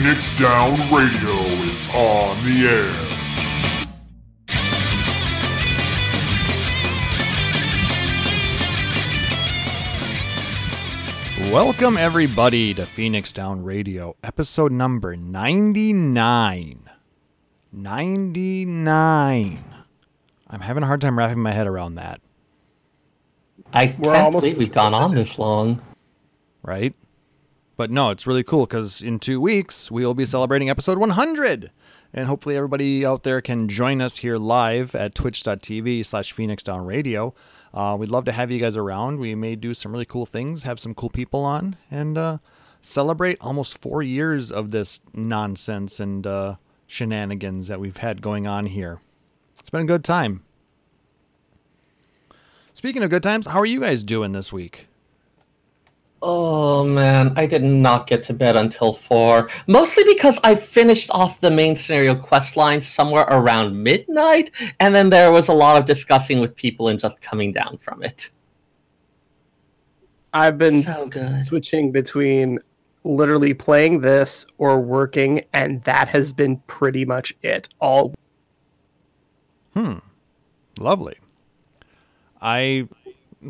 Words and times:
Phoenix 0.00 0.34
Down 0.38 0.78
Radio 0.90 1.36
is 1.66 1.86
on 1.94 2.34
the 2.46 2.66
air. 2.66 3.06
Welcome, 11.52 11.96
everybody, 11.96 12.74
to 12.74 12.84
Phoenix 12.86 13.32
Down 13.32 13.64
Radio, 13.64 14.14
episode 14.22 14.70
number 14.72 15.16
99. 15.16 16.82
99. 17.72 19.64
I'm 20.48 20.60
having 20.60 20.82
a 20.82 20.86
hard 20.86 21.00
time 21.00 21.18
wrapping 21.18 21.40
my 21.40 21.50
head 21.52 21.66
around 21.66 21.94
that, 21.96 22.20
I 23.72 23.96
We're 23.98 24.12
can't 24.12 24.24
almost- 24.26 24.44
believe 24.44 24.58
we've 24.58 24.70
gone 24.72 24.94
on 24.94 25.14
this 25.14 25.38
long. 25.38 25.80
right? 26.62 26.94
But 27.80 27.90
no, 27.90 28.10
it's 28.10 28.26
really 28.26 28.42
cool 28.42 28.66
because 28.66 29.00
in 29.00 29.18
two 29.18 29.40
weeks, 29.40 29.90
we 29.90 30.04
will 30.04 30.12
be 30.12 30.26
celebrating 30.26 30.68
episode 30.68 30.98
100. 30.98 31.70
And 32.12 32.28
hopefully, 32.28 32.54
everybody 32.54 33.06
out 33.06 33.22
there 33.22 33.40
can 33.40 33.68
join 33.68 34.02
us 34.02 34.18
here 34.18 34.36
live 34.36 34.94
at 34.94 35.14
twitch.tv 35.14 36.04
slash 36.04 36.32
Phoenix 36.32 36.62
Down 36.62 36.84
Radio. 36.84 37.32
Uh, 37.72 37.96
we'd 37.98 38.10
love 38.10 38.26
to 38.26 38.32
have 38.32 38.50
you 38.50 38.60
guys 38.60 38.76
around. 38.76 39.18
We 39.18 39.34
may 39.34 39.56
do 39.56 39.72
some 39.72 39.92
really 39.92 40.04
cool 40.04 40.26
things, 40.26 40.64
have 40.64 40.78
some 40.78 40.94
cool 40.94 41.08
people 41.08 41.42
on, 41.42 41.74
and 41.90 42.18
uh, 42.18 42.36
celebrate 42.82 43.38
almost 43.40 43.80
four 43.80 44.02
years 44.02 44.52
of 44.52 44.72
this 44.72 45.00
nonsense 45.14 46.00
and 46.00 46.26
uh, 46.26 46.56
shenanigans 46.86 47.68
that 47.68 47.80
we've 47.80 47.96
had 47.96 48.20
going 48.20 48.46
on 48.46 48.66
here. 48.66 49.00
It's 49.58 49.70
been 49.70 49.84
a 49.84 49.86
good 49.86 50.04
time. 50.04 50.44
Speaking 52.74 53.02
of 53.02 53.08
good 53.08 53.22
times, 53.22 53.46
how 53.46 53.58
are 53.58 53.64
you 53.64 53.80
guys 53.80 54.04
doing 54.04 54.32
this 54.32 54.52
week? 54.52 54.89
Oh 56.22 56.84
man, 56.84 57.32
I 57.36 57.46
did 57.46 57.62
not 57.62 58.06
get 58.06 58.22
to 58.24 58.34
bed 58.34 58.54
until 58.56 58.92
four. 58.92 59.48
Mostly 59.66 60.04
because 60.04 60.38
I 60.44 60.54
finished 60.54 61.10
off 61.12 61.40
the 61.40 61.50
main 61.50 61.76
scenario 61.76 62.14
quest 62.14 62.56
line 62.56 62.82
somewhere 62.82 63.24
around 63.30 63.82
midnight, 63.82 64.50
and 64.80 64.94
then 64.94 65.08
there 65.08 65.32
was 65.32 65.48
a 65.48 65.52
lot 65.54 65.78
of 65.78 65.86
discussing 65.86 66.38
with 66.40 66.54
people 66.56 66.88
and 66.88 66.98
just 67.00 67.22
coming 67.22 67.52
down 67.52 67.78
from 67.78 68.02
it. 68.02 68.30
I've 70.34 70.58
been 70.58 70.82
So 70.82 71.06
good. 71.08 71.46
switching 71.46 71.90
between 71.90 72.58
literally 73.02 73.54
playing 73.54 74.00
this 74.02 74.44
or 74.58 74.78
working, 74.78 75.42
and 75.54 75.82
that 75.84 76.08
has 76.08 76.34
been 76.34 76.58
pretty 76.66 77.06
much 77.06 77.34
it. 77.42 77.68
All 77.80 78.14
Hmm. 79.72 79.98
Lovely. 80.78 81.16
I 82.42 82.88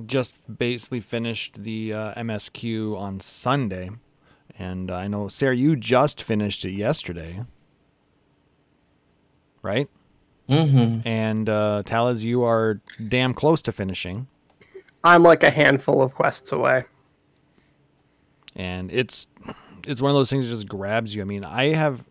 just 0.06 0.34
basically 0.58 1.00
finished 1.00 1.62
the 1.62 1.92
uh, 1.94 2.14
MSQ 2.14 2.96
on 2.96 3.20
Sunday, 3.20 3.90
and 4.58 4.90
I 4.90 5.08
know 5.08 5.28
Sarah, 5.28 5.56
you 5.56 5.76
just 5.76 6.22
finished 6.22 6.64
it 6.64 6.72
yesterday, 6.72 7.44
right? 9.62 9.88
Mm-hmm. 10.48 11.06
And 11.06 11.48
uh, 11.48 11.82
Talaz, 11.84 12.22
you 12.22 12.42
are 12.42 12.80
damn 13.08 13.34
close 13.34 13.62
to 13.62 13.72
finishing, 13.72 14.26
I'm 15.04 15.22
like 15.22 15.42
a 15.42 15.50
handful 15.50 16.02
of 16.02 16.14
quests 16.14 16.52
away. 16.52 16.84
and 18.56 18.90
it's 18.92 19.28
it's 19.86 20.02
one 20.02 20.10
of 20.10 20.14
those 20.16 20.28
things 20.28 20.46
that 20.46 20.54
just 20.54 20.68
grabs 20.68 21.14
you. 21.14 21.22
I 21.22 21.24
mean, 21.24 21.44
I 21.44 21.72
have, 21.72 22.06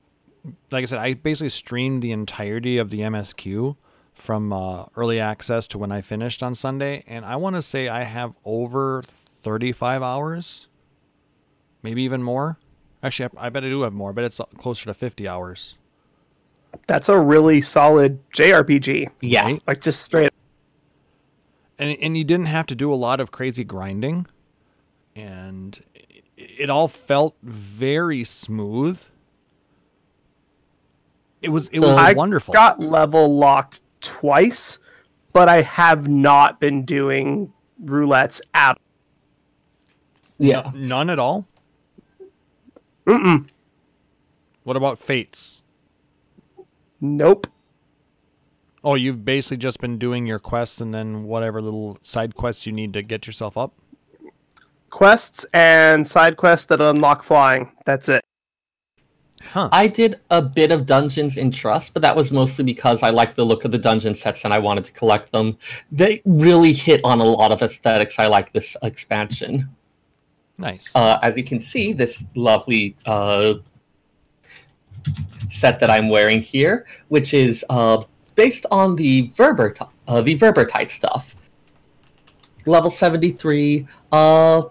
like 0.71 0.81
I 0.81 0.85
said, 0.85 0.99
I 0.99 1.13
basically 1.13 1.49
streamed 1.49 2.01
the 2.01 2.11
entirety 2.11 2.77
of 2.77 2.89
the 2.89 3.01
MSQ 3.01 3.75
from 4.21 4.51
uh, 4.53 4.85
early 4.95 5.19
access 5.19 5.67
to 5.69 5.77
when 5.77 5.91
I 5.91 6.01
finished 6.01 6.43
on 6.43 6.53
Sunday, 6.55 7.03
and 7.07 7.25
I 7.25 7.35
want 7.37 7.55
to 7.55 7.61
say 7.61 7.87
I 7.87 8.03
have 8.03 8.33
over 8.45 9.01
35 9.05 10.03
hours, 10.03 10.67
maybe 11.81 12.03
even 12.03 12.21
more. 12.21 12.57
Actually, 13.01 13.29
I 13.37 13.47
I 13.47 13.49
bet 13.49 13.63
I 13.63 13.69
do 13.69 13.81
have 13.83 13.93
more, 13.93 14.11
but 14.13 14.23
it's 14.25 14.41
closer 14.57 14.85
to 14.85 14.93
50 14.93 15.27
hours. 15.27 15.77
That's 16.85 17.09
a 17.09 17.19
really 17.19 17.61
solid 17.61 18.19
JRPG. 18.31 19.09
Yeah. 19.21 19.43
Right? 19.43 19.63
Like 19.65 19.81
just 19.81 20.01
straight. 20.03 20.31
and 21.79 21.97
and 22.01 22.17
you 22.17 22.23
didn't 22.23 22.47
have 22.47 22.65
to 22.67 22.75
do 22.75 22.93
a 22.93 22.95
lot 22.95 23.19
of 23.21 23.31
crazy 23.31 23.63
grinding, 23.63 24.27
and 25.15 25.81
it, 25.95 26.23
it 26.37 26.69
all 26.69 26.87
felt 26.87 27.35
very 27.41 28.23
smooth. 28.23 29.01
It 31.41 31.49
was 31.49 31.69
it 31.69 31.79
was 31.79 31.97
I 31.97 32.13
wonderful. 32.13 32.53
got 32.53 32.79
level 32.81 33.37
locked 33.37 33.81
twice, 34.01 34.79
but 35.33 35.49
I 35.49 35.61
have 35.61 36.07
not 36.07 36.59
been 36.59 36.83
doing 36.85 37.53
roulettes 37.83 38.41
at. 38.53 38.79
Yeah. 40.37 40.71
None 40.73 41.09
at 41.09 41.19
all. 41.19 41.47
Mm-mm. 43.05 43.49
What 44.63 44.77
about 44.77 44.99
fates? 44.99 45.63
Nope. 47.01 47.47
Oh, 48.83 48.95
you've 48.95 49.25
basically 49.25 49.57
just 49.57 49.81
been 49.81 49.97
doing 49.97 50.25
your 50.25 50.39
quests 50.39 50.79
and 50.79 50.93
then 50.93 51.23
whatever 51.23 51.61
little 51.61 51.97
side 52.01 52.35
quests 52.35 52.65
you 52.65 52.71
need 52.71 52.93
to 52.93 53.01
get 53.01 53.27
yourself 53.27 53.57
up. 53.57 53.73
Quests 54.89 55.45
and 55.53 56.07
side 56.07 56.37
quests 56.37 56.67
that 56.67 56.81
unlock 56.81 57.23
flying. 57.23 57.71
That's 57.85 58.09
it. 58.09 58.23
Huh. 59.41 59.69
I 59.71 59.87
did 59.87 60.19
a 60.29 60.41
bit 60.41 60.71
of 60.71 60.85
dungeons 60.85 61.37
in 61.37 61.51
Trust, 61.51 61.93
but 61.93 62.01
that 62.01 62.15
was 62.15 62.31
mostly 62.31 62.63
because 62.63 63.03
I 63.03 63.09
liked 63.09 63.35
the 63.35 63.45
look 63.45 63.65
of 63.65 63.71
the 63.71 63.77
dungeon 63.77 64.13
sets 64.13 64.43
and 64.45 64.53
I 64.53 64.59
wanted 64.59 64.85
to 64.85 64.91
collect 64.91 65.31
them. 65.31 65.57
They 65.91 66.21
really 66.25 66.73
hit 66.73 67.01
on 67.03 67.19
a 67.19 67.23
lot 67.23 67.51
of 67.51 67.61
aesthetics. 67.61 68.19
I 68.19 68.27
like 68.27 68.51
this 68.51 68.75
expansion. 68.83 69.69
Nice. 70.57 70.93
uh, 70.93 71.19
as 71.23 71.37
you 71.37 71.43
can 71.45 71.61
see, 71.61 71.93
this 71.93 72.21
lovely 72.35 72.95
uh, 73.05 73.55
set 75.49 75.79
that 75.79 75.89
I'm 75.89 76.09
wearing 76.09 76.41
here, 76.41 76.85
which 77.07 77.33
is 77.33 77.63
uh, 77.69 78.03
based 78.35 78.65
on 78.69 78.97
the 78.97 79.29
Verber, 79.29 79.75
uh, 80.07 80.21
the 80.21 80.37
Voeburtite 80.37 80.91
stuff. 80.91 81.35
Level 82.65 82.89
73. 82.89 83.87
Uh, 84.11 84.63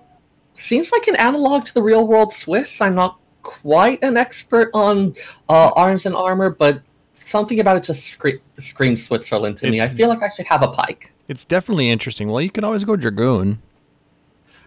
seems 0.54 0.92
like 0.92 1.06
an 1.06 1.16
analog 1.16 1.64
to 1.64 1.74
the 1.74 1.82
real 1.82 2.06
world 2.06 2.34
Swiss. 2.34 2.80
I'm 2.80 2.94
not 2.94 3.17
quite 3.42 4.02
an 4.02 4.16
expert 4.16 4.70
on 4.74 5.14
uh, 5.48 5.70
arms 5.76 6.06
and 6.06 6.14
armor, 6.14 6.50
but 6.50 6.82
something 7.14 7.60
about 7.60 7.76
it 7.76 7.84
just 7.84 8.04
scre- 8.04 8.40
screams 8.58 9.04
Switzerland 9.04 9.56
to 9.58 9.70
me. 9.70 9.80
I 9.80 9.88
feel 9.88 10.08
like 10.08 10.22
I 10.22 10.28
should 10.28 10.46
have 10.46 10.62
a 10.62 10.68
pike. 10.68 11.12
it's 11.28 11.44
definitely 11.44 11.90
interesting. 11.90 12.28
Well, 12.28 12.40
you 12.40 12.50
can 12.50 12.64
always 12.64 12.84
go 12.84 12.96
dragoon. 12.96 13.60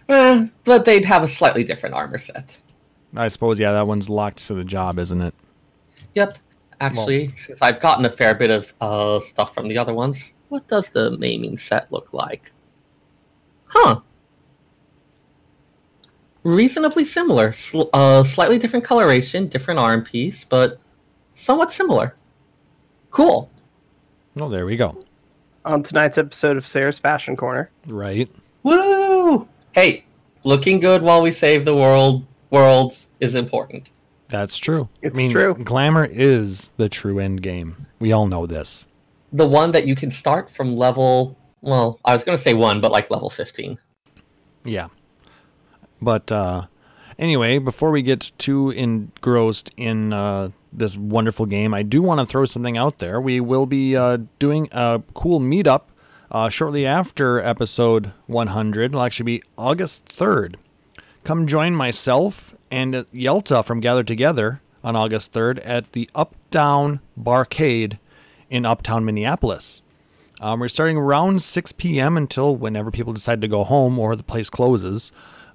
Eh, 0.08 0.46
but 0.64 0.84
they'd 0.84 1.04
have 1.04 1.22
a 1.22 1.28
slightly 1.28 1.64
different 1.64 1.94
armor 1.94 2.18
set. 2.18 2.56
I 3.14 3.28
suppose. 3.28 3.58
Yeah, 3.58 3.72
that 3.72 3.86
one's 3.86 4.08
locked 4.08 4.46
to 4.46 4.54
the 4.54 4.64
job, 4.64 4.98
isn't 4.98 5.20
it? 5.20 5.34
Yep. 6.14 6.38
Actually, 6.80 7.28
since 7.36 7.62
I've 7.62 7.78
gotten 7.78 8.04
a 8.04 8.10
fair 8.10 8.34
bit 8.34 8.50
of 8.50 8.74
uh, 8.80 9.20
stuff 9.20 9.54
from 9.54 9.68
the 9.68 9.78
other 9.78 9.94
ones, 9.94 10.32
what 10.48 10.66
does 10.66 10.88
the 10.88 11.16
maiming 11.18 11.56
set 11.56 11.90
look 11.92 12.12
like? 12.12 12.50
Huh. 13.66 14.00
Reasonably 16.44 17.04
similar. 17.04 17.52
Sl- 17.52 17.90
uh, 17.92 18.24
slightly 18.24 18.58
different 18.58 18.84
coloration, 18.84 19.48
different 19.48 19.78
arm 19.78 20.02
piece, 20.02 20.44
but 20.44 20.78
somewhat 21.34 21.72
similar. 21.72 22.14
Cool. 23.10 23.50
Oh, 24.36 24.48
there 24.48 24.66
we 24.66 24.76
go. 24.76 25.04
On 25.64 25.82
tonight's 25.82 26.18
episode 26.18 26.56
of 26.56 26.66
Sarah's 26.66 26.98
Fashion 26.98 27.36
Corner. 27.36 27.70
Right. 27.86 28.28
Woo! 28.62 29.46
Hey, 29.72 30.04
looking 30.44 30.80
good 30.80 31.02
while 31.02 31.22
we 31.22 31.30
save 31.30 31.64
the 31.64 31.76
world 31.76 32.24
worlds 32.50 33.08
is 33.20 33.34
important. 33.34 33.90
That's 34.28 34.56
true. 34.56 34.88
It's 35.02 35.18
I 35.18 35.22
mean, 35.22 35.30
true. 35.30 35.54
Glamour 35.54 36.06
is 36.10 36.72
the 36.76 36.88
true 36.88 37.18
end 37.18 37.42
game. 37.42 37.76
We 37.98 38.12
all 38.12 38.26
know 38.26 38.46
this. 38.46 38.86
The 39.32 39.46
one 39.46 39.72
that 39.72 39.86
you 39.86 39.94
can 39.94 40.10
start 40.10 40.50
from 40.50 40.76
level, 40.76 41.36
well, 41.60 42.00
I 42.04 42.12
was 42.12 42.24
going 42.24 42.36
to 42.36 42.42
say 42.42 42.54
one, 42.54 42.80
but 42.80 42.92
like 42.92 43.10
level 43.10 43.30
15. 43.30 43.78
Yeah. 44.64 44.88
But 46.02 46.32
uh 46.32 46.66
anyway, 47.16 47.58
before 47.58 47.92
we 47.92 48.02
get 48.02 48.32
too 48.36 48.70
engrossed 48.70 49.70
in 49.76 50.12
uh 50.12 50.50
this 50.72 50.96
wonderful 50.96 51.46
game, 51.46 51.72
I 51.72 51.82
do 51.82 52.02
want 52.02 52.18
to 52.18 52.26
throw 52.26 52.44
something 52.44 52.76
out 52.76 52.98
there. 52.98 53.20
We 53.20 53.38
will 53.40 53.66
be 53.66 53.96
uh 53.96 54.18
doing 54.40 54.68
a 54.72 55.00
cool 55.14 55.38
meetup 55.38 55.82
uh 56.32 56.48
shortly 56.48 56.84
after 56.84 57.40
episode 57.40 58.12
100. 58.26 58.86
It'll 58.86 59.02
actually 59.02 59.38
be 59.38 59.42
August 59.56 60.04
3rd. 60.06 60.56
Come 61.22 61.46
join 61.46 61.74
myself 61.74 62.56
and 62.68 62.94
Yelta 62.94 63.64
from 63.64 63.78
Gather 63.78 64.02
Together 64.02 64.60
on 64.82 64.96
August 64.96 65.32
3rd 65.32 65.60
at 65.64 65.92
the 65.92 66.10
Uptown 66.16 66.98
Barcade 67.16 67.98
in 68.50 68.66
Uptown 68.66 69.04
Minneapolis. 69.04 69.82
Um, 70.40 70.58
we're 70.58 70.66
starting 70.66 70.96
around 70.96 71.40
6 71.40 71.72
p.m. 71.72 72.16
until 72.16 72.56
whenever 72.56 72.90
people 72.90 73.12
decide 73.12 73.40
to 73.42 73.46
go 73.48 73.62
home 73.62 73.96
or 74.00 74.16
the 74.16 74.24
place 74.24 74.50
closes. 74.50 75.12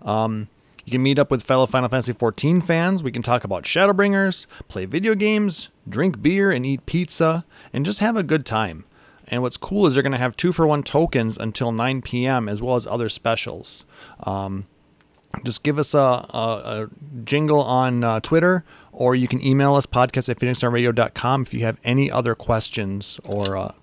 Um, 0.07 0.47
you 0.85 0.91
can 0.91 1.03
meet 1.03 1.19
up 1.19 1.29
with 1.29 1.43
fellow 1.43 1.65
Final 1.65 1.89
Fantasy 1.89 2.13
XIV 2.13 2.63
fans. 2.63 3.03
We 3.03 3.11
can 3.11 3.21
talk 3.21 3.43
about 3.43 3.63
Shadowbringers, 3.63 4.47
play 4.69 4.85
video 4.85 5.15
games, 5.15 5.67
drink 5.87 6.21
beer, 6.21 6.49
and 6.49 6.65
eat 6.65 6.85
pizza, 6.85 7.43
and 7.73 7.85
just 7.85 7.99
have 7.99 8.15
a 8.15 8.23
good 8.23 8.45
time. 8.45 8.85
And 9.27 9.41
what's 9.41 9.57
cool 9.57 9.85
is 9.85 9.93
they're 9.93 10.03
going 10.03 10.13
to 10.13 10.17
have 10.17 10.37
two 10.37 10.53
for 10.53 10.65
one 10.65 10.83
tokens 10.83 11.37
until 11.37 11.73
9 11.73 12.01
p.m. 12.03 12.47
as 12.47 12.61
well 12.61 12.77
as 12.77 12.87
other 12.87 13.09
specials. 13.09 13.85
Um, 14.23 14.65
just 15.43 15.63
give 15.63 15.77
us 15.77 15.93
a, 15.93 15.97
a, 15.97 16.29
a 16.33 16.89
jingle 17.25 17.61
on 17.61 18.05
uh, 18.05 18.21
Twitter, 18.21 18.63
or 18.93 19.13
you 19.13 19.27
can 19.27 19.45
email 19.45 19.75
us 19.75 19.85
podcast 19.85 20.29
at 20.29 20.39
phoenixdownradio.com 20.39 21.41
if 21.41 21.53
you 21.53 21.61
have 21.61 21.81
any 21.83 22.09
other 22.09 22.33
questions 22.33 23.19
or 23.25 23.57
uh, 23.57 23.73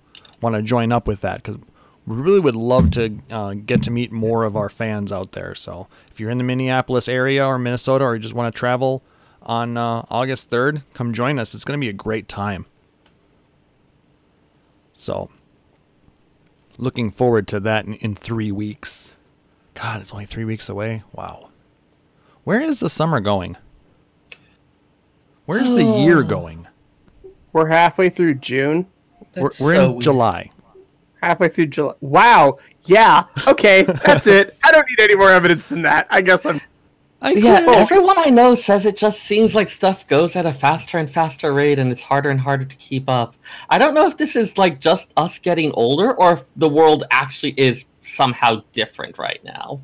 want 0.41 0.55
to 0.55 0.63
join 0.63 0.91
up 0.91 1.07
with 1.07 1.21
that 1.21 1.43
because 1.43 1.59
we 2.07 2.15
really 2.15 2.39
would 2.39 2.55
love 2.55 2.91
to 2.91 3.17
uh, 3.31 3.53
get 3.53 3.83
to 3.83 3.91
meet 3.91 4.11
more 4.11 4.43
of 4.43 4.55
our 4.55 4.69
fans 4.69 5.11
out 5.11 5.31
there. 5.31 5.55
So 5.55 5.87
if 6.11 6.19
you're 6.19 6.29
in 6.29 6.37
the 6.37 6.43
Minneapolis 6.43 7.07
area 7.07 7.45
or 7.45 7.57
Minnesota 7.57 8.05
or 8.05 8.15
you 8.15 8.21
just 8.21 8.35
want 8.35 8.53
to 8.53 8.57
travel 8.57 9.03
on 9.41 9.77
uh, 9.77 10.05
August 10.09 10.49
3rd, 10.49 10.83
come 10.93 11.13
join 11.13 11.39
us. 11.39 11.55
It's 11.55 11.65
going 11.65 11.79
to 11.79 11.83
be 11.83 11.89
a 11.89 11.93
great 11.93 12.27
time. 12.27 12.65
So 14.93 15.29
looking 16.77 17.09
forward 17.09 17.47
to 17.49 17.59
that 17.61 17.85
in, 17.85 17.95
in 17.95 18.15
three 18.15 18.51
weeks. 18.51 19.11
God, 19.73 20.01
it's 20.01 20.13
only 20.13 20.25
three 20.25 20.45
weeks 20.45 20.69
away. 20.69 21.03
Wow. 21.11 21.49
Where 22.43 22.61
is 22.61 22.79
the 22.79 22.89
summer 22.89 23.19
going? 23.19 23.57
Where's 25.45 25.71
the 25.71 25.83
year 25.83 26.23
going? 26.23 26.67
We're 27.53 27.67
halfway 27.67 28.09
through 28.09 28.35
June. 28.35 28.87
We're, 29.35 29.51
we're 29.59 29.75
so 29.75 29.85
in 29.85 29.91
weird. 29.93 30.03
July. 30.03 30.51
Halfway 31.25 31.49
through 31.49 31.65
July. 31.67 31.95
Wow. 32.01 32.59
Yeah. 32.83 33.23
Okay. 33.47 33.81
That's 33.81 34.27
it. 34.27 34.55
I 34.63 34.71
don't 34.71 34.85
need 34.87 34.99
any 35.01 35.15
more 35.15 35.31
evidence 35.31 35.65
than 35.65 35.81
that. 35.81 36.05
I 36.11 36.21
guess 36.21 36.45
I'm. 36.45 36.61
I 37.19 37.31
Yeah, 37.31 37.63
quit. 37.63 37.77
everyone 37.79 38.19
I 38.19 38.29
know 38.29 38.53
says 38.53 38.85
it 38.85 38.95
just 38.95 39.21
seems 39.23 39.55
like 39.55 39.71
stuff 39.71 40.05
goes 40.05 40.35
at 40.35 40.45
a 40.45 40.53
faster 40.53 40.99
and 40.99 41.09
faster 41.09 41.51
rate 41.51 41.79
and 41.79 41.91
it's 41.91 42.03
harder 42.03 42.29
and 42.29 42.39
harder 42.39 42.65
to 42.65 42.75
keep 42.75 43.09
up. 43.09 43.35
I 43.71 43.79
don't 43.79 43.95
know 43.95 44.05
if 44.05 44.17
this 44.17 44.35
is 44.35 44.59
like 44.59 44.79
just 44.79 45.11
us 45.17 45.39
getting 45.39 45.71
older 45.71 46.13
or 46.13 46.33
if 46.33 46.43
the 46.55 46.69
world 46.69 47.05
actually 47.09 47.53
is 47.59 47.85
somehow 48.01 48.61
different 48.71 49.17
right 49.17 49.43
now. 49.43 49.81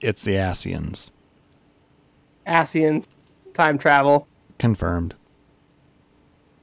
It's 0.00 0.22
the 0.24 0.36
Asians. 0.36 1.10
Asians. 2.46 3.08
Time 3.52 3.76
travel. 3.76 4.26
Confirmed. 4.58 5.14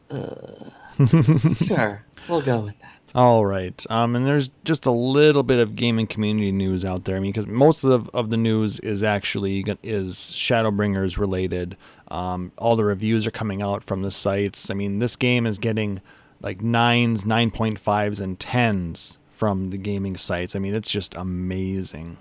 Uh, 0.09 0.71
sure, 1.65 2.03
we'll 2.27 2.41
go 2.41 2.61
with 2.61 2.79
that. 2.79 2.92
All 3.15 3.45
right. 3.45 3.85
Um, 3.91 4.15
and 4.15 4.25
there's 4.25 4.49
just 4.63 4.87
a 4.87 4.91
little 4.91 5.43
bit 5.43 5.59
of 5.59 5.75
gaming 5.75 6.07
community 6.07 6.51
news 6.51 6.83
out 6.83 7.05
there. 7.05 7.15
I 7.15 7.19
mean, 7.19 7.31
because 7.31 7.45
most 7.45 7.83
of 7.83 8.05
the, 8.05 8.17
of 8.17 8.31
the 8.31 8.37
news 8.37 8.79
is 8.79 9.03
actually 9.03 9.63
is 9.83 10.15
Shadowbringers 10.15 11.19
related. 11.19 11.77
Um, 12.07 12.51
all 12.57 12.75
the 12.75 12.85
reviews 12.85 13.27
are 13.27 13.31
coming 13.31 13.61
out 13.61 13.83
from 13.83 14.01
the 14.01 14.09
sites. 14.09 14.71
I 14.71 14.73
mean, 14.73 14.97
this 14.97 15.15
game 15.15 15.45
is 15.45 15.59
getting 15.59 16.01
like 16.41 16.63
nines, 16.63 17.23
nine 17.23 17.51
point 17.51 17.77
fives, 17.77 18.19
and 18.19 18.39
tens 18.39 19.19
from 19.29 19.69
the 19.69 19.77
gaming 19.77 20.17
sites. 20.17 20.55
I 20.55 20.59
mean, 20.59 20.73
it's 20.73 20.89
just 20.89 21.13
amazing. 21.13 22.17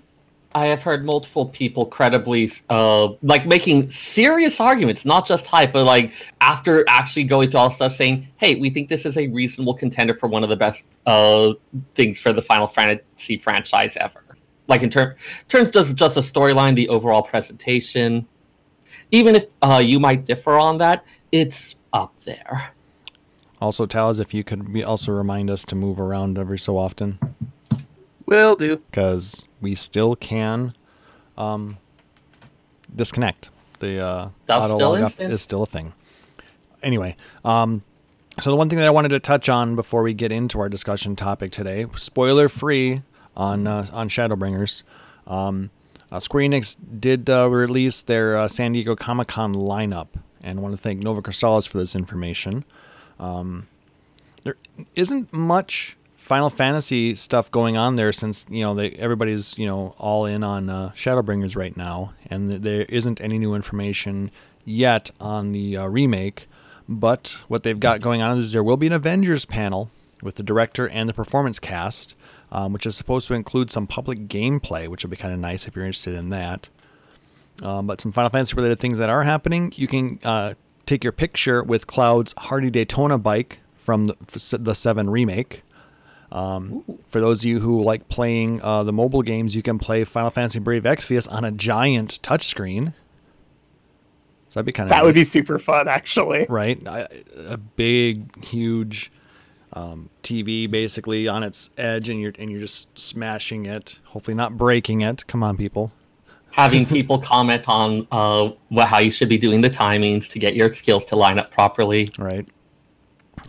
I 0.55 0.67
have 0.67 0.83
heard 0.83 1.03
multiple 1.03 1.47
people 1.47 1.85
credibly, 1.85 2.51
uh, 2.69 3.09
like 3.23 3.45
making 3.47 3.89
serious 3.89 4.59
arguments, 4.59 5.03
not 5.03 5.25
just 5.25 5.47
hype, 5.47 5.73
but 5.73 5.83
like 5.83 6.11
after 6.41 6.85
actually 6.87 7.23
going 7.23 7.49
through 7.49 7.61
all 7.61 7.69
stuff, 7.71 7.93
saying, 7.93 8.27
"Hey, 8.37 8.55
we 8.55 8.69
think 8.69 8.87
this 8.87 9.05
is 9.05 9.17
a 9.17 9.27
reasonable 9.27 9.73
contender 9.73 10.13
for 10.13 10.27
one 10.27 10.43
of 10.43 10.49
the 10.49 10.55
best 10.55 10.85
uh, 11.05 11.53
things 11.95 12.19
for 12.19 12.33
the 12.33 12.41
Final 12.41 12.67
Fantasy 12.67 13.37
franchise 13.37 13.97
ever." 13.97 14.23
Like 14.67 14.83
in 14.83 14.89
term, 14.89 15.15
terms 15.47 15.71
just 15.71 15.95
just 15.95 16.17
a 16.17 16.21
storyline, 16.21 16.75
the 16.75 16.89
overall 16.89 17.23
presentation. 17.23 18.27
Even 19.11 19.35
if 19.35 19.45
uh, 19.61 19.81
you 19.83 19.99
might 19.99 20.25
differ 20.25 20.53
on 20.53 20.77
that, 20.79 21.03
it's 21.31 21.75
up 21.93 22.13
there. 22.25 22.71
Also, 23.59 23.85
Taz, 23.85 24.19
if 24.19 24.33
you 24.33 24.43
could 24.43 24.83
also 24.83 25.11
remind 25.11 25.49
us 25.49 25.65
to 25.65 25.75
move 25.75 25.99
around 25.99 26.37
every 26.37 26.59
so 26.59 26.77
often. 26.77 27.17
Will 28.25 28.55
do. 28.55 28.77
because 28.77 29.45
we 29.61 29.75
still 29.75 30.15
can 30.15 30.73
um, 31.37 31.77
disconnect. 32.95 33.49
The 33.79 33.99
uh, 33.99 34.29
That's 34.45 34.65
auto 34.65 34.75
still 34.75 34.99
log 34.99 35.19
is 35.19 35.41
still 35.41 35.63
a 35.63 35.65
thing. 35.67 35.93
Anyway, 36.81 37.15
um, 37.43 37.81
so 38.39 38.49
the 38.49 38.55
one 38.55 38.69
thing 38.69 38.79
that 38.79 38.87
I 38.87 38.91
wanted 38.91 39.09
to 39.09 39.19
touch 39.19 39.49
on 39.49 39.75
before 39.75 40.03
we 40.03 40.13
get 40.13 40.31
into 40.31 40.59
our 40.59 40.69
discussion 40.69 41.15
topic 41.15 41.51
today, 41.51 41.85
spoiler 41.95 42.49
free 42.49 43.01
on 43.35 43.67
uh, 43.67 43.87
on 43.91 44.09
Shadowbringers. 44.09 44.83
Um, 45.27 45.69
uh, 46.11 46.19
Square 46.19 46.49
Enix 46.49 46.77
did 46.99 47.29
uh, 47.29 47.49
release 47.49 48.03
their 48.03 48.37
uh, 48.37 48.47
San 48.47 48.73
Diego 48.73 48.95
Comic 48.95 49.27
Con 49.27 49.55
lineup, 49.55 50.07
and 50.41 50.59
I 50.59 50.61
want 50.61 50.73
to 50.73 50.77
thank 50.81 51.03
Nova 51.03 51.21
Cristales 51.21 51.67
for 51.67 51.77
this 51.77 51.95
information. 51.95 52.63
Um, 53.19 53.67
there 54.43 54.55
isn't 54.95 55.31
much 55.33 55.97
Final 56.23 56.49
Fantasy 56.49 57.15
stuff 57.15 57.51
going 57.51 57.75
on 57.75 57.97
there 57.97 58.13
since 58.13 58.45
you 58.49 58.61
know 58.61 58.73
they, 58.73 58.91
everybody's 58.91 59.57
you 59.57 59.65
know 59.65 59.93
all 59.97 60.25
in 60.25 60.41
on 60.41 60.69
uh, 60.69 60.91
Shadowbringers 60.95 61.57
right 61.57 61.75
now, 61.75 62.13
and 62.29 62.49
th- 62.49 62.61
there 62.61 62.85
isn't 62.87 63.19
any 63.19 63.37
new 63.37 63.55
information 63.55 64.31
yet 64.63 65.11
on 65.19 65.51
the 65.51 65.75
uh, 65.75 65.85
remake. 65.85 66.47
But 66.87 67.43
what 67.49 67.63
they've 67.63 67.79
got 67.79 67.99
going 67.99 68.21
on 68.21 68.37
is 68.37 68.53
there 68.53 68.63
will 68.63 68.77
be 68.77 68.87
an 68.87 68.93
Avengers 68.93 69.43
panel 69.43 69.89
with 70.21 70.35
the 70.35 70.43
director 70.43 70.87
and 70.87 71.09
the 71.09 71.13
performance 71.13 71.59
cast, 71.59 72.15
um, 72.53 72.71
which 72.71 72.85
is 72.85 72.95
supposed 72.95 73.27
to 73.27 73.33
include 73.33 73.69
some 73.69 73.85
public 73.85 74.29
gameplay, 74.29 74.87
which 74.87 75.03
will 75.03 75.11
be 75.11 75.17
kind 75.17 75.33
of 75.33 75.41
nice 75.41 75.67
if 75.67 75.75
you're 75.75 75.85
interested 75.85 76.15
in 76.15 76.29
that. 76.29 76.69
Um, 77.61 77.85
but 77.85 77.99
some 77.99 78.13
Final 78.13 78.29
Fantasy 78.29 78.55
related 78.55 78.79
things 78.79 78.97
that 78.97 79.09
are 79.09 79.23
happening. 79.23 79.73
You 79.75 79.87
can 79.87 80.19
uh, 80.23 80.53
take 80.85 81.03
your 81.03 81.11
picture 81.11 81.63
with 81.63 81.85
Cloud's 81.85 82.33
Hardy 82.37 82.69
Daytona 82.69 83.17
bike 83.17 83.59
from 83.75 84.07
the, 84.07 84.57
the 84.57 84.73
7 84.73 85.09
remake. 85.09 85.63
Um, 86.33 86.83
for 87.09 87.21
those 87.21 87.41
of 87.41 87.45
you 87.45 87.59
who 87.59 87.83
like 87.83 88.09
playing 88.09 88.59
uh, 88.63 88.83
the 88.83 88.91
mobile 88.91 89.21
games, 89.21 89.55
you 89.55 89.61
can 89.61 89.77
play 89.79 90.03
Final 90.03 90.31
Fantasy 90.31 90.59
Brave 90.59 90.83
Exvius 90.83 91.31
on 91.31 91.45
a 91.45 91.51
giant 91.51 92.19
touchscreen. 92.23 92.87
So 94.49 94.59
that'd 94.59 94.65
be 94.65 94.71
kind 94.71 94.87
of 94.87 94.89
That 94.89 95.03
would 95.05 95.13
be 95.15 95.23
super 95.23 95.57
fun, 95.59 95.87
actually. 95.87 96.45
right. 96.49 96.77
I- 96.87 97.07
A 97.47 97.57
big, 97.57 98.43
huge 98.43 99.11
um, 99.73 100.09
TV 100.23 100.69
basically 100.69 101.27
on 101.27 101.43
its 101.43 101.69
edge, 101.77 102.09
and 102.09 102.19
you're 102.19 102.33
and 102.39 102.49
you're 102.51 102.59
just 102.59 102.87
smashing 102.97 103.65
it. 103.67 103.99
Hopefully, 104.05 104.35
not 104.35 104.57
breaking 104.57 105.01
it. 105.01 105.25
Come 105.27 105.41
on, 105.43 105.55
people. 105.57 105.91
Having 106.51 106.85
people 106.87 107.17
comment 107.33 107.65
on 107.67 108.07
uh, 108.11 108.51
what, 108.69 108.87
how 108.87 108.99
you 108.99 109.09
should 109.11 109.29
be 109.29 109.37
doing 109.39 109.61
the 109.61 109.69
timings 109.71 110.29
to 110.29 110.39
get 110.39 110.55
your 110.55 110.71
skills 110.73 111.05
to 111.05 111.15
line 111.15 111.37
up 111.39 111.49
properly. 111.51 112.09
Right. 112.19 112.47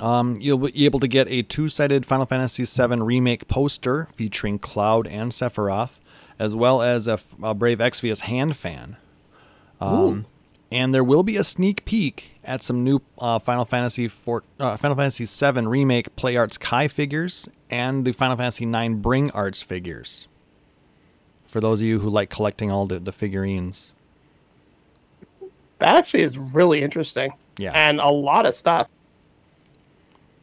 Um, 0.00 0.38
you'll 0.40 0.58
be 0.58 0.84
able 0.86 1.00
to 1.00 1.08
get 1.08 1.28
a 1.28 1.42
two-sided 1.42 2.04
Final 2.04 2.26
Fantasy 2.26 2.64
VII 2.64 3.00
remake 3.02 3.46
poster 3.48 4.08
featuring 4.16 4.58
Cloud 4.58 5.06
and 5.06 5.30
Sephiroth, 5.30 6.00
as 6.38 6.54
well 6.54 6.82
as 6.82 7.06
a 7.06 7.18
Brave 7.54 7.78
Exvius 7.78 8.20
hand 8.20 8.56
fan. 8.56 8.96
Um, 9.80 10.26
and 10.72 10.92
there 10.94 11.04
will 11.04 11.22
be 11.22 11.36
a 11.36 11.44
sneak 11.44 11.84
peek 11.84 12.32
at 12.42 12.62
some 12.62 12.82
new 12.82 13.00
uh, 13.18 13.38
Final 13.38 13.64
Fantasy 13.64 14.08
four, 14.08 14.42
uh, 14.58 14.76
Final 14.76 14.96
Fantasy 14.96 15.26
VII 15.26 15.66
remake 15.66 16.16
Play 16.16 16.36
Arts 16.36 16.58
Kai 16.58 16.88
figures 16.88 17.48
and 17.70 18.04
the 18.04 18.12
Final 18.12 18.36
Fantasy 18.36 18.64
IX 18.64 18.94
Bring 18.96 19.30
Arts 19.30 19.62
figures. 19.62 20.26
For 21.46 21.60
those 21.60 21.80
of 21.80 21.86
you 21.86 22.00
who 22.00 22.10
like 22.10 22.30
collecting 22.30 22.72
all 22.72 22.86
the, 22.86 22.98
the 22.98 23.12
figurines, 23.12 23.92
That 25.78 25.96
actually 25.96 26.22
is 26.22 26.36
really 26.38 26.82
interesting. 26.82 27.30
yeah. 27.58 27.72
And 27.74 28.00
a 28.00 28.08
lot 28.08 28.46
of 28.46 28.54
stuff. 28.56 28.88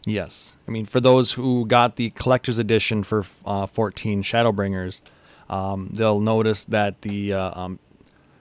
Yes, 0.05 0.55
I 0.67 0.71
mean 0.71 0.85
for 0.85 0.99
those 0.99 1.31
who 1.31 1.65
got 1.67 1.95
the 1.95 2.09
collector's 2.11 2.57
edition 2.57 3.03
for 3.03 3.25
uh, 3.45 3.67
14 3.67 4.23
Shadowbringers, 4.23 5.01
um, 5.49 5.89
they'll 5.93 6.19
notice 6.19 6.63
that 6.65 7.01
the 7.01 7.33
uh, 7.33 7.61
um, 7.61 7.79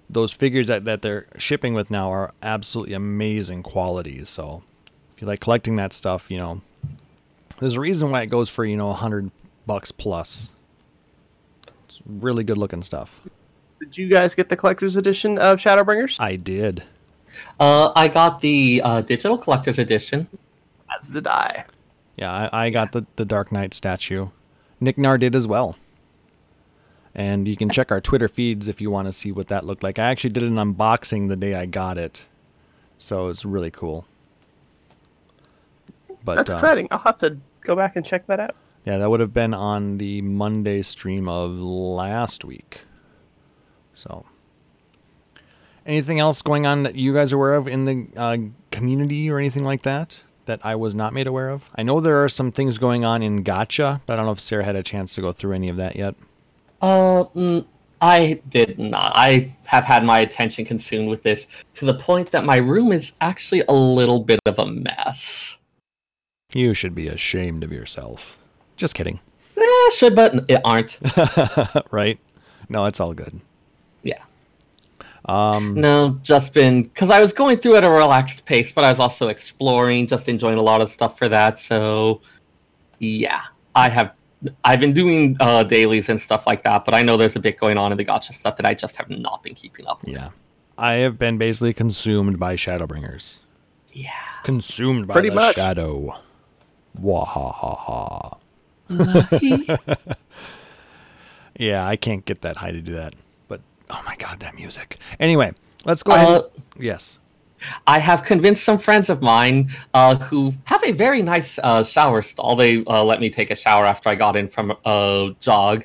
those 0.09 0.33
figures 0.33 0.69
that, 0.69 0.85
that 0.87 1.03
they're 1.03 1.27
shipping 1.37 1.75
with 1.75 1.91
now 1.91 2.11
are 2.11 2.33
absolutely 2.43 2.95
amazing 2.95 3.63
qualities. 3.63 4.29
So 4.29 4.63
if 5.15 5.23
you 5.23 5.29
like 5.29 5.41
collecting 5.41 5.77
that 5.77 5.93
stuff, 5.93 6.31
you 6.31 6.39
know, 6.39 6.63
there's 7.59 7.75
a 7.75 7.81
reason 7.81 8.11
why 8.11 8.23
it 8.23 8.27
goes 8.27 8.49
for 8.49 8.65
you 8.65 8.77
know 8.77 8.89
100 8.89 9.31
bucks 9.67 9.93
plus. 9.93 10.53
It's 11.87 12.01
really 12.07 12.43
good 12.43 12.59
looking 12.59 12.83
stuff. 12.83 13.23
Did 13.81 13.97
you 13.97 14.09
guys 14.09 14.35
get 14.35 14.49
the 14.49 14.57
collector's 14.57 14.97
edition 14.97 15.39
of 15.39 15.59
Shadowbringers? 15.59 16.21
I 16.21 16.37
did. 16.37 16.85
Uh, 17.59 17.93
I 17.95 18.09
got 18.09 18.41
the 18.41 18.81
uh, 18.85 19.01
digital 19.03 19.39
collector's 19.39 19.79
edition. 19.79 20.29
As 20.97 21.09
did 21.09 21.27
I. 21.27 21.65
Yeah, 22.17 22.49
I, 22.53 22.67
I 22.67 22.71
got 22.71 22.93
the, 22.93 23.07
the 23.17 23.25
Dark 23.25 23.53
Knight 23.53 23.75
statue. 23.75 24.29
Nick 24.81 24.99
Nar 24.99 25.19
did 25.19 25.35
as 25.35 25.47
well. 25.47 25.77
And 27.15 27.49
you 27.49 27.57
can 27.57 27.71
check 27.71 27.91
our 27.91 28.01
Twitter 28.01 28.29
feeds 28.29 28.69
if 28.69 28.81
you 28.81 28.91
want 28.91 29.07
to 29.07 29.13
see 29.13 29.33
what 29.33 29.49
that 29.49 29.67
looked 29.67 29.83
like. 29.83 29.99
I 29.99 30.11
actually 30.11 30.31
did 30.31 30.45
an 30.45 30.55
unboxing 30.55 31.29
the 31.29 31.37
day 31.37 31.55
I 31.55 31.67
got 31.67 31.99
it. 31.99 32.25
So 32.99 33.29
it's 33.29 33.45
really 33.45 33.71
cool. 33.71 34.07
But 36.25 36.37
That's 36.37 36.51
uh, 36.51 36.55
exciting. 36.55 36.89
I'll 36.91 36.99
have 37.01 37.19
to 37.19 37.39
go 37.63 37.75
back 37.75 37.97
and 37.97 38.05
check 38.05 38.27
that 38.27 38.41
out. 38.41 38.55
yeah, 38.85 38.99
that 38.99 39.09
would 39.09 39.21
have 39.21 39.35
been 39.35 39.55
on 39.55 39.99
the 39.99 40.23
Monday 40.23 40.83
stream 40.83 41.29
of 41.29 41.59
last 41.59 42.45
week. 42.45 42.83
So 43.95 44.25
anything 45.87 46.21
else 46.21 46.43
going 46.43 46.67
on 46.67 46.83
that 46.85 46.95
you 46.95 47.13
guys 47.13 47.33
are 47.33 47.37
aware 47.37 47.55
of 47.55 47.67
in 47.67 47.85
the 47.87 48.07
uh, 48.17 48.37
community 48.71 49.31
or 49.31 49.39
anything 49.39 49.65
like 49.65 49.83
that 49.83 50.23
that 50.51 50.67
I 50.67 50.75
was 50.75 50.97
not 50.97 51.15
made 51.15 51.29
aware 51.29 51.49
of? 51.49 51.71
I 51.77 51.85
know 51.85 52.01
there 52.01 52.25
are 52.25 52.29
some 52.29 52.51
things 52.51 52.77
going 52.77 53.05
on 53.05 53.23
in 53.23 53.45
gacha, 53.45 54.01
but 54.05 54.15
I 54.15 54.17
don't 54.17 54.27
know 54.27 54.33
if 54.33 54.41
Sarah 54.41 54.65
had 54.65 54.75
a 54.75 54.83
chance 54.83 55.15
to 55.15 55.21
go 55.21 55.31
through 55.31 55.53
any 55.53 55.69
of 55.69 55.77
that 55.77 55.95
yet. 55.95 56.17
Uh, 56.83 57.25
mm, 57.37 57.65
I 58.01 58.41
did 58.49 58.79
not. 58.79 59.13
I 59.15 59.55
have 59.65 59.85
had 59.85 60.05
my 60.05 60.19
attention 60.19 60.65
consumed 60.65 61.09
with 61.09 61.23
this 61.23 61.47
to 61.75 61.85
the 61.85 61.95
point 61.95 62.33
that 62.33 62.45
my 62.45 62.57
room 62.57 62.91
is 62.91 63.13
actually 63.21 63.63
a 63.69 63.73
little 63.73 64.19
bit 64.19 64.41
of 64.45 64.59
a 64.59 64.67
mess. 64.67 65.57
You 66.53 66.75
should 66.75 66.97
be 66.97 67.07
ashamed 67.07 67.63
of 67.63 67.71
yourself. 67.71 68.37
Just 68.77 68.97
kidding. 68.97 69.21
Eh, 69.57 69.91
should, 69.95 70.17
but 70.17 70.35
it 70.51 70.61
aren't. 70.65 70.99
right? 71.93 72.19
No, 72.69 72.87
it's 72.87 72.99
all 72.99 73.15
good. 73.15 73.41
Yeah. 75.29 75.35
Um, 75.35 75.75
No, 75.75 76.19
just 76.23 76.55
been 76.55 76.85
because 76.85 77.11
I 77.11 77.21
was 77.21 77.33
going 77.33 77.59
through 77.59 77.77
at 77.77 77.85
a 77.85 77.91
relaxed 77.91 78.45
pace, 78.47 78.73
but 78.73 78.85
I 78.85 78.89
was 78.91 78.99
also 79.01 79.29
exploring, 79.29 80.07
just 80.07 80.29
enjoying 80.29 80.59
a 80.59 80.63
lot 80.63 80.81
of 80.81 80.91
stuff 80.91 81.19
for 81.19 81.29
that. 81.29 81.59
So, 81.59 82.21
yeah, 82.99 83.43
I 83.75 83.89
have. 83.89 84.15
I've 84.65 84.81
been 84.81 84.95
doing 84.95 85.37
uh, 85.41 85.65
dailies 85.65 86.09
and 86.09 86.19
stuff 86.19 86.47
like 86.47 86.63
that, 86.63 86.87
but 86.87 86.95
I 86.95 87.03
know 87.03 87.19
there's 87.19 87.37
a 87.37 87.41
bit 87.41 87.59
going 87.59 87.77
on 87.77 87.93
in 87.93 87.99
the 87.99 88.05
gacha 88.07 88.33
stuff 88.33 88.57
that 88.57 88.65
I 88.65 88.73
just 88.73 88.97
have 88.97 89.11
not 89.11 89.43
been 89.43 89.55
keeping 89.55 89.87
up. 89.87 90.01
with. 90.03 90.15
yeah. 90.15 90.31
I 90.79 90.95
have 90.95 91.19
been 91.19 91.37
basically 91.37 91.75
consumed 91.75 92.39
by 92.39 92.57
Shadowbringers. 92.57 93.41
Yeah. 93.93 94.11
Consumed 94.45 95.07
by 95.07 95.13
Pretty 95.13 95.29
the 95.29 95.35
much. 95.35 95.57
shadow. 95.57 96.17
Wahahaha. 96.99 98.39
Lucky. 98.89 99.67
Yeah, 101.59 101.87
I 101.87 101.97
can't 101.97 102.25
get 102.25 102.41
that 102.43 102.57
high 102.57 102.71
to 102.73 102.81
do 102.81 102.95
that. 102.95 103.15
Oh 103.91 104.03
my 104.07 104.17
god, 104.17 104.41
that 104.41 104.55
music. 104.55 104.99
Anyway, 105.19 105.53
let's 105.85 106.03
go 106.03 106.15
ahead. 106.15 106.29
Uh, 106.29 106.43
Yes. 106.79 107.19
I 107.87 107.99
have 107.99 108.23
convinced 108.23 108.65
some 108.65 108.79
friends 108.79 109.11
of 109.11 109.21
mine 109.21 109.71
uh, 109.93 110.17
who 110.17 110.55
have 110.65 110.83
a 110.83 110.93
very 110.93 111.21
nice 111.21 111.59
uh, 111.59 111.85
shower 111.85 112.23
stall. 112.23 112.57
They 112.57 112.83
uh, 112.87 113.05
let 113.05 113.21
me 113.21 113.29
take 113.29 113.51
a 113.51 113.57
shower 113.57 113.85
after 113.85 114.09
I 114.09 114.15
got 114.15 114.37
in 114.37 114.49
from 114.49 114.75
a 114.85 115.35
jog. 115.41 115.85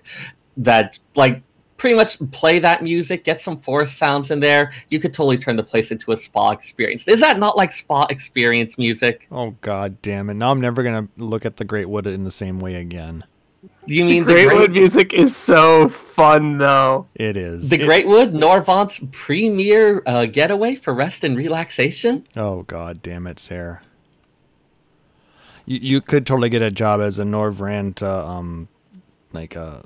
That 0.58 0.98
like 1.16 1.42
pretty 1.78 1.96
much 1.96 2.18
play 2.32 2.60
that 2.60 2.82
music, 2.82 3.26
get 3.26 3.42
some 3.42 3.58
forest 3.58 3.98
sounds 3.98 4.32
in 4.32 4.40
there. 4.40 4.72
You 4.90 5.00
could 5.02 5.14
totally 5.14 5.38
turn 5.38 5.58
the 5.58 5.64
place 5.64 5.92
into 5.92 6.14
a 6.14 6.18
spa 6.18 6.52
experience. 6.52 7.08
Is 7.10 7.20
that 7.20 7.40
not 7.40 7.58
like 7.58 7.74
spa 7.74 8.06
experience 8.06 8.78
music? 8.78 9.28
Oh 9.32 9.52
god 9.60 10.02
damn 10.02 10.30
it. 10.30 10.36
Now 10.36 10.52
I'm 10.52 10.62
never 10.62 10.82
gonna 10.82 11.10
look 11.18 11.46
at 11.46 11.58
the 11.58 11.66
Great 11.66 11.90
Wood 11.90 12.08
in 12.08 12.24
the 12.24 12.32
same 12.32 12.60
way 12.60 12.76
again. 12.76 13.26
Do 13.88 13.94
you 13.94 14.06
mean 14.06 14.26
the 14.26 14.34
Great 14.34 14.48
Great, 14.48 14.58
Wood 14.58 14.72
music 14.72 15.14
is 15.14 15.36
so 15.36 15.90
fun, 15.90 16.58
though. 16.58 17.08
It 17.16 17.38
is. 17.38 17.70
the 17.70 17.80
It- 17.82 17.86
Great 17.86 18.08
Wood 18.08 18.34
Norvrandt's 18.34 19.00
premier 19.12 20.02
uh, 20.06 20.26
getaway 20.26 20.76
for 20.76 20.94
rest 20.94 21.24
and 21.24 21.38
relaxation? 21.38 22.26
Oh 22.36 22.64
god 22.64 23.02
damn 23.02 23.28
it, 23.28 23.40
Sarah. 23.40 23.82
You 25.66 25.80
you 25.82 26.02
could 26.02 26.26
totally 26.28 26.50
get 26.50 26.62
a 26.62 26.72
job 26.72 27.02
as 27.02 27.20
a 27.20 27.24
Norvrandt 27.24 28.02
uh, 28.04 28.28
um 28.28 28.68
like 29.34 29.56
a 29.56 29.84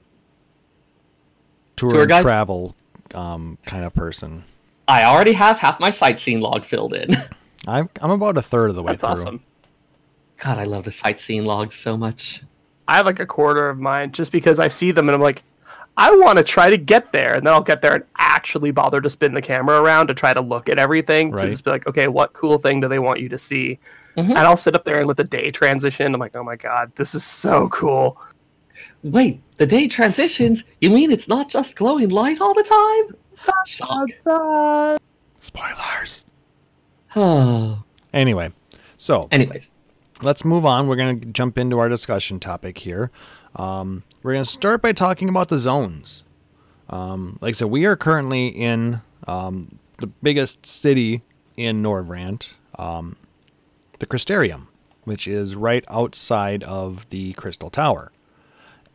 tour, 1.75 1.91
Tour 1.91 2.01
and 2.03 2.11
travel 2.21 2.75
um 3.13 3.57
kind 3.65 3.83
of 3.85 3.93
person. 3.93 4.43
I 4.87 5.03
already 5.03 5.33
have 5.33 5.59
half 5.59 5.79
my 5.79 5.91
sightseeing 5.91 6.41
log 6.41 6.65
filled 6.65 6.93
in. 6.93 7.15
I'm 7.67 7.89
I'm 8.01 8.11
about 8.11 8.37
a 8.37 8.41
third 8.41 8.69
of 8.69 8.75
the 8.75 8.83
way 8.83 8.93
That's 8.93 9.01
through. 9.03 9.11
awesome. 9.11 9.43
God, 10.37 10.57
I 10.57 10.63
love 10.63 10.85
the 10.85 10.91
sightseeing 10.91 11.43
logs 11.43 11.75
so 11.75 11.97
much. 11.97 12.43
I 12.89 12.98
have 12.98 13.05
like 13.05 13.19
a 13.19 13.25
quarter 13.25 13.69
of 13.69 13.79
mine 13.79 14.12
just 14.12 14.31
because 14.31 14.60
I 14.60 14.67
see 14.67 14.91
them 14.91 15.08
and 15.08 15.15
I'm 15.15 15.22
like, 15.22 15.43
I 15.98 16.15
want 16.15 16.38
to 16.38 16.43
try 16.43 16.69
to 16.69 16.77
get 16.77 17.12
there, 17.12 17.34
and 17.36 17.46
then 17.46 17.53
I'll 17.53 17.62
get 17.62 17.81
there 17.81 17.93
and 17.96 18.03
actually 18.17 18.72
bother 18.72 19.01
to 19.01 19.10
spin 19.10 19.34
the 19.34 19.41
camera 19.41 19.81
around 19.81 20.08
to 20.08 20.13
try 20.13 20.34
to 20.34 20.39
look 20.39 20.69
at 20.69 20.79
everything 20.79 21.31
Right. 21.31 21.43
to 21.43 21.50
just 21.50 21.65
be 21.65 21.72
like, 21.72 21.86
okay, 21.88 22.08
what 22.08 22.31
cool 22.34 22.58
thing 22.58 22.79
do 22.79 22.88
they 22.88 23.00
want 23.00 23.19
you 23.19 23.27
to 23.29 23.38
see? 23.38 23.79
Mhm. 24.17 24.29
And 24.29 24.38
I'll 24.39 24.55
sit 24.55 24.75
up 24.75 24.86
there 24.86 24.98
and 25.00 25.08
let 25.08 25.17
the 25.17 25.24
day 25.25 25.51
transition. 25.51 26.13
I'm 26.13 26.19
like, 26.19 26.36
oh 26.36 26.43
my 26.43 26.55
god, 26.55 26.91
this 26.96 27.13
is 27.15 27.24
so 27.25 27.67
cool. 27.69 28.17
Wait, 29.03 29.41
the 29.58 29.65
day 29.67 29.88
transitions? 29.89 30.63
You 30.79 30.89
mean 30.89 31.12
it's 31.12 31.27
not 31.27 31.50
just 31.50 31.75
glowing 31.75 32.10
light 32.10 32.39
all 32.39 32.53
the 32.53 32.63
time? 32.63 33.15
Shock. 33.65 34.10
Spoilers. 35.39 36.25
Oh. 37.15 37.84
Anyway, 38.12 38.51
so 38.96 39.27
Anyways, 39.31 39.67
let's 40.21 40.43
move 40.45 40.65
on. 40.65 40.88
We're 40.88 40.95
going 40.95 41.19
to 41.19 41.25
jump 41.27 41.57
into 41.57 41.79
our 41.79 41.89
discussion 41.89 42.39
topic 42.39 42.77
here. 42.77 43.11
Um, 43.55 44.03
we're 44.21 44.33
going 44.33 44.45
to 44.45 44.49
start 44.49 44.81
by 44.81 44.91
talking 44.91 45.29
about 45.29 45.49
the 45.49 45.57
zones. 45.57 46.23
Um, 46.89 47.38
like 47.41 47.49
I 47.49 47.53
said, 47.53 47.69
we 47.69 47.85
are 47.85 47.95
currently 47.95 48.47
in 48.47 49.01
um, 49.27 49.79
the 49.99 50.07
biggest 50.07 50.65
city 50.65 51.21
in 51.55 51.81
Norvrandt, 51.81 52.55
um, 52.77 53.15
the 53.99 54.05
Crystarium, 54.05 54.67
which 55.03 55.27
is 55.27 55.55
right 55.55 55.83
outside 55.89 56.63
of 56.63 57.07
the 57.09 57.33
Crystal 57.33 57.69
Tower. 57.69 58.11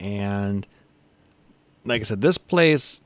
And 0.01 0.67
like 1.85 2.01
I 2.01 2.05
said, 2.05 2.21
this 2.21 2.39
place 2.39 3.03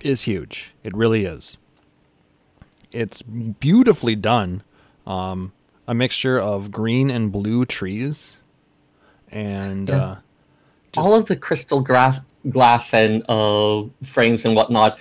is 0.00 0.22
huge. 0.22 0.74
It 0.82 0.94
really 0.94 1.24
is. 1.24 1.58
It's 2.92 3.22
beautifully 3.22 4.14
done. 4.14 4.62
Um, 5.06 5.52
a 5.88 5.94
mixture 5.94 6.38
of 6.40 6.70
green 6.70 7.10
and 7.10 7.30
blue 7.32 7.64
trees, 7.64 8.36
and 9.30 9.88
Yeah. 9.88 9.96
uh, 9.96 10.14
just- 10.92 10.98
all 11.06 11.14
of 11.14 11.26
the 11.26 11.36
crystal 11.36 11.80
glass, 11.80 12.20
glass 12.50 12.92
and 12.94 13.22
uh, 13.28 13.84
frames 14.04 14.44
and 14.44 14.54
whatnot, 14.56 14.98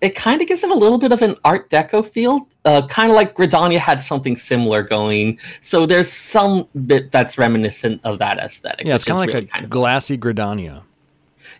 it 0.00 0.14
kind 0.14 0.42
of 0.42 0.48
gives 0.48 0.62
it 0.62 0.70
a 0.70 0.74
little 0.74 0.98
bit 0.98 1.12
of 1.12 1.22
an 1.22 1.34
Art 1.44 1.70
Deco 1.70 2.04
feel. 2.04 2.46
Uh, 2.66 2.86
kind 2.88 3.10
of 3.10 3.16
like 3.16 3.34
Gridania 3.34 3.78
had 3.78 4.00
something 4.00 4.36
similar 4.36 4.82
going. 4.82 5.38
So 5.60 5.86
there's 5.86 6.12
some 6.12 6.68
bit 6.86 7.10
that's 7.10 7.38
reminiscent 7.38 8.00
of 8.04 8.18
that 8.18 8.38
aesthetic. 8.38 8.86
yeah, 8.86 8.94
it's 8.96 9.04
kind 9.04 9.16
of 9.16 9.20
like 9.20 9.28
really 9.34 9.44
a 9.46 9.48
kind 9.48 9.64
of 9.64 9.70
glassy 9.70 10.18
Gridania. 10.18 10.82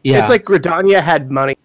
yeah. 0.02 0.21
It's 0.21 0.28
like 0.31 0.45
Gridania 0.45 1.00
had 1.02 1.31
money. 1.31 1.57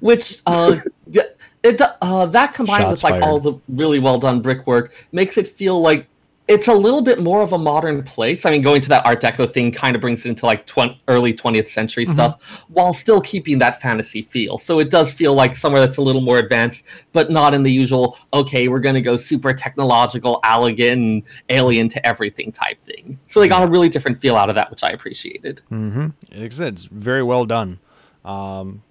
which 0.00 0.40
uh, 0.46 0.76
th- 1.12 1.26
it 1.62 1.80
uh, 1.80 2.26
that 2.26 2.54
combined 2.54 2.82
Shots 2.82 3.02
with 3.02 3.12
like 3.12 3.22
all 3.22 3.38
the 3.38 3.54
really 3.68 3.98
well 3.98 4.18
done 4.18 4.40
brickwork 4.40 4.92
makes 5.12 5.36
it 5.38 5.48
feel 5.48 5.80
like 5.80 6.06
it's 6.48 6.66
a 6.66 6.74
little 6.74 7.02
bit 7.02 7.20
more 7.20 7.40
of 7.40 7.52
a 7.52 7.58
modern 7.58 8.02
place. 8.02 8.44
I 8.44 8.50
mean, 8.50 8.62
going 8.62 8.80
to 8.82 8.88
that 8.88 9.06
Art 9.06 9.20
Deco 9.20 9.48
thing 9.48 9.70
kind 9.70 9.94
of 9.94 10.02
brings 10.02 10.26
it 10.26 10.30
into 10.30 10.44
like 10.44 10.66
20, 10.66 11.00
early 11.06 11.32
20th 11.32 11.68
century 11.68 12.04
Mm-hmm. 12.04 12.14
stuff, 12.14 12.64
while 12.68 12.92
still 12.92 13.20
keeping 13.20 13.60
that 13.60 13.80
fantasy 13.80 14.22
feel. 14.22 14.58
So 14.58 14.80
it 14.80 14.90
does 14.90 15.12
feel 15.12 15.34
like 15.34 15.56
somewhere 15.56 15.80
that's 15.80 15.98
a 15.98 16.02
little 16.02 16.20
more 16.20 16.38
advanced, 16.38 16.84
but 17.12 17.30
not 17.30 17.54
in 17.54 17.62
the 17.62 17.70
usual. 17.70 18.18
Okay, 18.34 18.66
we're 18.66 18.80
going 18.80 18.96
to 18.96 19.00
go 19.00 19.16
super 19.16 19.54
technological, 19.54 20.40
elegant, 20.42 21.00
and 21.00 21.22
alien 21.48 21.88
to 21.90 22.04
everything 22.04 22.50
type 22.50 22.82
thing. 22.82 23.20
So 23.26 23.38
they 23.38 23.46
got 23.46 23.62
a 23.62 23.68
really 23.68 23.88
different 23.88 24.20
feel 24.20 24.34
out 24.36 24.48
of 24.48 24.56
that, 24.56 24.68
which 24.68 24.82
I 24.82 24.90
appreciated. 24.90 25.60
Mm-hmm. 25.70 26.08
Like 26.40 26.52
I 26.52 26.54
said, 26.54 26.74
it's 26.74 26.86
very 26.86 27.22
well 27.22 27.44
done. 27.46 27.78
Um, 28.24 28.82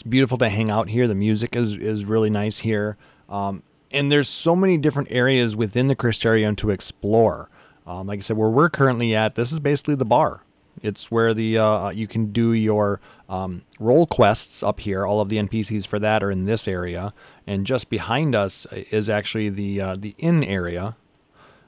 it's 0.00 0.08
beautiful 0.08 0.38
to 0.38 0.48
hang 0.48 0.70
out 0.70 0.88
here. 0.88 1.06
The 1.06 1.14
music 1.14 1.54
is 1.54 1.76
is 1.76 2.06
really 2.06 2.30
nice 2.30 2.58
here. 2.58 2.96
Um, 3.28 3.62
and 3.90 4.10
there's 4.10 4.30
so 4.30 4.56
many 4.56 4.78
different 4.78 5.08
areas 5.10 5.54
within 5.54 5.88
the 5.88 5.96
Crystarium 5.96 6.56
to 6.56 6.70
explore. 6.70 7.50
Um, 7.86 8.06
like 8.06 8.20
I 8.20 8.22
said, 8.22 8.38
where 8.38 8.48
we're 8.48 8.70
currently 8.70 9.14
at, 9.14 9.34
this 9.34 9.52
is 9.52 9.60
basically 9.60 9.96
the 9.96 10.06
bar. 10.06 10.40
It's 10.80 11.10
where 11.10 11.34
the 11.34 11.58
uh, 11.58 11.90
you 11.90 12.06
can 12.06 12.32
do 12.32 12.54
your 12.54 13.02
um, 13.28 13.60
role 13.78 14.06
quests 14.06 14.62
up 14.62 14.80
here. 14.80 15.04
All 15.04 15.20
of 15.20 15.28
the 15.28 15.36
NPCs 15.36 15.86
for 15.86 15.98
that 15.98 16.22
are 16.22 16.30
in 16.30 16.46
this 16.46 16.66
area, 16.66 17.12
and 17.46 17.66
just 17.66 17.90
behind 17.90 18.34
us 18.34 18.66
is 18.72 19.10
actually 19.10 19.50
the 19.50 19.82
uh, 19.82 19.96
the 19.98 20.14
inn 20.16 20.42
area, 20.42 20.96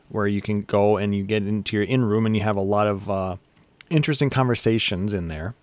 where 0.09 0.27
you 0.27 0.41
can 0.41 0.63
go 0.63 0.97
and 0.97 1.15
you 1.15 1.23
get 1.25 1.47
into 1.47 1.77
your 1.77 1.85
inn 1.85 2.03
room 2.03 2.25
and 2.25 2.35
you 2.35 2.43
have 2.43 2.57
a 2.57 2.63
lot 2.63 2.87
of 2.87 3.11
uh, 3.11 3.37
interesting 3.91 4.31
conversations 4.31 5.13
in 5.13 5.29
there. 5.29 5.55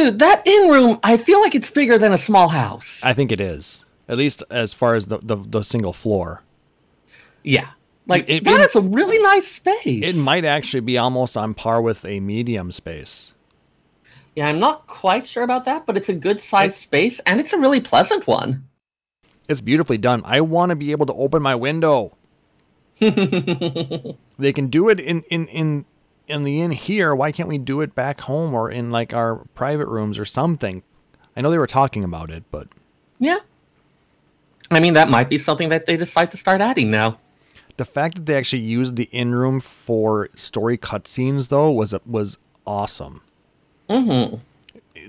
Dude, 0.00 0.18
that 0.20 0.46
inn 0.46 0.70
room, 0.70 0.98
I 1.02 1.18
feel 1.18 1.40
like 1.42 1.54
it's 1.54 1.68
bigger 1.68 1.98
than 1.98 2.12
a 2.14 2.18
small 2.18 2.48
house. 2.48 3.00
I 3.04 3.12
think 3.12 3.30
it 3.30 3.40
is, 3.40 3.84
at 4.08 4.16
least 4.16 4.42
as 4.50 4.72
far 4.72 4.94
as 4.94 5.06
the 5.06 5.18
the, 5.18 5.36
the 5.36 5.62
single 5.62 5.92
floor. 5.92 6.42
Yeah. 7.44 7.68
Like 8.06 8.24
It- 8.28 8.44
that 8.44 8.60
it- 8.60 8.64
is 8.64 8.74
a 8.76 8.80
really 8.80 9.18
nice 9.18 9.46
space. 9.46 10.02
It 10.02 10.16
might 10.16 10.46
actually 10.46 10.80
be 10.80 10.96
almost 10.96 11.36
on 11.36 11.52
par 11.52 11.82
with 11.82 12.04
a 12.06 12.18
medium 12.20 12.72
space. 12.72 13.34
Yeah, 14.34 14.48
I'm 14.48 14.58
not 14.58 14.86
quite 14.86 15.26
sure 15.26 15.42
about 15.42 15.66
that, 15.66 15.84
but 15.84 15.98
it's 15.98 16.08
a 16.08 16.14
good 16.14 16.40
sized 16.40 16.78
space 16.78 17.20
and 17.26 17.38
it's 17.38 17.52
a 17.52 17.58
really 17.58 17.80
pleasant 17.80 18.26
one. 18.26 18.64
It's 19.50 19.60
beautifully 19.60 19.98
done. 19.98 20.22
I 20.24 20.40
want 20.40 20.70
to 20.70 20.76
be 20.76 20.92
able 20.92 21.06
to 21.06 21.12
open 21.14 21.42
my 21.42 21.54
window. 21.56 22.16
They 24.40 24.52
can 24.54 24.68
do 24.68 24.88
it 24.88 24.98
in 24.98 25.22
in 25.28 25.46
in 25.48 25.84
in 26.30 26.44
the 26.44 26.60
inn 26.60 26.70
here. 26.70 27.14
Why 27.14 27.32
can't 27.32 27.48
we 27.48 27.58
do 27.58 27.80
it 27.82 27.94
back 27.94 28.22
home 28.22 28.54
or 28.54 28.70
in 28.70 28.90
like 28.90 29.12
our 29.14 29.36
private 29.54 29.88
rooms 29.88 30.18
or 30.18 30.24
something? 30.24 30.82
I 31.36 31.40
know 31.42 31.50
they 31.50 31.58
were 31.58 31.66
talking 31.66 32.04
about 32.04 32.30
it, 32.30 32.44
but 32.50 32.68
yeah. 33.18 33.38
I 34.70 34.80
mean, 34.80 34.94
that 34.94 35.08
might 35.10 35.28
be 35.28 35.38
something 35.38 35.68
that 35.70 35.86
they 35.86 35.96
decide 35.96 36.30
to 36.32 36.36
start 36.36 36.60
adding 36.60 36.90
now. 36.90 37.18
the 37.76 37.84
fact 37.84 38.14
that 38.16 38.26
they 38.26 38.36
actually 38.36 38.62
used 38.62 38.96
the 38.96 39.08
in 39.12 39.34
room 39.34 39.60
for 39.60 40.28
story 40.34 40.76
cutscenes 40.78 41.48
though 41.48 41.70
was 41.70 41.94
was 42.06 42.38
awesome. 42.66 43.22
hmm 43.88 44.36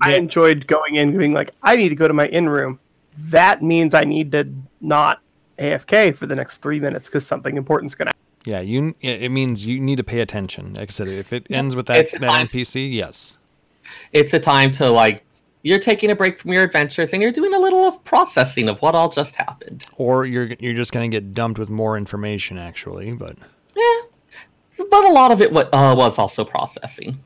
I 0.00 0.14
enjoyed 0.16 0.66
going 0.66 0.96
in, 0.96 1.16
being 1.16 1.32
like, 1.32 1.52
I 1.62 1.76
need 1.76 1.90
to 1.90 1.94
go 1.94 2.08
to 2.08 2.14
my 2.14 2.26
in 2.28 2.48
room. 2.48 2.80
That 3.16 3.62
means 3.62 3.94
I 3.94 4.04
need 4.04 4.32
to 4.32 4.52
not 4.80 5.20
AFK 5.58 6.16
for 6.16 6.26
the 6.26 6.34
next 6.36 6.58
three 6.58 6.80
minutes 6.80 7.08
because 7.08 7.26
something 7.26 7.56
important's 7.56 7.94
gonna. 7.94 8.11
Yeah, 8.44 8.60
you. 8.60 8.94
It 9.00 9.30
means 9.30 9.64
you 9.64 9.78
need 9.80 9.96
to 9.96 10.04
pay 10.04 10.20
attention. 10.20 10.74
Like 10.74 10.90
I 10.90 10.92
said, 10.92 11.08
if 11.08 11.32
it 11.32 11.46
Yeah, 11.48 11.58
ends 11.58 11.76
with 11.76 11.86
that 11.86 12.10
that 12.20 12.48
NPC, 12.50 12.92
yes. 12.92 13.38
It's 14.12 14.34
a 14.34 14.40
time 14.40 14.70
to 14.72 14.90
like 14.90 15.24
you're 15.62 15.78
taking 15.78 16.10
a 16.10 16.16
break 16.16 16.40
from 16.40 16.52
your 16.52 16.64
adventures 16.64 17.12
and 17.12 17.22
you're 17.22 17.30
doing 17.30 17.54
a 17.54 17.58
little 17.58 17.84
of 17.84 18.02
processing 18.04 18.68
of 18.68 18.82
what 18.82 18.96
all 18.96 19.08
just 19.08 19.36
happened. 19.36 19.86
Or 19.96 20.26
you're 20.26 20.50
you're 20.58 20.74
just 20.74 20.92
gonna 20.92 21.08
get 21.08 21.34
dumped 21.34 21.58
with 21.60 21.68
more 21.70 21.96
information, 21.96 22.58
actually. 22.58 23.12
But 23.12 23.36
Yeah, 23.76 24.00
but 24.90 25.04
a 25.04 25.12
lot 25.12 25.30
of 25.30 25.40
it 25.40 25.54
uh, 25.54 25.94
was 25.96 26.18
also 26.18 26.44
processing. 26.44 27.22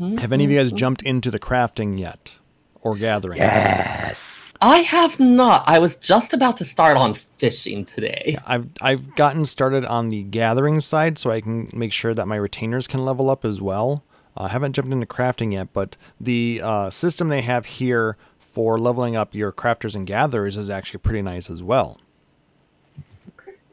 have 0.00 0.32
any 0.32 0.44
of 0.44 0.50
you 0.50 0.58
guys 0.58 0.72
jumped 0.72 1.02
into 1.02 1.30
the 1.30 1.38
crafting 1.40 1.98
yet, 1.98 2.38
or 2.82 2.94
gathering? 2.96 3.38
Yes. 3.38 4.54
I 4.62 4.78
have 4.78 5.18
not. 5.20 5.64
I 5.66 5.78
was 5.78 5.96
just 5.96 6.32
about 6.32 6.56
to 6.58 6.64
start 6.64 6.96
on 6.96 7.14
fishing 7.38 7.84
today. 7.84 8.36
I've 8.46 8.68
I've 8.80 9.14
gotten 9.14 9.46
started 9.46 9.84
on 9.84 10.08
the 10.08 10.24
gathering 10.24 10.80
side, 10.80 11.18
so 11.18 11.30
I 11.30 11.40
can 11.40 11.68
make 11.72 11.92
sure 11.92 12.14
that 12.14 12.26
my 12.26 12.36
retainers 12.36 12.86
can 12.86 13.04
level 13.04 13.30
up 13.30 13.44
as 13.44 13.62
well. 13.62 14.04
Uh, 14.36 14.44
I 14.44 14.48
haven't 14.48 14.74
jumped 14.74 14.92
into 14.92 15.06
crafting 15.06 15.52
yet, 15.52 15.72
but 15.72 15.96
the 16.20 16.60
uh, 16.62 16.90
system 16.90 17.28
they 17.28 17.42
have 17.42 17.66
here 17.66 18.16
for 18.38 18.78
leveling 18.78 19.16
up 19.16 19.34
your 19.34 19.52
crafters 19.52 19.94
and 19.94 20.06
gatherers 20.06 20.56
is 20.56 20.68
actually 20.68 20.98
pretty 20.98 21.22
nice 21.22 21.48
as 21.48 21.62
well. 21.62 22.00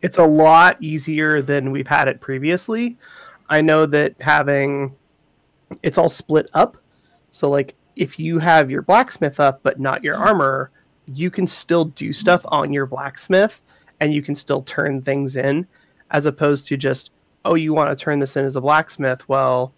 It's 0.01 0.19
a 0.19 0.25
lot 0.25 0.81
easier 0.81 1.41
than 1.41 1.72
we've 1.72 1.88
had 1.88 2.07
it 2.07 2.22
previously. 2.22 2.98
I 3.50 3.62
know 3.62 3.86
that 3.88 4.15
having 4.22 4.95
it's 5.81 5.98
all 5.98 6.10
split 6.10 6.50
up. 6.53 6.77
So 7.31 7.50
like 7.50 7.75
if 7.95 8.19
you 8.19 8.39
have 8.39 8.69
your 8.69 8.81
blacksmith 8.81 9.39
up 9.39 9.62
but 9.63 9.79
not 9.79 10.03
your 10.03 10.15
armor, 10.15 10.72
you 11.08 11.30
can 11.30 11.46
still 11.48 11.86
do 11.86 12.12
stuff 12.12 12.42
on 12.46 12.74
your 12.74 12.86
blacksmith 12.86 13.62
and 14.00 14.14
you 14.14 14.22
can 14.22 14.36
still 14.36 14.62
turn 14.64 15.02
things 15.02 15.36
in 15.36 15.68
as 16.12 16.26
opposed 16.26 16.68
to 16.68 16.78
just 16.78 17.12
oh 17.46 17.56
you 17.56 17.74
want 17.74 17.96
to 17.96 18.02
turn 18.04 18.20
this 18.20 18.36
in 18.36 18.46
as 18.46 18.56
a 18.56 18.62
blacksmith, 18.62 19.28
well 19.30 19.74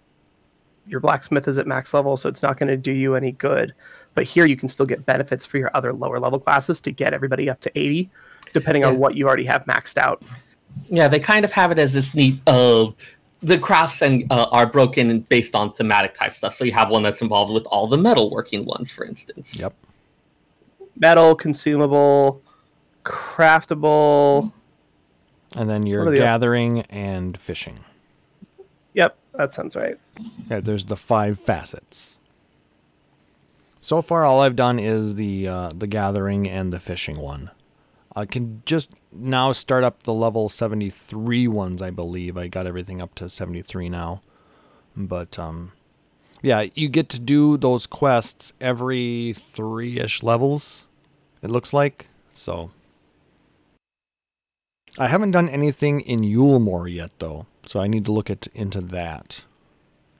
your 0.88 1.00
blacksmith 1.02 1.48
is 1.50 1.58
at 1.58 1.68
max 1.68 1.94
level 1.94 2.16
so 2.16 2.30
it's 2.30 2.42
not 2.42 2.58
going 2.58 2.70
to 2.70 2.78
do 2.78 2.94
you 2.94 3.16
any 3.16 3.34
good. 3.34 3.74
But 4.14 4.24
here 4.24 4.46
you 4.46 4.56
can 4.56 4.70
still 4.70 4.86
get 4.86 5.06
benefits 5.06 5.46
for 5.46 5.58
your 5.58 5.70
other 5.76 5.92
lower 5.94 6.20
level 6.20 6.40
classes 6.40 6.80
to 6.82 6.92
get 6.92 7.14
everybody 7.14 7.50
up 7.50 7.60
to 7.62 7.72
80 7.78 8.10
depending 8.54 8.82
Yeah. 8.82 8.90
on 8.90 8.98
what 8.98 9.16
you 9.16 9.28
already 9.28 9.46
have 9.46 9.66
maxed 9.66 9.98
out. 9.98 10.24
Yeah, 10.90 11.08
they 11.10 11.20
kind 11.20 11.44
of 11.44 11.52
have 11.52 11.72
it 11.72 11.78
as 11.80 11.94
this 11.94 12.14
neat. 12.16 12.40
Uh, 12.48 12.92
the 13.42 13.58
crafts 13.58 14.02
and 14.02 14.26
uh, 14.32 14.48
are 14.52 14.66
broken 14.66 15.20
based 15.22 15.54
on 15.56 15.72
thematic 15.74 16.14
type 16.14 16.34
stuff. 16.34 16.56
So 16.56 16.64
you 16.64 16.72
have 16.72 16.90
one 16.90 17.04
that's 17.04 17.22
involved 17.22 17.52
with 17.54 17.66
all 17.66 17.88
the 17.88 17.98
metalworking 17.98 18.64
ones, 18.66 18.90
for 18.90 19.04
instance. 19.06 19.60
Yep. 19.60 19.74
Metal, 21.00 21.36
consumable, 21.36 22.42
craftable. 23.04 24.52
And 25.56 25.70
then 25.70 25.86
you're 25.86 26.04
are 26.04 26.12
the 26.12 26.18
oth- 26.18 26.24
gathering 26.24 26.82
and 26.82 27.38
fishing. 27.38 27.80
Yep, 28.94 29.18
that 29.34 29.54
sounds 29.54 29.76
right. 29.76 29.98
Yeah, 30.50 30.60
there's 30.60 30.86
the 30.86 30.98
five 30.98 31.40
facets. 31.40 32.18
So 33.80 34.02
far, 34.02 34.26
all 34.26 34.42
I've 34.42 34.56
done 34.56 34.80
is 34.80 35.16
the 35.16 35.48
uh, 35.48 35.72
the 35.76 35.88
gathering 35.88 36.50
and 36.50 36.74
the 36.74 36.80
fishing 36.80 37.18
one. 37.18 37.52
I 38.18 38.26
can 38.26 38.64
just 38.66 38.90
now 39.12 39.52
start 39.52 39.84
up 39.84 40.02
the 40.02 40.14
level 40.14 40.50
73 40.50 41.48
ones, 41.48 41.84
I 41.84 41.92
believe. 41.92 42.36
I 42.36 42.48
got 42.48 42.66
everything 42.66 43.00
up 43.00 43.14
to 43.16 43.30
73 43.30 43.90
now. 43.90 44.24
But, 44.96 45.38
um, 45.38 45.74
yeah, 46.42 46.66
you 46.74 46.90
get 46.90 47.10
to 47.10 47.20
do 47.20 47.58
those 47.58 47.86
quests 47.86 48.54
every 48.60 49.34
three 49.38 50.00
ish 50.00 50.24
levels, 50.24 50.87
it 51.42 51.50
looks 51.50 51.74
like. 51.74 52.08
So. 52.34 52.72
I 55.00 55.08
haven't 55.08 55.32
done 55.32 55.50
anything 55.50 56.02
in 56.02 56.22
Eulmore 56.22 56.92
yet, 56.92 57.12
though. 57.20 57.46
So 57.66 57.80
I 57.80 57.88
need 57.88 58.06
to 58.06 58.12
look 58.12 58.30
at, 58.30 58.48
into 58.48 58.82
that. 58.82 59.44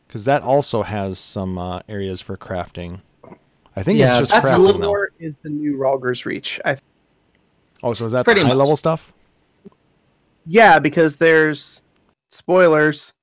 Because 0.08 0.26
that 0.26 0.42
also 0.44 0.84
has 0.84 1.18
some 1.20 1.58
uh, 1.58 1.80
areas 1.90 2.22
for 2.22 2.38
crafting. 2.38 3.02
I 3.76 3.84
think 3.84 4.00
Yeah, 4.00 4.20
it's 4.20 4.30
just 4.30 4.32
that's 4.32 4.46
crafting 4.48 4.80
now. 4.80 4.94
Is 5.20 5.38
the 5.38 5.50
new 5.50 5.78
Rhalgr's 5.78 6.26
Reach. 6.26 6.60
I 6.66 6.78
Oh, 7.84 7.94
so 7.94 8.06
is 8.06 8.12
that 8.12 8.26
Pretty 8.26 8.42
the 8.42 8.48
high 8.48 8.54
much. 8.54 8.58
level 8.58 8.76
stuff? 8.76 9.14
yeah, 10.46 10.80
because 10.80 11.18
there's 11.18 11.84
spoilers. 12.32 13.14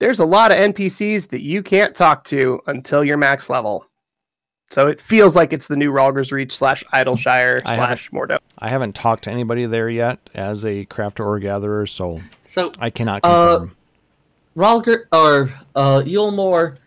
There's 0.00 0.18
a 0.18 0.24
lot 0.24 0.50
of 0.50 0.58
NPCs 0.58 1.28
that 1.28 1.42
you 1.42 1.62
can't 1.62 1.94
talk 1.94 2.24
to 2.24 2.60
until 2.66 3.04
you're 3.04 3.16
max 3.16 3.48
level. 3.48 3.86
So 4.72 4.86
it 4.88 5.02
feels 5.02 5.36
like 5.36 5.52
it's 5.52 5.68
the 5.68 5.76
new 5.76 5.92
Rhalgr's 5.92 6.32
Reach 6.32 6.56
slash 6.56 6.82
Idleshire 6.94 7.60
I 7.66 7.76
slash 7.76 8.10
Mordo. 8.10 8.38
I 8.58 8.70
haven't 8.70 8.94
talked 8.94 9.24
to 9.24 9.30
anybody 9.30 9.66
there 9.66 9.90
yet 9.90 10.18
as 10.32 10.64
a 10.64 10.86
crafter 10.86 11.26
or 11.26 11.38
gatherer, 11.38 11.86
so 11.86 12.22
So 12.48 12.72
I 12.78 12.88
cannot 12.88 13.20
Uh, 13.22 13.58
confirm. 13.58 13.76
Rhalgr 14.56 15.04
or 15.12 15.52
uh, 15.74 16.00
Eulmore 16.06 16.78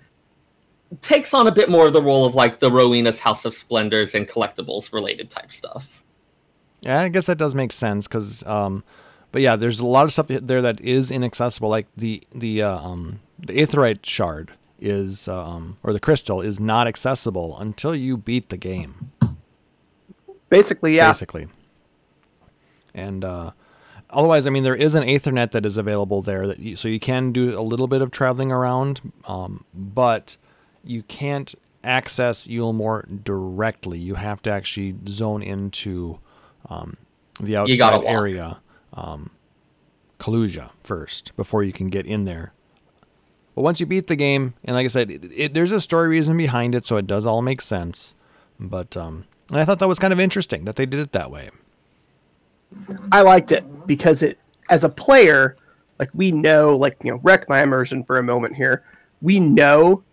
takes 1.02 1.32
on 1.36 1.46
a 1.46 1.52
bit 1.52 1.70
more 1.70 1.86
of 1.86 1.94
the 1.94 2.02
role 2.02 2.26
of 2.26 2.34
like 2.34 2.60
the 2.60 2.72
Rowena's 2.72 3.20
House 3.20 3.46
of 3.46 3.54
Splendors 3.54 4.16
and 4.16 4.28
collectibles 4.28 4.92
related 4.92 5.30
type 5.30 5.52
stuff. 5.52 6.04
yeah, 6.82 7.02
I 7.02 7.10
guess 7.10 7.28
that 7.28 7.38
does 7.38 7.54
make 7.54 7.72
sense 7.72 8.08
because, 8.08 8.42
um, 8.48 8.84
but 9.32 9.44
yeah, 9.44 9.56
there's 9.56 9.80
a 9.80 9.86
lot 9.86 10.06
of 10.06 10.12
stuff 10.12 10.26
there 10.28 10.64
that 10.64 10.82
is 10.82 11.12
inaccessible. 11.12 11.70
Like 11.70 11.86
the 11.96 12.24
the 12.34 12.64
uh, 12.64 12.78
um, 12.80 13.20
the 13.38 13.54
aetheryte 13.54 14.04
shard 14.08 14.54
is, 14.80 15.28
um, 15.28 15.78
or 15.84 15.94
the 15.94 16.00
crystal 16.00 16.42
is 16.42 16.60
not 16.60 16.88
accessible 16.88 17.58
until 17.60 17.96
you 17.96 18.18
beat 18.18 18.50
the 18.50 18.58
game. 18.58 19.12
Basically, 20.50 20.96
yeah. 20.96 21.10
basically. 21.10 21.48
And 22.94 23.26
uh, 23.26 23.52
otherwise, 24.10 24.48
I 24.48 24.50
mean, 24.50 24.64
there 24.64 24.76
is 24.76 24.96
an 24.96 25.04
aethernet 25.04 25.52
that 25.52 25.66
is 25.66 25.78
available 25.78 26.22
there, 26.22 26.48
that 26.48 26.60
you, 26.60 26.76
so 26.76 26.88
you 26.88 27.00
can 27.00 27.32
do 27.32 27.60
a 27.60 27.62
little 27.62 27.88
bit 27.88 28.02
of 28.02 28.12
traveling 28.12 28.52
around, 28.52 29.02
um, 29.26 29.66
but 29.74 30.38
you 30.84 31.04
can't 31.04 31.54
access 31.84 32.48
Eulmore 32.48 33.24
directly. 33.24 34.00
You 34.00 34.16
have 34.16 34.42
to 34.44 34.50
actually 34.50 34.96
zone 35.08 35.44
into 35.44 36.20
um, 36.70 36.98
the 37.40 37.58
outside 37.58 38.04
area, 38.06 38.60
um, 38.94 39.30
Kholusia 40.20 40.72
first, 40.80 41.36
before 41.36 41.64
you 41.64 41.74
can 41.74 41.90
get 41.90 42.06
in 42.06 42.26
there. 42.26 42.54
But 43.56 43.62
once 43.62 43.80
you 43.80 43.86
beat 43.86 44.08
the 44.08 44.18
game, 44.18 44.54
and 44.66 44.76
like 44.76 44.84
I 44.86 44.90
said, 44.90 45.10
it, 45.10 45.26
it, 45.34 45.54
there's 45.54 45.72
a 45.72 45.80
story 45.80 46.10
reason 46.10 46.36
behind 46.36 46.76
it, 46.76 46.86
so 46.86 46.98
it 46.98 47.08
does 47.08 47.26
all 47.26 47.42
make 47.42 47.62
sense. 47.62 48.14
But 48.60 48.96
um, 48.98 49.26
and 49.50 49.60
I 49.60 49.64
thought 49.64 49.80
that 49.80 49.88
was 49.88 50.00
kind 50.00 50.14
of 50.14 50.20
interesting 50.20 50.66
that 50.66 50.76
they 50.76 50.86
did 50.86 51.00
it 51.00 51.14
that 51.14 51.32
way. 51.32 51.50
I 53.12 53.22
liked 53.22 53.52
it 53.52 53.88
because 53.88 54.22
it, 54.22 54.38
as 54.70 54.84
a 54.84 54.90
player, 54.90 55.56
like 56.00 56.10
we 56.14 56.32
know, 56.32 56.76
like 56.76 56.98
you 57.04 57.12
know, 57.12 57.20
wreck 57.24 57.48
my 57.48 57.64
immersion 57.64 58.04
for 58.04 58.18
a 58.18 58.24
moment 58.24 58.56
here. 58.56 58.84
We 59.22 59.40
know 59.40 60.04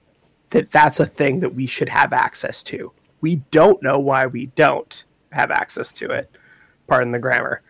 that 0.51 0.71
that's 0.71 1.01
a 1.01 1.07
thing 1.07 1.41
that 1.41 1.55
we 1.55 1.67
should 1.67 1.89
have 1.89 2.13
access 2.13 2.63
to. 2.65 2.93
We 3.21 3.37
don't 3.51 3.83
know 3.83 3.99
why 3.99 4.27
we 4.27 4.47
don't 4.47 5.03
have 5.33 5.51
access 5.51 5.91
to 5.93 6.11
it. 6.11 6.31
Pardon 6.87 7.13
the 7.13 7.19
grammar. 7.19 7.63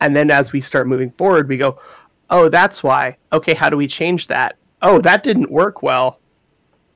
And 0.00 0.14
then 0.14 0.30
as 0.30 0.52
we 0.52 0.60
start 0.60 0.88
moving 0.88 1.10
forward, 1.12 1.48
we 1.48 1.56
go, 1.56 1.78
"Oh, 2.28 2.50
that's 2.50 2.82
why." 2.82 3.16
Okay, 3.32 3.54
how 3.54 3.70
do 3.70 3.76
we 3.78 3.86
change 3.86 4.26
that? 4.26 4.56
Oh, 4.82 5.00
that 5.00 5.22
didn't 5.22 5.50
work 5.50 5.82
well. 5.82 6.18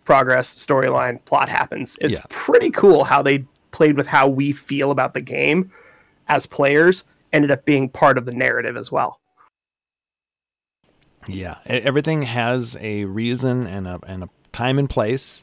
Progress, 0.05 0.55
storyline, 0.55 1.25
plot 1.25 1.49
happens. 1.49 1.97
It's 2.01 2.19
Yeah. 2.19 2.25
pretty 2.29 2.71
cool 2.71 3.05
how 3.05 3.23
they 3.23 3.45
played 3.71 3.97
with 3.97 4.07
how 4.07 4.29
we 4.29 4.53
feel 4.53 4.91
about 4.91 5.15
the 5.15 5.21
game 5.21 5.71
as 6.29 6.47
players 6.47 7.05
ended 7.33 7.51
up 7.51 7.65
being 7.65 7.89
part 7.89 8.17
of 8.19 8.25
the 8.25 8.33
narrative 8.33 8.77
as 8.77 8.93
well. 8.93 9.19
Yeah, 11.27 11.57
everything 11.67 12.23
has 12.23 12.77
a 12.81 13.05
reason 13.07 13.67
and 13.67 13.87
a 13.89 13.99
and 14.07 14.25
a 14.25 14.29
time 14.53 14.79
and 14.79 14.89
place, 14.89 15.43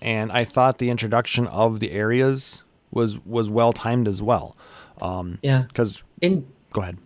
and 0.00 0.32
I 0.32 0.44
thought 0.44 0.78
the 0.78 0.88
introduction 0.88 1.46
of 1.48 1.78
the 1.78 1.92
areas 1.92 2.62
was 2.90 3.18
was 3.26 3.50
well 3.50 3.72
timed 3.74 4.08
as 4.08 4.22
well. 4.22 4.56
Um, 5.02 5.38
Yeah. 5.42 5.58
because 5.68 6.02
In 6.22 6.46
go 6.72 6.80
ahead. 6.80 6.96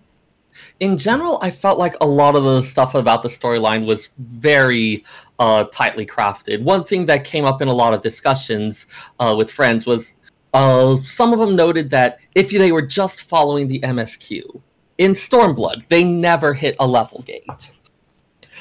In 0.80 0.98
general, 0.98 1.38
I 1.42 1.50
felt 1.50 1.78
like 1.78 1.94
a 2.00 2.06
lot 2.06 2.36
of 2.36 2.44
the 2.44 2.62
stuff 2.62 2.94
about 2.94 3.22
the 3.22 3.28
storyline 3.28 3.86
was 3.86 4.08
very 4.18 5.04
uh, 5.38 5.64
tightly 5.64 6.06
crafted. 6.06 6.62
One 6.62 6.84
thing 6.84 7.06
that 7.06 7.24
came 7.24 7.44
up 7.44 7.62
in 7.62 7.68
a 7.68 7.72
lot 7.72 7.94
of 7.94 8.00
discussions 8.00 8.86
uh, 9.18 9.34
with 9.36 9.50
friends 9.50 9.86
was 9.86 10.16
uh, 10.52 10.96
some 11.04 11.32
of 11.32 11.38
them 11.38 11.56
noted 11.56 11.90
that 11.90 12.18
if 12.34 12.50
they 12.50 12.72
were 12.72 12.82
just 12.82 13.22
following 13.22 13.68
the 13.68 13.80
MSQ 13.80 14.60
in 14.98 15.12
Stormblood, 15.12 15.86
they 15.88 16.04
never 16.04 16.54
hit 16.54 16.76
a 16.78 16.86
level 16.86 17.22
gate. 17.22 17.72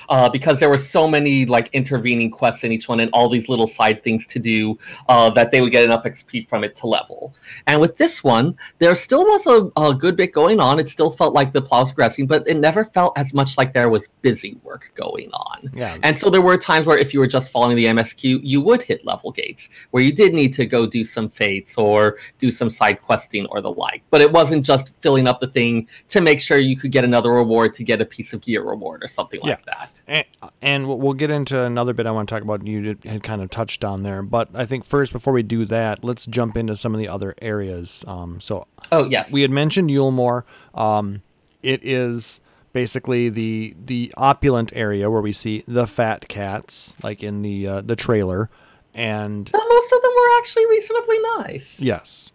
Uh, 0.10 0.30
because 0.30 0.60
there 0.60 0.70
were 0.70 0.78
so 0.78 1.08
many 1.08 1.46
like 1.46 1.70
intervening 1.74 2.30
quests 2.30 2.64
in 2.64 2.72
each 2.72 2.88
one 2.88 3.00
and 3.00 3.10
all 3.12 3.30
these 3.30 3.50
little 3.50 3.68
side 3.68 4.04
things 4.04 4.28
to 4.28 4.40
do 4.40 4.78
uh, 5.10 5.30
that 5.30 5.52
they 5.52 5.62
would 5.62 5.72
get 5.72 5.84
enough 5.84 6.04
XP 6.04 6.48
from 6.48 6.64
it 6.64 6.76
to 6.76 6.88
level. 6.88 7.34
And 7.68 7.80
with 7.80 7.98
this 7.98 8.24
one, 8.24 8.56
there 8.80 8.94
still 8.96 9.26
was 9.26 9.48
a, 9.48 9.72
a 9.82 9.94
good 9.94 10.16
bit 10.16 10.34
going 10.34 10.60
on. 10.60 10.80
It 10.80 10.90
still 10.90 11.12
felt 11.12 11.34
like 11.34 11.52
the 11.52 11.62
plot 11.62 11.84
was 11.84 11.92
progressing, 11.92 12.28
but 12.28 12.48
it 12.48 12.58
never 12.58 12.86
felt 12.86 13.18
as 13.18 13.34
much 13.34 13.58
like 13.58 13.74
there 13.74 13.90
was 13.90 14.10
busy 14.22 14.58
work 14.64 14.92
going 14.96 15.32
on. 15.32 15.72
Yeah, 15.74 15.98
And 16.04 16.18
so 16.18 16.30
there 16.30 16.42
were 16.42 16.58
times 16.58 16.86
where 16.86 16.98
if 16.98 17.14
you 17.14 17.20
were 17.20 17.28
just 17.28 17.50
following 17.50 17.76
the 17.76 17.86
MSQ, 17.86 18.42
you 18.44 18.62
would 18.62 18.82
hit 18.82 19.06
level 19.06 19.32
gates 19.32 19.70
where 19.92 20.04
you 20.04 20.12
did 20.12 20.34
need 20.34 20.54
to 20.54 20.66
go 20.66 20.86
do 20.86 21.04
some 21.04 21.30
fates 21.30 21.78
or 21.78 22.18
do 22.40 22.52
some 22.52 22.70
side 22.70 23.02
questing 23.02 23.46
or 23.48 23.62
the 23.62 23.72
like. 23.72 24.04
But 24.10 24.22
it 24.22 24.32
wasn't 24.32 24.66
just 24.66 24.96
filling 25.02 25.28
up 25.28 25.40
the 25.40 25.48
thing 25.48 25.88
to 26.10 26.22
make 26.22 26.40
sure 26.40 26.58
you 26.58 26.78
could 26.78 26.92
get 26.92 27.04
another 27.04 27.32
reward 27.32 27.74
to 27.76 27.84
get 27.84 28.02
a 28.02 28.06
piece 28.06 28.34
of 28.34 28.42
gear 28.42 28.64
reward 28.64 29.04
or 29.04 29.08
something 29.08 29.40
like 29.42 29.66
that. 29.66 29.93
Correct. 30.06 30.28
And, 30.42 30.52
and 30.62 30.88
we'll 30.88 31.00
we'll 31.00 31.14
get 31.14 31.30
into 31.30 31.62
another 31.62 31.94
bit 31.94 32.06
I 32.06 32.12
want 32.12 32.28
to 32.30 32.36
talk 32.36 32.44
about. 32.44 32.66
You 32.68 32.98
had 33.06 33.24
kind 33.24 33.42
of 33.42 33.50
touched 33.50 33.84
on 33.84 34.02
there, 34.02 34.22
but 34.24 34.50
I 34.54 34.66
think 34.66 34.86
first, 34.86 35.12
before 35.14 35.34
we 35.34 35.44
do 35.44 35.66
that, 35.66 36.04
let's 36.04 36.26
jump 36.26 36.58
into 36.58 36.76
some 36.76 36.94
of 36.94 37.00
the 37.00 37.08
other 37.08 37.36
areas. 37.42 38.04
Um, 38.08 38.40
so 38.40 38.66
Oh 38.92 39.06
yes. 39.10 39.32
we 39.32 39.42
had 39.42 39.52
mentioned 39.52 39.90
Eulmore. 39.90 40.44
Um, 40.74 41.22
it 41.62 41.82
is 41.84 42.42
basically 42.74 43.30
the 43.30 43.76
the 43.86 44.14
opulent 44.18 44.72
area 44.76 45.10
where 45.10 45.22
we 45.22 45.32
see 45.32 45.64
the 45.68 45.86
fat 45.88 46.28
cats, 46.28 46.94
like 47.04 47.24
in 47.24 47.42
the 47.42 47.68
uh, 47.68 47.82
the 47.82 47.96
trailer, 47.96 48.50
and 48.94 49.50
But 49.52 49.62
most 49.70 49.92
of 49.94 50.02
them 50.02 50.12
were 50.16 50.38
actually 50.40 50.66
reasonably 50.68 51.20
nice. 51.38 51.80
yes. 51.82 52.32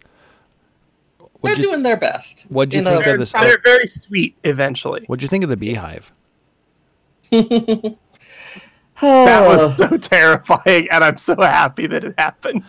They're 1.41 1.55
you, 1.55 1.63
doing 1.63 1.83
their 1.83 1.95
best. 1.95 2.45
what'd 2.49 2.73
you 2.73 2.79
In 2.79 2.85
think 2.85 3.05
a- 3.05 3.13
of 3.13 3.19
this- 3.19 3.31
They're 3.31 3.61
very 3.63 3.87
sweet 3.87 4.35
eventually. 4.43 5.03
what'd 5.07 5.21
you 5.21 5.29
think 5.29 5.43
of 5.45 5.49
the 5.49 5.55
beehive? 5.55 6.11
That 7.31 7.97
was 9.47 9.77
so 9.77 9.97
terrifying, 9.97 10.87
and 10.91 11.03
I'm 11.03 11.17
so 11.17 11.35
happy 11.39 11.87
that 11.87 12.03
it 12.03 12.15
happened. 12.17 12.63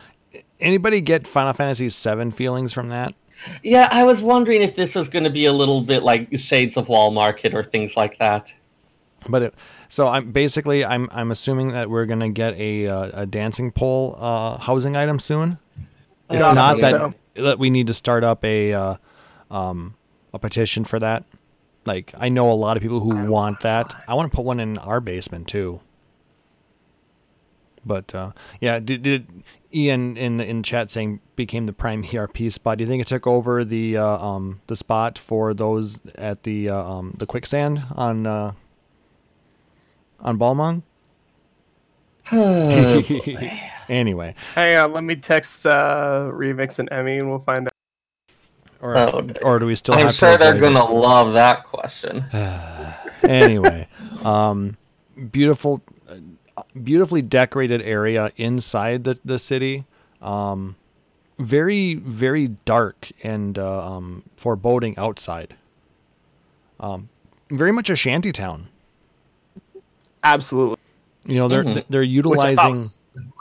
Anybody 0.61 1.01
get 1.01 1.27
Final 1.27 1.53
Fantasy 1.53 1.89
VII 1.89 2.31
feelings 2.31 2.73
from 2.73 2.91
that? 2.91 3.15
Yeah, 3.63 3.89
I 3.91 4.05
was 4.05 4.23
wondering 4.23 4.61
if 4.61 4.77
this 4.77 4.95
was 4.95 5.09
going 5.09 5.25
to 5.25 5.31
be 5.31 5.47
a 5.47 5.53
little 5.53 5.81
bit 5.81 6.03
like 6.03 6.29
Shades 6.37 6.77
of 6.77 6.89
Wall 6.89 7.11
Market 7.11 7.55
or 7.55 7.63
things 7.63 7.97
like 7.97 8.19
that. 8.19 8.53
But 9.29 9.43
it, 9.43 9.55
so 9.89 10.09
I'm 10.09 10.31
basically 10.33 10.85
I'm 10.85 11.09
I'm 11.13 11.31
assuming 11.31 11.73
that 11.73 11.91
we're 11.91 12.07
gonna 12.07 12.31
get 12.31 12.55
a 12.55 12.87
uh, 12.89 13.23
a 13.23 13.27
dancing 13.27 13.71
pole 13.71 14.17
uh, 14.19 14.57
housing 14.57 14.97
item 14.97 15.19
soon. 15.19 15.59
If 16.31 16.41
Yeah, 16.41 16.53
not 16.53 16.81
that 16.81 16.91
so. 16.91 17.15
that 17.35 17.59
we 17.59 17.71
need 17.71 17.89
to 17.89 17.95
start 17.95 18.25
up 18.25 18.45
a 18.45 18.73
uh, 18.73 18.97
um, 19.51 19.95
a 20.33 20.39
petition 20.39 20.85
for 20.85 20.99
that. 21.01 21.25
Like 21.85 22.13
I 22.19 22.29
know 22.29 22.51
a 22.51 22.55
lot 22.55 22.77
of 22.77 22.83
people 22.83 23.01
who 23.01 23.27
want 23.27 23.61
that. 23.61 23.95
I 24.07 24.15
want 24.15 24.31
to 24.31 24.37
put 24.37 24.45
one 24.45 24.61
in 24.61 24.79
our 24.79 25.01
basement 25.01 25.49
too. 25.49 25.81
But 27.85 28.15
uh, 28.15 28.33
yeah, 28.61 28.79
did, 28.79 29.03
did 29.03 29.27
Ian 29.73 30.17
in 30.17 30.41
in 30.41 30.63
chat 30.63 30.91
saying 30.91 31.21
became 31.37 31.67
the 31.67 31.73
prime 31.73 32.05
ERP 32.05 32.51
spot? 32.51 32.79
Do 32.79 32.85
you 32.85 32.89
think 32.89 33.01
it 33.01 33.07
took 33.07 33.27
over 33.27 33.65
the 33.65 33.97
uh, 33.97 34.05
um 34.05 34.61
the 34.67 34.77
spot 34.77 35.19
for 35.19 35.55
those 35.55 35.99
at 36.17 36.43
the 36.43 36.69
uh, 36.69 36.77
um 36.77 37.15
the 37.19 37.27
quicksand 37.27 37.83
on 37.97 38.27
uh, 38.27 38.53
on 40.21 40.39
Balmung? 40.39 40.83
anyway, 43.89 44.35
hey, 44.55 44.77
on, 44.77 44.93
let 44.93 45.05
me 45.05 45.17
text 45.17 45.65
uh, 45.67 46.31
Remix 46.33 46.79
and 46.79 46.91
Emmy, 46.93 47.19
and 47.19 47.31
we'll 47.31 47.41
find 47.41 47.67
out. 47.67 47.73
Or 48.81 48.97
Oh, 48.97 49.29
or 49.43 49.59
do 49.59 49.67
we 49.67 49.77
still? 49.77 49.95
I'm 49.95 50.07
have 50.07 50.15
sure 50.15 50.33
to 50.33 50.39
they're 50.39 50.59
going 50.59 50.75
to 50.75 50.85
love 50.85 51.33
that 51.35 51.65
question. 51.65 52.25
anyway, 53.23 53.89
um, 54.25 54.77
beautiful, 55.31 55.83
uh, 56.09 56.63
beautifully 56.83 57.23
decorated 57.23 57.83
area 57.83 58.31
inside 58.37 59.05
the 59.05 59.19
the 59.25 59.39
city. 59.39 59.85
Um, 60.23 60.77
very 61.39 61.95
very 61.95 62.49
dark 62.65 63.09
and 63.23 63.59
uh, 63.59 63.93
um, 63.97 64.23
foreboding 64.37 64.97
outside. 64.99 65.55
Um, 66.79 67.09
very 67.51 67.73
much 67.73 67.91
a 67.91 67.97
shanty 67.97 68.33
town. 68.33 68.69
Absolutely. 70.23 70.77
You 71.27 71.37
know 71.37 71.49
they're 71.49 71.65
Mhm. 71.65 71.85
they're 71.89 72.03
Which 72.03 72.09
I 72.41 72.51
utilizing. 72.51 72.75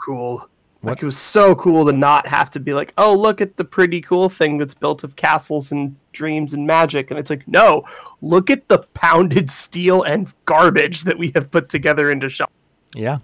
cool. 0.04 0.48
What? 0.82 0.92
Like 0.92 1.02
it 1.02 1.04
was 1.04 1.18
so 1.18 1.54
cool 1.54 1.84
to 1.86 1.92
not 1.92 2.26
have 2.26 2.50
to 2.52 2.60
be 2.60 2.72
like, 2.72 2.92
oh, 2.96 3.14
look 3.14 3.40
at 3.42 3.56
the 3.58 3.64
pretty 3.64 4.00
cool 4.00 4.30
thing 4.30 4.56
that's 4.56 4.72
built 4.72 5.04
of 5.04 5.14
castles 5.16 5.70
and 5.72 5.94
dreams 6.12 6.54
and 6.54 6.66
magic. 6.66 7.10
And 7.10 7.20
it's 7.20 7.28
like, 7.28 7.46
no, 7.46 7.84
look 8.22 8.48
at 8.48 8.68
the 8.68 8.78
pounded 8.94 9.50
steel 9.50 10.02
and 10.02 10.32
garbage 10.46 11.02
that 11.04 11.18
we 11.18 11.32
have 11.34 11.50
put 11.50 11.68
together 11.68 12.10
into 12.10 12.28
shop. 12.30 12.50
Yeah. 12.94 13.18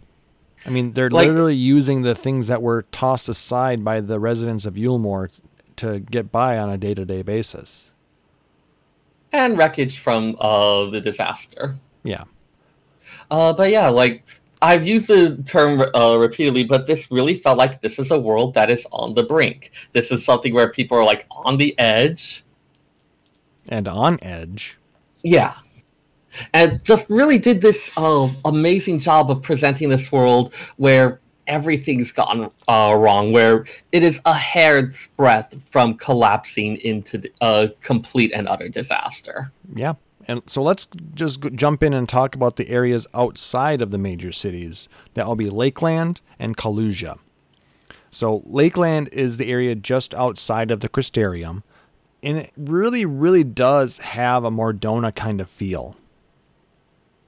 I 0.66 0.70
mean, 0.70 0.92
they're 0.92 1.08
Like- 1.08 1.28
literally 1.28 1.54
using 1.54 2.02
the 2.02 2.14
things 2.14 2.48
that 2.48 2.60
were 2.60 2.82
tossed 2.92 3.28
aside 3.28 3.82
by 3.84 4.00
the 4.00 4.20
residents 4.20 4.66
of 4.66 4.74
Eulmore 4.74 5.28
to 5.76 6.00
get 6.00 6.30
by 6.30 6.58
on 6.58 6.68
a 6.68 6.76
day 6.76 6.92
to 6.94 7.04
day 7.06 7.22
basis. 7.22 7.90
And 9.32 9.56
wreckage 9.56 9.98
from 9.98 10.36
uh, 10.40 10.90
the 10.90 11.00
disaster. 11.00 11.76
Yeah. 12.02 12.24
Uh, 13.30 13.52
but 13.52 13.70
yeah, 13.70 13.88
like 13.88 14.24
I've 14.66 14.84
used 14.84 15.06
the 15.06 15.40
term 15.44 15.80
uh, 15.94 16.16
repeatedly, 16.16 16.64
but 16.64 16.88
this 16.88 17.08
really 17.12 17.36
felt 17.36 17.56
like 17.56 17.80
this 17.82 18.00
is 18.00 18.10
a 18.10 18.18
world 18.18 18.54
that 18.54 18.68
is 18.68 18.84
on 18.90 19.14
the 19.14 19.22
brink. 19.22 19.70
This 19.92 20.10
is 20.10 20.24
something 20.24 20.52
where 20.52 20.72
people 20.72 20.98
are 20.98 21.04
like 21.04 21.24
on 21.30 21.56
the 21.56 21.78
edge. 21.78 22.42
And 23.68 23.86
on 23.86 24.18
edge. 24.22 24.76
Yeah. 25.22 25.54
And 26.52 26.82
just 26.84 27.08
really 27.08 27.38
did 27.38 27.60
this 27.60 27.92
uh, 27.96 28.28
amazing 28.44 28.98
job 28.98 29.30
of 29.30 29.40
presenting 29.40 29.88
this 29.88 30.10
world 30.10 30.52
where 30.78 31.20
everything's 31.46 32.10
gone 32.10 32.50
uh, 32.66 32.96
wrong, 32.98 33.30
where 33.30 33.66
it 33.92 34.02
is 34.02 34.20
a 34.24 34.34
hair's 34.34 35.06
breadth 35.16 35.56
from 35.70 35.94
collapsing 35.96 36.78
into 36.78 37.22
a 37.40 37.70
complete 37.80 38.32
and 38.32 38.48
utter 38.48 38.68
disaster. 38.68 39.52
Yeah. 39.76 39.94
And 40.28 40.42
so 40.46 40.62
let's 40.62 40.88
just 41.14 41.40
jump 41.54 41.82
in 41.82 41.94
and 41.94 42.08
talk 42.08 42.34
about 42.34 42.56
the 42.56 42.68
areas 42.68 43.06
outside 43.14 43.80
of 43.80 43.90
the 43.90 43.98
major 43.98 44.32
cities. 44.32 44.88
That 45.14 45.26
will 45.26 45.36
be 45.36 45.50
Lakeland 45.50 46.20
and 46.38 46.56
Kholusia. 46.56 47.18
So 48.10 48.42
Lakeland 48.46 49.08
is 49.12 49.36
the 49.36 49.50
area 49.50 49.74
just 49.74 50.14
outside 50.14 50.70
of 50.70 50.80
the 50.80 50.88
Crystarium, 50.88 51.62
and 52.22 52.38
it 52.38 52.52
really, 52.56 53.04
really 53.04 53.44
does 53.44 53.98
have 53.98 54.44
a 54.44 54.50
Mor 54.50 54.72
Dhona 54.72 55.14
kind 55.14 55.40
of 55.40 55.50
feel. 55.50 55.96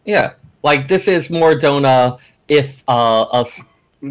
Yeah, 0.05 0.33
like 0.63 0.89
this 0.89 1.07
is 1.07 1.29
Mor 1.29 1.55
Dhona 1.55 2.19
if 2.49 2.83
uh, 2.89 3.23
us 3.23 3.61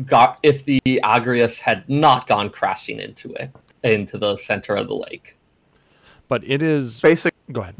got 0.06 0.40
if 0.44 0.66
the 0.66 0.80
Agrius 0.86 1.60
had 1.60 1.90
not 1.90 2.28
gone 2.28 2.50
crashing 2.50 3.00
into 3.00 3.34
it 3.34 3.52
into 3.84 4.18
the 4.18 4.36
center 4.38 4.76
of 4.76 4.88
the 4.88 4.96
lake. 4.96 5.36
But 6.28 6.44
it 6.46 6.62
is. 6.62 7.00
Basic. 7.00 7.34
Go 7.52 7.62
ahead. 7.62 7.76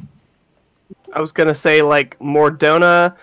I 1.14 1.22
was 1.22 1.32
gonna 1.32 1.56
say 1.56 1.82
like 1.82 2.20
Mor 2.22 2.52
Dhona. 2.52 3.16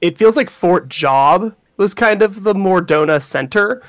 It 0.00 0.16
feels 0.18 0.36
like 0.36 0.48
Fort 0.50 0.88
Jobb 0.88 1.54
was 1.76 1.94
kind 1.94 2.22
of 2.22 2.42
the 2.42 2.54
Mor 2.54 2.80
Dhona 2.82 3.22
center, 3.22 3.82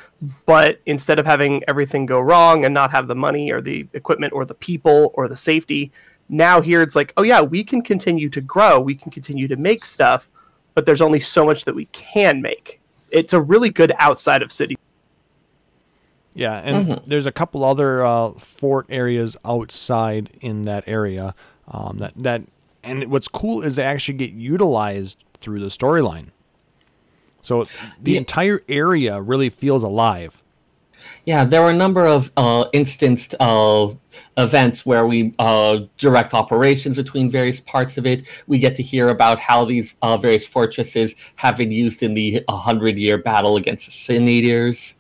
but 0.46 0.80
instead 0.86 1.20
of 1.20 1.26
having 1.26 1.64
everything 1.68 2.06
go 2.06 2.20
wrong 2.22 2.64
and 2.66 2.74
not 2.74 2.92
have 2.92 3.08
the 3.08 3.16
money 3.16 3.52
or 3.52 3.62
the 3.62 3.88
equipment 3.94 4.34
or 4.34 4.46
the 4.46 4.54
people 4.54 5.12
or 5.14 5.28
the 5.28 5.38
safety, 5.38 5.92
now 6.30 6.62
here 6.62 6.82
it's 6.82 6.96
like, 6.96 7.14
oh 7.18 7.24
yeah, 7.24 7.42
we 7.42 7.64
can 7.64 7.82
continue 7.82 8.30
to 8.30 8.42
grow, 8.42 8.80
we 8.80 8.96
can 8.96 9.12
continue 9.12 9.48
to 9.48 9.56
make 9.58 9.84
stuff, 9.86 10.30
but 10.74 10.86
there's 10.86 11.02
only 11.02 11.20
so 11.20 11.46
much 11.46 11.66
that 11.66 11.76
we 11.76 11.86
can 11.86 12.42
make. 12.42 12.80
It's 13.10 13.34
a 13.34 13.42
really 13.42 13.70
good 13.70 13.94
outside 14.00 14.42
of 14.42 14.52
city. 14.52 14.78
Yeah, 16.34 16.62
and 16.64 16.88
Mhm. 16.88 17.02
there's 17.08 17.26
a 17.26 17.32
couple 17.32 17.64
other 17.66 18.06
uh, 18.06 18.32
fort 18.32 18.86
areas 18.90 19.36
outside 19.44 20.30
in 20.40 20.62
that 20.64 20.86
area. 20.88 21.36
Um, 21.68 21.98
that 22.00 22.14
that 22.16 22.44
and 22.84 23.10
what's 23.12 23.28
cool 23.28 23.62
is 23.62 23.76
they 23.76 23.84
actually 23.84 24.18
get 24.18 24.32
utilized 24.32 25.24
through 25.34 25.60
the 25.60 25.68
storyline. 25.68 26.28
So 27.42 27.66
the 28.02 28.12
Yeah. 28.14 28.18
entire 28.20 28.62
area 28.70 29.20
really 29.22 29.50
feels 29.50 29.84
alive. 29.84 30.38
Yeah, 31.26 31.46
there 31.46 31.62
were 31.62 31.70
a 31.72 31.74
number 31.74 32.06
of 32.06 32.32
uh, 32.38 32.66
instanced 32.74 33.34
uh, 33.40 33.90
events 34.38 34.86
where 34.86 35.08
we 35.08 35.34
uh, 35.40 35.80
direct 35.98 36.34
operations 36.34 36.96
between 36.96 37.30
various 37.30 37.60
parts 37.60 37.98
of 37.98 38.06
it. 38.06 38.26
We 38.48 38.60
get 38.60 38.76
to 38.76 38.84
hear 38.84 39.10
about 39.10 39.40
how 39.40 39.66
these 39.66 39.96
uh, 40.04 40.18
various 40.18 40.46
fortresses 40.46 41.16
have 41.38 41.58
been 41.58 41.72
used 41.72 42.04
in 42.04 42.14
the 42.14 42.44
hundred 42.50 42.98
year 42.98 43.18
battle 43.18 43.56
against 43.58 43.86
the 43.86 43.92
Sin 43.92 44.28
Eaters. 44.28 44.94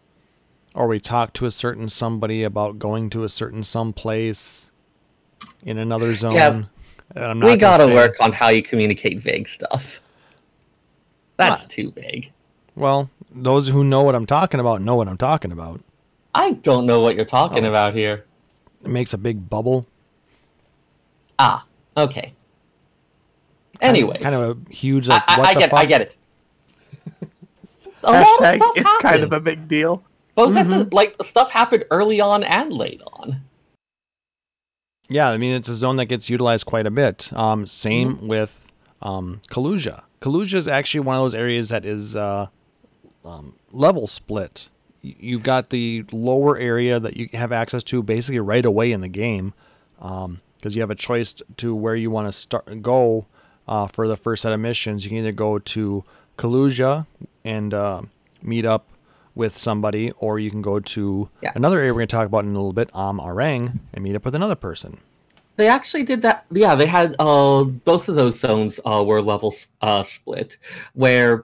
Or 0.73 0.87
we 0.87 0.99
talk 0.99 1.33
to 1.33 1.45
a 1.45 1.51
certain 1.51 1.87
somebody 1.89 2.43
about 2.43 2.79
going 2.79 3.09
to 3.11 3.23
a 3.23 3.29
certain 3.29 3.61
some 3.61 3.93
place 3.93 4.71
in 5.63 5.77
another 5.77 6.15
zone. 6.15 6.35
Yeah. 6.35 6.63
And 7.15 7.25
I'm 7.25 7.39
not 7.39 7.45
We 7.47 7.57
gotta 7.57 7.85
say- 7.85 7.93
work 7.93 8.15
on 8.19 8.31
how 8.31 8.49
you 8.49 8.61
communicate 8.63 9.19
vague 9.21 9.47
stuff. 9.47 10.01
That's 11.37 11.63
What? 11.63 11.69
too 11.69 11.91
vague. 11.91 12.31
Well, 12.75 13.09
those 13.33 13.67
who 13.67 13.83
know 13.83 14.03
what 14.03 14.15
I'm 14.15 14.25
talking 14.25 14.59
about 14.59 14.81
know 14.81 14.95
what 14.95 15.07
I'm 15.07 15.17
talking 15.17 15.51
about. 15.51 15.81
I 16.33 16.51
don't 16.53 16.85
know 16.85 17.01
what 17.01 17.15
you're 17.15 17.25
talking 17.25 17.65
Oh. 17.65 17.69
about 17.69 17.93
here. 17.93 18.25
It 18.83 18.89
makes 18.89 19.13
a 19.13 19.17
big 19.17 19.49
bubble. 19.49 19.85
Ah, 21.37 21.65
okay. 21.97 22.33
Anyway, 23.81 24.17
kind 24.19 24.35
of 24.35 24.57
a 24.67 24.71
huge 24.73 25.07
like 25.07 25.23
I, 25.27 25.35
I, 25.35 25.37
what 25.39 25.47
I 25.49 25.53
the 25.55 25.59
get, 25.59 25.69
fuck? 25.71 25.79
I 25.79 25.85
get 25.85 26.01
it. 26.01 26.17
a 28.03 28.11
lot 28.11 28.21
of 28.21 28.27
Hashtag, 28.27 28.55
stuff 28.57 28.71
it's 28.77 28.97
kind 28.97 29.23
of 29.23 29.33
a 29.33 29.39
big 29.39 29.67
deal. 29.67 30.03
Both 30.35 30.51
Mm-hmm. 30.53 30.69
the 30.71 30.95
like 30.95 31.17
the 31.17 31.23
stuff 31.23 31.49
happened 31.51 31.85
early 31.91 32.21
on 32.21 32.43
and 32.43 32.71
late 32.71 33.01
on. 33.13 33.41
Yeah, 35.11 35.29
I 35.29 35.37
mean 35.37 35.53
it's 35.53 35.67
a 35.67 35.75
zone 35.75 35.97
that 35.97 36.05
gets 36.05 36.29
utilized 36.29 36.65
quite 36.65 36.87
a 36.87 36.91
bit. 36.91 37.31
Um, 37.33 37.67
same 37.67 38.15
Mm-hmm. 38.15 38.27
with 38.27 38.71
um, 39.01 39.41
Kholusia. 39.49 40.03
Kholusia 40.21 40.53
is 40.53 40.67
actually 40.69 41.01
one 41.01 41.17
of 41.17 41.23
those 41.23 41.35
areas 41.35 41.67
that 41.69 41.85
is 41.85 42.15
uh, 42.15 42.47
um, 43.25 43.53
level 43.73 44.07
split. 44.07 44.69
You've 45.01 45.43
got 45.43 45.69
the 45.69 46.05
lower 46.11 46.57
area 46.57 46.99
that 46.99 47.17
you 47.17 47.27
have 47.33 47.51
access 47.51 47.83
to 47.85 48.01
basically 48.03 48.39
right 48.39 48.65
away 48.65 48.91
in 48.91 49.01
the 49.01 49.09
game, 49.09 49.53
because 49.97 50.75
you 50.75 50.81
have 50.81 50.91
a 50.91 50.95
choice 50.95 51.33
to 51.57 51.75
where 51.75 51.95
you 51.95 52.09
want 52.11 52.27
to 52.27 52.31
start 52.31 52.81
go 52.81 53.25
uh, 53.67 53.87
for 53.87 54.07
the 54.07 54.15
first 54.15 54.43
set 54.43 54.53
of 54.53 54.59
missions. 54.59 55.03
You 55.03 55.09
can 55.09 55.17
either 55.17 55.31
go 55.31 55.57
to 55.59 56.05
Kholusia 56.37 57.07
and 57.43 57.73
uh, 57.73 58.03
meet 58.43 58.65
up 58.65 58.85
with 59.35 59.57
somebody, 59.57 60.11
or 60.17 60.39
you 60.39 60.49
can 60.51 60.61
go 60.61 60.79
to 60.79 61.29
Yeah. 61.41 61.51
another 61.55 61.79
area 61.79 61.93
we're 61.93 61.99
going 61.99 62.07
to 62.07 62.15
talk 62.15 62.27
about 62.27 62.43
in 62.45 62.51
a 62.51 62.53
little 62.53 62.73
bit, 62.73 62.89
Amh 62.93 63.19
Araeng, 63.19 63.79
and 63.93 64.03
meet 64.03 64.15
up 64.15 64.25
with 64.25 64.35
another 64.35 64.55
person. 64.55 64.97
They 65.57 65.67
actually 65.67 66.03
did 66.03 66.21
that. 66.23 66.45
Yeah, 66.51 66.75
they 66.75 66.85
had 66.87 67.15
uh, 67.19 67.63
both 67.65 68.09
of 68.09 68.15
those 68.15 68.39
zones 68.39 68.79
uh, 68.85 69.03
were 69.05 69.21
levels 69.21 69.67
uh, 69.81 70.01
split, 70.03 70.57
where 70.93 71.43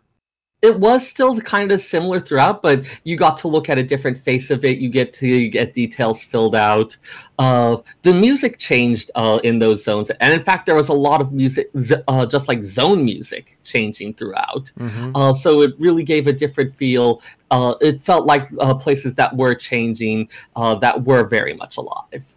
it 0.64 0.80
was 0.80 1.08
still 1.08 1.40
kind 1.42 1.72
of 1.72 1.80
similar 1.80 2.20
throughout, 2.20 2.64
but 2.64 2.84
you 3.04 3.16
got 3.16 3.38
to 3.38 3.48
look 3.48 3.70
at 3.70 3.78
a 3.78 3.84
different 3.84 4.18
face 4.18 4.50
of 4.50 4.66
it. 4.66 4.80
You 4.80 4.90
get 4.90 5.14
to 5.14 5.50
get 5.50 5.74
details 5.74 6.24
filled 6.24 6.56
out. 6.56 6.98
Uh, 7.38 7.78
the 8.02 8.12
music 8.12 8.58
changed 8.58 9.12
uh, 9.14 9.40
in 9.44 9.60
those 9.60 9.84
zones, 9.84 10.10
and 10.10 10.34
in 10.34 10.40
fact, 10.40 10.66
there 10.66 10.74
was 10.74 10.90
a 10.90 10.94
lot 10.94 11.22
of 11.22 11.32
music, 11.32 11.70
z- 11.78 12.02
uh, 12.08 12.26
just 12.26 12.48
like 12.48 12.64
zone 12.64 13.06
music, 13.06 13.60
changing 13.64 14.16
throughout. 14.16 14.72
Mm-hmm. 14.80 15.16
Uh, 15.16 15.32
so 15.32 15.62
it 15.62 15.76
really 15.78 16.04
gave 16.04 16.26
a 16.26 16.34
different 16.34 16.74
feel. 16.74 17.22
Uh, 17.52 17.76
it 17.80 18.02
felt 18.02 18.26
like 18.26 18.48
uh, 18.60 18.74
places 18.74 19.14
that 19.14 19.36
were 19.38 19.54
changing, 19.54 20.28
uh, 20.56 20.74
that 20.76 21.04
were 21.04 21.24
very 21.24 21.54
much 21.54 21.78
alive. 21.78 22.36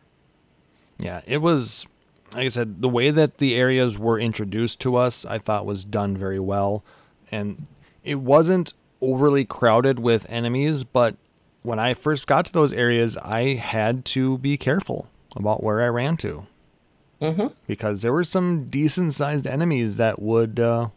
Yeah, 0.98 1.22
it 1.26 1.38
was, 1.38 1.86
like 2.34 2.44
I 2.44 2.48
said, 2.48 2.82
the 2.82 2.88
way 2.88 3.10
that 3.10 3.38
the 3.38 3.56
areas 3.56 3.98
were 3.98 4.20
introduced 4.20 4.80
to 4.80 4.96
us, 4.96 5.24
I 5.24 5.38
thought 5.38 5.64
was 5.64 5.86
done 5.86 6.18
very 6.18 6.38
well. 6.38 6.84
And 7.32 7.66
it 8.04 8.16
wasn't 8.20 8.74
overly 9.00 9.44
crowded 9.44 9.98
with 9.98 10.28
enemies, 10.30 10.84
but 10.84 11.16
when 11.62 11.78
I 11.78 11.94
first 11.94 12.26
got 12.26 12.46
to 12.46 12.52
those 12.52 12.72
areas, 12.72 13.16
I 13.18 13.54
had 13.54 14.04
to 14.06 14.38
be 14.38 14.56
careful 14.56 15.08
about 15.36 15.62
where 15.62 15.82
I 15.82 15.88
ran 15.88 16.16
to 16.18 16.46
hmm 17.20 17.46
because 17.66 18.02
there 18.02 18.12
were 18.12 18.24
some 18.24 18.64
decent 18.70 19.12
sized 19.12 19.46
enemies 19.46 19.96
that 19.96 20.20
would 20.22 20.58
uh, 20.58 20.88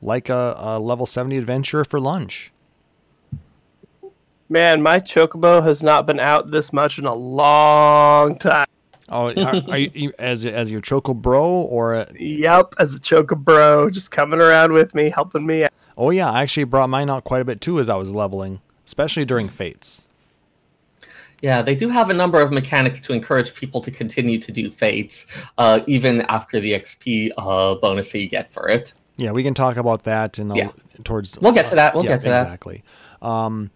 like 0.00 0.28
a, 0.30 0.54
a 0.56 0.78
level 0.78 1.04
70 1.04 1.36
adventure 1.36 1.84
for 1.84 2.00
lunch. 2.00 2.50
Man, 4.48 4.80
my 4.80 5.00
chocobo 5.00 5.62
has 5.62 5.82
not 5.82 6.06
been 6.06 6.20
out 6.20 6.50
this 6.50 6.72
much 6.72 6.98
in 6.98 7.04
a 7.04 7.14
long 7.14 8.38
time. 8.38 8.66
Oh, 9.08 9.32
are, 9.32 9.62
are 9.68 9.78
you, 9.78 10.12
as 10.18 10.44
as 10.46 10.70
your 10.70 10.80
choco 10.80 11.14
bro 11.14 11.46
or 11.46 11.94
a, 11.94 12.12
Yep, 12.18 12.74
as 12.78 12.94
a 12.94 13.00
chocobro, 13.00 13.92
just 13.92 14.10
coming 14.10 14.40
around 14.40 14.72
with 14.72 14.94
me, 14.94 15.10
helping 15.10 15.46
me. 15.46 15.64
out. 15.64 15.72
Oh 15.96 16.10
yeah, 16.10 16.30
I 16.30 16.42
actually 16.42 16.64
brought 16.64 16.90
mine 16.90 17.08
out 17.10 17.24
quite 17.24 17.40
a 17.40 17.44
bit 17.44 17.60
too 17.60 17.80
as 17.80 17.88
I 17.88 17.96
was 17.96 18.14
leveling, 18.14 18.60
especially 18.84 19.24
during 19.24 19.48
fates. 19.48 20.06
Yeah, 21.42 21.62
they 21.62 21.74
do 21.74 21.88
have 21.90 22.08
a 22.10 22.14
number 22.14 22.40
of 22.40 22.50
mechanics 22.50 23.00
to 23.02 23.12
encourage 23.12 23.54
people 23.54 23.80
to 23.82 23.90
continue 23.90 24.38
to 24.40 24.50
do 24.50 24.70
fates, 24.70 25.26
uh, 25.58 25.80
even 25.86 26.22
after 26.22 26.60
the 26.60 26.72
XP 26.72 27.30
uh, 27.36 27.74
bonus 27.76 28.10
that 28.12 28.20
you 28.20 28.28
get 28.28 28.50
for 28.50 28.68
it. 28.68 28.94
Yeah, 29.18 29.32
we 29.32 29.42
can 29.42 29.54
talk 29.54 29.76
about 29.76 30.02
that 30.04 30.38
in 30.38 30.50
a, 30.50 30.56
Yeah. 30.56 30.70
towards. 31.04 31.38
We'll 31.38 31.52
get 31.52 31.68
to 31.68 31.74
that, 31.74 31.94
we'll 31.94 32.04
yeah, 32.04 32.12
get 32.12 32.20
to 32.22 32.28
that. 32.28 32.44
exactly. 32.46 32.82
Um, 33.22 33.70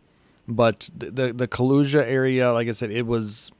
but 0.48 0.90
the, 0.96 1.10
the 1.10 1.32
the 1.32 1.48
Kholusia 1.48 2.02
area, 2.02 2.52
like 2.52 2.68
I 2.68 2.72
said, 2.72 2.90
it 2.90 3.06
was 3.06 3.52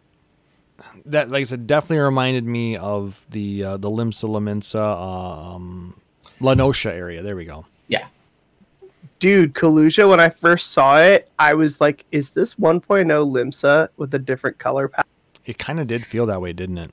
that. 1.07 1.31
Like 1.31 1.43
I 1.43 1.45
said, 1.45 1.67
definitely 1.67 1.99
reminded 1.99 2.45
me 2.45 2.77
of 2.77 3.27
the 3.31 3.65
uh, 3.65 3.77
the 3.77 3.89
Limsa 3.91 4.29
Lominsa, 4.29 5.55
um, 5.55 5.95
La 6.41 6.55
Noscea 6.55 6.91
area. 6.91 7.23
There 7.23 7.37
we 7.37 7.45
go. 7.45 7.65
Yeah. 7.89 8.07
Dude, 9.21 9.55
Kholusia, 9.55 10.09
when 10.09 10.19
I 10.19 10.29
first 10.31 10.73
saw 10.73 10.99
it, 10.99 11.31
I 11.39 11.53
was 11.55 11.81
like, 11.81 12.07
is 12.11 12.31
this 12.31 12.55
1.0 12.55 12.83
Limsa 13.07 13.89
with 13.99 14.15
a 14.15 14.19
different 14.19 14.59
color 14.59 14.89
palette? 14.89 15.07
It 15.45 15.59
kind 15.59 15.79
of 15.79 15.87
did 15.87 16.05
feel 16.05 16.27
that 16.27 16.41
way, 16.41 16.53
didn't 16.55 16.79
it? 16.79 16.91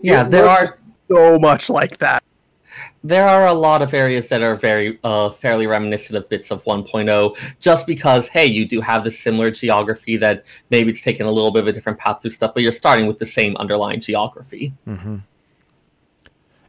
Yeah, 0.00 0.24
It 0.24 0.30
there 0.30 0.46
are 0.48 0.78
so 1.10 1.38
much 1.38 1.68
like 1.68 1.98
that. 1.98 2.22
there 3.02 3.26
are 3.28 3.46
a 3.48 3.52
lot 3.52 3.82
of 3.82 3.92
areas 3.94 4.28
that 4.28 4.40
are 4.42 4.54
very 4.56 4.98
uh, 5.04 5.30
fairly 5.30 5.66
reminiscent 5.66 6.16
of 6.16 6.28
bits 6.28 6.50
of 6.50 6.62
1.0 6.64 7.36
just 7.60 7.86
because 7.86 8.26
hey 8.28 8.46
you 8.46 8.66
do 8.66 8.80
have 8.80 9.04
this 9.04 9.18
similar 9.20 9.48
geography 9.50 10.16
that 10.16 10.44
maybe 10.70 10.90
it's 10.90 11.02
taken 11.02 11.24
a 11.26 11.30
little 11.30 11.52
bit 11.52 11.60
of 11.60 11.68
a 11.68 11.72
different 11.72 11.98
path 11.98 12.20
through 12.20 12.32
stuff 12.32 12.52
but 12.52 12.62
you're 12.64 12.72
starting 12.72 13.06
with 13.06 13.18
the 13.20 13.26
same 13.26 13.56
underlying 13.58 14.00
geography 14.00 14.72
Mm-hmm. 14.88 15.16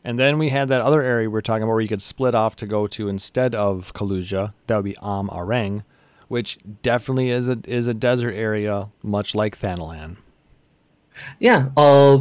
And 0.06 0.20
then 0.20 0.38
we 0.38 0.50
had 0.50 0.68
that 0.68 0.82
other 0.82 1.02
area 1.02 1.28
we 1.28 1.34
were 1.34 1.42
talking 1.42 1.64
about 1.64 1.72
where 1.74 1.82
you 1.82 1.88
could 1.88 2.02
split 2.02 2.36
off 2.36 2.56
to 2.58 2.68
go 2.68 2.86
to 2.86 3.10
instead 3.10 3.56
of 3.56 3.92
Kholusia. 3.94 4.54
That 4.68 4.76
would 4.76 4.86
be 4.86 4.94
Amh 5.02 5.30
Araeng, 5.30 5.84
which 6.28 6.60
definitely 6.84 7.32
is 7.32 7.50
a 7.50 7.58
is 7.66 7.88
a 7.88 7.94
desert 7.96 8.34
area, 8.34 8.90
much 9.02 9.34
like 9.34 9.58
Thanalan. 9.58 10.18
yeah 11.40 11.70
uh, 11.76 12.20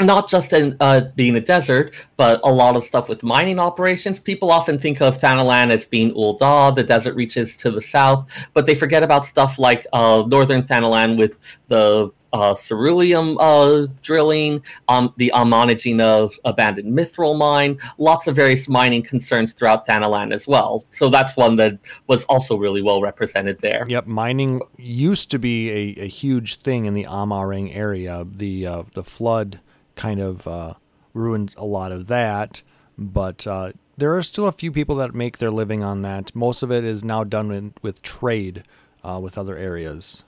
not 0.00 0.28
just 0.28 0.52
in 0.52 0.76
uh, 0.80 1.00
being 1.14 1.34
a 1.36 1.40
desert, 1.40 1.94
but 2.16 2.40
a 2.44 2.52
lot 2.52 2.76
of 2.76 2.84
stuff 2.84 3.08
with 3.08 3.22
mining 3.22 3.58
operations. 3.58 4.20
People 4.20 4.50
often 4.50 4.78
think 4.78 5.00
of 5.00 5.18
Thanalan 5.18 5.70
as 5.70 5.86
being 5.86 6.12
Ul'dah, 6.12 6.74
the 6.74 6.84
desert 6.84 7.14
reaches 7.14 7.56
to 7.58 7.70
the 7.70 7.80
south, 7.80 8.30
but 8.52 8.66
they 8.66 8.74
forget 8.74 9.02
about 9.02 9.24
stuff 9.24 9.58
like 9.58 9.86
uh, 9.92 10.22
northern 10.26 10.62
Thanalan 10.62 11.16
with 11.16 11.38
the 11.68 12.10
uh, 12.32 12.54
ceruleum 12.54 13.36
uh, 13.40 13.86
drilling, 14.02 14.62
um, 14.88 15.12
the 15.16 15.30
Amanaging 15.34 16.00
of 16.00 16.34
abandoned 16.44 16.96
mithril 16.96 17.36
mine, 17.36 17.78
lots 17.98 18.26
of 18.26 18.36
various 18.36 18.68
mining 18.68 19.02
concerns 19.02 19.52
throughout 19.52 19.86
Thanalan 19.86 20.32
as 20.32 20.46
well. 20.46 20.84
So 20.90 21.08
that's 21.08 21.36
one 21.36 21.56
that 21.56 21.78
was 22.06 22.24
also 22.26 22.56
really 22.56 22.82
well 22.82 23.00
represented 23.00 23.60
there. 23.60 23.86
Yep, 23.88 24.06
mining 24.06 24.60
used 24.76 25.30
to 25.30 25.38
be 25.38 25.70
a, 25.70 26.02
a 26.02 26.08
huge 26.08 26.60
thing 26.60 26.86
in 26.86 26.94
the 26.94 27.04
Amh 27.04 27.30
Araeng 27.30 27.74
area. 27.74 28.26
The 28.28 28.66
uh, 28.66 28.82
the 28.94 29.04
flood 29.04 29.60
kind 29.94 30.20
of 30.20 30.46
uh, 30.46 30.74
ruined 31.14 31.54
a 31.56 31.64
lot 31.64 31.92
of 31.92 32.06
that, 32.08 32.62
but 32.98 33.46
uh, 33.46 33.72
there 33.96 34.14
are 34.16 34.22
still 34.22 34.46
a 34.46 34.52
few 34.52 34.70
people 34.70 34.96
that 34.96 35.14
make 35.14 35.38
their 35.38 35.50
living 35.50 35.82
on 35.82 36.02
that. 36.02 36.34
Most 36.34 36.62
of 36.62 36.70
it 36.70 36.84
is 36.84 37.02
now 37.02 37.24
done 37.24 37.48
with, 37.48 37.72
with 37.82 38.02
trade 38.02 38.62
uh, 39.02 39.18
with 39.22 39.38
other 39.38 39.56
areas. 39.56 40.24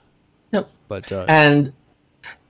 Yep. 0.51 0.69
But 0.87 1.11
uh, 1.11 1.25
And 1.27 1.73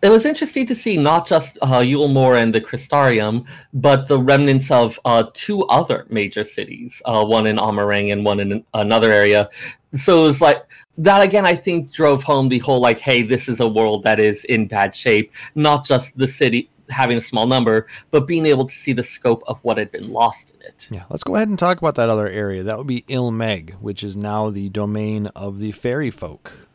it 0.01 0.09
was 0.09 0.25
interesting 0.25 0.65
to 0.67 0.75
see 0.75 0.95
not 0.95 1.27
just 1.27 1.57
uh, 1.61 1.79
and 1.79 2.55
the 2.55 2.61
Crystarium, 2.61 3.45
but 3.73 4.07
the 4.07 4.17
remnants 4.17 4.71
of 4.71 4.99
uh, 5.03 5.25
two 5.33 5.65
other 5.65 6.05
major 6.09 6.43
cities, 6.43 7.01
uh, 7.05 7.25
one 7.25 7.45
in 7.45 7.57
Amh 7.57 7.75
Araeng 7.75 8.13
and 8.13 8.23
one 8.23 8.39
in 8.39 8.63
another 8.73 9.11
area. 9.11 9.49
So 9.93 10.21
it 10.23 10.27
was 10.27 10.41
like 10.41 10.63
that 10.99 11.21
again. 11.21 11.45
I 11.45 11.55
think 11.55 11.91
drove 11.91 12.23
home 12.23 12.47
the 12.47 12.59
whole 12.59 12.79
like, 12.79 12.99
hey, 12.99 13.23
this 13.23 13.49
is 13.49 13.59
a 13.59 13.67
world 13.67 14.03
that 14.03 14.19
is 14.19 14.45
in 14.45 14.67
bad 14.67 14.95
shape. 14.95 15.33
Not 15.55 15.85
just 15.85 16.17
the 16.17 16.27
city 16.27 16.69
having 16.89 17.17
a 17.17 17.21
small 17.21 17.45
number, 17.45 17.87
but 18.09 18.25
being 18.25 18.45
able 18.45 18.65
to 18.65 18.73
see 18.73 18.93
the 18.93 19.03
scope 19.03 19.43
of 19.47 19.63
what 19.63 19.77
had 19.77 19.91
been 19.91 20.11
lost 20.11 20.51
in 20.51 20.61
it. 20.61 20.87
yeah, 20.89 21.03
let's 21.09 21.23
go 21.23 21.35
ahead 21.35 21.47
and 21.47 21.59
talk 21.59 21.77
about 21.77 21.95
that 21.95 22.09
other 22.09 22.27
area. 22.27 22.63
That 22.63 22.77
would 22.77 22.87
be 22.87 23.03
Il 23.07 23.31
Mheg, 23.31 23.73
which 23.75 24.03
is 24.03 24.15
now 24.15 24.49
the 24.49 24.69
domain 24.69 25.27
of 25.35 25.59
the 25.59 25.71
fairy 25.71 26.09
folk. 26.09 26.68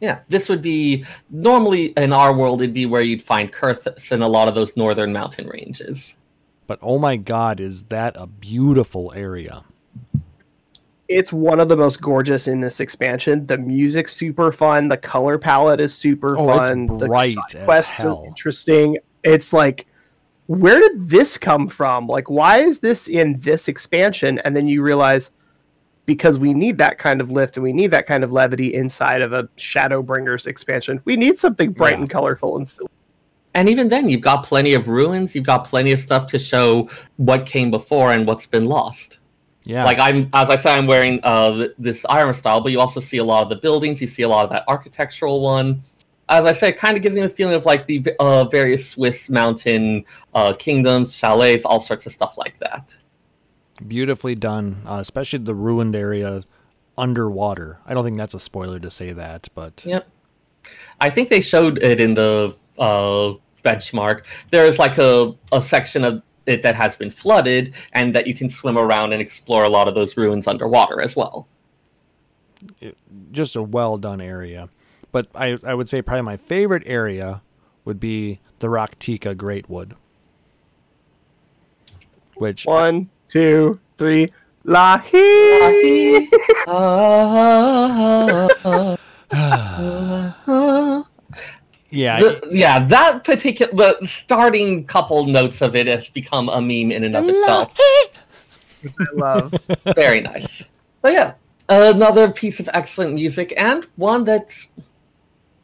Yeah, 0.00 0.20
this 0.28 0.48
would 0.48 0.62
be 0.62 1.04
normally 1.30 1.86
in 1.96 2.12
our 2.12 2.32
world. 2.32 2.60
It'd 2.62 2.74
be 2.74 2.86
where 2.86 3.02
you'd 3.02 3.22
find 3.22 3.52
Kurthus 3.52 4.12
and 4.12 4.22
a 4.22 4.28
lot 4.28 4.46
of 4.48 4.54
those 4.54 4.76
northern 4.76 5.12
mountain 5.12 5.48
ranges. 5.48 6.16
But 6.66 6.78
oh 6.82 6.98
my 6.98 7.16
god, 7.16 7.60
is 7.60 7.84
that 7.84 8.14
a 8.16 8.26
beautiful 8.26 9.12
area? 9.16 9.62
It's 11.08 11.32
one 11.32 11.58
of 11.58 11.70
the 11.70 11.76
most 11.76 12.02
gorgeous 12.02 12.48
in 12.48 12.60
this 12.60 12.80
expansion. 12.80 13.46
The 13.46 13.56
music's 13.56 14.14
super 14.14 14.52
fun. 14.52 14.88
The 14.88 14.98
color 14.98 15.38
palette 15.38 15.80
is 15.80 15.94
super 15.94 16.36
Oh, 16.38 16.58
it's 16.58 16.68
fun. 16.68 16.86
bright 16.86 17.34
the 17.34 17.46
as 17.46 17.52
side 17.52 17.64
quests 17.64 17.94
hell. 17.96 18.20
are 18.22 18.26
interesting. 18.26 18.98
It's 19.24 19.54
like, 19.54 19.86
where 20.48 20.78
did 20.78 21.08
this 21.08 21.38
come 21.38 21.66
from? 21.66 22.06
Like, 22.06 22.28
why 22.28 22.58
is 22.58 22.80
this 22.80 23.08
in 23.08 23.40
this 23.40 23.68
expansion? 23.68 24.38
And 24.40 24.54
then 24.54 24.68
you 24.68 24.82
realize 24.82 25.30
because 26.08 26.38
we 26.38 26.54
need 26.54 26.78
that 26.78 26.96
kind 26.96 27.20
of 27.20 27.30
lift 27.30 27.58
and 27.58 27.62
we 27.62 27.70
need 27.70 27.88
that 27.88 28.06
kind 28.06 28.24
of 28.24 28.32
levity 28.32 28.72
inside 28.72 29.20
of 29.20 29.34
a 29.34 29.44
Shadowbringers 29.58 30.46
expansion. 30.46 31.02
We 31.04 31.16
need 31.16 31.36
something 31.36 31.70
bright 31.70 31.92
Yeah. 31.92 31.98
and 31.98 32.10
colorful 32.10 32.56
and 32.56 32.66
silly. 32.66 32.88
And 33.54 33.68
even 33.68 33.90
then, 33.90 34.08
you've 34.08 34.22
got 34.22 34.42
plenty 34.42 34.72
of 34.72 34.88
ruins. 34.88 35.34
You've 35.34 35.44
got 35.44 35.66
plenty 35.66 35.92
of 35.92 36.00
stuff 36.00 36.26
to 36.28 36.38
show 36.38 36.88
what 37.16 37.44
came 37.44 37.70
before 37.70 38.12
and 38.12 38.26
what's 38.26 38.46
been 38.46 38.64
lost. 38.64 39.18
Yeah. 39.64 39.84
Like 39.84 39.98
I'm, 39.98 40.30
as 40.32 40.48
I 40.48 40.56
said, 40.56 40.78
I'm 40.78 40.86
wearing 40.86 41.20
uh, 41.24 41.52
th- 41.52 41.72
this 41.78 42.06
iron 42.08 42.32
style, 42.32 42.62
but 42.62 42.72
you 42.72 42.80
also 42.80 43.00
see 43.00 43.18
a 43.18 43.24
lot 43.24 43.42
of 43.42 43.50
the 43.50 43.56
buildings. 43.56 44.00
You 44.00 44.06
see 44.06 44.22
a 44.22 44.28
lot 44.28 44.44
of 44.44 44.50
that 44.50 44.64
architectural 44.66 45.42
one. 45.42 45.82
As 46.30 46.46
I 46.46 46.52
said, 46.52 46.72
it 46.72 46.78
kind 46.78 46.96
of 46.96 47.02
gives 47.02 47.16
you 47.16 47.22
the 47.22 47.28
feeling 47.28 47.54
of 47.54 47.66
like 47.66 47.86
the 47.86 48.02
uh, 48.18 48.44
various 48.44 48.88
Swiss 48.88 49.28
mountain 49.28 50.06
uh, 50.32 50.54
kingdoms, 50.54 51.14
chalets, 51.14 51.66
all 51.66 51.80
sorts 51.80 52.06
of 52.06 52.12
stuff 52.12 52.38
like 52.38 52.58
that. 52.60 52.96
Beautifully 53.86 54.34
done, 54.34 54.82
uh, 54.86 54.98
especially 55.00 55.38
the 55.40 55.54
ruined 55.54 55.94
area 55.94 56.42
underwater. 56.96 57.78
I 57.86 57.94
don't 57.94 58.04
think 58.04 58.18
that's 58.18 58.34
a 58.34 58.40
spoiler 58.40 58.80
to 58.80 58.90
say 58.90 59.12
that, 59.12 59.48
but 59.54 59.82
Yep. 59.84 60.08
I 61.00 61.10
think 61.10 61.28
they 61.28 61.40
showed 61.40 61.78
it 61.78 62.00
in 62.00 62.14
the 62.14 62.54
uh, 62.78 63.34
benchmark. 63.64 64.24
There 64.50 64.66
is 64.66 64.78
like 64.78 64.98
a, 64.98 65.34
a 65.52 65.62
section 65.62 66.04
of 66.04 66.22
it 66.46 66.62
that 66.62 66.74
has 66.74 66.96
been 66.96 67.10
flooded 67.10 67.74
and 67.92 68.14
that 68.14 68.26
you 68.26 68.34
can 68.34 68.48
swim 68.48 68.76
around 68.76 69.12
and 69.12 69.22
explore 69.22 69.64
a 69.64 69.68
lot 69.68 69.86
of 69.86 69.94
those 69.94 70.16
ruins 70.16 70.46
underwater 70.46 71.00
as 71.00 71.14
well. 71.14 71.46
It, 72.80 72.96
just 73.30 73.54
a 73.54 73.62
well 73.62 73.98
done 73.98 74.20
area. 74.20 74.68
But 75.12 75.28
I, 75.34 75.56
I 75.64 75.74
would 75.74 75.88
say 75.88 76.02
probably 76.02 76.22
my 76.22 76.36
favorite 76.36 76.82
area 76.86 77.42
would 77.84 78.00
be 78.00 78.40
the 78.58 78.68
Rock 78.68 78.98
Rak'tika 78.98 79.34
Greatwood. 79.34 79.94
Which 82.34 82.64
One, 82.64 83.10
two, 83.28 83.78
three, 83.96 84.28
Lahi. 84.64 86.26
yeah, 91.90 92.20
The- 92.20 92.48
yeah, 92.50 92.84
that 92.86 93.24
particular 93.24 93.72
the 94.00 94.06
starting 94.06 94.84
couple 94.84 95.26
notes 95.26 95.62
of 95.62 95.76
it 95.76 95.86
has 95.86 96.08
become 96.08 96.48
a 96.48 96.60
meme 96.60 96.90
in 96.90 97.04
and 97.04 97.14
of 97.14 97.28
itself. 97.28 97.76
I 98.84 99.04
love. 99.14 99.54
Very 99.94 100.20
nice. 100.20 100.64
But 101.02 101.12
yeah, 101.12 101.34
another 101.68 102.30
piece 102.30 102.60
of 102.60 102.68
excellent 102.72 103.14
music 103.14 103.52
and 103.56 103.86
one 103.96 104.24
that's. 104.24 104.68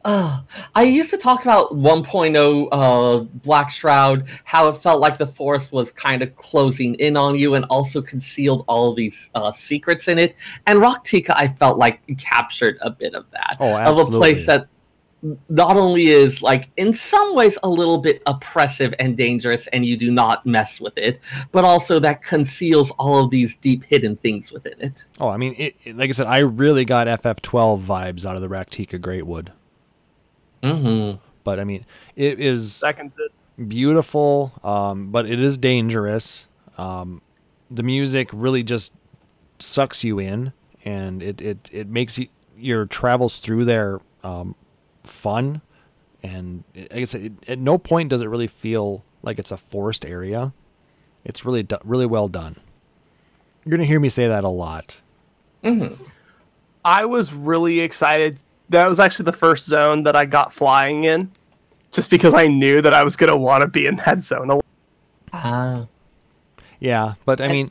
Uh, 0.05 0.41
I 0.75 0.83
used 0.83 1.09
to 1.11 1.17
talk 1.17 1.43
about 1.45 1.71
1.0 1.75 2.69
uh, 2.73 3.21
Black 3.21 3.71
Shroud, 3.71 4.27
how 4.45 4.69
it 4.69 4.77
felt 4.77 5.01
like 5.01 5.17
the 5.17 5.27
forest 5.27 5.73
was 5.73 5.91
kind 5.91 6.23
of 6.23 6.35
closing 6.37 6.95
in 6.97 7.17
on 7.17 7.39
you 7.39 7.55
and 7.55 7.65
also 7.71 8.03
concealed 8.03 8.65
all 8.69 8.91
of 8.91 8.97
these 8.97 9.31
uh, 9.35 9.51
secrets 9.51 10.09
in 10.09 10.19
it. 10.19 10.37
And 10.67 10.79
Rak'tika, 10.81 11.31
I 11.35 11.49
felt 11.49 11.79
like 11.79 12.01
captured 12.19 12.77
a 12.83 12.91
bit 12.91 13.15
of 13.15 13.25
that. 13.31 13.57
Oh, 13.61 13.79
Of 13.81 13.99
a 14.09 14.11
place 14.11 14.45
that 14.47 14.69
not 15.49 15.79
only 15.79 16.09
is 16.09 16.43
like 16.43 16.69
in 16.77 16.93
some 16.93 17.35
ways 17.35 17.57
a 17.63 17.69
little 17.69 17.97
bit 17.97 18.23
oppressive 18.27 18.93
and 18.99 19.17
dangerous 19.17 19.67
and 19.69 19.87
you 19.87 19.97
do 19.97 20.11
not 20.11 20.45
mess 20.45 20.83
with 20.83 20.93
it 20.99 21.19
but 21.51 21.65
also 21.65 21.99
that 21.99 22.23
conceals 22.23 22.91
all 22.99 23.25
of 23.25 23.31
these 23.31 23.57
deep 23.57 23.83
hidden 23.85 24.17
things 24.17 24.53
within 24.53 24.75
it 24.81 25.07
Oh, 25.19 25.31
I 25.31 25.39
mean, 25.39 25.55
it, 25.57 25.77
it- 25.85 25.97
like 25.97 26.11
I 26.11 26.13
said, 26.13 26.27
I 26.27 26.41
really 26.41 26.85
got 26.85 27.07
FF12 27.07 27.81
vibes 27.83 28.27
out 28.27 28.37
of 28.37 28.43
the 28.43 28.49
Rak'tika 28.49 28.99
Greatwood. 28.99 29.49
Mm-hmm. 30.67 31.19
But 31.45 31.61
I 31.61 31.65
mean, 31.65 31.85
it 32.17 32.41
is 32.41 32.75
Second 32.75 33.13
to 33.13 33.29
beautiful, 33.69 34.53
um, 34.63 35.11
but 35.11 35.27
it 35.27 35.41
is 35.41 35.59
dangerous. 35.59 36.49
Um, 36.79 37.21
the 37.71 37.83
music 37.83 38.29
really 38.33 38.63
just 38.63 38.93
sucks 39.59 40.03
you 40.03 40.19
in, 40.19 40.53
and 40.85 41.23
it 41.23 41.41
it, 41.41 41.71
it 41.73 41.89
makes 41.89 42.19
you, 42.19 42.29
your 42.57 42.87
travels 42.87 43.39
through 43.39 43.65
there 43.67 44.01
um, 44.23 44.55
fun. 45.03 45.61
And 46.23 46.65
it, 46.75 46.91
like 46.91 47.03
I 47.03 47.05
said, 47.05 47.23
it, 47.23 47.33
at 47.49 47.59
no 47.59 47.77
point 47.77 48.09
does 48.09 48.23
it 48.23 48.29
really 48.29 48.47
feel 48.47 49.05
like 49.23 49.39
it's 49.39 49.53
a 49.53 49.57
forced 49.57 50.05
area. 50.05 50.53
It's 51.25 51.45
really 51.45 51.63
do- 51.63 51.79
really 51.85 52.07
well 52.07 52.29
done. 52.29 52.57
You're 53.65 53.71
gonna 53.71 53.85
hear 53.85 54.01
me 54.01 54.09
say 54.09 54.29
that 54.29 54.45
a 54.45 54.49
lot. 54.49 55.01
Mm-hmm. 55.63 56.03
I 56.85 57.07
was 57.07 57.33
really 57.33 57.81
excited. 57.81 58.43
That 58.75 58.89
was 58.89 58.99
actually 58.99 59.27
the 59.27 59.33
first 59.33 59.67
zone 59.67 60.03
that 60.03 60.17
I 60.17 60.25
got 60.25 60.53
flying 60.53 61.05
in, 61.05 61.31
just 61.93 62.11
because 62.11 62.35
I 62.35 62.49
knew 62.49 62.83
that 62.83 62.93
I 62.93 63.05
was 63.05 63.17
gonna 63.17 63.37
want 63.37 63.63
to 63.63 63.69
be 63.69 63.87
in 63.87 63.97
that 64.05 64.23
zone. 64.23 64.51
a 64.51 64.55
lot. 64.57 64.65
ah 65.33 65.87
Yeah, 66.81 67.15
but 67.25 67.41
I 67.41 67.49
mean, 67.49 67.69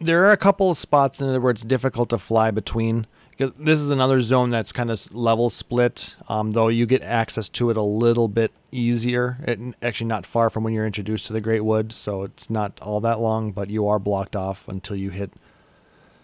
there 0.00 0.24
are 0.24 0.32
a 0.32 0.36
couple 0.36 0.70
of 0.70 0.76
spots 0.76 1.20
in 1.20 1.26
there 1.26 1.40
where 1.40 1.50
it's 1.50 1.62
difficult 1.62 2.08
to 2.10 2.18
fly 2.18 2.50
between. 2.50 3.06
This 3.38 3.80
is 3.80 3.90
another 3.90 4.22
zone 4.22 4.48
that's 4.48 4.72
kind 4.72 4.90
of 4.90 5.14
level 5.14 5.50
split, 5.50 6.16
um, 6.26 6.52
though 6.52 6.68
you 6.68 6.86
get 6.86 7.02
access 7.02 7.50
to 7.50 7.68
it 7.68 7.76
a 7.76 7.82
little 7.82 8.28
bit 8.28 8.50
easier. 8.72 9.36
It, 9.42 9.60
actually, 9.82 10.06
not 10.06 10.24
far 10.24 10.48
from 10.48 10.64
when 10.64 10.72
you're 10.72 10.86
introduced 10.86 11.26
to 11.26 11.34
the 11.34 11.42
Great 11.42 11.62
Woods, 11.62 11.94
so 11.94 12.22
it's 12.22 12.48
not 12.48 12.80
all 12.80 13.00
that 13.00 13.20
long, 13.20 13.52
but 13.52 13.68
you 13.68 13.86
are 13.88 13.98
blocked 13.98 14.34
off 14.34 14.68
until 14.68 14.96
you 14.96 15.10
hit 15.10 15.34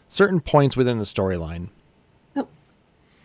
certain 0.08 0.40
points 0.40 0.74
within 0.74 0.98
the 0.98 1.04
storyline. 1.04 1.68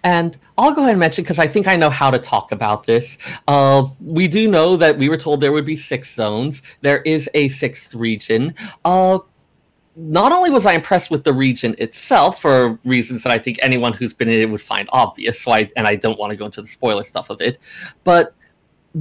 And 0.03 0.37
I'll 0.57 0.73
go 0.73 0.81
ahead 0.81 0.91
and 0.91 0.99
mention 0.99 1.23
because 1.23 1.39
I 1.39 1.47
think 1.47 1.67
I 1.67 1.75
know 1.75 1.89
how 1.89 2.09
to 2.11 2.19
talk 2.19 2.51
about 2.51 2.85
this. 2.85 3.17
Uh, 3.47 3.87
we 3.99 4.27
do 4.27 4.47
know 4.47 4.77
that 4.77 4.97
we 4.97 5.09
were 5.09 5.17
told 5.17 5.41
there 5.41 5.51
would 5.51 5.65
be 5.65 5.75
six 5.75 6.13
zones. 6.13 6.61
There 6.81 7.01
is 7.01 7.29
a 7.33 7.49
sixth 7.49 7.93
region. 7.93 8.55
Uh, 8.85 9.19
not 9.97 10.31
only 10.31 10.51
was 10.51 10.65
I 10.67 10.73
impressed 10.73 11.09
with 11.09 11.23
the 11.23 11.33
region 11.33 11.75
itself 11.79 12.39
for 12.39 12.79
reasons 12.85 13.23
that 13.23 13.31
I 13.31 13.39
think 13.39 13.57
anyone 13.63 13.93
who's 13.93 14.13
been 14.13 14.29
in 14.29 14.39
it 14.39 14.49
would 14.49 14.61
find 14.61 14.87
obvious, 14.91 15.41
so 15.41 15.51
I 15.51 15.69
and 15.75 15.87
I 15.87 15.95
don't 15.95 16.19
want 16.19 16.29
to 16.29 16.35
go 16.37 16.45
into 16.45 16.61
the 16.61 16.67
spoiler 16.67 17.03
stuff 17.03 17.31
of 17.31 17.41
it, 17.41 17.59
but 18.03 18.35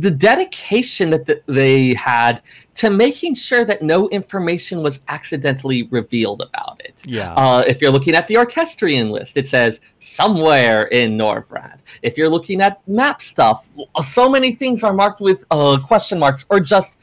the 0.01 0.11
dedication 0.11 1.11
that 1.11 1.27
th- 1.27 1.43
they 1.47 1.95
had 1.95 2.43
to 2.75 2.91
making 2.91 3.35
sure 3.35 3.65
that 3.65 3.81
no 3.81 4.09
information 4.11 4.83
was 4.83 5.01
accidentally 5.09 5.85
revealed 5.85 6.43
about 6.43 6.81
it. 6.85 7.03
Yeah. 7.07 7.33
Uh, 7.33 7.65
if 7.67 7.81
you're 7.81 7.91
looking 7.91 8.15
at 8.15 8.29
the 8.29 8.37
orchestrion 8.37 9.11
list, 9.11 9.39
it 9.39 9.49
says 9.49 9.81
somewhere 9.99 10.85
in 10.89 11.17
Norvrandt. 11.17 11.81
If 12.03 12.19
you're 12.19 12.29
looking 12.29 12.61
at 12.61 12.87
map 12.87 13.23
stuff, 13.23 13.71
so 14.05 14.29
many 14.29 14.53
things 14.53 14.85
are 14.85 14.93
marked 14.93 15.21
with 15.23 15.45
uh, 15.51 15.79
question 15.83 16.19
marks 16.19 16.45
or 16.51 16.61
just 16.61 16.99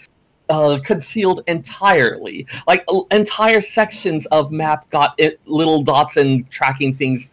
uh, 0.49 0.77
concealed 0.83 1.41
entirely. 1.47 2.45
Like 2.67 2.83
uh, 2.87 3.01
entire 3.09 3.61
sections 3.61 4.27
of 4.27 4.51
map 4.51 4.87
got 4.91 5.15
it, 5.17 5.39
little 5.45 5.81
dots 5.81 6.17
and 6.17 6.47
tracking 6.51 6.93
things 6.93 7.29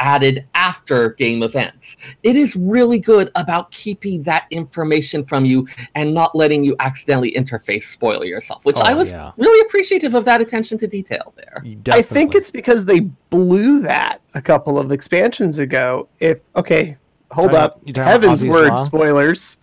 added 0.00 0.44
after 0.54 1.10
game 1.10 1.42
events. 1.42 1.96
It 2.22 2.36
is 2.36 2.56
really 2.56 2.98
good 2.98 3.30
about 3.36 3.70
keeping 3.70 4.22
that 4.24 4.46
information 4.50 5.24
from 5.24 5.44
you 5.44 5.66
and 5.94 6.12
not 6.12 6.34
letting 6.34 6.64
you 6.64 6.74
accidentally 6.80 7.32
interface 7.32 7.84
spoil 7.84 8.24
yourself, 8.24 8.64
which 8.64 8.76
Oh, 8.78 8.82
I 8.84 8.94
was 8.94 9.12
yeah. 9.12 9.32
really 9.36 9.60
appreciative 9.66 10.14
of 10.14 10.24
that 10.24 10.40
attention 10.40 10.78
to 10.78 10.86
detail 10.86 11.32
there. 11.36 11.62
You 11.64 11.78
I 11.90 12.02
think 12.02 12.34
it's 12.34 12.50
because 12.50 12.84
they 12.84 13.00
blew 13.30 13.80
that 13.82 14.20
a 14.34 14.42
couple 14.42 14.78
of 14.78 14.90
expansions 14.92 15.58
ago. 15.60 16.08
If 16.20 16.40
okay, 16.56 16.96
hold 17.30 17.50
Talking 17.52 17.64
up, 17.64 17.76
about- 17.76 17.86
you 17.88 17.92
talking 17.94 18.12
about 18.24 18.38
Heavensward 18.38 18.68
Law? 18.68 18.76
spoilers. 18.78 19.56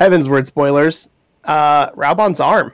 Heavensward 0.00 0.46
spoilers. 0.46 1.08
Uh, 1.44 1.90
Raubahn's 1.92 2.40
arm. 2.40 2.72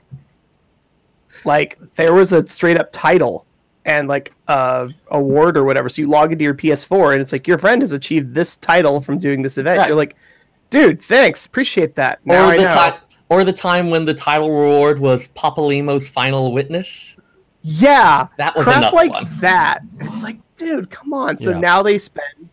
Like 1.45 1.79
there 1.97 2.13
was 2.13 2.33
a 2.33 2.47
straight 2.47 2.79
up 2.79 2.91
title 2.93 3.47
and 3.85 4.07
like 4.09 4.33
uh 4.49 4.89
award 5.11 5.57
or 5.57 5.65
whatever. 5.65 5.89
So 5.89 6.03
you 6.03 6.09
log 6.09 6.33
into 6.33 6.45
your 6.45 6.55
PS4 6.55 7.13
and 7.13 7.21
it's 7.21 7.33
like 7.33 7.47
your 7.49 7.59
friend 7.59 7.83
has 7.83 7.93
achieved 7.93 8.33
this 8.35 8.57
title 8.57 9.01
from 9.01 9.19
doing 9.19 9.43
this 9.43 9.59
event. 9.59 9.79
Right. 9.79 9.89
You're 9.89 9.97
like, 9.97 10.17
dude, 10.71 11.01
thanks, 11.03 11.47
appreciate 11.47 11.95
that. 11.97 12.21
Now 12.25 12.45
or 12.49 12.53
I 12.53 12.57
the 12.57 12.63
know. 12.65 12.69
time 12.75 12.95
or 13.29 13.45
the 13.45 13.53
time 13.53 13.91
when 13.91 14.05
the 14.05 14.15
title 14.15 14.51
reward 14.51 14.99
was 14.99 15.29
Papalymo's 15.29 16.09
final 16.09 16.53
witness. 16.53 17.17
Yeah, 17.63 18.27
That 18.39 18.55
was 18.57 18.65
crap 18.65 18.93
like 18.93 19.13
one. 19.13 19.29
that. 19.41 19.81
It's 20.01 20.23
like, 20.23 20.39
dude, 20.57 20.91
come 20.91 21.13
on. 21.15 21.37
So 21.37 21.51
Yeah. 21.51 21.61
now 21.61 21.83
they 21.83 21.99
spend 21.99 22.49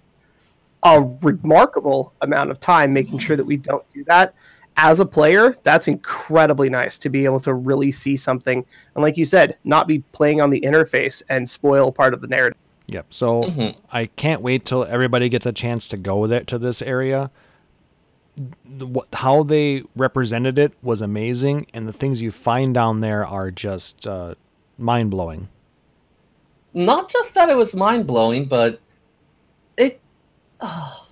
a 0.84 1.02
remarkable 1.22 2.14
amount 2.22 2.52
of 2.52 2.60
time 2.60 2.94
making 2.94 3.20
sure 3.20 3.36
that 3.36 3.44
we 3.46 3.58
don't 3.58 3.84
do 3.90 4.04
that. 4.06 4.34
As 4.82 5.02
a 5.02 5.06
player, 5.06 5.58
that's 5.64 5.90
incredibly 5.90 6.70
nice 6.70 6.98
to 7.00 7.10
be 7.10 7.26
able 7.26 7.42
to 7.42 7.54
really 7.54 7.92
see 7.92 8.16
something, 8.16 8.66
and 8.96 9.04
like 9.04 9.18
you 9.18 9.26
said, 9.26 9.58
not 9.66 9.88
be 9.88 10.00
playing 10.14 10.40
on 10.40 10.52
the 10.52 10.62
interface 10.62 11.22
and 11.28 11.50
spoil 11.50 11.92
part 11.92 12.14
of 12.14 12.22
the 12.22 12.28
narrative. 12.28 12.58
Yep. 12.88 13.08
So 13.10 13.44
Mhm. 13.44 13.76
I 13.92 14.06
can't 14.06 14.42
wait 14.42 14.66
till 14.66 14.86
everybody 14.86 15.28
gets 15.28 15.46
a 15.46 15.52
chance 15.52 15.90
to 15.90 15.98
go 15.98 16.28
there 16.28 16.46
to 16.46 16.58
this 16.58 16.82
area. 16.82 17.30
The, 18.66 18.88
what, 18.88 19.08
how 19.14 19.44
they 19.44 19.84
represented 19.98 20.58
it 20.58 20.72
was 20.82 21.02
amazing, 21.02 21.68
and 21.74 21.86
the 21.86 21.94
things 21.94 22.22
you 22.22 22.32
find 22.32 22.74
down 22.74 23.02
there 23.02 23.26
are 23.26 23.52
just 23.52 24.08
uh, 24.08 24.36
mind 24.78 25.12
blowing. 25.12 25.50
Not 26.74 27.10
just 27.10 27.34
that 27.36 27.50
it 27.50 27.58
was 27.58 27.76
mind 27.76 28.08
blowing, 28.08 28.46
but 28.46 28.80
it 29.76 30.00
ah, 30.62 31.06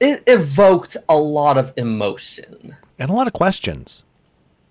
it 0.00 0.24
evoked 0.26 0.96
a 1.08 1.16
lot 1.16 1.56
of 1.56 1.72
emotion. 1.76 2.76
And 2.98 3.10
a 3.10 3.12
lot 3.12 3.26
of 3.26 3.32
questions. 3.32 4.04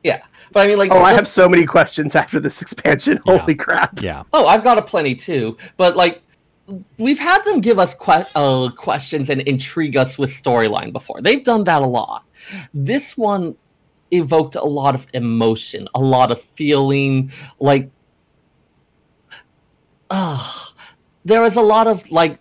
Yeah, 0.03 0.21
but 0.51 0.61
I 0.63 0.67
mean, 0.67 0.77
like, 0.77 0.91
Oh, 0.91 1.01
I 1.01 1.13
have 1.13 1.27
so 1.27 1.49
many 1.49 1.65
questions 1.65 2.15
after 2.15 2.39
this 2.39 2.61
expansion. 2.61 3.19
Yeah. 3.25 3.37
Holy 3.37 3.55
crap! 3.55 4.01
Yeah. 4.01 4.23
Oh, 4.33 4.45
I've 4.47 4.63
got 4.63 4.77
a 4.77 4.81
plenty 4.81 5.15
too. 5.15 5.57
But 5.75 5.95
like, 5.97 6.21
we've 6.97 7.19
had 7.19 7.43
them 7.43 7.61
give 7.61 7.79
us 7.79 7.93
que- 7.95 8.25
uh, 8.35 8.69
questions 8.75 9.29
and 9.29 9.41
intrigue 9.41 9.97
us 9.97 10.17
with 10.17 10.29
storyline 10.29 10.93
before. 10.93 11.21
They've 11.21 11.43
done 11.43 11.63
that 11.65 11.81
a 11.81 11.85
lot. 11.85 12.25
This 12.73 13.17
one 13.17 13.55
evoked 14.11 14.55
a 14.55 14.63
lot 14.63 14.95
of 14.95 15.07
emotion, 15.13 15.87
a 15.95 15.99
lot 15.99 16.31
of 16.31 16.41
feeling. 16.41 17.31
Like, 17.59 17.89
ah, 20.09 20.73
there 21.25 21.41
was 21.41 21.55
a 21.55 21.61
lot 21.61 21.87
of 21.87 22.09
like 22.11 22.39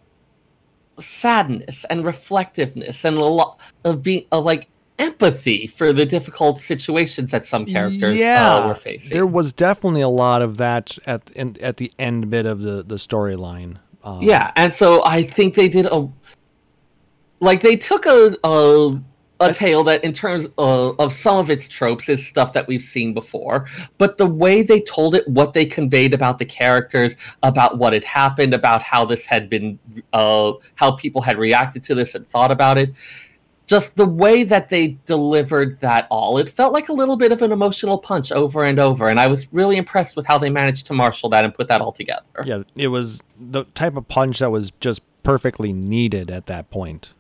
sadness 0.99 1.85
and 1.91 2.05
reflectiveness 2.05 3.05
and 3.05 3.17
a 3.17 3.25
lot 3.25 3.59
of 3.85 4.03
being 4.03 4.25
of 4.33 4.45
like 4.45 4.69
empathy 4.99 5.67
for 5.67 5.93
the 5.93 6.07
difficult 6.07 6.63
situations 6.63 7.31
that 7.31 7.45
some 7.45 7.67
characters 7.67 8.19
uh, 8.65 8.69
were 8.69 8.75
facing. 8.75 9.13
There 9.13 9.27
was 9.27 9.53
definitely 9.53 10.01
a 10.01 10.09
lot 10.09 10.43
of 10.43 10.57
that 10.57 10.99
at 11.07 11.31
in, 11.33 11.57
at 11.61 11.77
the 11.77 11.91
end 11.99 12.31
bit 12.31 12.47
of 12.47 12.61
the 12.61 12.83
the 12.83 12.97
storyline. 12.97 13.79
Um, 14.03 14.23
Yeah, 14.23 14.53
and 14.57 14.73
so 14.73 15.05
I 15.05 15.23
think 15.23 15.55
they 15.55 15.69
did 15.69 15.87
a 15.87 16.09
like 17.41 17.61
they 17.61 17.77
took 17.77 18.07
a 18.07 18.37
a, 18.45 19.01
a 19.41 19.53
tale 19.53 19.85
that 19.85 20.03
in 20.03 20.13
terms 20.13 20.47
of, 20.57 20.99
of 20.99 21.13
some 21.13 21.37
of 21.37 21.51
its 21.51 21.69
tropes 21.69 22.09
is 22.09 22.27
stuff 22.27 22.53
that 22.55 22.67
we've 22.67 22.83
seen 22.83 23.13
before, 23.13 23.67
but 23.99 24.17
the 24.17 24.27
way 24.27 24.63
they 24.63 24.81
told 24.81 25.15
it, 25.15 25.29
what 25.29 25.53
they 25.53 25.67
conveyed 25.67 26.15
about 26.15 26.39
the 26.39 26.45
characters, 26.45 27.17
about 27.43 27.79
what 27.79 27.93
had 27.93 28.05
happened, 28.05 28.55
about 28.55 28.81
how 28.81 29.05
this 29.05 29.27
had 29.27 29.51
been, 29.51 29.79
uh, 30.15 30.53
how 30.77 30.93
people 30.93 31.21
had 31.21 31.37
reacted 31.37 31.83
to 31.83 31.95
this 31.95 32.15
and 32.15 32.27
thought 32.27 32.51
about 32.51 32.79
it, 32.79 32.95
just 33.67 33.97
the 33.97 34.07
way 34.07 34.45
that 34.45 34.69
they 34.69 34.97
delivered 35.05 35.81
that 35.81 36.07
all, 36.09 36.39
it 36.39 36.49
felt 36.49 36.73
like 36.73 36.89
a 36.89 36.93
little 36.93 37.17
bit 37.17 37.33
of 37.33 37.43
an 37.43 37.51
emotional 37.51 37.99
punch 37.99 38.31
over 38.31 38.65
and 38.65 38.79
over. 38.79 39.09
And 39.09 39.19
I 39.19 39.27
was 39.27 39.53
really 39.53 39.77
impressed 39.77 40.17
with 40.17 40.25
how 40.27 40.39
they 40.39 40.51
managed 40.51 40.87
to 40.87 40.93
marshal 40.95 41.29
that 41.31 41.45
and 41.45 41.53
put 41.53 41.69
that 41.69 41.81
all 41.81 41.93
together. 41.93 42.23
Yeah, 42.45 42.63
it 42.77 42.89
was 42.89 43.21
the 43.39 43.65
type 43.75 43.97
of 43.97 44.07
punch 44.09 44.39
that 44.39 44.51
was 44.51 44.71
just 44.81 45.03
perfectly 45.25 45.73
needed 45.73 46.31
at 46.31 46.47
that 46.47 46.71
point. 46.71 47.13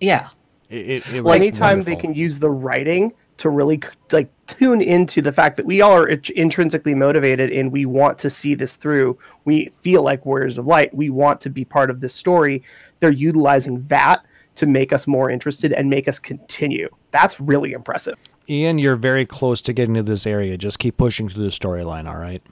Yeah. 0.00 0.28
It, 0.68 0.88
it, 0.88 1.14
it 1.14 1.24
Well, 1.24 1.34
was 1.34 1.42
anytime 1.42 1.82
they 1.82 1.96
can 1.96 2.14
use 2.14 2.38
the 2.38 2.50
writing 2.50 3.14
to 3.38 3.50
really 3.50 3.80
like 4.12 4.30
tune 4.46 4.80
into 4.80 5.20
the 5.22 5.32
fact 5.32 5.56
that 5.56 5.66
we 5.66 5.80
all 5.80 5.92
are 5.92 6.08
intrinsically 6.08 6.94
motivated 6.94 7.50
and 7.50 7.70
we 7.70 7.86
want 7.86 8.18
to 8.18 8.30
see 8.30 8.54
this 8.54 8.76
through. 8.76 9.18
We 9.44 9.70
feel 9.80 10.02
like 10.02 10.26
warriors 10.26 10.58
of 10.58 10.66
light. 10.66 10.94
We 10.94 11.10
want 11.10 11.40
to 11.42 11.50
be 11.50 11.64
part 11.64 11.90
of 11.90 12.00
this 12.00 12.14
story. 12.14 12.62
They're 13.00 13.10
utilizing 13.10 13.82
that 13.84 14.24
to 14.56 14.66
make 14.66 14.92
us 14.92 15.06
more 15.06 15.30
interested 15.30 15.72
and 15.72 15.88
make 15.88 16.08
us 16.08 16.18
continue. 16.18 16.88
That's 17.10 17.40
really 17.40 17.72
impressive. 17.72 18.16
Ian, 18.48 18.78
you're 18.78 18.96
very 18.96 19.26
close 19.26 19.60
to 19.62 19.72
getting 19.72 19.94
to 19.94 20.02
this 20.02 20.26
area. 20.26 20.56
Just 20.56 20.78
keep 20.78 20.96
pushing 20.96 21.28
through 21.28 21.44
the 21.44 21.50
storyline, 21.50 22.08
all 22.08 22.18
right? 22.18 22.42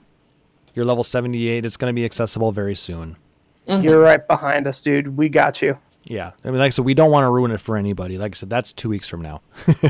You're 0.73 0.85
level 0.85 1.03
78. 1.03 1.65
It's 1.65 1.77
going 1.77 1.89
to 1.89 1.95
be 1.95 2.05
accessible 2.05 2.51
very 2.51 2.75
soon. 2.75 3.15
You're 3.67 4.01
right 4.01 4.25
behind 4.27 4.67
us, 4.67 4.81
dude. 4.81 5.17
We 5.17 5.29
got 5.29 5.61
you. 5.61 5.77
Yeah. 6.03 6.31
I 6.43 6.49
mean, 6.49 6.59
like 6.59 6.67
I 6.67 6.69
said, 6.69 6.85
we 6.85 6.93
don't 6.93 7.11
want 7.11 7.25
to 7.25 7.31
ruin 7.31 7.51
it 7.51 7.59
for 7.59 7.77
anybody. 7.77 8.17
Like 8.17 8.33
I 8.33 8.35
said, 8.35 8.49
that's 8.49 8.73
two 8.73 8.89
weeks 8.89 9.09
from 9.09 9.21
now. 9.21 9.41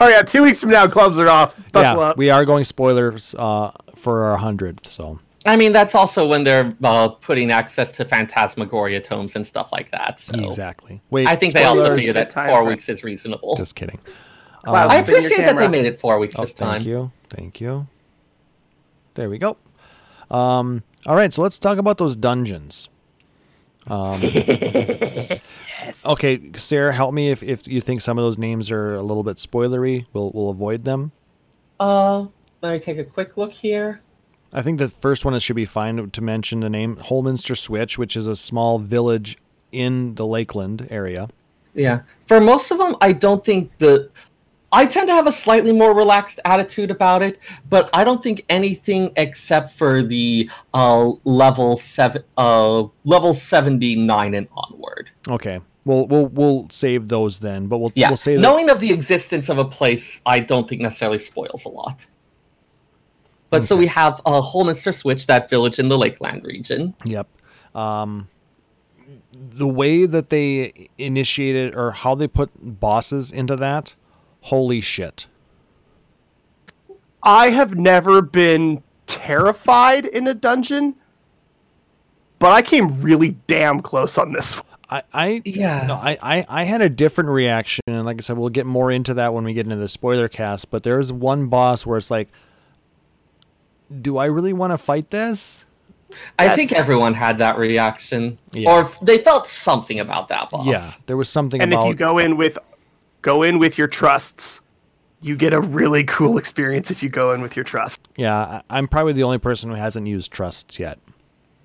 Oh 0.00 0.08
yeah, 0.08 0.22
two 0.22 0.42
weeks 0.42 0.60
from 0.60 0.70
now, 0.70 0.88
clubs 0.88 1.16
are 1.16 1.28
off. 1.28 1.56
Buckle 1.70 2.00
yeah, 2.02 2.08
up. 2.08 2.16
we 2.16 2.28
are 2.28 2.44
going 2.44 2.64
spoilers 2.64 3.36
uh, 3.38 3.70
for 3.94 4.24
our 4.24 4.36
100th, 4.36 4.84
so. 4.86 5.20
I 5.44 5.56
mean, 5.56 5.72
that's 5.72 5.94
also 5.94 6.26
when 6.28 6.44
they're 6.44 6.72
uh, 6.84 7.08
putting 7.08 7.50
access 7.50 7.90
to 7.92 8.04
Phantasmagoria 8.04 9.00
tomes 9.00 9.34
and 9.34 9.44
stuff 9.46 9.72
like 9.72 9.90
that. 9.90 10.20
So 10.20 10.38
Exactly. 10.44 11.00
Wait, 11.10 11.26
I 11.26 11.34
think 11.36 11.52
they 11.52 11.64
also 11.64 11.82
Spoilers. 11.84 11.98
figured 11.98 12.16
that 12.16 12.32
four 12.32 12.44
frame. 12.44 12.66
weeks 12.66 12.88
is 12.88 13.02
reasonable. 13.02 13.56
Just 13.56 13.74
kidding. 13.74 13.98
Cloud, 14.64 14.90
I 14.90 14.96
appreciate 14.98 15.38
that 15.38 15.56
they 15.56 15.66
made 15.66 15.84
it 15.86 16.00
four 16.00 16.18
weeks 16.20 16.36
Oh, 16.38 16.42
this 16.42 16.54
time. 16.54 16.74
thank 16.74 16.84
you. 16.86 17.10
Thank 17.28 17.60
you. 17.60 17.88
There 19.14 19.28
we 19.28 19.38
go. 19.38 19.56
Um, 20.30 20.84
all 21.06 21.16
right, 21.16 21.32
so 21.32 21.42
let's 21.42 21.58
talk 21.58 21.78
about 21.78 21.98
those 21.98 22.14
dungeons. 22.14 22.88
Um, 23.88 24.20
Yes. 25.84 26.06
okay, 26.06 26.52
Sarah, 26.54 26.92
help 26.92 27.12
me 27.12 27.32
if, 27.32 27.42
if 27.42 27.66
you 27.66 27.80
think 27.80 28.00
some 28.00 28.16
of 28.16 28.22
those 28.22 28.38
names 28.38 28.70
are 28.70 28.94
a 28.94 29.02
little 29.02 29.24
bit 29.24 29.38
spoilery. 29.38 30.06
We'll 30.12 30.30
we'll 30.32 30.50
avoid 30.50 30.84
them. 30.84 31.10
Uh, 31.80 32.26
let 32.60 32.72
me 32.74 32.78
take 32.78 32.98
a 32.98 33.04
quick 33.04 33.36
look 33.36 33.50
here. 33.50 34.00
I 34.52 34.62
think 34.62 34.78
the 34.78 34.88
first 34.88 35.24
one 35.24 35.34
it 35.34 35.40
should 35.40 35.56
be 35.56 35.64
fine 35.64 36.10
to 36.10 36.20
mention 36.20 36.60
the 36.60 36.68
name 36.68 36.96
Holminster 36.96 37.54
Switch, 37.56 37.98
which 37.98 38.16
is 38.16 38.26
a 38.26 38.36
small 38.36 38.78
village 38.78 39.38
in 39.70 40.14
the 40.16 40.26
Lakeland 40.26 40.88
area. 40.90 41.28
Yeah. 41.74 42.02
For 42.26 42.40
most 42.40 42.70
of 42.70 42.78
them, 42.78 42.96
I 43.00 43.12
don't 43.12 43.44
think 43.44 43.78
the. 43.78 44.10
I 44.74 44.86
tend 44.86 45.08
to 45.08 45.14
have 45.14 45.26
a 45.26 45.32
slightly 45.32 45.72
more 45.72 45.94
relaxed 45.94 46.40
attitude 46.46 46.90
about 46.90 47.20
it, 47.22 47.38
but 47.68 47.90
I 47.92 48.04
don't 48.04 48.22
think 48.22 48.42
anything 48.48 49.12
except 49.16 49.72
for 49.72 50.02
the 50.02 50.48
uh, 50.72 51.12
level 51.24 51.76
seven, 51.76 52.24
uh, 52.38 52.84
level 53.04 53.34
seventy 53.34 53.96
nine 53.96 54.32
and 54.34 54.48
onward. 54.52 55.10
Okay, 55.30 55.60
we'll 55.84 56.06
we'll 56.06 56.26
we'll 56.26 56.68
save 56.70 57.08
those 57.08 57.38
then, 57.38 57.66
but 57.68 57.78
we'll 57.78 57.92
Yeah. 57.94 58.08
we'll 58.08 58.16
say 58.16 58.36
that 58.36 58.40
Knowing 58.40 58.70
of 58.70 58.80
the 58.80 58.92
existence 58.92 59.50
of 59.50 59.58
a 59.58 59.64
place, 59.64 60.22
I 60.24 60.40
don't 60.40 60.66
think 60.68 60.80
necessarily 60.80 61.18
spoils 61.18 61.66
a 61.66 61.68
lot. 61.70 62.06
But 63.52 63.64
so 63.64 63.76
we 63.76 63.86
have 63.88 64.18
uh, 64.24 64.40
Holminster 64.40 64.92
Switch, 64.92 65.26
that 65.26 65.50
village 65.50 65.78
in 65.78 65.90
the 65.90 65.98
Lakeland 65.98 66.42
region. 66.42 66.94
Yep. 67.04 67.28
Um, 67.74 68.28
the 69.30 69.68
way 69.68 70.06
that 70.06 70.30
they 70.30 70.88
initiated 70.96 71.74
or 71.74 71.90
how 71.90 72.14
they 72.14 72.26
put 72.26 72.50
bosses 72.80 73.30
into 73.30 73.54
that, 73.56 73.94
holy 74.40 74.80
shit. 74.80 75.26
I 77.22 77.50
have 77.50 77.76
never 77.76 78.22
been 78.22 78.82
terrified 79.06 80.06
in 80.06 80.26
a 80.26 80.32
dungeon, 80.32 80.96
but 82.38 82.52
I 82.52 82.62
came 82.62 83.02
really 83.02 83.36
damn 83.46 83.80
close 83.80 84.16
on 84.16 84.32
this 84.32 84.56
one. 84.56 84.66
I, 84.88 85.02
I 85.12 85.42
Yeah. 85.44 85.86
no, 85.86 85.94
I, 85.96 86.16
I, 86.22 86.46
I 86.48 86.64
had 86.64 86.80
a 86.80 86.88
different 86.88 87.28
reaction, 87.28 87.82
and 87.86 88.06
like 88.06 88.16
I 88.16 88.22
said, 88.22 88.38
we'll 88.38 88.48
get 88.48 88.64
more 88.64 88.90
into 88.90 89.12
that 89.14 89.34
when 89.34 89.44
we 89.44 89.52
get 89.52 89.66
into 89.66 89.76
the 89.76 89.88
spoiler 89.88 90.28
cast. 90.28 90.70
But 90.70 90.84
there's 90.84 91.12
one 91.12 91.48
boss 91.48 91.84
where 91.84 91.98
it's 91.98 92.10
like, 92.10 92.28
do 94.00 94.16
I 94.16 94.26
really 94.26 94.52
want 94.52 94.72
to 94.72 94.78
fight 94.78 95.10
this? 95.10 95.66
I 96.38 96.46
That's- 96.46 96.56
think 96.56 96.72
everyone 96.72 97.14
had 97.14 97.38
that 97.38 97.56
reaction, 97.58 98.38
Yeah. 98.52 98.70
or 98.70 98.90
they 99.02 99.18
felt 99.18 99.46
something 99.46 99.98
about 100.00 100.28
that 100.28 100.50
boss. 100.50 100.66
Yeah, 100.66 100.90
there 101.06 101.16
was 101.16 101.28
something 101.28 101.60
And 101.60 101.72
about 101.72 101.84
if 101.84 101.88
you 101.88 101.94
go 101.94 102.18
in 102.18 102.36
with 102.36 102.58
go 103.22 103.42
in 103.42 103.58
with 103.58 103.78
your 103.78 103.86
trusts, 103.88 104.60
you 105.20 105.36
get 105.36 105.52
a 105.52 105.60
really 105.60 106.02
cool 106.04 106.36
experience 106.38 106.90
if 106.90 107.02
you 107.02 107.08
go 107.08 107.32
in 107.32 107.40
with 107.40 107.54
your 107.56 107.64
trust. 107.64 108.08
yeah. 108.16 108.60
I'm 108.68 108.88
probably 108.88 109.12
the 109.12 109.22
only 109.22 109.38
person 109.38 109.70
who 109.70 109.76
hasn't 109.76 110.06
used 110.06 110.32
trusts 110.32 110.78
yet. 110.78 110.98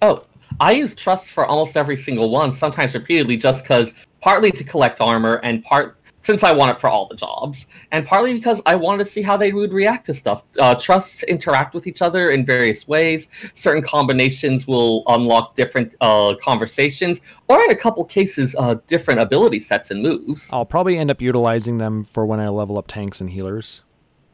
Oh, 0.01 0.23
I 0.61 0.71
use 0.73 0.95
trusts 0.95 1.30
for 1.30 1.45
almost 1.45 1.75
every 1.75 1.97
single 1.97 2.30
one, 2.30 2.51
sometimes 2.51 2.93
repeatedly, 2.93 3.36
just 3.36 3.63
because 3.63 3.93
partly 4.21 4.51
to 4.51 4.63
collect 4.63 5.01
armor 5.01 5.41
and 5.43 5.63
part 5.63 5.96
since 6.28 6.43
I 6.43 6.51
want 6.51 6.71
it 6.71 6.82
for 6.82 6.89
all 6.89 7.07
the 7.07 7.15
jobs, 7.15 7.67
and 7.93 8.05
partly 8.05 8.34
because 8.34 8.61
I 8.65 8.75
wanted 8.75 9.05
to 9.05 9.09
see 9.09 9.21
how 9.21 9.38
they 9.38 9.53
would 9.53 9.71
react 9.71 10.07
to 10.07 10.13
stuff. 10.13 10.43
Uh, 10.59 10.75
trusts 10.75 11.23
interact 11.23 11.73
with 11.73 11.88
each 11.88 12.01
other 12.01 12.32
in 12.32 12.45
various 12.45 12.86
ways. 12.86 13.30
Certain 13.53 13.82
combinations 13.82 14.67
will 14.67 15.03
unlock 15.07 15.55
different 15.55 15.95
uh, 16.01 16.36
conversations, 16.43 17.21
or 17.47 17.63
in 17.63 17.71
a 17.71 17.75
couple 17.75 18.03
cases, 18.03 18.57
uh, 18.59 18.75
different 18.88 19.21
ability 19.21 19.61
sets 19.61 19.89
and 19.89 20.03
moves. 20.03 20.49
I'll 20.51 20.65
probably 20.65 20.97
end 20.97 21.09
up 21.09 21.21
utilizing 21.21 21.78
them 21.78 22.03
for 22.03 22.25
when 22.25 22.41
I 22.41 22.49
level 22.49 22.78
up 22.78 22.88
tanks 22.88 23.21
and 23.21 23.30
healers. 23.30 23.84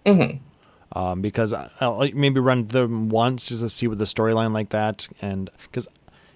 hmm 0.07 0.37
um, 0.95 1.21
because 1.21 1.53
I'll 1.79 2.07
maybe 2.13 2.39
run 2.39 2.67
them 2.67 3.09
once 3.09 3.47
just 3.47 3.61
to 3.61 3.69
see 3.69 3.87
what 3.87 3.97
the 3.97 4.05
storyline 4.05 4.53
like 4.53 4.69
that, 4.69 5.07
and 5.21 5.49
because 5.63 5.87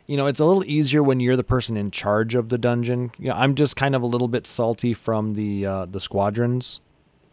you 0.08 0.18
know 0.18 0.26
it's 0.28 0.40
a 0.40 0.46
little 0.46 0.66
easier 0.66 1.04
when 1.04 1.20
you're 1.20 1.36
the 1.36 1.44
person 1.44 1.78
in 1.78 1.92
charge 1.92 2.34
of 2.36 2.50
the 2.50 2.58
dungeon. 2.58 3.12
You 3.20 3.30
know, 3.30 3.36
I'm 3.36 3.56
just 3.56 3.76
kind 3.76 3.96
of 3.96 4.02
a 4.02 4.06
little 4.08 4.28
bit 4.28 4.48
salty 4.48 4.94
from 4.94 5.34
the 5.36 5.66
uh, 5.66 5.86
the 5.86 6.00
squadrons 6.00 6.82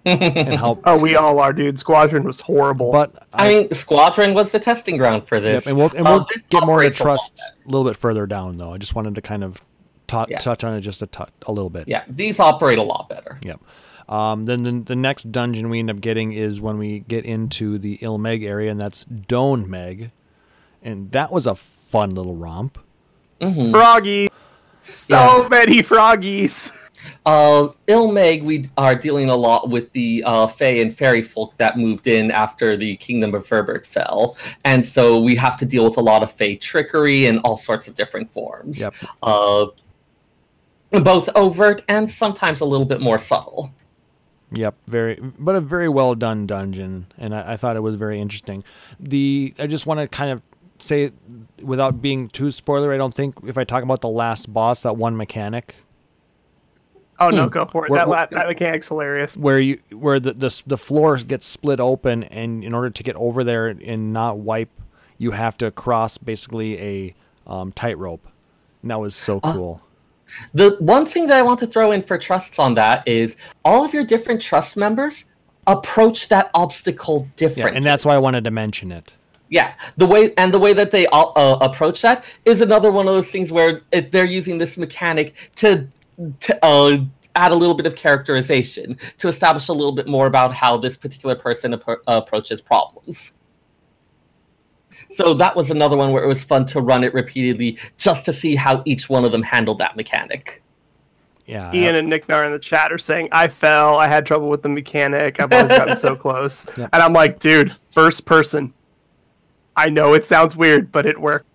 and 0.07 0.55
how, 0.57 0.79
Oh, 0.85 0.99
we 0.99 1.16
all 1.16 1.39
are, 1.39 1.53
dude. 1.55 1.79
Squadron 1.79 2.25
was 2.25 2.39
horrible. 2.41 2.93
but 2.93 3.27
I 3.33 3.49
mean, 3.49 3.70
Squadron 3.70 4.35
was 4.35 4.53
the 4.53 4.61
testing 4.61 4.99
ground 4.99 5.27
for 5.27 5.37
yep, 5.37 5.45
this. 5.45 5.66
and 5.66 5.77
we'll 5.79 5.91
and 5.97 6.07
Uh, 6.07 6.11
we'll 6.11 6.27
this 6.35 6.43
get 6.51 6.66
more 6.66 6.83
into 6.83 6.99
operates 6.99 7.01
a 7.01 7.03
trusts 7.03 7.53
a 7.64 7.68
little 7.70 7.89
bit 7.89 7.97
further 7.97 8.27
down 8.27 8.59
though. 8.59 8.75
I 8.75 8.79
just 8.79 8.95
wanted 8.95 9.14
to 9.14 9.22
kind 9.22 9.43
of 9.43 9.62
ta- 10.07 10.27
Yeah. 10.29 10.39
touch 10.39 10.62
on 10.64 10.75
it 10.75 10.83
just 10.83 11.01
a, 11.03 11.09
little 11.49 11.70
bit. 11.70 11.89
Yeah, 11.89 12.03
these 12.09 12.39
operate 12.39 12.79
a 12.79 12.83
lot 12.83 13.09
better. 13.09 13.39
Yep. 13.43 13.61
Um, 14.07 14.45
then 14.45 14.62
the, 14.62 14.72
the 14.85 14.97
next 14.97 15.33
dungeon 15.33 15.70
we 15.70 15.79
end 15.79 15.89
up 15.89 16.03
getting 16.03 16.33
is 16.35 16.61
when 16.61 16.77
we 16.77 16.99
get 17.01 17.25
into 17.25 17.79
the 17.79 17.95
Il 18.03 18.18
Mheg 18.18 18.45
area, 18.45 18.70
and 18.70 18.79
that's 18.79 19.05
Dohn 19.05 19.66
Mheg, 19.66 20.11
and 20.83 21.11
that 21.12 21.33
was 21.33 21.47
a 21.47 21.55
fun 21.95 22.11
little 22.11 22.34
romp. 22.34 22.76
Froggy. 23.70 24.28
So 24.82 25.42
Yeah. 25.42 25.49
many 25.49 25.80
froggies. 25.80 26.76
Uh, 27.24 27.68
Il 27.86 28.09
Mheg, 28.09 28.42
we 28.42 28.68
are 28.76 28.97
dealing 28.97 29.28
a 29.28 29.36
lot 29.36 29.68
with 29.70 29.92
the 29.92 30.24
uh, 30.26 30.49
Fae 30.49 30.80
and 30.80 30.92
Fairy 30.92 31.22
folk 31.22 31.57
that 31.59 31.78
moved 31.78 32.09
in 32.09 32.32
after 32.32 32.76
the 32.76 32.97
Kingdom 32.97 33.32
of 33.34 33.47
Voeburt 33.47 33.86
fell, 33.86 34.36
and 34.64 34.84
so 34.84 35.20
we 35.20 35.36
have 35.36 35.57
to 35.59 35.66
deal 35.66 35.84
with 35.84 35.97
a 35.97 36.01
lot 36.01 36.22
of 36.24 36.32
Fae 36.32 36.57
trickery 36.57 37.26
in 37.26 37.38
all 37.40 37.57
sorts 37.57 37.86
of 37.86 37.95
different 37.95 38.28
forms. 38.28 38.80
Yep. 38.80 38.95
Uh, 39.22 39.66
both 40.90 41.28
overt 41.36 41.82
and 41.88 42.11
sometimes 42.11 42.61
a 42.61 42.64
little 42.64 42.86
bit 42.86 43.01
more 43.01 43.18
subtle. 43.18 43.72
Yep, 44.53 44.74
very, 44.88 45.18
but 45.38 45.55
a 45.55 45.61
very 45.61 45.88
well 45.88 46.14
done 46.14 46.47
dungeon, 46.47 47.07
and 47.18 47.34
I, 47.34 47.53
I 47.53 47.57
thought 47.57 47.76
it 47.76 47.82
was 47.82 47.95
very 47.95 48.18
interesting. 48.20 48.64
The 48.99 49.55
I 49.61 49.66
just 49.68 49.86
want 49.86 50.01
to 50.01 50.09
kind 50.09 50.30
of 50.30 50.42
say, 50.85 51.11
without 51.62 52.01
being 52.03 52.28
too 52.28 52.51
spoiler, 52.51 52.93
I 52.93 52.97
don't 52.97 53.14
think 53.14 53.35
if 53.47 53.57
I 53.59 53.64
talk 53.64 53.82
about 53.82 54.01
the 54.01 54.09
last 54.09 54.53
boss, 54.53 54.82
that 54.82 54.97
one 54.97 55.16
mechanic 55.16 55.76
Oh 57.20 57.30
no, 57.30 57.45
Hmm. 57.45 57.49
go 57.51 57.64
for 57.66 57.87
it. 57.87 57.91
We're- 57.91 58.01
that, 58.01 58.09
la- 58.09 58.16
we're- 58.16 58.28
that 58.32 58.49
mechanic's 58.49 58.89
hilarious. 58.89 59.37
where 59.37 59.61
you 59.61 59.78
where 59.93 60.18
the, 60.18 60.32
the 60.32 60.62
the 60.66 60.76
floor 60.76 61.16
gets 61.18 61.47
split 61.47 61.78
open, 61.78 62.24
and 62.24 62.64
in 62.64 62.74
order 62.74 62.91
to 62.91 63.03
get 63.05 63.14
over 63.14 63.45
there 63.45 63.68
and 63.68 64.12
not 64.12 64.39
wipe, 64.39 64.68
you 65.18 65.30
have 65.30 65.57
to 65.59 65.70
cross 65.70 66.18
basically 66.18 66.80
a 66.80 67.14
um, 67.47 67.70
tightrope. 67.72 68.26
And 68.82 68.91
that 68.91 68.99
was 69.01 69.14
so 69.14 69.39
Ah. 69.45 69.53
cool. 69.53 69.80
The 70.55 70.76
one 70.80 71.07
thing 71.07 71.28
that 71.28 71.39
I 71.39 71.43
want 71.43 71.61
to 71.61 71.68
throw 71.68 71.93
in 71.93 72.03
for 72.03 72.18
trusts 72.18 72.59
on 72.59 72.74
that 72.74 73.07
is 73.07 73.37
all 73.64 73.85
of 73.85 73.95
your 73.95 74.05
different 74.05 74.43
trust 74.43 74.76
members 74.76 75.26
approach 75.68 76.28
that 76.30 76.51
obstacle 76.53 77.20
Yeah, 77.20 77.32
differently. 77.37 77.76
and 77.76 77.87
that's 77.87 78.05
why 78.05 78.16
I 78.16 78.18
wanted 78.18 78.43
to 78.43 78.51
mention 78.51 78.91
it. 78.91 79.12
Yeah, 79.55 79.75
the 79.97 80.05
way 80.05 80.35
and 80.37 80.53
the 80.53 80.59
way 80.59 80.73
that 80.73 80.91
they 80.91 81.07
uh, 81.07 81.27
uh, 81.27 81.59
approach 81.61 82.03
that 82.03 82.25
is 82.45 82.61
another 82.61 82.91
one 82.91 83.07
of 83.07 83.15
those 83.15 83.31
things 83.31 83.53
where 83.53 83.83
it, 83.93 84.11
they're 84.11 84.25
using 84.25 84.59
this 84.59 84.77
mechanic 84.77 85.53
to, 85.55 85.87
to 86.41 86.65
uh, 86.65 86.99
add 87.37 87.53
a 87.53 87.55
little 87.55 87.77
bit 87.77 87.87
of 87.87 87.95
characterization 87.95 88.99
to 89.19 89.29
establish 89.29 89.69
a 89.69 89.73
little 89.73 89.93
bit 89.93 90.09
more 90.09 90.27
about 90.27 90.53
how 90.53 90.77
this 90.77 90.97
particular 90.97 91.37
person 91.37 91.73
appro- 91.73 92.01
approaches 92.09 92.61
problems. 92.61 93.35
So 95.11 95.35
that 95.35 95.55
was 95.55 95.71
another 95.71 95.97
one 95.97 96.11
where 96.11 96.25
it 96.25 96.27
was 96.27 96.43
fun 96.43 96.67
to 96.67 96.81
run 96.81 97.05
it 97.05 97.15
repeatedly 97.15 97.79
just 97.97 98.25
to 98.25 98.33
see 98.33 98.57
how 98.57 98.83
each 98.87 99.09
one 99.09 99.25
of 99.25 99.31
them 99.31 99.45
handled 99.45 99.79
that 99.79 99.95
mechanic. 99.95 100.65
yeah, 101.47 101.73
Ian 101.73 101.95
and 101.95 102.09
Nick 102.09 102.29
Nar 102.29 102.45
in 102.45 102.51
the 102.51 102.59
chat 102.59 102.91
are 102.91 102.99
saying, 102.99 103.29
I 103.31 103.47
fell. 103.47 103.99
I 103.99 104.09
had 104.09 104.27
trouble 104.27 104.49
with 104.49 104.63
the 104.63 104.69
mechanic. 104.69 105.39
I've 105.39 105.53
always 105.53 105.71
gotten 105.71 105.95
so 105.95 106.17
close. 106.27 106.67
Yeah. 106.77 106.89
And 106.93 107.01
I'm 107.01 107.13
like, 107.13 107.39
dude, 107.39 107.73
first 107.93 108.25
person. 108.25 108.75
I 109.77 109.91
know 109.91 110.14
it 110.14 110.25
sounds 110.25 110.57
weird, 110.57 110.93
but 110.93 111.07
it 111.07 111.20
worked. 111.20 111.47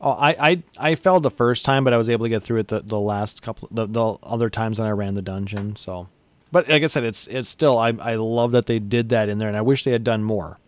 Oh, 0.00 0.10
I, 0.10 0.36
I 0.50 0.62
I 0.90 0.94
fell 0.94 1.20
the 1.20 1.30
first 1.30 1.64
time, 1.64 1.82
but 1.82 1.94
I 1.94 1.96
was 1.96 2.10
able 2.10 2.26
to 2.26 2.28
get 2.28 2.42
through 2.42 2.58
it 2.58 2.68
the, 2.68 2.80
the 2.80 3.00
last 3.00 3.42
couple 3.42 3.68
the, 3.70 3.86
the 3.86 4.04
other 4.22 4.50
times 4.50 4.76
that 4.76 4.86
I 4.86 4.90
ran 4.90 5.14
the 5.14 5.22
dungeon. 5.22 5.74
So, 5.74 6.08
but 6.52 6.68
like 6.68 6.82
I 6.82 6.86
said, 6.86 7.04
it's 7.04 7.26
it's 7.28 7.48
still 7.48 7.78
I 7.78 7.94
I 8.00 8.16
love 8.16 8.52
that 8.52 8.66
they 8.66 8.78
did 8.78 9.08
that 9.08 9.28
in 9.28 9.38
there, 9.38 9.48
and 9.48 9.56
I 9.56 9.62
wish 9.62 9.84
they 9.84 9.92
had 9.92 10.04
done 10.04 10.22
more. 10.22 10.58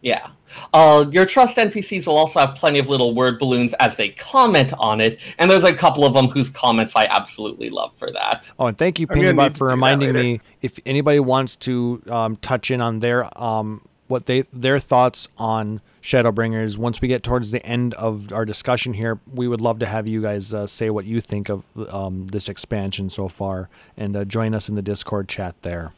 Yeah. 0.00 0.28
Uh, 0.72 1.06
your 1.10 1.26
trust 1.26 1.56
NPCs 1.56 2.06
will 2.06 2.16
also 2.16 2.38
have 2.38 2.54
plenty 2.54 2.78
of 2.78 2.88
little 2.88 3.14
word 3.14 3.38
balloons 3.38 3.74
as 3.74 3.96
they 3.96 4.10
comment 4.10 4.72
on 4.78 5.00
it, 5.00 5.18
and 5.38 5.50
there's 5.50 5.64
a 5.64 5.74
couple 5.74 6.04
of 6.04 6.14
them 6.14 6.28
whose 6.28 6.48
comments 6.48 6.94
I 6.94 7.06
absolutely 7.06 7.68
love 7.68 7.96
for 7.96 8.10
that. 8.12 8.50
Oh, 8.60 8.66
and 8.66 8.78
thank 8.78 9.00
you, 9.00 9.06
I'm 9.10 9.18
Pingbot, 9.18 9.58
for 9.58 9.68
reminding 9.68 10.12
me. 10.12 10.40
If 10.62 10.78
anybody 10.86 11.18
wants 11.18 11.56
to 11.56 12.00
um, 12.08 12.36
touch 12.36 12.70
in 12.70 12.80
on 12.80 13.00
their 13.00 13.26
um, 13.42 13.82
what 14.08 14.26
they 14.26 14.42
their 14.52 14.78
thoughts 14.78 15.28
on 15.38 15.80
Shadowbringers, 16.02 16.76
once 16.76 17.00
we 17.00 17.08
get 17.08 17.22
towards 17.22 17.50
the 17.50 17.64
end 17.64 17.94
of 17.94 18.32
our 18.32 18.44
discussion 18.44 18.94
here, 18.94 19.20
we 19.32 19.46
would 19.46 19.60
love 19.60 19.78
to 19.80 19.86
have 19.86 20.08
you 20.08 20.22
guys 20.22 20.52
uh, 20.54 20.66
say 20.66 20.90
what 20.90 21.04
you 21.04 21.20
think 21.20 21.48
of 21.48 21.64
um, 21.92 22.26
this 22.26 22.48
expansion 22.48 23.08
so 23.08 23.28
far, 23.28 23.68
and 23.96 24.16
uh, 24.16 24.24
join 24.24 24.54
us 24.54 24.68
in 24.68 24.74
the 24.74 24.82
Discord 24.82 25.28
chat 25.28 25.54
there. 25.62 25.92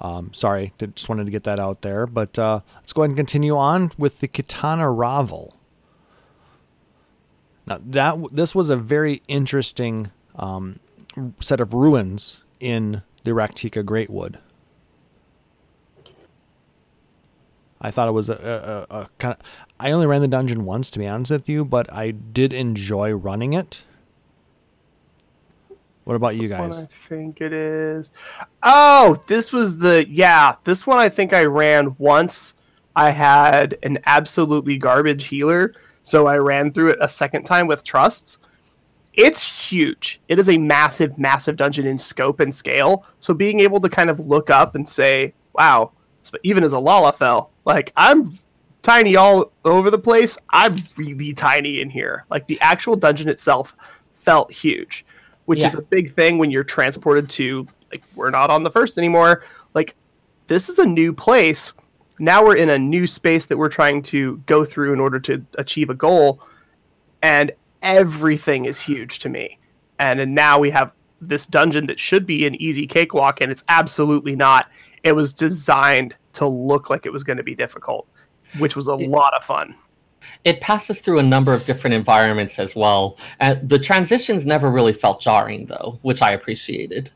Um, 0.00 0.32
sorry, 0.32 0.72
just 0.78 1.08
wanted 1.08 1.24
to 1.24 1.30
get 1.30 1.44
that 1.44 1.58
out 1.58 1.82
there. 1.82 2.06
But 2.06 2.38
uh, 2.38 2.60
let's 2.76 2.92
go 2.92 3.02
ahead 3.02 3.10
and 3.10 3.16
continue 3.16 3.56
on 3.56 3.90
with 3.96 4.20
the 4.20 4.28
Qitana 4.28 4.96
Ravel. 4.96 5.56
Now 7.66 7.78
that 7.82 8.28
this 8.32 8.54
was 8.54 8.70
a 8.70 8.76
very 8.76 9.22
interesting 9.28 10.10
um, 10.36 10.78
set 11.40 11.60
of 11.60 11.72
ruins 11.72 12.42
in 12.60 13.02
the 13.24 13.30
Rak'tika 13.30 13.82
Greatwood. 13.82 14.38
I 17.84 17.90
thought 17.90 18.08
it 18.08 18.12
was 18.12 18.30
a, 18.30 18.86
a, 18.90 18.96
a, 19.00 19.08
kind 19.18 19.36
of. 19.38 19.46
I 19.78 19.92
only 19.92 20.06
ran 20.06 20.22
the 20.22 20.28
dungeon 20.28 20.64
once, 20.64 20.88
to 20.92 20.98
be 20.98 21.06
honest 21.06 21.30
with 21.30 21.50
you, 21.50 21.66
but 21.66 21.92
I 21.92 22.12
did 22.12 22.54
enjoy 22.54 23.12
running 23.12 23.52
it. 23.52 23.84
What 26.04 26.14
about 26.14 26.36
you 26.36 26.48
guys? 26.48 26.84
I 26.84 26.86
think 26.86 27.42
it 27.42 27.52
is. 27.52 28.10
Oh, 28.62 29.22
this 29.26 29.52
was 29.52 29.76
the 29.76 30.06
yeah. 30.08 30.56
This 30.64 30.86
one 30.86 30.96
I 30.96 31.10
think 31.10 31.34
I 31.34 31.44
ran 31.44 31.94
once. 31.98 32.54
I 32.96 33.10
had 33.10 33.76
an 33.82 33.98
absolutely 34.06 34.78
garbage 34.78 35.26
healer, 35.26 35.74
so 36.02 36.26
I 36.26 36.38
ran 36.38 36.72
through 36.72 36.92
it 36.92 36.98
a 37.02 37.08
second 37.08 37.44
time 37.44 37.66
with 37.66 37.84
trusts. 37.84 38.38
It's 39.12 39.68
huge. 39.68 40.22
It 40.28 40.38
is 40.38 40.48
a 40.48 40.56
massive, 40.56 41.18
massive 41.18 41.56
dungeon 41.56 41.86
in 41.86 41.98
scope 41.98 42.40
and 42.40 42.54
scale. 42.54 43.04
So 43.20 43.34
being 43.34 43.60
able 43.60 43.80
to 43.82 43.90
kind 43.90 44.08
of 44.08 44.20
look 44.20 44.48
up 44.48 44.74
and 44.74 44.88
say, 44.88 45.34
"Wow," 45.52 45.92
even 46.42 46.64
as 46.64 46.72
a 46.72 46.76
Lalafell, 46.76 47.48
like 47.64 47.92
I'm 47.96 48.38
tiny 48.82 49.16
all 49.16 49.52
over 49.64 49.90
the 49.90 49.98
place. 49.98 50.36
I'm 50.50 50.76
really 50.96 51.32
tiny 51.32 51.80
in 51.80 51.90
here. 51.90 52.24
Like 52.30 52.46
the 52.46 52.60
actual 52.60 52.96
dungeon 52.96 53.28
itself 53.28 53.74
felt 54.10 54.52
huge, 54.52 55.04
which 55.46 55.64
is 55.64 55.74
a 55.74 55.82
big 55.82 56.10
thing 56.10 56.38
when 56.38 56.50
you're 56.50 56.64
transported 56.64 57.28
to 57.30 57.66
like 57.90 58.02
we're 58.14 58.30
not 58.30 58.50
on 58.50 58.62
the 58.62 58.70
first 58.70 58.98
anymore. 58.98 59.44
Like 59.74 59.94
this 60.46 60.68
is 60.68 60.78
a 60.78 60.86
new 60.86 61.12
place. 61.12 61.72
Now 62.18 62.44
we're 62.44 62.56
in 62.56 62.70
a 62.70 62.78
new 62.78 63.06
space 63.06 63.46
that 63.46 63.56
we're 63.56 63.68
trying 63.68 64.02
to 64.02 64.36
go 64.46 64.64
through 64.64 64.92
in 64.92 65.00
order 65.00 65.18
to 65.20 65.44
achieve 65.58 65.90
a 65.90 65.94
goal, 65.94 66.40
and 67.22 67.50
everything 67.82 68.66
is 68.66 68.80
huge 68.80 69.18
to 69.20 69.28
me. 69.28 69.58
And, 69.98 70.20
and 70.20 70.34
now 70.34 70.58
we 70.58 70.70
have 70.70 70.92
this 71.20 71.46
dungeon 71.46 71.86
that 71.86 71.98
should 71.98 72.26
be 72.26 72.46
an 72.46 72.54
easy 72.56 72.86
cakewalk, 72.86 73.40
and 73.40 73.50
it's 73.50 73.64
absolutely 73.68 74.36
not. 74.36 74.70
It 75.02 75.12
was 75.12 75.34
designed 75.34 76.16
to 76.34 76.46
look 76.46 76.90
like 76.90 77.06
it 77.06 77.12
was 77.12 77.24
going 77.24 77.36
to 77.36 77.42
be 77.42 77.54
difficult, 77.54 78.06
which 78.58 78.76
was 78.76 78.86
a 78.88 78.94
lot 78.94 79.34
of 79.34 79.44
fun. 79.44 79.74
It 80.44 80.60
passes 80.60 81.00
through 81.00 81.18
a 81.18 81.22
number 81.22 81.52
of 81.52 81.64
different 81.64 81.94
environments 81.94 82.58
as 82.58 82.74
well, 82.74 83.18
and 83.40 83.68
the 83.68 83.78
transitions 83.78 84.46
never 84.46 84.70
really 84.70 84.92
felt 84.92 85.20
jarring 85.20 85.66
though, 85.66 85.98
which 86.02 86.22
I 86.22 86.32
appreciated. 86.32 87.10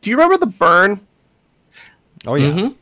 Do 0.00 0.10
you 0.10 0.16
remember 0.16 0.38
the 0.38 0.46
burn? 0.46 1.00
Oh 2.26 2.34
yeah, 2.34 2.50
Mhm. 2.50 2.74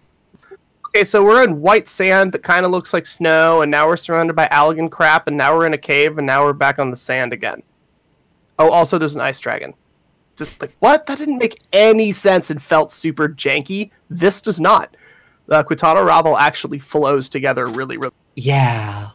Okay, 0.88 1.04
so 1.04 1.22
we're 1.24 1.44
in 1.44 1.60
white 1.60 1.88
sand 1.88 2.32
that 2.32 2.42
kind 2.42 2.64
of 2.64 2.70
looks 2.70 2.94
like 2.94 3.06
snow, 3.06 3.60
and 3.60 3.70
now 3.70 3.86
we're 3.86 3.96
surrounded 3.96 4.34
by 4.34 4.46
Allagan 4.50 4.90
crap, 4.90 5.26
and 5.28 5.36
now 5.36 5.54
we're 5.54 5.66
in 5.66 5.74
a 5.74 5.78
cave, 5.78 6.16
and 6.16 6.26
now 6.26 6.42
we're 6.44 6.52
back 6.54 6.78
on 6.78 6.90
the 6.90 6.96
sand 6.96 7.32
again. 7.32 7.62
Oh, 8.58 8.70
also 8.70 8.96
there's 8.96 9.14
an 9.14 9.20
ice 9.20 9.38
dragon. 9.40 9.74
Just 10.36 10.60
like 10.60 10.76
what? 10.80 11.06
That 11.06 11.18
didn't 11.18 11.38
make 11.38 11.62
any 11.72 12.12
sense 12.12 12.50
and 12.50 12.62
felt 12.62 12.92
super 12.92 13.28
janky. 13.28 13.90
This 14.10 14.40
does 14.40 14.60
not. 14.60 14.96
The 15.46 15.64
Qitana 15.64 16.04
Ravel 16.06 16.36
actually 16.36 16.78
flows 16.78 17.28
together 17.28 17.66
really, 17.66 17.96
really. 17.96 18.12
Yeah. 18.34 19.10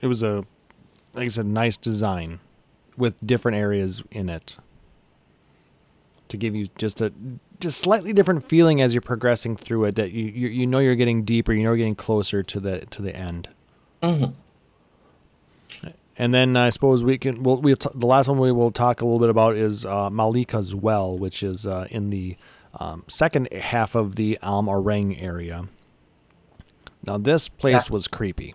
it 0.00 0.06
was 0.06 0.22
a 0.22 0.44
like 1.14 1.24
I 1.26 1.28
said, 1.28 1.46
nice 1.46 1.76
design 1.76 2.40
with 2.96 3.14
different 3.26 3.56
areas 3.58 4.02
in 4.10 4.28
it 4.28 4.56
to 6.28 6.36
give 6.36 6.54
you 6.54 6.68
just 6.78 7.00
a 7.00 7.12
just 7.60 7.80
slightly 7.80 8.12
different 8.12 8.44
feeling 8.44 8.80
as 8.80 8.94
you're 8.94 9.00
progressing 9.00 9.56
through 9.56 9.84
it. 9.84 9.94
That 9.96 10.12
you 10.12 10.24
you, 10.26 10.48
you 10.48 10.66
know 10.66 10.78
you're 10.80 10.94
getting 10.96 11.24
deeper, 11.24 11.52
you 11.52 11.62
know 11.62 11.70
you're 11.70 11.78
getting 11.78 11.94
closer 11.94 12.42
to 12.42 12.60
the 12.60 12.80
to 12.86 13.02
the 13.02 13.14
end. 13.14 13.48
Mhm. 14.02 14.34
And 16.20 16.34
then 16.34 16.56
I 16.56 16.70
suppose 16.70 17.04
we 17.04 17.16
can. 17.16 17.44
We'll, 17.44 17.60
we'll 17.60 17.76
t- 17.76 17.88
the 17.94 18.06
last 18.06 18.28
one 18.28 18.38
we 18.38 18.50
will 18.50 18.72
talk 18.72 19.00
a 19.00 19.04
little 19.04 19.20
bit 19.20 19.30
about 19.30 19.54
is 19.56 19.84
uh, 19.84 20.10
Malikah's 20.10 20.74
Well, 20.74 21.16
which 21.16 21.44
is 21.44 21.64
uh, 21.66 21.86
in 21.90 22.10
the 22.10 22.36
um, 22.80 23.04
second 23.06 23.52
half 23.52 23.94
of 23.94 24.16
the 24.16 24.36
Amh 24.42 24.66
Araeng 24.66 25.22
area. 25.22 25.68
Now 27.06 27.18
this 27.18 27.48
place 27.48 27.88
Yeah. 27.88 27.92
was 27.94 28.08
creepy. 28.08 28.54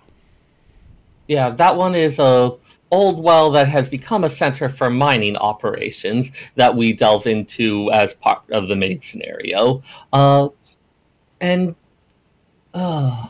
Yeah, 1.27 1.51
that 1.51 1.77
one 1.77 1.95
is 1.95 2.19
a 2.19 2.51
old 2.91 3.23
well 3.23 3.49
that 3.51 3.67
has 3.69 3.87
become 3.89 4.23
a 4.25 4.29
center 4.29 4.67
for 4.69 4.89
mining 4.89 5.35
operations 5.37 6.31
that 6.55 6.75
we 6.75 6.91
delve 6.93 7.25
into 7.25 7.89
as 7.91 8.13
part 8.13 8.41
of 8.51 8.67
the 8.67 8.75
main 8.75 8.99
scenario. 9.01 9.81
Uh, 10.11 10.49
and 11.41 11.75
uh, 12.73 13.27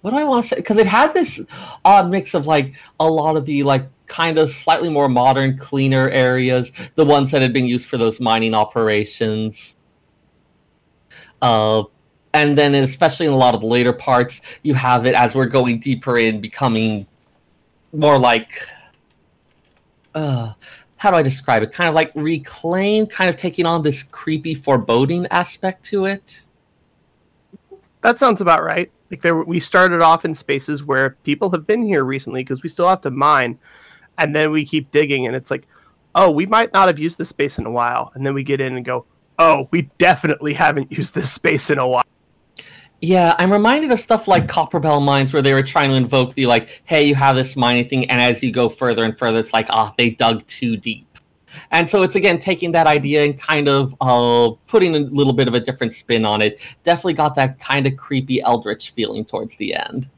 what 0.00 0.10
do 0.10 0.16
I 0.16 0.24
want 0.24 0.44
to 0.44 0.48
say? 0.48 0.56
Because 0.56 0.78
it 0.78 0.86
had 0.86 1.12
this 1.14 1.40
odd 1.84 2.10
mix 2.10 2.34
of 2.34 2.46
like 2.46 2.74
a 2.98 3.08
lot 3.08 3.36
of 3.36 3.44
the 3.44 3.62
like 3.62 3.86
kind 4.06 4.38
of 4.38 4.50
slightly 4.50 4.88
more 4.88 5.08
modern, 5.08 5.56
cleaner 5.56 6.08
areas, 6.10 6.72
the 6.94 7.04
ones 7.04 7.30
that 7.30 7.42
had 7.42 7.52
been 7.52 7.66
used 7.66 7.86
for 7.86 7.98
those 7.98 8.20
mining 8.20 8.54
operations. 8.54 9.74
Uh, 11.42 11.84
and 12.32 12.56
then 12.56 12.74
especially 12.74 13.26
in 13.26 13.32
a 13.32 13.36
lot 13.36 13.54
of 13.54 13.60
the 13.60 13.66
later 13.66 13.92
parts 13.92 14.40
you 14.62 14.72
have 14.74 15.04
it 15.04 15.14
as 15.14 15.34
we're 15.34 15.46
going 15.46 15.80
deeper 15.80 16.18
in 16.18 16.40
becoming 16.40 17.04
more 17.92 18.18
like 18.18 18.52
uh 20.14 20.52
how 20.96 21.10
do 21.10 21.16
i 21.16 21.22
describe 21.22 21.60
it 21.60 21.72
kind 21.72 21.88
of 21.88 21.94
like 21.94 22.12
reclaimed 22.14 23.10
kind 23.10 23.28
of 23.28 23.34
taking 23.34 23.66
on 23.66 23.82
this 23.82 24.04
creepy 24.04 24.54
foreboding 24.54 25.26
aspect 25.32 25.84
to 25.84 26.04
it 26.04 26.44
That 28.02 28.18
sounds 28.18 28.40
about 28.40 28.62
right. 28.62 28.90
Like 29.10 29.22
there, 29.22 29.36
we 29.36 29.58
started 29.60 30.00
off 30.02 30.24
in 30.24 30.34
spaces 30.34 30.84
where 30.84 31.10
people 31.24 31.50
have 31.50 31.66
been 31.66 31.82
here 31.82 32.04
recently 32.04 32.42
because 32.42 32.62
we 32.62 32.68
still 32.68 32.88
have 32.88 33.00
to 33.02 33.10
mine, 33.10 33.58
and 34.18 34.34
then 34.34 34.52
we 34.52 34.64
keep 34.64 34.90
digging, 34.90 35.26
and 35.26 35.34
it's 35.34 35.50
like, 35.50 35.66
oh, 36.14 36.30
we 36.30 36.46
might 36.46 36.72
not 36.72 36.88
have 36.88 36.98
used 36.98 37.18
this 37.18 37.28
space 37.28 37.58
in 37.58 37.66
a 37.66 37.70
while, 37.70 38.12
and 38.14 38.24
then 38.24 38.34
we 38.34 38.42
get 38.42 38.60
in 38.60 38.76
and 38.76 38.84
go, 38.84 39.06
oh, 39.38 39.68
we 39.70 39.82
definitely 39.98 40.54
haven't 40.54 40.92
used 40.96 41.14
this 41.14 41.32
space 41.32 41.70
in 41.70 41.78
a 41.78 41.88
while. 41.88 42.04
yeah 43.00 43.34
i'm 43.38 43.50
reminded 43.50 43.90
of 43.90 43.98
stuff 43.98 44.28
like 44.28 44.46
copperbell 44.46 45.02
mines 45.02 45.32
where 45.32 45.40
they 45.40 45.54
were 45.54 45.62
trying 45.62 45.88
to 45.88 45.96
invoke 45.96 46.34
the 46.34 46.44
like 46.44 46.82
hey 46.84 47.02
you 47.02 47.14
have 47.14 47.34
this 47.34 47.56
mining 47.56 47.88
thing 47.88 48.08
and 48.10 48.20
as 48.20 48.42
you 48.42 48.52
go 48.52 48.68
further 48.68 49.04
and 49.04 49.18
further 49.18 49.38
it's 49.38 49.54
like 49.54 49.66
ah 49.70 49.94
they 49.96 50.10
dug 50.10 50.46
too 50.46 50.76
deep 50.76 51.09
and 51.70 51.88
so 51.88 52.02
it's 52.02 52.14
again 52.14 52.38
taking 52.38 52.72
that 52.72 52.86
idea 52.86 53.24
and 53.24 53.40
kind 53.40 53.68
of 53.68 53.94
uh, 54.00 54.50
putting 54.66 54.94
a 54.94 55.00
little 55.00 55.32
bit 55.32 55.48
of 55.48 55.54
a 55.54 55.60
different 55.60 55.92
spin 55.92 56.24
on 56.24 56.42
it 56.42 56.60
definitely 56.84 57.14
got 57.14 57.34
that 57.34 57.58
kind 57.58 57.86
of 57.86 57.96
creepy 57.96 58.40
eldritch 58.42 58.90
feeling 58.90 59.24
towards 59.24 59.56
the 59.56 59.74
end. 59.74 60.08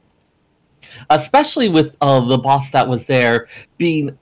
Especially 1.08 1.68
with 1.68 1.96
uh, 2.00 2.20
the 2.20 2.36
boss 2.36 2.70
that 2.72 2.86
was 2.86 3.06
there 3.06 3.46
being 3.78 4.18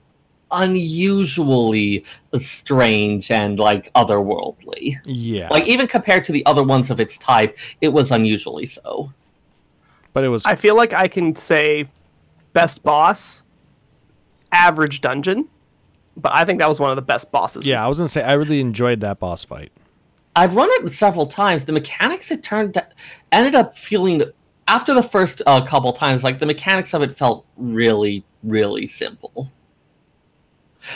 unusually 0.51 2.05
strange 2.39 3.31
and 3.31 3.59
like 3.59 3.91
otherworldly. 3.93 4.95
Yeah, 5.05 5.49
like 5.49 5.67
even 5.67 5.87
compared 5.87 6.23
to 6.25 6.31
the 6.31 6.45
other 6.45 6.63
ones 6.63 6.89
of 6.89 6.99
its 6.99 7.17
type 7.17 7.57
it 7.81 7.89
was 7.89 8.11
unusually 8.11 8.65
so. 8.65 9.11
But 10.13 10.23
it 10.23 10.29
was 10.29 10.45
I 10.45 10.55
feel 10.55 10.75
like 10.75 10.93
I 10.93 11.07
can 11.07 11.35
say 11.35 11.89
best 12.53 12.83
boss, 12.83 13.43
average 14.51 15.01
dungeon, 15.01 15.47
but 16.17 16.31
I 16.33 16.45
think 16.45 16.59
that 16.59 16.67
was 16.67 16.79
one 16.79 16.89
of 16.89 16.95
the 16.95 17.01
best 17.01 17.31
bosses. 17.31 17.65
Yeah, 17.65 17.83
I 17.83 17.87
was 17.87 17.97
gonna 17.97 18.07
say 18.07 18.23
I 18.23 18.33
really 18.33 18.59
enjoyed 18.59 19.01
that 19.01 19.19
boss 19.19 19.45
fight. 19.45 19.71
I've 20.35 20.55
run 20.55 20.69
it 20.71 20.93
several 20.93 21.25
times. 21.25 21.65
The 21.65 21.73
mechanics 21.73 22.31
it 22.31 22.43
turned 22.43 22.81
ended 23.31 23.55
up 23.55 23.77
feeling 23.77 24.23
after 24.67 24.93
the 24.93 25.03
first 25.03 25.41
uh, 25.45 25.61
couple 25.65 25.91
times 25.91 26.23
like 26.23 26.39
the 26.39 26.45
mechanics 26.45 26.93
of 26.93 27.01
it 27.01 27.11
felt 27.11 27.45
really 27.57 28.23
really 28.43 28.87
simple. 28.87 29.51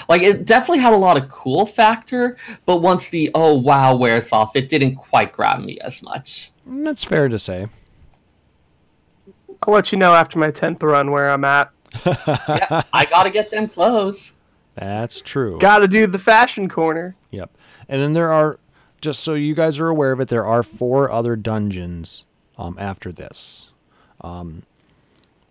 Like 0.10 0.22
it 0.22 0.46
definitely 0.46 0.80
had 0.80 0.94
a 0.94 0.98
lot 0.98 1.18
of 1.18 1.30
cool 1.30 1.66
factor, 1.66 2.38
but 2.66 2.78
once 2.78 3.10
the 3.10 3.30
oh 3.36 3.56
wow 3.56 3.96
wears 3.96 4.32
off, 4.32 4.56
it 4.56 4.70
didn't 4.70 4.96
quite 4.96 5.32
grab 5.32 5.64
me 5.64 5.80
as 5.80 6.02
much. 6.02 6.52
That's 6.66 7.04
fair 7.04 7.30
to 7.30 7.38
say. 7.38 7.68
I'll 9.66 9.74
let 9.74 9.92
you 9.92 9.98
know 9.98 10.14
after 10.14 10.38
my 10.40 10.52
tenth 10.52 10.84
run 10.84 11.12
where 11.12 11.32
I'm 11.32 11.44
at. 11.44 11.72
Yeah, 12.06 12.82
I 12.94 13.06
gotta 13.06 13.30
get 13.30 13.52
them 13.52 13.68
clothes. 13.70 14.34
That's 14.76 15.22
true. 15.22 15.58
Got 15.60 15.80
to 15.80 15.88
do 15.88 16.06
the 16.08 16.20
fashion 16.20 16.68
corner. 16.70 17.16
Yep. 17.32 17.52
And 17.88 18.02
then 18.02 18.14
there 18.14 18.32
are, 18.32 18.60
just 19.02 19.24
so 19.24 19.34
you 19.34 19.56
guys 19.56 19.80
are 19.80 19.88
aware 19.88 20.12
of 20.12 20.20
it, 20.20 20.28
there 20.28 20.46
are 20.46 20.64
four 20.64 21.12
other 21.12 21.36
dungeons 21.36 22.26
um, 22.58 22.76
after 22.80 23.12
this. 23.12 23.72
Um, 24.22 24.64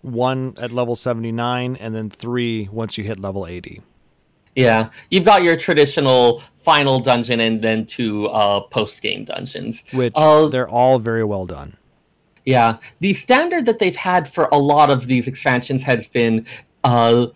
one 0.03 0.55
at 0.59 0.72
level 0.72 0.95
79, 0.97 1.77
and 1.77 1.95
then 1.95 2.11
three 2.11 2.68
once 2.70 2.99
you 2.99 3.05
hit 3.05 3.18
level 3.18 3.47
80. 3.47 3.81
Yeah, 4.57 4.91
you've 5.11 5.25
got 5.25 5.43
your 5.43 5.57
traditional 5.57 6.43
final 6.57 7.01
dungeon 7.01 7.41
and 7.41 7.61
then 7.62 7.87
two 7.87 8.27
uh, 8.29 8.61
post 8.61 9.03
game 9.03 9.25
dungeons. 9.25 9.83
Which 9.93 10.12
Uh, 10.14 10.47
they're 10.49 10.68
all 10.68 10.99
very 10.99 11.25
well 11.25 11.47
done. 11.47 11.77
Yeah, 12.45 12.77
the 13.01 13.14
standard 13.14 13.64
that 13.66 13.79
they've 13.79 13.97
had 13.97 14.29
for 14.29 14.49
a 14.53 14.59
lot 14.59 14.91
of 14.91 15.07
these 15.07 15.27
expansions 15.27 15.83
has 15.85 16.07
been 16.07 16.47
uh, 16.85 17.27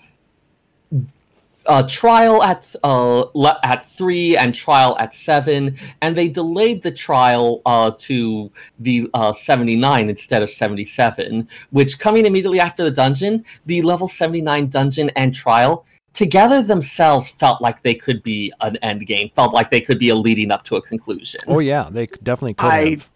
uh, 1.69 1.87
trial 1.87 2.43
at 2.43 2.75
uh, 2.83 3.27
le- 3.35 3.61
at 3.63 3.89
three 3.91 4.37
and 4.37 4.55
trial 4.55 4.97
at 4.99 5.15
seven, 5.15 5.77
and 6.03 6.17
they 6.17 6.29
delayed 6.29 6.83
the 6.83 6.91
trial 6.91 7.63
uh, 7.67 7.93
to 7.99 8.51
the 8.81 9.09
uh, 9.15 9.33
seventy 9.33 9.77
nine 9.77 10.09
instead 10.09 10.43
of 10.43 10.51
seventy 10.51 10.85
seven. 10.85 11.47
Which 11.71 11.99
coming 11.99 12.27
immediately 12.27 12.61
after 12.61 12.83
the 12.83 12.91
dungeon, 12.91 13.45
the 13.67 13.83
level 13.83 14.09
seventy 14.09 14.41
nine 14.41 14.69
dungeon 14.69 15.11
and 15.17 15.35
trial 15.35 15.85
together 16.15 16.63
themselves 16.63 17.31
felt 17.31 17.61
like 17.63 17.83
they 17.83 17.95
could 17.95 18.23
be 18.23 18.53
an 18.63 18.77
end 18.79 19.07
game, 19.07 19.31
felt 19.37 19.55
like 19.55 19.71
they 19.71 19.81
could 19.81 19.99
be 19.99 20.09
a 20.09 20.15
leading 20.15 20.51
up 20.51 20.65
to 20.65 20.75
a 20.75 20.83
conclusion. 20.83 21.41
Oh, 21.47 21.61
yeah, 21.61 21.89
they 21.91 22.07
definitely 22.07 22.55
could 22.55 22.67
I- 22.67 22.91
have. 22.91 23.11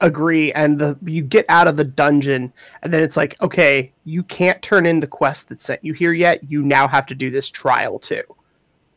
Agree. 0.00 0.52
And 0.52 0.78
the 0.78 0.98
you 1.04 1.22
get 1.22 1.46
out 1.48 1.68
of 1.68 1.76
the 1.76 1.84
dungeon, 1.84 2.52
and 2.82 2.92
then 2.92 3.02
it's 3.02 3.16
like, 3.16 3.40
okay, 3.40 3.92
you 4.04 4.22
can't 4.24 4.60
turn 4.60 4.84
in 4.84 5.00
the 5.00 5.06
quest 5.06 5.48
that 5.48 5.60
sent 5.60 5.82
you 5.84 5.94
here 5.94 6.12
yet. 6.12 6.50
You 6.50 6.62
now 6.62 6.86
have 6.86 7.06
to 7.06 7.14
do 7.14 7.30
this 7.30 7.48
trial 7.48 7.98
too. 7.98 8.22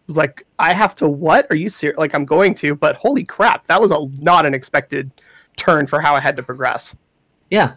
It's 0.08 0.18
like 0.18 0.46
I 0.58 0.74
have 0.74 0.96
to. 0.96 1.08
What 1.08 1.48
are 1.50 1.56
you 1.56 1.70
serious? 1.70 1.98
Like 1.98 2.14
I'm 2.14 2.26
going 2.26 2.54
to, 2.56 2.76
but 2.76 2.98
holy 2.98 3.24
crap, 3.24 3.66
that 3.68 3.80
was 3.80 3.92
a 3.92 4.08
not 4.22 4.46
an 4.46 4.54
expected 4.54 5.12
turn 5.56 5.88
for 5.88 6.02
how 6.02 6.16
I 6.16 6.20
had 6.20 6.36
to 6.38 6.44
progress. 6.44 6.96
Yeah. 7.50 7.76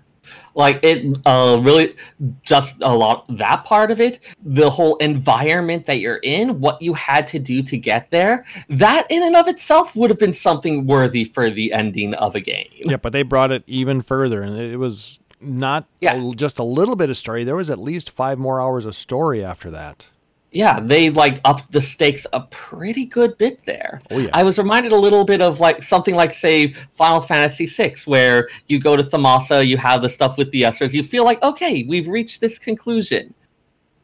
Like 0.54 0.80
it 0.84 1.04
uh 1.26 1.60
really 1.62 1.96
just 2.42 2.76
a 2.80 2.94
lot 2.94 3.24
that 3.38 3.64
part 3.64 3.90
of 3.90 4.00
it, 4.00 4.20
the 4.44 4.70
whole 4.70 4.96
environment 4.96 5.86
that 5.86 5.98
you're 5.98 6.20
in, 6.22 6.60
what 6.60 6.80
you 6.80 6.94
had 6.94 7.26
to 7.28 7.38
do 7.38 7.62
to 7.62 7.76
get 7.76 8.10
there, 8.10 8.44
that 8.68 9.06
in 9.10 9.22
and 9.22 9.34
of 9.36 9.48
itself 9.48 9.96
would 9.96 10.10
have 10.10 10.18
been 10.18 10.32
something 10.32 10.86
worthy 10.86 11.24
for 11.24 11.50
the 11.50 11.72
ending 11.72 12.14
of 12.14 12.34
a 12.34 12.40
game. 12.40 12.68
Yeah, 12.72 12.98
but 12.98 13.12
they 13.12 13.22
brought 13.22 13.50
it 13.50 13.64
even 13.66 14.00
further, 14.02 14.42
and 14.42 14.58
it 14.58 14.76
was 14.76 15.18
not 15.40 15.86
Yeah. 16.00 16.30
just 16.36 16.58
a 16.60 16.64
little 16.64 16.94
bit 16.94 17.10
of 17.10 17.16
story. 17.16 17.42
There 17.42 17.56
was 17.56 17.70
at 17.70 17.78
least 17.80 18.10
five 18.10 18.38
more 18.38 18.60
hours 18.60 18.86
of 18.86 18.94
story 18.94 19.44
after 19.44 19.70
that. 19.70 20.08
Yeah, 20.53 20.80
they 20.80 21.09
like 21.09 21.40
upped 21.46 21.72
the 21.72 21.80
stakes 21.80 22.26
a 22.34 22.42
pretty 22.42 23.07
good 23.07 23.38
bit 23.38 23.64
there. 23.64 24.03
Oh, 24.11 24.18
yeah. 24.18 24.28
I 24.34 24.42
was 24.42 24.59
reminded 24.59 24.92
a 24.92 24.96
little 24.96 25.24
bit 25.24 25.40
of 25.40 25.61
like 25.61 25.82
something 25.82 26.14
like 26.14 26.34
say 26.34 26.74
Final 26.92 27.22
Fantasy 27.22 27.64
VI, 27.64 27.94
where 28.05 28.50
you 28.68 28.78
go 28.78 28.94
to 28.94 29.03
Thamasa, 29.03 29.66
you 29.66 29.78
have 29.78 30.03
the 30.03 30.11
stuff 30.11 30.36
with 30.36 30.50
the 30.50 30.62
Espers, 30.62 30.92
you 30.92 31.03
feel 31.03 31.24
like 31.24 31.42
okay, 31.42 31.84
we've 31.84 32.07
reached 32.07 32.42
this 32.42 32.59
conclusion, 32.59 33.32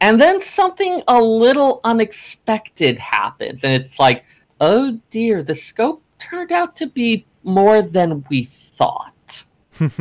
and 0.00 0.18
then 0.18 0.40
something 0.40 1.02
a 1.08 1.20
little 1.20 1.82
unexpected 1.84 2.98
happens, 2.98 3.62
and 3.62 3.74
it's 3.74 3.98
like, 3.98 4.24
oh 4.60 4.98
dear, 5.10 5.42
the 5.42 5.54
scope 5.54 6.02
turned 6.18 6.50
out 6.50 6.74
to 6.76 6.86
be 6.86 7.26
more 7.44 7.82
than 7.82 8.24
we 8.30 8.44
thought. 8.44 9.44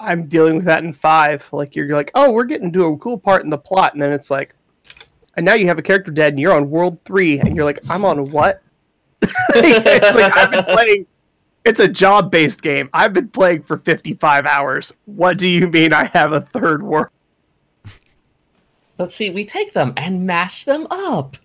I'm 0.00 0.26
dealing 0.26 0.56
with 0.56 0.64
that 0.64 0.84
in 0.84 0.92
five. 0.92 1.46
Like 1.52 1.76
you're 1.76 1.94
like, 1.94 2.10
oh, 2.14 2.30
we're 2.30 2.44
getting 2.44 2.72
to 2.72 2.86
a 2.86 2.96
cool 2.96 3.18
part 3.18 3.44
in 3.44 3.50
the 3.50 3.58
plot, 3.58 3.92
and 3.92 4.02
then 4.02 4.12
it's 4.12 4.30
like, 4.30 4.54
and 5.38 5.44
now 5.44 5.54
you 5.54 5.68
have 5.68 5.78
a 5.78 5.82
character 5.82 6.10
dead, 6.10 6.32
and 6.32 6.40
you're 6.40 6.52
on 6.52 6.68
world 6.68 6.98
three, 7.04 7.38
and 7.38 7.54
you're 7.54 7.64
like, 7.64 7.78
I'm 7.88 8.04
on 8.04 8.24
what? 8.32 8.60
it's 9.22 10.16
like 10.16 10.36
I've 10.36 10.50
been 10.50 10.64
playing. 10.64 11.06
It's 11.64 11.78
a 11.78 11.86
job-based 11.86 12.60
game. 12.60 12.90
I've 12.92 13.12
been 13.12 13.28
playing 13.28 13.62
for 13.62 13.76
55 13.76 14.46
hours. 14.46 14.92
What 15.04 15.38
do 15.38 15.46
you 15.46 15.68
mean 15.68 15.92
I 15.92 16.04
have 16.06 16.32
a 16.32 16.40
third 16.40 16.82
world? 16.82 17.06
Let's 18.98 19.14
see, 19.14 19.30
we 19.30 19.44
take 19.44 19.74
them 19.74 19.92
and 19.96 20.26
mash 20.26 20.64
them 20.64 20.88
up, 20.90 21.36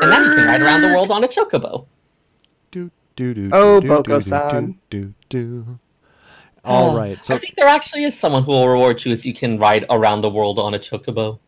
and 0.00 0.10
now 0.10 0.22
you 0.22 0.36
can 0.36 0.46
ride 0.46 0.62
around 0.62 0.82
the 0.82 0.88
world 0.88 1.10
on 1.10 1.24
a 1.24 1.28
chocobo. 1.28 1.86
Do, 2.70 2.92
do, 3.16 3.34
do, 3.34 3.50
Oh, 3.52 3.80
Boko-san. 3.80 4.78
Do, 4.88 5.14
do, 5.28 5.64
do. 5.64 5.80
All 6.64 6.92
Oh, 6.92 6.96
right. 6.96 7.24
So 7.24 7.34
I 7.34 7.38
think 7.38 7.56
there 7.56 7.66
actually 7.66 8.04
is 8.04 8.16
someone 8.16 8.44
who 8.44 8.52
will 8.52 8.68
reward 8.68 9.04
you 9.04 9.12
if 9.12 9.24
you 9.24 9.34
can 9.34 9.58
ride 9.58 9.84
around 9.90 10.20
the 10.20 10.30
world 10.30 10.60
on 10.60 10.74
a 10.74 10.78
chocobo. 10.78 11.40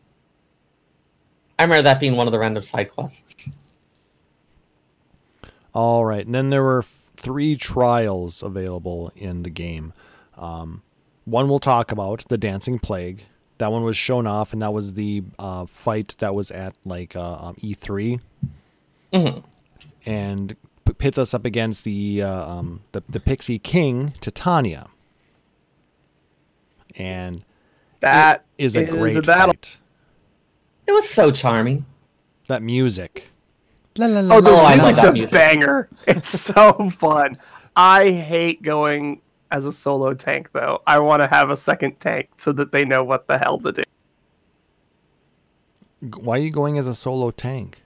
I 1.61 1.63
remember 1.65 1.83
that 1.83 1.99
being 1.99 2.15
one 2.15 2.25
of 2.27 2.33
the 2.33 2.39
random 2.39 2.63
side 2.63 2.89
quests. 2.89 3.47
All 5.75 6.03
right, 6.03 6.25
and 6.25 6.33
then 6.33 6.49
there 6.49 6.63
were 6.63 6.79
f- 6.79 7.11
three 7.15 7.55
trials 7.55 8.41
available 8.41 9.11
in 9.15 9.43
the 9.43 9.51
game. 9.51 9.93
Um, 10.35 10.81
one 11.25 11.47
we'll 11.47 11.59
talk 11.59 11.91
about, 11.91 12.25
the 12.29 12.37
Dancing 12.39 12.79
Plague. 12.79 13.25
That 13.59 13.71
one 13.71 13.83
was 13.83 13.95
shown 13.95 14.25
off, 14.25 14.53
and 14.53 14.61
that 14.63 14.73
was 14.73 14.95
the 14.95 15.21
uh, 15.37 15.67
fight 15.67 16.15
that 16.17 16.33
was 16.33 16.49
at 16.49 16.73
like 16.83 17.15
uh, 17.15 17.35
um, 17.35 17.55
E3, 17.61 18.19
Mhm. 19.13 19.43
and 20.07 20.55
p- 20.83 20.93
pits 20.93 21.19
us 21.19 21.35
up 21.35 21.45
against 21.45 21.83
the 21.83 22.23
uh, 22.23 22.49
um, 22.53 22.81
the, 22.91 23.03
the 23.07 23.19
Pixie 23.19 23.59
King, 23.59 24.15
Titania. 24.19 24.87
And 26.97 27.45
That 27.99 28.45
it 28.57 28.63
is 28.65 28.75
a 28.75 28.83
is 28.83 28.89
great 28.89 29.17
a 29.17 29.21
battle. 29.21 29.53
fight. 29.53 29.77
It 30.87 30.91
was 30.91 31.09
so 31.09 31.31
charming. 31.31 31.85
That 32.47 32.61
music. 32.61 33.29
La, 33.97 34.07
la, 34.07 34.21
la, 34.21 34.35
Oh, 34.35 34.41
the 34.41 34.49
Oh, 34.49 34.55
I 34.57 34.75
love 34.75 34.77
music's 34.77 35.01
that 35.01 35.09
a 35.09 35.13
music. 35.13 35.31
banger. 35.31 35.89
It's 36.07 36.29
so 36.29 36.89
fun. 36.89 37.37
I 37.75 38.09
hate 38.11 38.61
going 38.61 39.21
as 39.51 39.65
a 39.65 39.71
solo 39.71 40.13
tank 40.13 40.49
though. 40.53 40.81
I 40.87 40.99
want 40.99 41.21
to 41.21 41.27
have 41.27 41.49
a 41.49 41.57
second 41.57 41.99
tank 41.99 42.29
so 42.37 42.51
that 42.53 42.71
they 42.71 42.85
know 42.85 43.03
what 43.03 43.27
the 43.27 43.37
hell 43.37 43.57
to 43.59 43.71
do. 43.71 43.83
Why 46.01 46.37
are 46.37 46.41
you 46.41 46.51
going 46.51 46.77
as 46.77 46.87
a 46.87 46.95
solo 46.95 47.31
tank? 47.31 47.83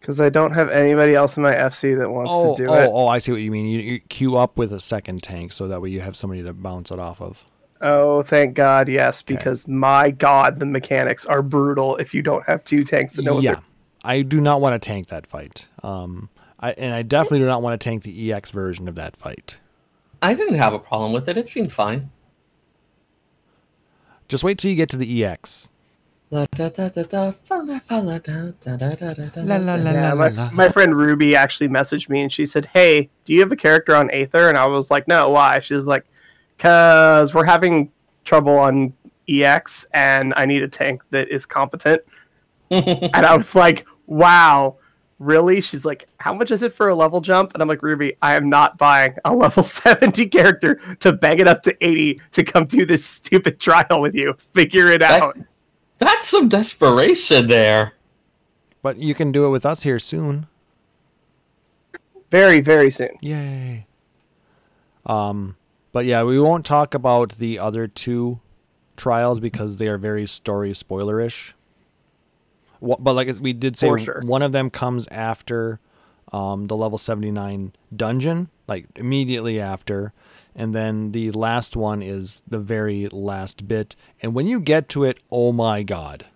Because 0.00 0.20
I 0.20 0.28
don't 0.28 0.52
have 0.52 0.70
anybody 0.70 1.14
else 1.16 1.36
in 1.36 1.42
my 1.42 1.54
FC 1.54 1.98
that 1.98 2.08
wants 2.08 2.30
oh, 2.32 2.54
to 2.56 2.62
do 2.64 2.70
oh, 2.70 2.74
it. 2.74 2.90
oh, 2.92 3.06
I 3.08 3.18
see 3.18 3.32
what 3.32 3.40
you 3.40 3.50
mean. 3.50 3.66
You, 3.66 3.80
you 3.80 4.00
queue 4.00 4.36
up 4.36 4.56
with 4.56 4.72
a 4.72 4.78
second 4.78 5.22
tank 5.24 5.52
so 5.52 5.66
that 5.66 5.82
way 5.82 5.88
you 5.90 6.00
have 6.00 6.16
somebody 6.16 6.44
to 6.44 6.52
bounce 6.52 6.92
it 6.92 7.00
off 7.00 7.20
of. 7.20 7.44
Oh, 7.80 8.22
thank 8.22 8.54
God, 8.54 8.88
yes, 8.88 9.22
because 9.22 9.68
my 9.68 10.10
God, 10.10 10.58
the 10.58 10.66
mechanics 10.66 11.26
are 11.26 11.42
brutal 11.42 11.96
if 11.96 12.14
you 12.14 12.22
don't 12.22 12.44
have 12.46 12.64
two 12.64 12.84
tanks 12.84 13.12
that 13.14 13.22
know 13.22 13.34
what 13.34 13.42
yeah, 13.42 13.54
they're 13.54 13.62
I 14.06 14.22
do 14.22 14.40
not 14.40 14.60
want 14.60 14.80
to 14.80 14.88
tank 14.88 15.08
that 15.08 15.26
fight. 15.26 15.68
Um, 15.82 16.30
I, 16.60 16.72
and 16.72 16.94
I 16.94 17.02
definitely 17.02 17.40
do 17.40 17.46
not 17.46 17.60
want 17.60 17.78
to 17.78 17.84
tank 17.84 18.04
the 18.04 18.32
EX 18.32 18.52
version 18.52 18.88
of 18.88 18.94
that 18.94 19.16
fight. 19.16 19.58
I 20.22 20.34
didn't 20.34 20.54
have 20.54 20.72
a 20.72 20.78
problem 20.78 21.12
with 21.12 21.28
it. 21.28 21.36
It 21.36 21.48
seemed 21.48 21.72
fine. 21.72 22.10
Just 24.28 24.44
wait 24.44 24.58
till 24.58 24.70
you 24.70 24.76
get 24.76 24.90
to 24.90 24.96
the 24.96 25.24
EX. 25.24 25.70
My 26.30 26.46
friend 30.68 30.96
Ruby 30.96 31.36
actually 31.36 31.68
messaged 31.68 32.08
me 32.08 32.22
and 32.22 32.32
she 32.32 32.46
said, 32.46 32.66
Hey, 32.66 33.10
do 33.24 33.32
you 33.32 33.40
have 33.40 33.52
a 33.52 33.56
character 33.56 33.94
on 33.94 34.10
Aether? 34.10 34.48
And 34.48 34.58
I 34.58 34.66
was 34.66 34.90
like, 34.90 35.06
No, 35.06 35.30
why? 35.30 35.60
She 35.60 35.74
was 35.74 35.86
like, 35.86 36.04
Because 36.56 37.34
we're 37.34 37.44
having 37.44 37.90
trouble 38.24 38.56
on 38.58 38.92
EX 39.28 39.84
and 39.92 40.32
I 40.36 40.46
need 40.46 40.62
a 40.62 40.68
tank 40.68 41.02
that 41.10 41.28
is 41.28 41.44
competent. 41.46 42.02
and 42.70 43.14
I 43.14 43.36
was 43.36 43.54
like, 43.54 43.86
Wow, 44.06 44.76
really? 45.18 45.60
She's 45.60 45.84
like, 45.84 46.08
How 46.18 46.32
much 46.32 46.50
is 46.50 46.62
it 46.62 46.72
for 46.72 46.88
a 46.88 46.94
level 46.94 47.20
jump? 47.20 47.52
And 47.54 47.62
I'm 47.62 47.68
like, 47.68 47.82
Ruby, 47.82 48.14
I 48.22 48.34
am 48.36 48.48
not 48.48 48.78
buying 48.78 49.14
a 49.24 49.34
level 49.34 49.62
70 49.64 50.26
character 50.26 50.76
to 51.00 51.12
bang 51.12 51.38
it 51.40 51.48
up 51.48 51.62
to 51.64 51.76
80 51.84 52.20
to 52.32 52.44
come 52.44 52.64
do 52.66 52.86
this 52.86 53.04
stupid 53.04 53.60
trial 53.60 54.00
with 54.00 54.14
you. 54.14 54.34
Figure 54.52 54.88
it 54.88 54.98
That- 54.98 55.22
out. 55.22 55.38
That's 55.98 56.28
some 56.28 56.48
desperation 56.48 57.48
there. 57.48 57.94
But 58.82 58.98
you 58.98 59.14
can 59.14 59.32
do 59.32 59.46
it 59.46 59.50
with 59.50 59.64
us 59.66 59.82
here 59.82 59.98
soon. 59.98 60.46
Very, 62.30 62.60
very 62.60 62.90
soon. 62.90 63.16
Yay. 63.20 63.86
Um, 65.06 65.56
but 65.96 66.04
yeah, 66.04 66.24
we 66.24 66.38
won't 66.38 66.66
talk 66.66 66.92
about 66.92 67.38
the 67.38 67.58
other 67.58 67.88
two 67.88 68.38
trials 68.98 69.40
because 69.40 69.78
they 69.78 69.88
are 69.88 69.96
very 69.96 70.26
story 70.26 70.72
spoilerish. 70.72 71.54
But 72.82 73.14
like 73.14 73.34
we 73.40 73.54
did 73.54 73.78
say, 73.78 73.86
sure. 74.04 74.20
one 74.22 74.42
of 74.42 74.52
them 74.52 74.68
comes 74.68 75.06
after 75.06 75.80
um, 76.32 76.66
the 76.66 76.76
level 76.76 76.98
79 76.98 77.72
dungeon, 77.96 78.50
like 78.68 78.84
immediately 78.94 79.58
after. 79.58 80.12
And 80.54 80.74
then 80.74 81.12
the 81.12 81.30
last 81.30 81.76
one 81.76 82.02
is 82.02 82.42
the 82.46 82.58
very 82.58 83.08
last 83.08 83.66
bit. 83.66 83.96
And 84.20 84.34
when 84.34 84.46
you 84.46 84.60
get 84.60 84.90
to 84.90 85.04
it, 85.04 85.18
oh 85.32 85.50
my 85.50 85.82
god. 85.82 86.26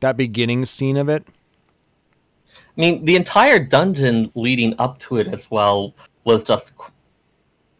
that 0.00 0.18
beginning 0.18 0.66
scene 0.66 0.98
of 0.98 1.08
it. 1.08 1.26
I 2.76 2.80
mean, 2.82 3.06
the 3.06 3.16
entire 3.16 3.58
dungeon 3.58 4.30
leading 4.34 4.74
up 4.78 4.98
to 4.98 5.16
it 5.16 5.28
as 5.28 5.50
well 5.50 5.94
was 6.24 6.44
just. 6.44 6.70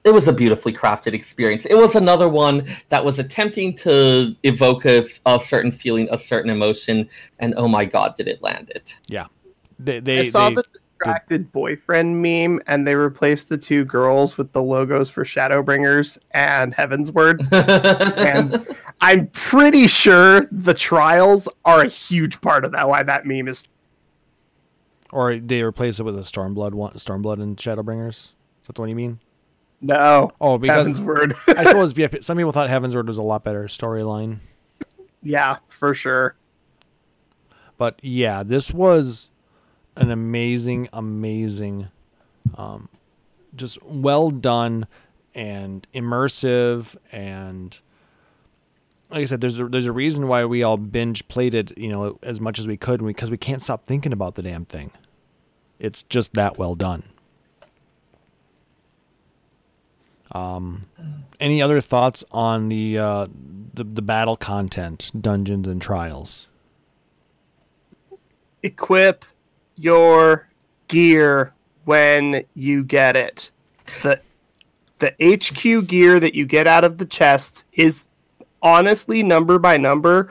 It 0.04 0.10
was 0.10 0.26
a 0.26 0.32
beautifully 0.32 0.72
crafted 0.72 1.12
experience. 1.12 1.64
It 1.66 1.76
was 1.76 1.94
another 1.94 2.28
one 2.28 2.66
that 2.88 3.04
was 3.04 3.18
attempting 3.18 3.74
to 3.76 4.34
evoke 4.42 4.84
a, 4.84 5.04
a 5.26 5.38
certain 5.38 5.70
feeling, 5.70 6.08
a 6.10 6.18
certain 6.18 6.50
emotion, 6.50 7.08
and 7.38 7.54
oh 7.56 7.68
my 7.68 7.84
god, 7.84 8.16
did 8.16 8.26
it 8.26 8.42
land 8.42 8.70
it! 8.70 8.98
Yeah, 9.06 9.26
they, 9.78 10.00
they, 10.00 10.20
I 10.20 10.30
saw 10.30 10.48
they- 10.48 10.56
the 10.56 10.64
distracted 10.72 11.52
boyfriend 11.52 12.20
meme, 12.20 12.60
and 12.66 12.86
they 12.86 12.94
replaced 12.94 13.48
the 13.48 13.58
two 13.58 13.84
girls 13.84 14.36
with 14.36 14.52
the 14.52 14.62
logos 14.62 15.08
for 15.08 15.24
Shadowbringers 15.24 16.18
and 16.32 16.74
Heavensward. 16.74 17.46
and 18.18 18.66
I'm 19.00 19.28
pretty 19.28 19.86
sure 19.86 20.46
the 20.50 20.74
trials 20.74 21.48
are 21.64 21.82
a 21.82 21.88
huge 21.88 22.40
part 22.40 22.64
of 22.64 22.72
that. 22.72 22.88
Why 22.88 23.02
that 23.02 23.24
meme 23.24 23.48
is 23.48 23.64
or 25.12 25.36
they 25.36 25.62
replace 25.62 26.00
it 26.00 26.04
with 26.04 26.18
a 26.18 26.22
Stormblood 26.22 26.72
one, 26.72 26.94
Stormblood 26.94 27.40
and 27.40 27.56
Shadowbringers. 27.56 28.08
Is 28.08 28.32
that 28.66 28.74
the 28.74 28.80
one 28.80 28.88
you 28.88 28.96
mean? 28.96 29.20
No 29.82 30.32
Oh, 30.40 30.58
because 30.58 30.98
Heavensward. 30.98 31.34
I 31.58 31.64
suppose 31.64 31.94
yeah, 31.96 32.08
some 32.20 32.36
people 32.36 32.52
thought 32.52 32.70
Heavensward 32.70 33.06
was 33.06 33.18
a 33.18 33.22
lot 33.22 33.44
better 33.44 33.64
storyline. 33.64 34.38
yeah, 35.22 35.58
for 35.68 35.94
sure. 35.94 36.36
But 37.76 37.98
yeah, 38.02 38.44
this 38.44 38.72
was 38.72 39.30
an 39.96 40.10
amazing, 40.10 40.88
amazing, 40.92 41.88
um, 42.54 42.88
just 43.56 43.82
well 43.82 44.30
done 44.30 44.86
and 45.34 45.86
immersive 45.94 46.96
and 47.10 47.80
like 49.10 49.22
I 49.22 49.24
said, 49.26 49.42
there's 49.42 49.60
a, 49.60 49.68
there's 49.68 49.86
a 49.86 49.92
reason 49.92 50.26
why 50.26 50.46
we 50.46 50.62
all 50.62 50.78
binge 50.78 51.28
played 51.28 51.52
it, 51.52 51.76
you 51.76 51.88
know, 51.88 52.18
as 52.22 52.40
much 52.40 52.58
as 52.58 52.66
we 52.66 52.78
could 52.78 53.04
because 53.04 53.30
we 53.30 53.36
can't 53.36 53.62
stop 53.62 53.84
thinking 53.84 54.12
about 54.12 54.36
the 54.36 54.42
damn 54.42 54.64
thing. 54.64 54.90
It's 55.78 56.02
just 56.04 56.32
that 56.34 56.56
well 56.56 56.74
done. 56.74 57.02
Um, 60.32 60.86
any 61.40 61.60
other 61.60 61.80
thoughts 61.80 62.24
on 62.32 62.68
the 62.68 62.98
uh, 62.98 63.26
the 63.74 63.84
the 63.84 64.02
battle 64.02 64.36
content, 64.36 65.10
dungeons 65.18 65.68
and 65.68 65.80
trials? 65.80 66.48
Equip 68.62 69.24
your 69.76 70.48
gear 70.88 71.52
when 71.84 72.44
you 72.54 72.84
get 72.84 73.16
it. 73.16 73.50
The 74.02 74.20
the 74.98 75.14
HQ 75.20 75.86
gear 75.88 76.20
that 76.20 76.34
you 76.34 76.46
get 76.46 76.66
out 76.66 76.84
of 76.84 76.98
the 76.98 77.06
chests 77.06 77.64
is 77.72 78.06
honestly 78.62 79.22
number 79.22 79.58
by 79.58 79.76
number 79.76 80.30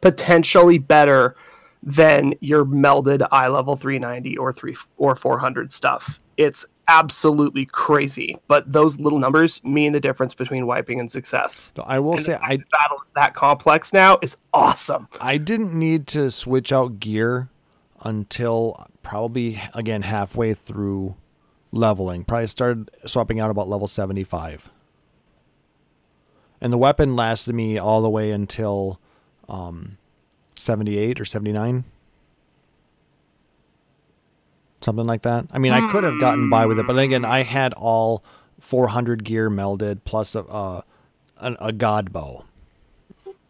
potentially 0.00 0.78
better 0.78 1.34
than 1.82 2.34
your 2.40 2.64
melded 2.64 3.26
eye 3.30 3.48
level 3.48 3.76
390 3.76 4.36
or 4.36 4.52
3 4.52 4.76
or 4.98 5.14
400 5.14 5.72
stuff. 5.72 6.18
It's 6.36 6.66
absolutely 6.90 7.64
crazy, 7.66 8.36
but 8.48 8.70
those 8.70 8.98
little 8.98 9.20
numbers 9.20 9.62
mean 9.62 9.92
the 9.92 10.00
difference 10.00 10.34
between 10.34 10.66
wiping 10.66 10.98
and 10.98 11.10
success. 11.10 11.72
I 11.84 12.00
will 12.00 12.14
And 12.14 12.20
say 12.20 12.32
the 12.32 12.44
I 12.44 12.56
battle 12.56 12.98
is 13.04 13.12
that 13.12 13.32
complex 13.34 13.92
now 13.92 14.18
is 14.20 14.36
awesome. 14.52 15.08
I 15.20 15.38
didn't 15.38 15.72
need 15.72 16.08
to 16.08 16.30
switch 16.30 16.72
out 16.72 16.98
gear 16.98 17.48
until 18.02 18.86
probably 19.02 19.60
again 19.74 20.02
halfway 20.02 20.52
through 20.52 21.16
leveling. 21.70 22.24
Probably 22.24 22.48
started 22.48 22.90
swapping 23.06 23.38
out 23.38 23.50
about 23.50 23.68
level 23.68 23.86
75. 23.86 24.68
And 26.60 26.72
the 26.72 26.78
weapon 26.78 27.14
lasted 27.14 27.54
me 27.54 27.78
all 27.78 28.02
the 28.02 28.10
way 28.10 28.32
until 28.32 29.00
um, 29.48 29.96
78 30.56 31.20
or 31.20 31.24
79. 31.24 31.84
Something 34.80 35.06
like 35.06 35.22
that. 35.22 35.46
I 35.52 35.58
mean, 35.58 35.72
I 35.72 35.90
could 35.90 36.04
have 36.04 36.18
gotten 36.20 36.48
by 36.50 36.66
with 36.66 36.78
it, 36.78 36.86
but 36.86 36.92
then 36.94 37.04
again, 37.04 37.24
I 37.24 37.42
had 37.42 37.72
all 37.74 38.22
400 38.60 39.24
gear 39.24 39.50
melded 39.50 40.00
plus 40.04 40.34
a, 40.34 40.40
uh, 40.44 40.80
a, 41.38 41.52
a, 41.52 41.56
a 41.66 41.72
god 41.72 42.12
bow. 42.12 42.44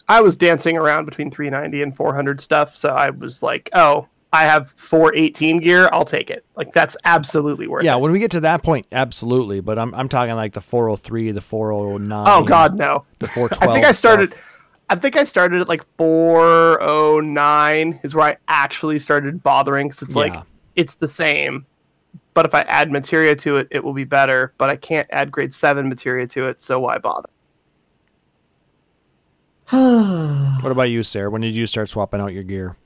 I 0.08 0.20
was 0.22 0.36
dancing 0.36 0.76
around 0.76 1.04
between 1.04 1.30
390 1.30 1.82
and 1.84 1.96
400 1.96 2.40
stuff, 2.40 2.76
so 2.76 2.88
I 2.90 3.10
was 3.10 3.44
like, 3.44 3.70
"Oh, 3.72 4.08
I 4.32 4.42
have 4.42 4.68
418 4.72 5.58
gear. 5.58 5.88
I'll 5.92 6.04
take 6.04 6.30
it." 6.30 6.44
Like 6.56 6.72
that's 6.72 6.96
absolutely 7.04 7.68
worth 7.68 7.84
Yeah, 7.84 7.92
it. 7.92 7.94
Yeah, 7.94 7.98
when 8.02 8.10
we 8.10 8.18
get 8.18 8.32
to 8.32 8.40
that 8.40 8.64
point, 8.64 8.88
absolutely. 8.90 9.60
But 9.60 9.78
I'm 9.78 9.94
I'm 9.94 10.08
talking 10.08 10.34
like 10.34 10.54
the 10.54 10.60
403, 10.60 11.30
the 11.30 11.40
409. 11.40 12.26
Oh 12.28 12.44
God, 12.44 12.76
no. 12.76 13.04
the 13.20 13.28
412. 13.28 13.62
I 13.70 13.72
think 13.72 13.86
I 13.86 13.92
started. 13.92 14.30
stuff. 14.32 14.46
I 14.88 14.96
think 14.96 15.16
I 15.16 15.22
started 15.22 15.60
at 15.60 15.68
like 15.68 15.84
409 15.96 18.00
is 18.02 18.14
where 18.14 18.26
I 18.26 18.36
actually 18.48 18.98
started 18.98 19.42
bothering 19.42 19.88
because 19.88 20.02
it's 20.02 20.16
Yeah. 20.16 20.22
like 20.22 20.34
it's 20.76 20.94
the 20.94 21.08
same, 21.08 21.66
but 22.34 22.46
if 22.46 22.54
I 22.54 22.62
add 22.62 22.90
materia 22.90 23.34
to 23.36 23.56
it, 23.56 23.68
it 23.70 23.82
will 23.82 23.92
be 23.92 24.04
better. 24.04 24.52
But 24.58 24.70
I 24.70 24.76
can't 24.76 25.08
add 25.10 25.30
grade 25.30 25.54
seven 25.54 25.88
materia 25.88 26.26
to 26.28 26.48
it, 26.48 26.60
so 26.60 26.80
why 26.80 26.98
bother? 26.98 27.28
What 30.62 30.72
about 30.72 30.84
you, 30.90 31.02
Sarah? 31.02 31.30
When 31.30 31.40
did 31.40 31.54
you 31.54 31.66
start 31.66 31.88
swapping 31.88 32.20
out 32.20 32.32
your 32.34 32.42
gear? 32.42 32.76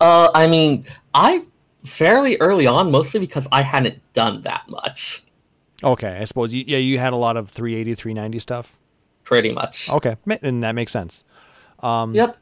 Uh, 0.00 0.30
I 0.34 0.46
mean, 0.46 0.86
I 1.12 1.44
fairly 1.84 2.36
early 2.38 2.66
on, 2.66 2.90
mostly 2.90 3.20
because 3.20 3.46
I 3.52 3.62
hadn't 3.62 4.00
done 4.12 4.42
that 4.42 4.68
much. 4.68 5.24
Okay, 5.84 6.18
I 6.18 6.24
suppose 6.24 6.54
you, 6.54 6.64
yeah, 6.66 6.78
you 6.78 6.98
had 6.98 7.12
a 7.12 7.16
lot 7.16 7.36
of 7.36 7.50
380, 7.50 7.94
390 7.94 8.38
stuff. 8.38 8.78
Pretty 9.24 9.52
much. 9.52 9.90
Okay, 9.90 10.16
and 10.42 10.62
that 10.62 10.72
makes 10.72 10.92
sense. 10.92 11.24
Um, 11.80 12.14
Yep. 12.14 12.38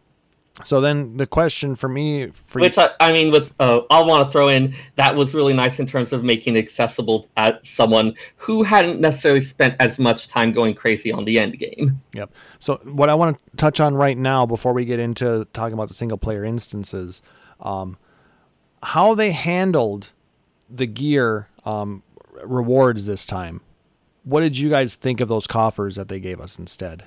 So 0.63 0.81
then 0.81 1.17
the 1.17 1.27
question 1.27 1.75
for 1.75 1.89
me, 1.89 2.29
for 2.45 2.61
Which 2.61 2.79
I, 2.79 2.91
I 3.01 3.13
mean 3.13 3.33
was 3.33 3.53
uh, 3.59 3.81
I'll 3.91 4.07
want 4.07 4.27
to 4.27 4.31
throw 4.31 4.49
in 4.49 4.73
that 4.95 5.17
was 5.17 5.35
really 5.35 5.53
nice 5.53 5.81
in 5.81 5.87
terms 5.87 6.13
of 6.13 6.23
making 6.23 6.55
it 6.55 6.61
accessible 6.61 7.29
at 7.37 7.65
someone 7.67 8.15
who 8.37 8.63
hadn't 8.63 9.01
necessarily 9.01 9.41
spent 9.41 9.75
as 9.81 9.99
much 9.99 10.29
time 10.29 10.53
going 10.53 10.75
crazy 10.75 11.11
on 11.11 11.25
the 11.25 11.41
end 11.41 11.59
game. 11.59 12.01
Yep. 12.15 12.31
So 12.61 12.77
what 12.85 13.09
I 13.09 13.15
want 13.15 13.37
to 13.37 13.57
touch 13.57 13.81
on 13.81 13.97
right 13.97 14.17
now, 14.17 14.47
before 14.47 14.73
we 14.73 14.85
get 14.85 15.01
into 15.01 15.45
talking 15.53 15.75
about 15.75 15.89
the 15.89 15.95
single 15.95 16.19
player 16.19 16.45
instances, 16.45 17.21
um, 17.59 17.97
how 18.81 19.17
they 19.17 19.33
handled 19.33 20.13
the 20.71 20.87
gear 20.87 21.49
um, 21.65 22.03
rewards 22.45 23.07
this 23.07 23.27
time. 23.27 23.61
What 24.23 24.41
did 24.41 24.57
you 24.57 24.71
guys 24.71 24.95
think 24.95 25.21
of 25.21 25.29
those 25.29 25.47
coffers 25.47 25.97
that 25.97 26.09
they 26.09 26.21
gave 26.21 26.41
us 26.41 26.59
instead? 26.59 27.03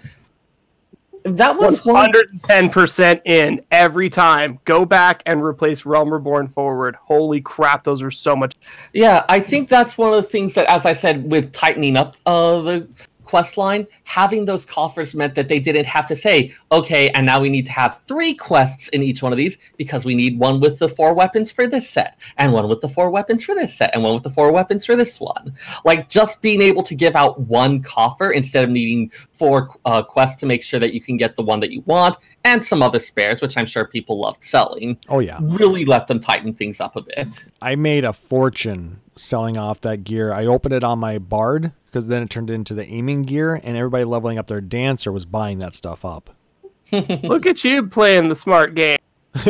That 1.36 1.58
was 1.58 1.82
110% 1.82 3.22
in 3.26 3.62
every 3.72 4.10
time. 4.10 4.60
Go 4.66 4.86
back 4.86 5.24
and 5.26 5.44
replace 5.44 5.86
Realm 5.86 6.12
Reborn 6.12 6.48
forward. 6.48 6.96
Holy 6.96 7.42
crap, 7.42 7.84
those 7.84 8.02
are 8.02 8.12
so 8.12 8.36
much. 8.36 8.56
Yeah, 8.94 9.26
I 9.28 9.40
think 9.40 9.70
that's 9.70 9.98
one 9.98 10.14
of 10.14 10.24
the 10.24 10.30
things 10.30 10.54
that, 10.56 10.68
as 10.68 10.86
I 10.86 10.94
said, 10.94 11.30
with 11.30 11.52
tightening 11.52 11.98
up 11.98 12.18
uh, 12.26 12.62
the 12.62 12.88
quest 13.28 13.58
line, 13.58 13.86
having 14.06 14.46
those 14.46 14.66
coffers 14.66 15.14
meant 15.14 15.36
that 15.36 15.50
they 15.50 15.60
didn't 15.60 15.86
have 15.86 16.08
to 16.08 16.16
say, 16.16 16.54
okay, 16.72 17.10
and 17.10 17.26
now 17.26 17.42
we 17.42 17.50
need 17.50 17.66
to 17.66 17.72
have 17.74 18.02
three 18.08 18.34
quests 18.34 18.88
in 18.90 19.04
each 19.04 19.22
one 19.22 19.34
of 19.34 19.38
these 19.38 19.58
because 19.78 20.06
we 20.06 20.16
need 20.16 20.40
one 20.40 20.60
with 20.62 20.80
the 20.80 20.88
four 20.88 21.14
weapons 21.14 21.52
for 21.52 21.68
this 21.68 21.90
set, 21.90 22.18
and 22.38 22.54
one 22.54 22.68
with 22.70 22.82
the 22.82 22.88
four 22.88 23.10
weapons 23.12 23.44
for 23.44 23.54
this 23.54 23.76
set, 23.76 23.94
and 23.94 24.02
one 24.02 24.14
with 24.14 24.24
the 24.24 24.30
four 24.30 24.52
weapons 24.52 24.86
for 24.86 24.96
this 24.96 25.20
one. 25.20 25.54
Like 25.84 26.10
just 26.10 26.42
being 26.42 26.62
able 26.62 26.84
to 26.84 26.96
give 26.96 27.16
out 27.16 27.40
one 27.42 27.82
coffer 27.84 28.32
instead 28.32 28.64
of 28.64 28.70
needing 28.70 29.12
four 29.32 29.70
uh, 29.86 30.02
quests 30.04 30.40
to 30.40 30.46
make 30.46 30.64
sure 30.64 30.80
that 30.80 30.94
you 30.94 31.02
can 31.02 31.18
get 31.18 31.36
the 31.36 31.44
one 31.44 31.60
that 31.60 31.72
you 31.72 31.82
want, 31.82 32.16
and 32.46 32.66
some 32.66 32.82
other 32.82 33.00
spares, 33.00 33.42
which 33.42 33.58
I'm 33.58 33.66
sure 33.66 33.86
people 33.86 34.20
loved 34.20 34.44
selling, 34.44 34.98
Oh 35.10 35.20
yeah, 35.20 35.40
really 35.42 35.84
let 35.84 36.08
them 36.08 36.20
tighten 36.20 36.54
things 36.54 36.80
up 36.80 36.96
a 36.96 37.02
bit. 37.02 37.46
I 37.62 37.76
made 37.76 38.06
a 38.06 38.14
fortune 38.14 39.02
selling 39.16 39.58
off 39.58 39.82
that 39.82 40.04
gear. 40.04 40.32
I 40.32 40.46
opened 40.46 40.74
it 40.74 40.84
on 40.84 41.00
my 41.00 41.18
bard 41.18 41.74
because 41.98 42.08
then 42.08 42.22
it 42.22 42.30
turned 42.30 42.50
into 42.52 42.74
the 42.76 42.86
aiming 42.86 43.24
gear, 43.24 43.56
and 43.56 43.76
everybody 43.76 44.04
leveling 44.04 44.38
up 44.38 44.46
their 44.48 44.62
dancer 44.62 45.12
was 45.12 45.26
buying 45.26 45.58
that 45.60 45.74
stuff 45.74 46.06
up. 46.06 46.30
Look 46.92 47.46
at 47.48 47.64
you 47.64 47.88
playing 47.88 48.30
the 48.30 48.36
smart 48.36 48.76
game. 48.76 49.00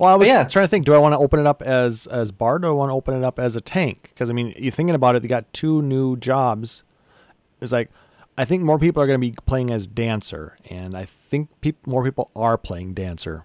well, 0.00 0.10
I 0.12 0.14
was 0.16 0.26
Yeah. 0.28 0.44
trying 0.44 0.64
to 0.64 0.68
think: 0.68 0.84
Do 0.86 0.94
I 0.94 0.98
want 0.98 1.12
to 1.12 1.18
open 1.18 1.38
it 1.40 1.46
up 1.46 1.62
as 1.62 2.06
as 2.08 2.30
bard, 2.32 2.64
or 2.64 2.68
do 2.68 2.70
I 2.70 2.72
want 2.72 2.90
to 2.90 2.94
open 2.94 3.14
it 3.14 3.24
up 3.24 3.38
as 3.38 3.54
a 3.56 3.60
tank? 3.60 4.10
Because 4.12 4.28
I 4.28 4.32
mean, 4.32 4.52
you're 4.56 4.72
thinking 4.72 4.94
about 4.94 5.14
it, 5.16 5.22
they 5.22 5.28
got 5.28 5.52
two 5.52 5.82
new 5.82 6.16
jobs. 6.16 6.82
It's 7.60 7.72
like 7.72 7.90
I 8.36 8.44
think 8.44 8.62
more 8.64 8.78
people 8.78 9.02
are 9.02 9.06
going 9.06 9.20
to 9.20 9.26
be 9.30 9.34
playing 9.46 9.70
as 9.70 9.86
dancer, 9.86 10.56
and 10.68 10.96
I 10.96 11.04
think 11.04 11.50
peop- 11.60 11.86
more 11.86 12.04
people 12.04 12.30
are 12.36 12.58
playing 12.58 12.94
dancer. 12.94 13.44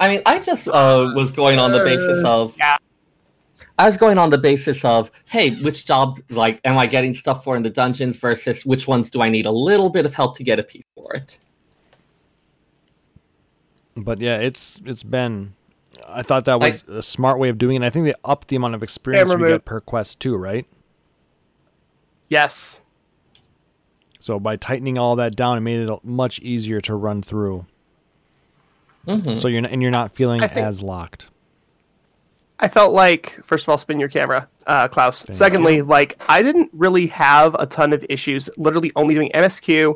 I 0.00 0.08
mean, 0.08 0.22
I 0.26 0.38
just 0.40 0.68
uh, 0.68 1.12
was 1.14 1.30
going 1.32 1.58
on 1.58 1.72
the 1.72 1.82
basis 1.84 2.24
of. 2.24 2.54
yeah. 2.58 2.76
I 3.78 3.86
was 3.86 3.96
going 3.96 4.18
on 4.18 4.30
the 4.30 4.38
basis 4.38 4.84
of, 4.84 5.10
hey, 5.28 5.50
which 5.56 5.84
job 5.86 6.18
like 6.30 6.60
am 6.64 6.78
I 6.78 6.86
getting 6.86 7.14
stuff 7.14 7.44
for 7.44 7.56
in 7.56 7.62
the 7.62 7.70
dungeons 7.70 8.16
versus 8.16 8.64
which 8.64 8.86
ones 8.88 9.10
do 9.10 9.20
I 9.22 9.28
need 9.28 9.46
a 9.46 9.50
little 9.50 9.90
bit 9.90 10.06
of 10.06 10.14
help 10.14 10.36
to 10.36 10.44
get 10.44 10.58
a 10.58 10.62
piece 10.62 10.84
for 10.94 11.12
it? 11.14 11.38
But 13.96 14.20
yeah, 14.20 14.38
it's 14.38 14.80
it's 14.84 15.02
been. 15.02 15.54
I 16.06 16.22
thought 16.22 16.44
that 16.44 16.60
was 16.60 16.84
a 16.86 17.02
smart 17.02 17.40
way 17.40 17.48
of 17.48 17.58
doing 17.58 17.82
it. 17.82 17.86
I 17.86 17.90
think 17.90 18.04
they 18.06 18.14
upped 18.24 18.48
the 18.48 18.56
amount 18.56 18.74
of 18.74 18.82
experience 18.82 19.34
we 19.34 19.48
get 19.48 19.64
per 19.64 19.80
quest 19.80 20.20
too, 20.20 20.36
right? 20.36 20.66
Yes. 22.28 22.80
So 24.20 24.38
by 24.38 24.56
tightening 24.56 24.98
all 24.98 25.16
that 25.16 25.34
down, 25.34 25.58
it 25.58 25.62
made 25.62 25.88
it 25.88 26.04
much 26.04 26.38
easier 26.40 26.80
to 26.82 26.94
run 26.94 27.22
through. 27.22 27.66
Mhm. 29.06 29.38
So 29.38 29.48
you're 29.48 29.62
not, 29.62 29.70
and 29.72 29.80
you're 29.80 29.90
not 29.90 30.12
feeling 30.12 30.40
think- 30.40 30.56
as 30.66 30.82
locked. 30.82 31.30
I 32.60 32.68
felt 32.68 32.92
like, 32.92 33.38
first 33.44 33.64
of 33.64 33.68
all, 33.68 33.78
spin 33.78 34.00
your 34.00 34.08
camera, 34.08 34.48
uh, 34.66 34.88
Klaus. 34.88 35.24
Secondly, 35.30 35.80
like 35.82 36.20
I 36.28 36.42
didn't 36.42 36.70
really 36.72 37.06
have 37.08 37.54
a 37.58 37.66
ton 37.66 37.92
of 37.92 38.04
issues. 38.08 38.50
Literally 38.58 38.90
only 38.96 39.14
doing 39.14 39.30
MSQ, 39.32 39.94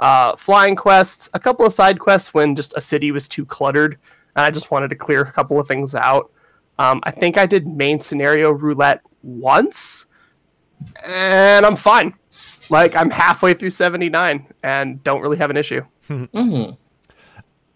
uh, 0.00 0.34
flying 0.36 0.74
quests, 0.74 1.28
a 1.34 1.38
couple 1.38 1.66
of 1.66 1.72
side 1.72 1.98
quests 2.00 2.32
when 2.32 2.56
just 2.56 2.72
a 2.76 2.80
city 2.80 3.10
was 3.12 3.28
too 3.28 3.44
cluttered, 3.44 3.98
and 4.36 4.44
I 4.46 4.50
just 4.50 4.70
wanted 4.70 4.88
to 4.90 4.96
clear 4.96 5.20
a 5.20 5.30
couple 5.32 5.60
of 5.60 5.66
things 5.68 5.94
out. 5.94 6.30
Um, 6.78 7.00
I 7.02 7.10
think 7.10 7.36
I 7.36 7.44
did 7.44 7.66
main 7.66 8.00
scenario 8.00 8.52
roulette 8.52 9.00
once, 9.22 10.06
and 11.04 11.66
I'm 11.66 11.76
fine. 11.76 12.14
Like 12.70 12.96
I'm 12.96 13.10
halfway 13.10 13.54
through 13.54 13.70
79 13.70 14.46
and 14.62 15.02
don't 15.04 15.20
really 15.20 15.36
have 15.38 15.50
an 15.50 15.56
issue. 15.56 15.82
Mhm. 16.08 16.76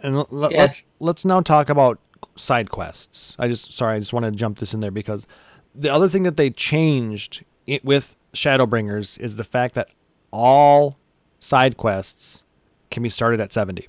And 0.01 0.17
l- 0.17 0.27
l- 0.33 0.51
Yeah, 0.51 0.59
let, 0.59 0.71
it's- 0.71 0.85
let's 1.01 1.25
now 1.27 1.41
talk 1.43 1.69
about 1.69 1.99
side 2.37 2.71
quests. 2.71 3.37
I 3.39 3.49
just 3.49 3.73
sorry, 3.73 3.97
I 3.97 3.99
just 3.99 4.13
want 4.13 4.25
to 4.25 4.31
jump 4.33 4.59
this 4.59 4.75
in 4.75 4.81
there 4.81 4.91
because 4.91 5.27
the 5.75 5.93
other 5.93 6.09
thing 6.09 6.23
that 6.25 6.37
they 6.37 6.51
changed 6.51 7.45
it 7.67 7.85
with 7.85 8.17
Shadowbringers 8.35 9.19
is 9.21 9.37
the 9.37 9.45
fact 9.45 9.75
that 9.75 9.89
all 10.33 10.99
side 11.41 11.77
quests 11.77 12.43
can 12.91 13.03
be 13.03 13.09
started 13.09 13.41
at 13.41 13.53
70, 13.53 13.87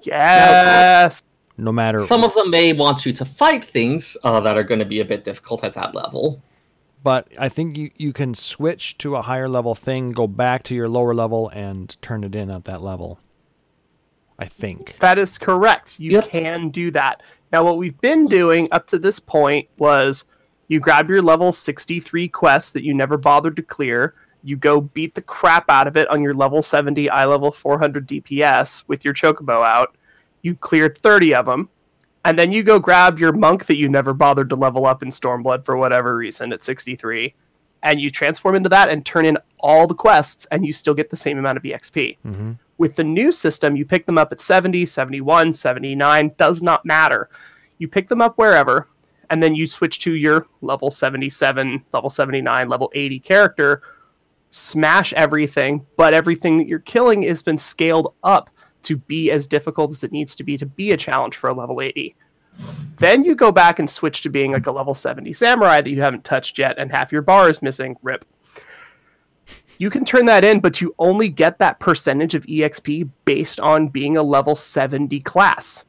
Yes. 0.00 1.22
no 1.56 1.72
matter. 1.72 2.06
Some 2.06 2.24
of 2.24 2.34
them 2.34 2.50
may 2.50 2.72
want 2.72 3.06
you 3.06 3.12
to 3.12 3.24
fight 3.24 3.64
things 3.64 4.16
uh, 4.24 4.40
that 4.40 4.56
are 4.56 4.62
going 4.64 4.80
to 4.80 4.84
be 4.86 5.00
a 5.00 5.04
bit 5.04 5.24
difficult 5.24 5.62
at 5.64 5.74
that 5.74 5.94
level. 5.94 6.42
but 7.02 7.28
I 7.38 7.48
think 7.48 7.76
you, 7.76 7.90
you 7.96 8.12
can 8.12 8.34
switch 8.34 8.98
to 8.98 9.16
a 9.16 9.22
higher 9.22 9.48
level 9.48 9.74
thing, 9.74 10.10
go 10.12 10.26
back 10.26 10.62
to 10.64 10.74
your 10.74 10.88
lower 10.88 11.14
level, 11.14 11.48
and 11.50 11.96
turn 12.02 12.24
it 12.24 12.34
in 12.34 12.50
at 12.50 12.64
that 12.64 12.80
level. 12.80 13.18
I 14.42 14.46
think. 14.46 14.96
That 14.98 15.18
is 15.18 15.38
correct. 15.38 16.00
You 16.00 16.12
Yep. 16.12 16.28
can 16.28 16.68
do 16.70 16.90
that. 16.90 17.22
Now, 17.52 17.64
what 17.64 17.76
we've 17.78 18.00
been 18.00 18.26
doing 18.26 18.66
up 18.72 18.86
to 18.88 18.98
this 18.98 19.20
point 19.20 19.68
was 19.78 20.24
you 20.68 20.80
grab 20.80 21.08
your 21.08 21.22
level 21.22 21.52
63 21.52 22.28
quest 22.28 22.72
that 22.72 22.82
you 22.82 22.92
never 22.92 23.16
bothered 23.16 23.56
to 23.56 23.62
clear, 23.62 24.14
you 24.42 24.56
go 24.56 24.80
beat 24.80 25.14
the 25.14 25.22
crap 25.22 25.70
out 25.70 25.86
of 25.86 25.96
it 25.96 26.08
on 26.08 26.22
your 26.22 26.34
level 26.34 26.62
70 26.62 27.08
eye 27.10 27.24
level 27.26 27.52
400 27.52 28.08
DPS 28.08 28.84
with 28.88 29.04
your 29.04 29.14
chocobo 29.14 29.64
out. 29.64 29.96
You 30.42 30.56
cleared 30.56 30.98
30 30.98 31.34
of 31.34 31.46
them. 31.46 31.68
And 32.24 32.38
then 32.38 32.50
you 32.52 32.62
go 32.62 32.78
grab 32.80 33.18
your 33.18 33.32
monk 33.32 33.66
that 33.66 33.76
you 33.76 33.88
never 33.88 34.12
bothered 34.12 34.48
to 34.50 34.56
level 34.56 34.86
up 34.86 35.02
in 35.02 35.10
Stormblood 35.10 35.64
for 35.64 35.76
whatever 35.76 36.16
reason 36.16 36.52
at 36.52 36.62
63, 36.64 37.34
and 37.82 38.00
you 38.00 38.10
transform 38.10 38.54
into 38.54 38.68
that 38.68 38.88
and 38.88 39.04
turn 39.04 39.24
in 39.24 39.36
all 39.58 39.86
the 39.88 39.94
quests, 39.94 40.46
and 40.52 40.64
you 40.64 40.72
still 40.72 40.94
get 40.94 41.10
the 41.10 41.16
same 41.16 41.36
amount 41.38 41.58
of 41.58 41.64
EXP. 41.64 42.16
hmm 42.22 42.52
With 42.82 42.96
the 42.96 43.04
new 43.04 43.30
system, 43.30 43.76
you 43.76 43.84
pick 43.84 44.06
them 44.06 44.18
up 44.18 44.32
at 44.32 44.40
70, 44.40 44.86
71, 44.86 45.52
79, 45.52 46.32
does 46.36 46.62
not 46.62 46.84
matter. 46.84 47.30
You 47.78 47.86
pick 47.86 48.08
them 48.08 48.20
up 48.20 48.36
wherever, 48.38 48.88
and 49.30 49.40
then 49.40 49.54
you 49.54 49.66
switch 49.66 50.00
to 50.00 50.14
your 50.16 50.48
level 50.62 50.90
77, 50.90 51.84
level 51.92 52.10
79, 52.10 52.68
level 52.68 52.90
80 52.92 53.20
character, 53.20 53.82
smash 54.50 55.12
everything, 55.12 55.86
but 55.96 56.12
everything 56.12 56.58
that 56.58 56.66
you're 56.66 56.80
killing 56.80 57.22
has 57.22 57.40
been 57.40 57.56
scaled 57.56 58.14
up 58.24 58.50
to 58.82 58.96
be 58.96 59.30
as 59.30 59.46
difficult 59.46 59.92
as 59.92 60.02
it 60.02 60.10
needs 60.10 60.34
to 60.34 60.42
be 60.42 60.56
to 60.56 60.66
be 60.66 60.90
a 60.90 60.96
challenge 60.96 61.36
for 61.36 61.50
a 61.50 61.54
level 61.54 61.80
80. 61.80 62.16
Then 62.96 63.24
you 63.24 63.36
go 63.36 63.52
back 63.52 63.78
and 63.78 63.88
switch 63.88 64.22
to 64.22 64.28
being 64.28 64.50
like 64.50 64.66
a 64.66 64.72
level 64.72 64.92
70 64.92 65.32
samurai 65.34 65.82
that 65.82 65.90
you 65.90 66.00
haven't 66.00 66.24
touched 66.24 66.58
yet, 66.58 66.80
and 66.80 66.90
half 66.90 67.12
your 67.12 67.22
bar 67.22 67.48
is 67.48 67.62
missing. 67.62 67.96
Rip 68.02 68.24
you 69.82 69.90
can 69.90 70.04
turn 70.04 70.26
that 70.26 70.44
in, 70.44 70.60
but 70.60 70.80
you 70.80 70.94
only 71.00 71.28
get 71.28 71.58
that 71.58 71.80
percentage 71.80 72.36
of 72.36 72.46
EXP 72.46 73.10
based 73.24 73.58
on 73.58 73.88
being 73.88 74.16
a 74.16 74.22
level 74.22 74.54
70 74.54 75.18
class. 75.22 75.84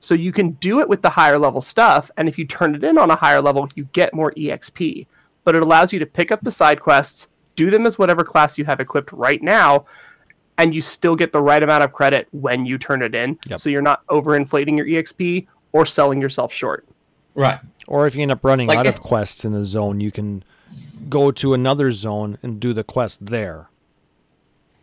So 0.00 0.12
you 0.12 0.32
can 0.32 0.50
do 0.54 0.80
it 0.80 0.88
with 0.88 1.02
the 1.02 1.10
higher 1.10 1.38
level 1.38 1.60
stuff, 1.60 2.10
and 2.16 2.26
if 2.26 2.36
you 2.36 2.44
turn 2.44 2.74
it 2.74 2.82
in 2.82 2.98
on 2.98 3.12
a 3.12 3.14
higher 3.14 3.40
level, 3.40 3.68
you 3.76 3.84
get 3.92 4.12
more 4.12 4.32
EXP. 4.32 5.06
But 5.44 5.54
it 5.54 5.62
allows 5.62 5.92
you 5.92 6.00
to 6.00 6.06
pick 6.06 6.32
up 6.32 6.40
the 6.40 6.50
side 6.50 6.80
quests, 6.80 7.28
do 7.54 7.70
them 7.70 7.86
as 7.86 7.96
whatever 7.96 8.24
class 8.24 8.58
you 8.58 8.64
have 8.64 8.80
equipped 8.80 9.12
right 9.12 9.40
now, 9.40 9.84
and 10.58 10.74
you 10.74 10.80
still 10.80 11.14
get 11.14 11.30
the 11.30 11.40
right 11.40 11.62
amount 11.62 11.84
of 11.84 11.92
credit 11.92 12.26
when 12.32 12.66
you 12.66 12.76
turn 12.76 13.02
it 13.02 13.14
in. 13.14 13.38
Yep. 13.46 13.60
So 13.60 13.70
you're 13.70 13.82
not 13.82 14.04
overinflating 14.08 14.76
your 14.76 14.86
EXP 14.86 15.46
or 15.70 15.86
selling 15.86 16.20
yourself 16.20 16.52
short. 16.52 16.84
Right. 17.36 17.60
Or 17.86 18.08
if 18.08 18.16
you 18.16 18.22
end 18.22 18.32
up 18.32 18.44
running 18.44 18.66
Like 18.66 18.78
out 18.78 18.86
if- 18.88 18.96
of 18.96 19.02
quests 19.02 19.44
in 19.44 19.54
a 19.54 19.64
zone, 19.64 20.00
you 20.00 20.10
can 20.10 20.42
go 21.08 21.30
to 21.30 21.54
another 21.54 21.92
zone 21.92 22.38
and 22.42 22.60
do 22.60 22.72
the 22.72 22.84
quest 22.84 23.26
there. 23.26 23.68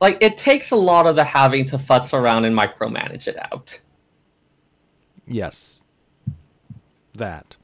Like 0.01 0.17
it 0.21 0.37
takes 0.37 0.71
a 0.71 0.75
lot 0.75 1.07
of 1.07 1.15
the 1.15 1.23
having 1.23 1.65
to 1.65 1.77
futz 1.77 2.13
around 2.13 2.45
and 2.45 2.57
micromanage 2.57 3.27
it 3.27 3.37
out. 3.51 3.79
Yes. 5.27 5.79
That. 7.15 7.55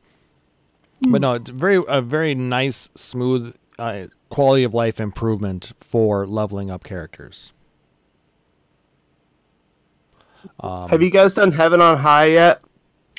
But 1.02 1.22
no, 1.22 1.34
it's 1.34 1.50
very 1.50 1.82
a 1.88 2.02
very 2.02 2.36
nice, 2.36 2.90
smooth 2.96 3.56
uh, 3.78 4.08
quality 4.30 4.64
of 4.64 4.74
life 4.74 5.00
improvement 5.00 5.74
for 5.80 6.28
leveling 6.28 6.70
up 6.70 6.84
characters. 6.84 7.52
Um, 10.60 10.90
have 10.90 11.02
you 11.02 11.10
guys 11.10 11.34
done 11.34 11.52
Heaven 11.52 11.82
on 11.82 11.98
High 11.98 12.26
yet? 12.28 12.62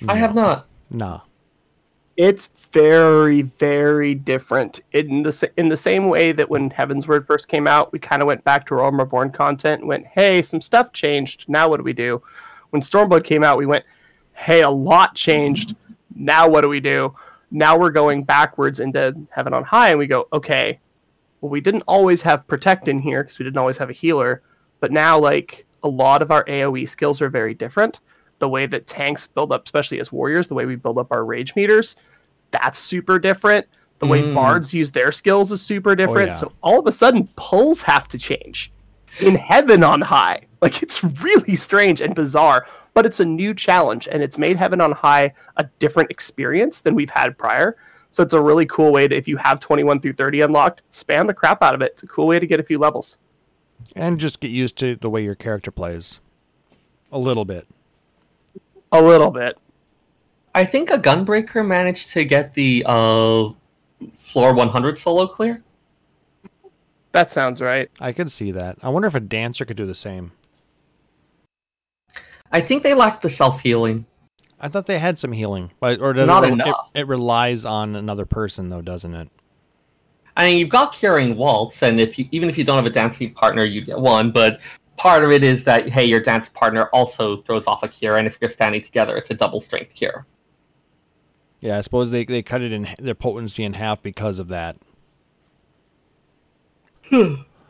I 0.08 0.16
have 0.16 0.34
not. 0.34 0.66
Nah. 0.90 1.20
It's 2.20 2.48
very, 2.70 3.40
very 3.40 4.14
different 4.14 4.80
in 4.92 5.22
the 5.22 5.50
in 5.56 5.70
the 5.70 5.76
same 5.78 6.08
way 6.08 6.32
that 6.32 6.50
when 6.50 6.68
Heavensward 6.68 7.26
first 7.26 7.48
came 7.48 7.66
out, 7.66 7.94
we 7.94 7.98
kind 7.98 8.20
of 8.20 8.26
went 8.26 8.44
back 8.44 8.66
to 8.66 8.74
Realm 8.74 9.00
Reborn 9.00 9.30
content 9.30 9.80
and 9.80 9.88
went, 9.88 10.04
"Hey, 10.06 10.42
some 10.42 10.60
stuff 10.60 10.92
changed. 10.92 11.46
Now 11.48 11.70
what 11.70 11.78
do 11.78 11.82
we 11.82 11.94
do?" 11.94 12.20
When 12.68 12.82
Stormblood 12.82 13.24
came 13.24 13.42
out, 13.42 13.56
we 13.56 13.64
went, 13.64 13.86
"Hey, 14.34 14.60
a 14.60 14.68
lot 14.68 15.14
changed. 15.14 15.74
Now 16.14 16.46
what 16.46 16.60
do 16.60 16.68
we 16.68 16.78
do?" 16.78 17.14
Now 17.50 17.78
we're 17.78 17.88
going 17.88 18.24
backwards 18.24 18.80
into 18.80 19.16
Heaven 19.30 19.54
on 19.54 19.64
High, 19.64 19.88
and 19.88 19.98
we 19.98 20.06
go, 20.06 20.28
"Okay, 20.30 20.78
well, 21.40 21.48
we 21.48 21.62
didn't 21.62 21.84
always 21.86 22.20
have 22.20 22.46
Protect 22.46 22.86
in 22.86 22.98
here 22.98 23.22
because 23.22 23.38
we 23.38 23.46
didn't 23.46 23.56
always 23.56 23.78
have 23.78 23.88
a 23.88 23.94
healer, 23.94 24.42
but 24.78 24.92
now 24.92 25.18
like 25.18 25.64
a 25.82 25.88
lot 25.88 26.20
of 26.20 26.30
our 26.30 26.44
AOE 26.46 26.84
skills 26.84 27.22
are 27.22 27.30
very 27.30 27.54
different." 27.54 27.98
the 28.40 28.48
way 28.48 28.66
that 28.66 28.86
tanks 28.86 29.26
build 29.26 29.52
up, 29.52 29.64
especially 29.64 30.00
as 30.00 30.10
warriors, 30.10 30.48
the 30.48 30.54
way 30.54 30.66
we 30.66 30.74
build 30.74 30.98
up 30.98 31.12
our 31.12 31.24
rage 31.24 31.54
meters, 31.54 31.94
that's 32.50 32.78
super 32.78 33.18
different. 33.18 33.66
The 33.98 34.06
way 34.06 34.22
Mm. 34.22 34.34
bards 34.34 34.72
use 34.72 34.92
their 34.92 35.12
skills 35.12 35.52
is 35.52 35.60
super 35.60 35.94
different. 35.94 36.28
yeah. 36.28 36.34
So 36.34 36.52
all 36.62 36.78
of 36.80 36.86
a 36.86 36.92
sudden, 36.92 37.28
pulls 37.36 37.82
have 37.82 38.08
to 38.08 38.18
change 38.18 38.72
in 39.20 39.34
heaven 39.34 39.82
on 39.84 40.00
high. 40.00 40.46
Like 40.62 40.82
it's 40.82 41.02
really 41.22 41.54
strange 41.56 42.00
and 42.00 42.14
bizarre, 42.14 42.66
but 42.94 43.04
it's 43.06 43.20
a 43.20 43.24
new 43.24 43.52
challenge 43.54 44.08
and 44.10 44.22
it's 44.22 44.38
made 44.38 44.56
heaven 44.56 44.80
on 44.80 44.92
high 44.92 45.32
a 45.56 45.64
different 45.78 46.10
experience 46.10 46.80
than 46.80 46.94
we've 46.94 47.10
had 47.10 47.36
prior. 47.38 47.76
So 48.10 48.22
it's 48.22 48.34
a 48.34 48.40
really 48.40 48.66
cool 48.66 48.90
way 48.92 49.06
to, 49.06 49.14
if 49.16 49.28
you 49.28 49.36
have 49.36 49.60
21 49.60 50.00
through 50.00 50.14
30 50.14 50.40
unlocked, 50.40 50.82
spam 50.90 51.26
the 51.26 51.34
crap 51.34 51.62
out 51.62 51.74
of 51.74 51.82
it. 51.82 51.92
It's 51.92 52.02
a 52.02 52.06
cool 52.06 52.26
way 52.26 52.38
to 52.40 52.46
get 52.46 52.58
a 52.58 52.62
few 52.62 52.78
levels. 52.78 53.18
And 53.94 54.18
just 54.18 54.40
get 54.40 54.50
used 54.50 54.76
to 54.78 54.96
the 54.96 55.08
way 55.08 55.22
your 55.22 55.34
character 55.34 55.70
plays. 55.70 56.20
A 57.12 57.18
little 57.18 57.44
bit. 57.44 57.66
A 58.92 59.00
little 59.00 59.30
bit. 59.30 59.58
I 60.54 60.64
think 60.64 60.90
a 60.90 60.98
gunbreaker 60.98 61.66
managed 61.66 62.10
to 62.10 62.24
get 62.24 62.54
the 62.54 62.84
uh, 62.86 63.50
floor 64.14 64.54
100 64.54 64.98
solo 64.98 65.26
clear. 65.26 65.62
That 67.12 67.30
sounds 67.30 67.60
right. 67.60 67.90
I 68.00 68.12
could 68.12 68.30
see 68.30 68.52
that. 68.52 68.78
I 68.82 68.88
wonder 68.88 69.08
if 69.08 69.14
a 69.14 69.20
dancer 69.20 69.64
could 69.64 69.76
do 69.76 69.86
the 69.86 69.94
same. 69.94 70.32
I 72.52 72.60
think 72.60 72.82
they 72.82 72.94
lacked 72.94 73.22
the 73.22 73.30
self 73.30 73.60
healing. 73.60 74.06
I 74.60 74.68
thought 74.68 74.86
they 74.86 74.98
had 74.98 75.18
some 75.18 75.32
healing, 75.32 75.70
but 75.80 76.00
or 76.00 76.12
does 76.12 76.28
Not 76.28 76.44
it, 76.44 76.48
re- 76.48 76.52
enough. 76.52 76.90
it? 76.94 77.00
It 77.00 77.06
relies 77.06 77.64
on 77.64 77.96
another 77.96 78.26
person, 78.26 78.68
though, 78.68 78.82
doesn't 78.82 79.14
it? 79.14 79.28
I 80.36 80.44
mean, 80.44 80.58
you've 80.58 80.68
got 80.68 80.92
curing 80.92 81.36
waltz, 81.36 81.82
and 81.82 82.00
if 82.00 82.18
you 82.18 82.28
even 82.30 82.48
if 82.48 82.58
you 82.58 82.64
don't 82.64 82.76
have 82.76 82.86
a 82.86 82.90
dancing 82.90 83.32
partner, 83.34 83.64
you 83.64 83.80
get 83.82 83.98
one. 83.98 84.30
But 84.30 84.60
part 84.96 85.24
of 85.24 85.30
it 85.32 85.42
is 85.42 85.64
that 85.64 85.88
hey, 85.88 86.04
your 86.04 86.20
dance 86.20 86.48
partner 86.50 86.86
also 86.92 87.38
throws 87.38 87.66
off 87.66 87.82
a 87.82 87.88
cure, 87.88 88.16
and 88.16 88.26
if 88.26 88.36
you're 88.40 88.50
standing 88.50 88.82
together, 88.82 89.16
it's 89.16 89.30
a 89.30 89.34
double 89.34 89.60
strength 89.60 89.94
cure. 89.94 90.26
Yeah, 91.60 91.78
I 91.78 91.80
suppose 91.82 92.10
they, 92.10 92.24
they 92.24 92.42
cut 92.42 92.62
it 92.62 92.72
in 92.72 92.88
their 92.98 93.14
potency 93.14 93.64
in 93.64 93.74
half 93.74 94.02
because 94.02 94.38
of 94.38 94.48
that. 94.48 94.76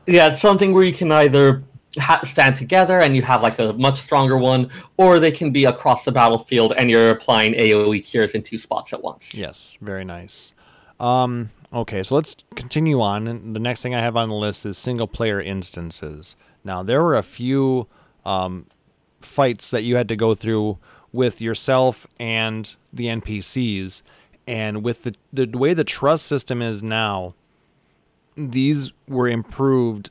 Yeah, 0.07 0.33
it's 0.33 0.41
something 0.41 0.73
where 0.73 0.83
you 0.83 0.93
can 0.93 1.13
either 1.13 1.63
ha- 1.99 2.21
stand 2.25 2.57
together 2.57 3.01
and 3.01 3.17
you 3.17 3.23
have 3.23 3.43
like 3.43 3.59
a 3.59 3.73
much 3.75 4.01
stronger 4.01 4.37
one, 4.37 4.71
or 4.97 5.19
they 5.19 5.31
can 5.31 5.51
be 5.53 5.65
across 5.65 6.05
the 6.05 6.13
battlefield 6.13 6.73
and 6.77 6.91
you're 6.91 7.11
applying 7.11 7.55
AOE 7.55 8.05
cures 8.05 8.35
in 8.35 8.43
two 8.43 8.59
spots 8.59 8.93
at 8.93 9.03
once. 9.03 9.35
Yes, 9.35 9.77
very 9.81 10.05
nice. 10.05 10.53
Um, 10.99 11.51
okay, 11.73 12.03
so 12.03 12.15
let's 12.15 12.37
continue 12.55 13.01
on. 13.01 13.27
And 13.27 13.55
the 13.55 13.61
next 13.61 13.83
thing 13.83 13.95
I 13.95 14.01
have 14.01 14.17
on 14.17 14.29
the 14.29 14.35
list 14.35 14.67
is 14.67 14.77
single 14.77 15.07
player 15.07 15.41
instances. 15.41 16.37
Now, 16.65 16.83
there 16.83 17.03
were 17.03 17.17
a 17.17 17.23
few 17.23 17.87
um, 18.25 18.67
fights 19.21 19.71
that 19.71 19.83
you 19.83 19.97
had 19.97 20.09
to 20.09 20.17
go 20.17 20.35
through 20.35 20.79
with 21.13 21.41
yourself 21.41 22.07
and 22.19 22.77
the 22.93 23.07
NPCs. 23.07 24.03
And 24.47 24.83
with 24.83 25.05
the, 25.05 25.15
the 25.33 25.47
way 25.47 25.75
the 25.75 25.85
trust 25.85 26.27
system 26.27 26.61
is 26.63 26.83
now, 26.83 27.35
these 28.37 28.93
were 29.09 29.29
improved 29.29 30.11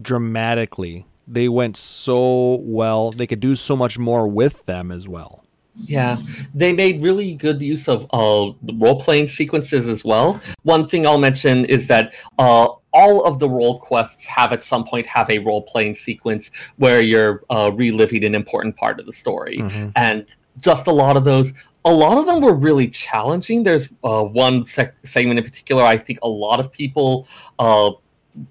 dramatically 0.00 1.06
they 1.26 1.48
went 1.48 1.76
so 1.76 2.58
well. 2.62 3.12
They 3.12 3.26
could 3.26 3.40
do 3.40 3.56
so 3.56 3.76
much 3.76 3.98
more 3.98 4.28
with 4.28 4.64
them 4.66 4.90
as 4.90 5.08
well. 5.08 5.44
Yeah, 5.76 6.18
they 6.54 6.72
made 6.72 7.02
really 7.02 7.34
good 7.34 7.60
use 7.60 7.88
of 7.88 8.04
uh, 8.12 8.52
the 8.62 8.74
role 8.74 9.00
playing 9.00 9.26
sequences 9.26 9.88
as 9.88 10.04
well. 10.04 10.40
One 10.62 10.86
thing 10.86 11.04
I'll 11.04 11.18
mention 11.18 11.64
is 11.64 11.88
that 11.88 12.14
uh, 12.38 12.68
all 12.94 13.24
of 13.26 13.38
the 13.40 13.48
role 13.48 13.78
quests 13.78 14.24
have 14.26 14.52
at 14.52 14.62
some 14.64 14.84
point 14.84 15.04
have 15.06 15.28
a 15.28 15.38
role 15.40 15.60
playing 15.62 15.94
sequence 15.94 16.50
where 16.76 17.00
you're 17.02 17.42
uh, 17.50 17.70
reliving 17.74 18.24
an 18.24 18.34
important 18.34 18.74
part 18.76 18.98
of 19.00 19.04
the 19.06 19.12
story, 19.12 19.58
Mhm. 19.58 19.92
and 19.96 20.24
just 20.60 20.86
a 20.86 20.92
lot 20.92 21.16
of 21.16 21.24
those. 21.24 21.52
A 21.84 21.92
lot 21.92 22.16
of 22.16 22.24
them 22.24 22.40
were 22.40 22.54
really 22.54 22.88
challenging. 22.88 23.62
There's 23.62 23.90
uh, 24.04 24.22
one 24.24 24.64
sec- 24.64 24.94
segment 25.04 25.38
in 25.38 25.44
particular 25.44 25.82
I 25.84 25.98
think 25.98 26.18
a 26.22 26.28
lot 26.28 26.58
of 26.60 26.72
people 26.72 27.26
uh, 27.58 27.90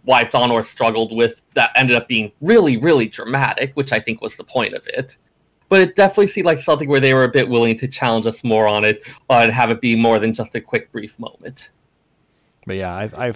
wiped 0.06 0.36
on 0.36 0.52
or 0.52 0.62
struggled 0.62 1.16
with 1.16 1.42
that 1.56 1.72
ended 1.76 1.96
up 1.96 2.08
being 2.08 2.32
really, 2.42 2.78
really 2.78 3.08
dramatic, 3.08 3.72
which 3.74 3.92
I 3.92 4.00
think 4.00 4.22
was 4.22 4.36
the 4.38 4.44
point 4.44 4.74
of 4.76 4.86
it. 4.88 5.18
But 5.70 5.82
it 5.82 5.96
definitely 5.96 6.28
seemed 6.28 6.46
like 6.46 6.60
something 6.60 6.88
where 6.88 7.00
they 7.00 7.14
were 7.16 7.24
a 7.24 7.30
bit 7.30 7.50
willing 7.50 7.76
to 7.78 7.88
challenge 7.88 8.28
us 8.28 8.44
more 8.44 8.68
on 8.68 8.84
it 8.86 9.02
uh, 9.30 9.40
and 9.40 9.52
have 9.52 9.72
it 9.72 9.82
be 9.82 9.96
more 9.96 10.20
than 10.20 10.34
just 10.34 10.54
a 10.56 10.62
quick, 10.62 10.92
brief 10.92 11.18
moment. 11.18 11.72
But 12.66 12.76
yeah, 12.78 12.94
I 12.96 13.28
I 13.28 13.34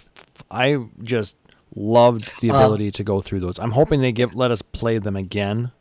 I 0.51 0.85
just 1.03 1.37
loved 1.75 2.39
the 2.41 2.51
Uh, 2.51 2.55
ability 2.55 2.91
to 2.91 3.03
go 3.03 3.21
through 3.21 3.41
those. 3.41 3.59
I'm 3.59 3.71
hoping 3.71 3.99
they 4.01 4.11
give 4.11 4.35
let 4.35 4.51
us 4.51 4.61
play 4.61 4.97
them 4.99 5.15
again. 5.15 5.71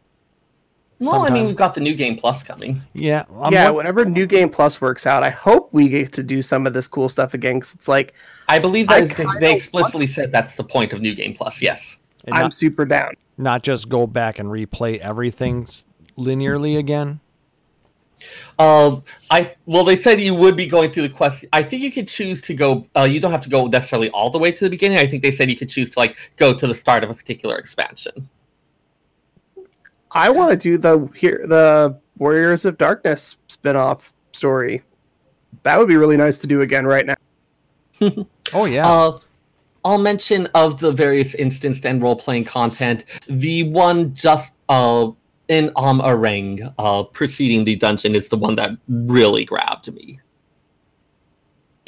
Well, 0.99 1.27
I 1.27 1.29
mean, 1.31 1.47
we've 1.47 1.57
got 1.57 1.75
the 1.75 1.83
new 1.83 1.95
game 1.95 2.17
plus 2.17 2.43
coming. 2.43 2.81
Yeah, 2.95 3.25
I'm 3.39 3.53
yeah, 3.53 3.67
won- 3.67 3.77
whenever 3.77 4.07
New 4.07 4.25
Game 4.27 4.49
Plus 4.49 4.81
works 4.81 5.07
out, 5.07 5.23
I 5.23 5.29
hope 5.29 5.69
we 5.73 5.91
get 5.91 6.11
to 6.15 6.23
do 6.23 6.41
some 6.41 6.67
of 6.67 6.73
this 6.73 6.89
cool 6.89 7.11
stuff 7.11 7.35
again. 7.35 7.61
Cause 7.61 7.75
it's 7.75 7.87
like 7.87 8.15
I 8.49 8.59
believe 8.59 8.89
I 8.89 9.03
that 9.03 9.15
they, 9.15 9.27
they 9.41 9.55
explicitly 9.55 10.07
said 10.07 10.33
that's 10.33 10.57
the 10.57 10.65
point 10.65 10.95
of 10.95 11.03
new 11.03 11.15
game 11.15 11.35
plus. 11.35 11.61
Yes. 11.61 11.99
and 12.25 12.35
I'm 12.35 12.43
not, 12.45 12.55
super 12.55 12.87
down. 12.87 13.13
not 13.37 13.63
just 13.63 13.91
go 13.91 14.07
back 14.07 14.39
and 14.39 14.49
replay 14.49 14.97
everything 14.99 15.69
linearly 16.17 16.79
again. 16.79 17.21
Um, 18.59 19.03
I 19.31 19.55
well, 19.67 19.85
they 19.85 19.97
said 19.97 20.21
you 20.21 20.35
would 20.35 20.57
be 20.57 20.67
going 20.67 20.91
through 20.91 21.09
the 21.09 21.15
quest. 21.15 21.45
I 21.53 21.63
think 21.63 21.83
you 21.83 21.93
could 21.93 22.09
choose 22.09 22.41
to 22.43 22.55
go. 22.55 22.87
Uh, 22.97 23.03
you 23.05 23.21
don't 23.21 23.31
have 23.31 23.43
to 23.43 23.51
go 23.51 23.67
necessarily 23.67 24.11
all 24.11 24.31
the 24.31 24.39
way 24.39 24.51
to 24.53 24.65
the 24.65 24.71
beginning. 24.71 24.99
I 24.99 25.07
think 25.07 25.23
they 25.23 25.31
said 25.31 25.51
you 25.51 25.57
could 25.57 25.69
choose 25.69 25.91
to 25.91 25.99
like 25.99 26.17
go 26.37 26.55
to 26.55 26.67
the 26.67 26.75
start 26.75 27.05
of 27.05 27.11
a 27.11 27.15
particular 27.15 27.57
expansion. 27.57 28.29
I 30.13 30.31
want 30.31 30.51
to 30.51 30.57
do 30.57 30.79
the 30.79 31.09
here 31.15 31.45
the 31.47 31.99
Warriors 32.19 32.65
of 32.65 32.79
Darkness 32.79 33.37
spin-off 33.49 34.15
story. 34.33 34.83
That 35.63 35.79
would 35.79 35.89
be 35.89 35.97
really 35.97 36.17
nice 36.17 36.39
to 36.39 36.47
do 36.47 36.63
again 36.63 36.87
right 36.87 37.07
now. 37.07 37.17
Oh 38.55 38.65
yeah, 38.67 38.89
Uh, 38.89 39.19
I'll 39.85 39.99
mention 39.99 40.47
of 40.55 40.79
the 40.79 40.93
various 40.93 41.35
instanced 41.35 41.85
and 41.85 42.01
role 42.01 42.15
playing 42.15 42.45
content. 42.45 43.05
The 43.29 43.65
one 43.65 44.15
just 44.15 44.53
uh, 44.69 45.11
in 45.49 45.71
Amh 45.77 46.01
Araeng, 46.01 46.75
uh, 46.79 47.03
preceding 47.05 47.65
the 47.65 47.77
dungeon, 47.77 48.15
is 48.15 48.29
the 48.29 48.37
one 48.37 48.57
that 48.57 48.71
really 48.89 49.45
grabbed 49.45 49.93
me. 49.95 50.21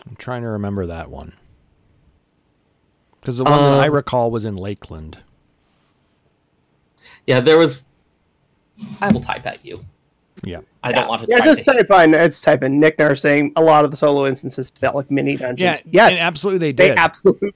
I'm 0.09 0.16
trying 0.16 0.42
to 0.42 0.48
remember 0.48 0.86
that 0.86 1.11
one. 1.11 1.32
Because 3.20 3.38
the 3.38 3.44
one 3.44 3.52
that 3.61 3.80
I 3.80 3.88
Uh, 3.88 3.92
recall 3.92 4.30
was 4.30 4.44
in 4.44 4.56
Lakeland. 4.56 5.18
Yeah, 7.26 7.40
there 7.40 7.59
was. 7.59 7.82
I 9.00 9.11
will 9.12 9.20
type 9.20 9.44
at 9.46 9.64
you. 9.66 9.84
Yeah. 10.44 10.61
I 10.84 10.92
don't 10.92 11.09
want 11.09 11.22
to. 11.22 11.28
Yeah, 11.28 11.38
try 11.38 11.46
just 11.46 11.64
to- 11.64 11.84
type 11.84 12.04
in 12.04 12.14
it's 12.14 12.40
type 12.40 12.62
in 12.62 12.78
Nick 12.78 12.98
Nar 12.98 13.16
saying 13.16 13.52
a 13.56 13.61
lot 13.61 13.84
of 13.84 13.90
the 13.90 13.96
solo 13.96 14.26
instances 14.26 14.70
felt 14.70 14.94
like 14.94 15.11
mini 15.11 15.36
dungeons. 15.36 15.80
Yeah, 15.90 16.09
yes, 16.09 16.20
absolutely 16.20 16.59
they 16.70 16.72
they 16.72 16.88
did. 16.90 16.98
absolutely. 16.98 17.52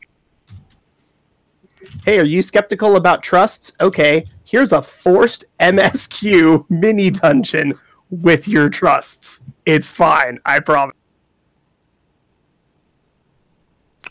Hey, 2.05 2.18
are 2.18 2.24
you 2.24 2.43
skeptical 2.43 2.97
about 2.97 3.22
trusts? 3.22 3.72
Okay, 3.80 4.24
here's 4.45 4.72
a 4.72 4.83
forced 4.83 5.45
MSQ 5.61 6.64
mini 6.70 7.11
dungeon 7.11 7.74
with 8.11 8.47
your 8.49 8.68
trusts. 8.68 9.41
It's 9.66 9.93
fine, 9.93 10.39
I 10.45 10.61
promise. 10.61 10.97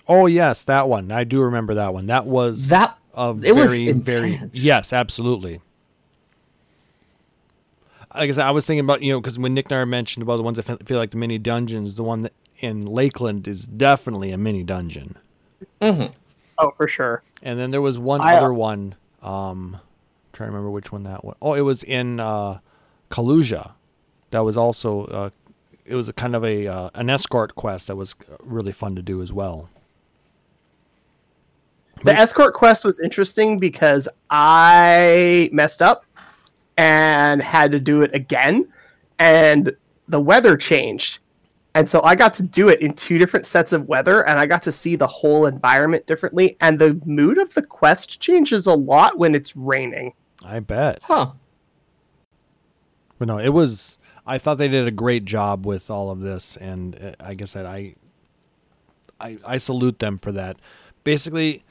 oh 0.07 0.25
yes, 0.25 0.63
that 0.63 0.89
one. 0.89 1.11
I 1.11 1.23
do 1.23 1.41
remember 1.41 1.75
that 1.75 1.93
one. 1.93 2.07
That 2.07 2.25
was 2.25 2.67
that 2.69 2.97
a 3.13 3.35
it 3.43 3.53
was 3.53 3.71
very 3.71 3.91
very 3.93 4.39
yes, 4.53 4.93
absolutely. 4.93 5.61
Like 8.13 8.29
I 8.29 8.31
said, 8.33 8.45
I 8.45 8.51
was 8.51 8.65
thinking 8.67 8.83
about 8.83 9.01
you 9.01 9.13
know 9.13 9.21
because 9.21 9.39
when 9.39 9.53
Nick 9.53 9.71
and 9.71 9.79
I 9.79 9.85
mentioned 9.85 10.23
about 10.23 10.37
the 10.37 10.43
ones 10.43 10.57
that 10.57 10.87
feel 10.87 10.97
like 10.97 11.11
the 11.11 11.17
mini 11.17 11.37
dungeons, 11.37 11.95
the 11.95 12.03
one 12.03 12.21
that 12.21 12.33
in 12.59 12.85
Lakeland 12.85 13.47
is 13.47 13.65
definitely 13.65 14.31
a 14.31 14.37
mini 14.37 14.63
dungeon. 14.63 15.15
Mhm. 15.81 16.13
Oh, 16.57 16.71
for 16.77 16.87
sure. 16.87 17.23
And 17.41 17.59
then 17.59 17.71
there 17.71 17.81
was 17.81 17.97
one 17.97 18.21
I- 18.21 18.35
other 18.35 18.53
one. 18.53 18.95
Um, 19.21 19.77
trying 20.33 20.47
to 20.47 20.51
remember 20.51 20.71
which 20.71 20.91
one 20.91 21.03
that 21.03 21.23
was. 21.23 21.35
Oh, 21.41 21.53
it 21.53 21.61
was 21.61 21.83
in 21.83 22.19
uh, 22.19 22.59
Kholusia. 23.09 23.73
That 24.31 24.43
was 24.43 24.57
also. 24.57 25.05
Uh, 25.05 25.29
it 25.85 25.95
was 25.95 26.09
a 26.09 26.13
kind 26.13 26.35
of 26.35 26.43
a 26.43 26.67
uh, 26.67 26.89
an 26.95 27.09
escort 27.09 27.55
quest 27.55 27.87
that 27.87 27.95
was 27.95 28.15
really 28.39 28.71
fun 28.71 28.95
to 28.95 29.01
do 29.01 29.21
as 29.21 29.33
well. 29.33 29.69
The 32.03 32.13
escort 32.13 32.55
quest 32.55 32.83
was 32.83 32.99
interesting 32.99 33.59
because 33.59 34.09
I 34.31 35.49
messed 35.51 35.83
up 35.83 36.05
and 36.77 37.43
had 37.43 37.71
to 37.73 37.79
do 37.79 38.01
it 38.01 38.13
again, 38.15 38.67
and 39.19 39.75
the 40.07 40.19
weather 40.19 40.57
changed. 40.57 41.19
And 41.73 41.87
so 41.87 42.01
I 42.03 42.15
got 42.15 42.33
to 42.35 42.43
do 42.43 42.67
it 42.67 42.81
in 42.81 42.93
two 42.93 43.17
different 43.17 43.45
sets 43.45 43.71
of 43.71 43.87
weather, 43.87 44.27
and 44.27 44.37
I 44.37 44.45
got 44.45 44.61
to 44.63 44.71
see 44.71 44.97
the 44.97 45.07
whole 45.07 45.45
environment 45.45 46.05
differently. 46.05 46.57
And 46.59 46.77
the 46.79 46.99
mood 47.05 47.37
of 47.37 47.53
the 47.53 47.61
quest 47.61 48.19
changes 48.19 48.67
a 48.67 48.73
lot 48.73 49.17
when 49.17 49.35
it's 49.35 49.55
raining. 49.55 50.13
I 50.45 50.59
bet. 50.59 50.99
Huh. 51.03 51.31
But 53.17 53.27
no, 53.29 53.37
it 53.37 53.49
was. 53.49 53.97
I 54.25 54.37
thought 54.37 54.57
they 54.57 54.67
did 54.67 54.87
a 54.87 54.91
great 54.91 55.25
job 55.25 55.65
with 55.65 55.89
all 55.89 56.11
of 56.11 56.19
this, 56.19 56.57
and 56.57 56.95
uh, 57.01 57.13
I 57.19 57.35
guess 57.35 57.53
that 57.53 57.65
I, 57.65 57.95
I, 59.19 59.37
I 59.45 59.57
salute 59.57 59.99
them 59.99 60.17
for 60.17 60.31
that. 60.33 60.57
Basically, 61.03 61.63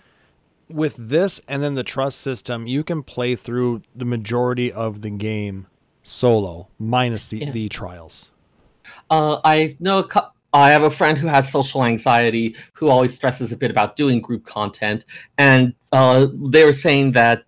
with 0.68 0.96
this 0.96 1.40
and 1.46 1.62
then 1.62 1.74
the 1.74 1.84
trust 1.84 2.20
system, 2.20 2.66
you 2.66 2.82
can 2.82 3.02
play 3.02 3.36
through 3.36 3.82
the 3.94 4.04
majority 4.04 4.72
of 4.72 5.02
the 5.02 5.10
game 5.10 5.66
solo, 6.02 6.68
minus 6.78 7.26
the 7.26 7.38
Yeah. 7.38 7.50
the 7.50 7.68
trials. 7.68 8.29
Uh, 9.10 9.40
I 9.44 9.76
know 9.80 9.98
a 9.98 10.04
cou- 10.04 10.30
I 10.52 10.70
have 10.70 10.82
a 10.82 10.90
friend 10.90 11.16
who 11.18 11.26
has 11.28 11.50
social 11.50 11.84
anxiety 11.84 12.56
who 12.72 12.88
always 12.88 13.14
stresses 13.14 13.52
a 13.52 13.56
bit 13.56 13.70
about 13.70 13.96
doing 13.96 14.20
group 14.20 14.44
content, 14.44 15.04
and 15.38 15.74
uh, 15.92 16.26
they 16.50 16.64
were 16.64 16.72
saying 16.72 17.12
that 17.12 17.44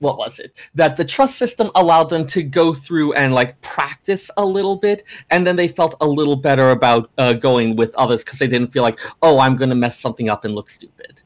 what 0.00 0.18
was 0.18 0.38
it 0.38 0.58
that 0.74 0.96
the 0.96 1.04
trust 1.04 1.38
system 1.38 1.70
allowed 1.76 2.10
them 2.10 2.26
to 2.26 2.42
go 2.42 2.74
through 2.74 3.12
and 3.14 3.32
like 3.32 3.58
practice 3.62 4.30
a 4.36 4.44
little 4.44 4.76
bit, 4.76 5.04
and 5.30 5.46
then 5.46 5.56
they 5.56 5.68
felt 5.68 5.94
a 6.00 6.06
little 6.06 6.36
better 6.36 6.70
about 6.70 7.10
uh, 7.18 7.32
going 7.32 7.74
with 7.76 7.94
others 7.94 8.22
because 8.24 8.38
they 8.38 8.48
didn't 8.48 8.72
feel 8.72 8.82
like 8.82 9.00
oh 9.22 9.38
I'm 9.38 9.56
going 9.56 9.70
to 9.70 9.76
mess 9.76 9.98
something 9.98 10.28
up 10.28 10.44
and 10.44 10.54
look 10.54 10.68
stupid. 10.68 11.22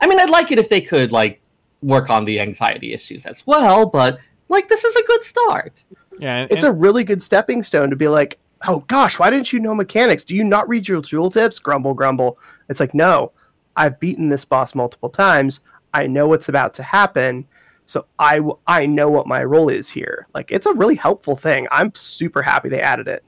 I 0.00 0.06
mean, 0.06 0.20
I'd 0.20 0.30
like 0.30 0.50
it 0.52 0.58
if 0.58 0.68
they 0.68 0.80
could 0.80 1.10
like 1.12 1.40
work 1.82 2.10
on 2.10 2.24
the 2.24 2.38
anxiety 2.40 2.92
issues 2.92 3.26
as 3.26 3.46
well, 3.46 3.86
but 3.86 4.18
like 4.48 4.68
this 4.68 4.84
is 4.84 4.94
a 4.94 5.02
good 5.04 5.22
start. 5.22 5.84
Yeah, 6.18 6.36
and, 6.42 6.50
It's 6.52 6.62
and- 6.62 6.74
a 6.74 6.78
really 6.78 7.04
good 7.04 7.22
stepping 7.22 7.62
stone 7.62 7.90
to 7.90 7.96
be 7.96 8.08
like, 8.08 8.38
oh 8.68 8.80
gosh, 8.88 9.18
why 9.18 9.30
didn't 9.30 9.52
you 9.52 9.60
know 9.60 9.74
mechanics? 9.74 10.24
Do 10.24 10.36
you 10.36 10.44
not 10.44 10.68
read 10.68 10.86
your 10.88 11.00
tooltips? 11.02 11.62
Grumble, 11.62 11.94
grumble. 11.94 12.38
It's 12.68 12.80
like, 12.80 12.94
no, 12.94 13.32
I've 13.76 13.98
beaten 14.00 14.28
this 14.28 14.44
boss 14.44 14.74
multiple 14.74 15.10
times. 15.10 15.60
I 15.94 16.06
know 16.06 16.28
what's 16.28 16.48
about 16.48 16.74
to 16.74 16.82
happen. 16.82 17.46
So 17.86 18.06
I, 18.18 18.36
w- 18.36 18.58
I 18.66 18.86
know 18.86 19.10
what 19.10 19.26
my 19.26 19.42
role 19.44 19.68
is 19.68 19.90
here. 19.90 20.26
Like, 20.34 20.50
it's 20.52 20.66
a 20.66 20.72
really 20.74 20.94
helpful 20.94 21.36
thing. 21.36 21.66
I'm 21.70 21.94
super 21.94 22.40
happy 22.42 22.68
they 22.68 22.80
added 22.80 23.08
it. 23.08 23.24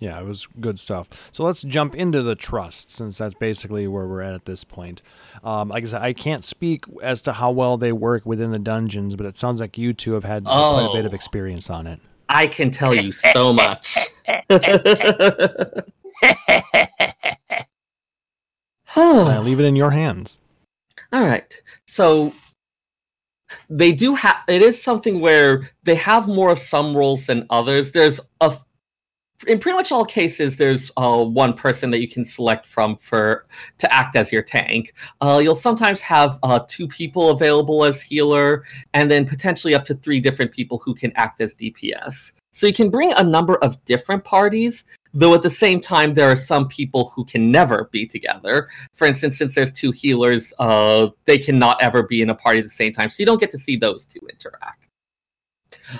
Yeah, 0.00 0.18
it 0.20 0.24
was 0.24 0.46
good 0.60 0.78
stuff. 0.78 1.30
So 1.32 1.42
let's 1.44 1.62
jump 1.62 1.96
into 1.96 2.22
the 2.22 2.36
trust, 2.36 2.88
since 2.90 3.18
that's 3.18 3.34
basically 3.34 3.88
where 3.88 4.06
we're 4.06 4.22
at 4.22 4.32
at 4.32 4.44
this 4.44 4.62
point. 4.62 5.02
Um, 5.42 5.70
like 5.70 5.82
I 5.82 5.86
said, 5.86 6.02
I 6.02 6.12
can't 6.12 6.44
speak 6.44 6.84
as 7.02 7.20
to 7.22 7.32
how 7.32 7.50
well 7.50 7.76
they 7.76 7.90
work 7.92 8.24
within 8.24 8.52
the 8.52 8.60
dungeons, 8.60 9.16
but 9.16 9.26
it 9.26 9.36
sounds 9.36 9.60
like 9.60 9.76
you 9.76 9.92
two 9.92 10.12
have 10.12 10.22
had 10.22 10.44
quite 10.44 10.86
a 10.88 10.94
bit 10.94 11.04
of 11.04 11.12
Oh. 11.12 11.16
experience 11.16 11.68
on 11.68 11.88
it. 11.88 12.00
I 12.28 12.46
can 12.46 12.70
tell 12.70 12.94
you 12.94 13.12
so 13.12 13.52
much. 13.54 13.96
I 18.96 19.38
leave 19.38 19.60
it 19.60 19.64
in 19.64 19.76
your 19.76 19.90
hands. 19.90 20.38
All 21.12 21.22
right. 21.22 21.62
So 21.86 22.32
they 23.70 23.92
do 23.92 24.14
have 24.14 24.36
it 24.48 24.62
is 24.62 24.82
something 24.82 25.20
where 25.20 25.70
they 25.84 25.94
have 25.94 26.28
more 26.28 26.50
of 26.50 26.58
some 26.58 26.96
roles 26.96 27.26
than 27.26 27.46
others. 27.50 27.92
There's 27.92 28.20
a 28.40 28.56
in 29.46 29.58
pretty 29.58 29.76
much 29.76 29.92
all 29.92 30.04
cases 30.04 30.56
there's 30.56 30.90
uh, 30.96 31.24
one 31.24 31.52
person 31.52 31.90
that 31.90 32.00
you 32.00 32.08
can 32.08 32.24
select 32.24 32.66
from 32.66 32.96
for 32.96 33.46
to 33.78 33.92
act 33.92 34.16
as 34.16 34.32
your 34.32 34.42
tank. 34.42 34.94
Uh, 35.20 35.40
you'll 35.42 35.54
sometimes 35.54 36.00
have 36.00 36.38
uh, 36.42 36.60
two 36.68 36.88
people 36.88 37.30
available 37.30 37.84
as 37.84 38.02
healer 38.02 38.64
and 38.94 39.10
then 39.10 39.26
potentially 39.26 39.74
up 39.74 39.84
to 39.84 39.94
three 39.94 40.18
different 40.18 40.50
people 40.50 40.78
who 40.78 40.94
can 40.94 41.12
act 41.14 41.40
as 41.40 41.54
DPS. 41.54 42.32
So 42.52 42.66
you 42.66 42.72
can 42.72 42.90
bring 42.90 43.12
a 43.12 43.22
number 43.22 43.56
of 43.56 43.82
different 43.84 44.24
parties. 44.24 44.84
though 45.14 45.34
at 45.34 45.42
the 45.42 45.50
same 45.50 45.80
time 45.80 46.14
there 46.14 46.30
are 46.30 46.36
some 46.36 46.68
people 46.68 47.10
who 47.14 47.24
can 47.24 47.50
never 47.50 47.88
be 47.92 48.06
together. 48.06 48.68
For 48.92 49.06
instance, 49.06 49.38
since 49.38 49.54
there's 49.54 49.72
two 49.72 49.92
healers, 49.92 50.52
uh, 50.58 51.08
they 51.24 51.38
cannot 51.38 51.80
ever 51.80 52.02
be 52.02 52.20
in 52.20 52.30
a 52.30 52.34
party 52.34 52.58
at 52.58 52.64
the 52.64 52.70
same 52.70 52.92
time, 52.92 53.08
so 53.08 53.16
you 53.20 53.26
don't 53.26 53.40
get 53.40 53.50
to 53.52 53.58
see 53.58 53.76
those 53.76 54.04
two 54.06 54.20
interact. 54.28 54.77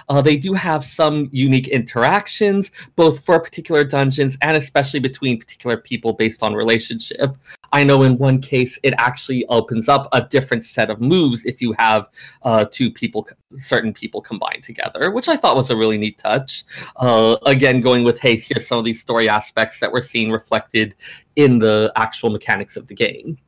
Uh, 0.08 0.20
they 0.20 0.36
do 0.36 0.52
have 0.52 0.84
some 0.84 1.28
unique 1.32 1.68
interactions, 1.68 2.70
both 2.96 3.24
for 3.24 3.40
particular 3.40 3.84
dungeons 3.84 4.36
and 4.42 4.56
especially 4.56 5.00
between 5.00 5.38
particular 5.38 5.76
people 5.76 6.12
based 6.12 6.42
on 6.42 6.54
relationship. 6.54 7.36
I 7.72 7.84
know 7.84 8.02
in 8.02 8.16
one 8.16 8.40
case 8.40 8.78
it 8.82 8.94
actually 8.98 9.44
opens 9.46 9.88
up 9.88 10.08
a 10.12 10.22
different 10.22 10.64
set 10.64 10.90
of 10.90 11.00
moves 11.00 11.44
if 11.44 11.60
you 11.60 11.74
have 11.78 12.08
uh, 12.42 12.64
two 12.70 12.90
people, 12.90 13.28
certain 13.54 13.92
people 13.92 14.20
combined 14.20 14.62
together, 14.62 15.10
which 15.10 15.28
I 15.28 15.36
thought 15.36 15.56
was 15.56 15.70
a 15.70 15.76
really 15.76 15.98
neat 15.98 16.18
touch. 16.18 16.64
Uh, 16.96 17.36
again, 17.46 17.80
going 17.80 18.04
with 18.04 18.18
hey, 18.18 18.36
here's 18.36 18.66
some 18.66 18.78
of 18.78 18.84
these 18.84 19.00
story 19.00 19.28
aspects 19.28 19.80
that 19.80 19.92
we're 19.92 20.00
seeing 20.00 20.30
reflected 20.30 20.94
in 21.36 21.58
the 21.58 21.92
actual 21.96 22.30
mechanics 22.30 22.76
of 22.76 22.86
the 22.86 22.94
game. 22.94 23.38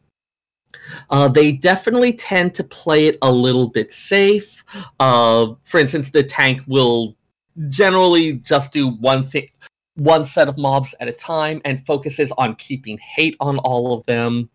Uh, 1.11 1.29
they 1.29 1.53
definitely 1.53 2.13
tend 2.13 2.55
to 2.55 2.65
play 2.65 3.07
it 3.07 3.19
a 3.23 3.31
little 3.31 3.69
bit 3.69 3.93
safe. 3.93 4.65
Uh, 4.99 5.55
for 5.65 5.79
instance, 5.79 6.11
the 6.11 6.23
tank 6.23 6.63
will 6.67 7.17
generally 7.69 8.35
just 8.35 8.73
do 8.73 8.89
one 8.89 9.23
thing, 9.23 9.49
one 9.97 10.25
set 10.25 10.49
of 10.49 10.57
mobs 10.57 10.95
at 11.01 11.09
a 11.09 11.13
time, 11.13 11.61
and 11.65 11.85
focuses 11.85 12.33
on 12.33 12.55
keeping 12.57 12.99
hate 12.99 13.37
on 13.41 13.59
all 13.59 13.99
of 13.99 14.05
them. 14.07 14.49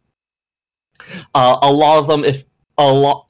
Uh, 1.34 1.58
a 1.62 1.72
lot 1.72 2.00
of 2.00 2.08
them, 2.08 2.24
if 2.24 2.44
a 2.78 2.92
lot, 2.92 3.28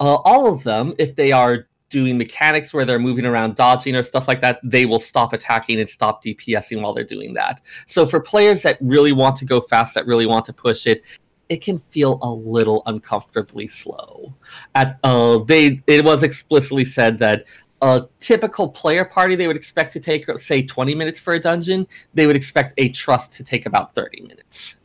uh, 0.00 0.16
all 0.24 0.52
of 0.52 0.62
them, 0.64 0.94
if 0.98 1.14
they 1.16 1.32
are 1.32 1.68
doing 1.90 2.18
mechanics 2.18 2.74
where 2.74 2.84
they're 2.84 2.98
moving 2.98 3.24
around 3.24 3.54
dodging 3.54 3.94
or 3.94 4.02
stuff 4.02 4.26
like 4.26 4.40
that, 4.40 4.58
they 4.64 4.84
will 4.84 4.98
stop 4.98 5.32
attacking 5.32 5.78
and 5.78 5.88
stop 5.88 6.24
DPSing 6.24 6.82
while 6.82 6.92
they're 6.92 7.04
doing 7.04 7.34
that. 7.34 7.60
So 7.86 8.04
for 8.04 8.20
players 8.20 8.62
that 8.62 8.78
really 8.80 9.12
want 9.12 9.36
to 9.36 9.44
go 9.44 9.60
fast, 9.60 9.94
that 9.94 10.06
really 10.06 10.26
want 10.26 10.44
to 10.46 10.52
push 10.52 10.86
it, 10.88 11.02
it 11.48 11.62
can 11.62 11.78
feel 11.78 12.18
a 12.22 12.30
little 12.30 12.82
uncomfortably 12.86 13.68
slow. 13.68 14.34
At 14.74 14.98
uh, 15.04 15.38
they, 15.38 15.82
it 15.86 16.04
was 16.04 16.22
explicitly 16.22 16.84
said 16.84 17.18
that 17.18 17.44
a 17.82 18.06
typical 18.18 18.68
player 18.68 19.04
party 19.04 19.36
they 19.36 19.46
would 19.46 19.56
expect 19.56 19.92
to 19.92 20.00
take 20.00 20.26
say 20.38 20.62
20 20.62 20.94
minutes 20.94 21.20
for 21.20 21.34
a 21.34 21.40
dungeon. 21.40 21.86
They 22.14 22.26
would 22.26 22.36
expect 22.36 22.72
a 22.78 22.88
trust 22.90 23.32
to 23.34 23.44
take 23.44 23.66
about 23.66 23.94
30 23.94 24.22
minutes. 24.22 24.76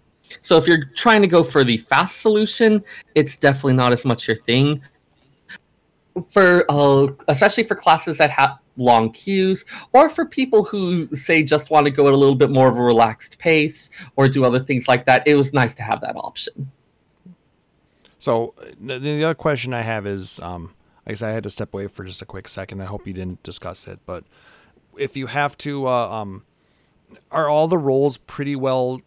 So 0.42 0.58
if 0.58 0.68
you're 0.68 0.86
trying 0.96 1.22
to 1.22 1.28
go 1.28 1.44
for 1.44 1.64
the 1.64 1.78
fast 1.78 2.22
solution 2.22 2.84
it's 3.16 3.38
definitely 3.38 3.74
not 3.74 3.94
as 3.94 4.06
much 4.06 4.28
your 4.28 4.38
thing. 4.38 4.82
For 6.30 6.66
uh, 6.70 7.08
especially 7.30 7.64
for 7.64 7.76
classes 7.76 8.18
that 8.18 8.32
have 8.32 8.60
long 8.80 9.12
queues 9.12 9.66
or 9.94 10.10
for 10.10 10.26
people 10.26 10.64
who 10.64 11.06
say 11.16 11.44
just 11.44 11.70
want 11.70 11.86
to 11.86 11.92
go 11.92 12.08
at 12.08 12.14
a 12.14 12.18
little 12.18 12.34
bit 12.36 12.50
more 12.50 12.68
of 12.70 12.78
a 12.78 12.82
relaxed 12.82 13.38
pace 13.38 13.90
or 14.16 14.28
do 14.28 14.44
other 14.44 14.60
things 14.60 14.88
like 14.88 15.06
that 15.06 15.22
it 15.28 15.36
was 15.36 15.54
nice 15.54 15.76
to 15.76 15.84
have 15.84 16.02
that 16.02 16.16
option 16.16 16.72
so 18.18 18.54
the, 18.82 18.98
the 18.98 19.24
other 19.24 19.36
question 19.36 19.74
i 19.74 19.82
have 19.82 20.08
is 20.08 20.40
um, 20.40 20.74
I 21.06 21.12
guess 21.12 21.24
I 21.24 21.32
had 21.32 21.44
to 21.44 21.50
step 21.50 21.74
away 21.74 21.88
for 21.88 22.04
just 22.04 22.22
a 22.22 22.26
quick 22.26 22.48
second. 22.48 22.82
I 22.82 22.86
hope 22.86 23.08
you 23.08 23.14
didn't 23.14 23.42
discuss 23.42 23.88
it, 23.88 24.00
but 24.06 24.26
if 24.96 25.18
you 25.18 25.26
have 25.26 25.58
to, 25.60 25.88
uh, 25.88 26.08
um, 26.08 26.44
are 27.32 27.50
all 27.50 27.68
the 27.68 27.80
roles 27.80 28.18
pretty 28.18 28.56
well 28.56 29.02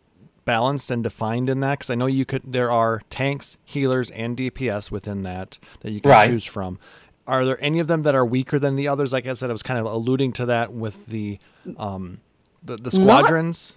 balanced 0.44 0.90
and 0.90 1.04
defined 1.04 1.48
in 1.48 1.60
that? 1.60 1.78
Because 1.78 1.90
I 1.90 1.94
know 1.94 2.06
you 2.06 2.24
could. 2.24 2.42
There 2.44 2.72
are 2.72 3.02
tanks, 3.08 3.56
healers, 3.64 4.10
and 4.10 4.36
DPS 4.36 4.90
within 4.90 5.22
that 5.22 5.60
that 5.80 5.92
you 5.92 6.00
can 6.00 6.10
Right. 6.10 6.28
choose 6.28 6.44
from. 6.44 6.80
Are 7.26 7.44
there 7.44 7.62
any 7.62 7.78
of 7.78 7.86
them 7.86 8.02
that 8.02 8.14
are 8.14 8.24
weaker 8.24 8.58
than 8.58 8.76
the 8.76 8.88
others? 8.88 9.12
Like 9.12 9.26
I 9.26 9.32
said, 9.34 9.50
I 9.50 9.52
was 9.52 9.62
kind 9.62 9.78
of 9.78 9.86
alluding 9.86 10.32
to 10.34 10.46
that 10.46 10.72
with 10.72 11.06
the 11.06 11.38
um, 11.76 12.20
the, 12.62 12.76
the 12.76 12.82
Not- 12.84 12.92
squadrons. 12.92 13.76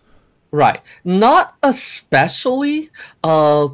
Right. 0.52 0.82
Not 1.04 1.56
especially. 1.64 2.90
Uh, 3.24 3.70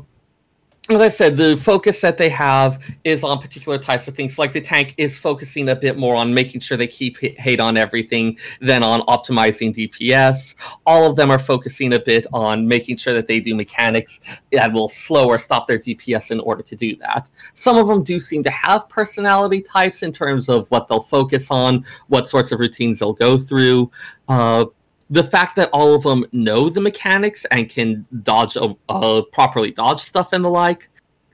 as 0.90 1.00
I 1.00 1.10
said, 1.10 1.38
the 1.38 1.56
focus 1.58 2.02
that 2.02 2.18
they 2.18 2.30
have 2.30 2.84
is 3.04 3.24
on 3.24 3.40
particular 3.40 3.78
types 3.78 4.08
of 4.08 4.16
things. 4.16 4.40
Like 4.40 4.52
the 4.52 4.60
tank 4.60 4.96
is 4.98 5.18
focusing 5.18 5.70
a 5.70 5.76
bit 5.76 5.96
more 5.96 6.16
on 6.16 6.34
making 6.34 6.62
sure 6.62 6.76
they 6.76 6.88
keep 6.88 7.18
hate 7.38 7.60
on 7.60 7.78
everything 7.78 8.38
than 8.62 8.82
on 8.82 9.02
optimizing 9.02 9.76
DPS. 9.76 10.56
All 10.88 11.08
of 11.08 11.16
them 11.16 11.30
are 11.30 11.38
focusing 11.38 11.94
a 11.94 12.00
bit 12.00 12.26
on 12.34 12.68
making 12.68 12.98
sure 12.98 13.14
that 13.14 13.28
they 13.28 13.40
do 13.40 13.54
mechanics 13.54 14.22
that 14.52 14.74
will 14.74 14.90
slow 14.90 15.28
or 15.28 15.38
stop 15.38 15.68
their 15.68 15.80
DPS 15.80 16.32
in 16.32 16.40
order 16.40 16.64
to 16.64 16.76
do 16.76 16.96
that. 16.98 17.30
Some 17.54 17.78
of 17.78 17.88
them 17.88 18.04
do 18.04 18.20
seem 18.20 18.44
to 18.44 18.52
have 18.52 18.90
personality 18.90 19.62
types 19.62 20.02
in 20.02 20.12
terms 20.12 20.50
of 20.50 20.70
what 20.72 20.88
they'll 20.88 21.00
focus 21.00 21.52
on, 21.52 21.86
what 22.08 22.28
sorts 22.28 22.52
of 22.52 22.60
routines 22.60 23.00
they'll 23.00 23.14
go 23.14 23.38
through. 23.38 23.92
Uh, 24.28 24.66
the 25.12 25.24
fact 25.24 25.55
that 25.57 25.70
all 25.74 25.93
of 25.93 26.03
them 26.03 26.26
know 26.32 26.70
the 26.70 26.82
mechanics 26.82 27.45
and 27.51 27.70
can 27.70 28.05
dodge 28.24 28.57
uh, 28.57 28.74
uh, 28.89 29.22
properly 29.32 29.70
dodge 29.70 29.99
stuff 29.99 30.34
and 30.34 30.43
the 30.43 30.49
like. 30.49 30.89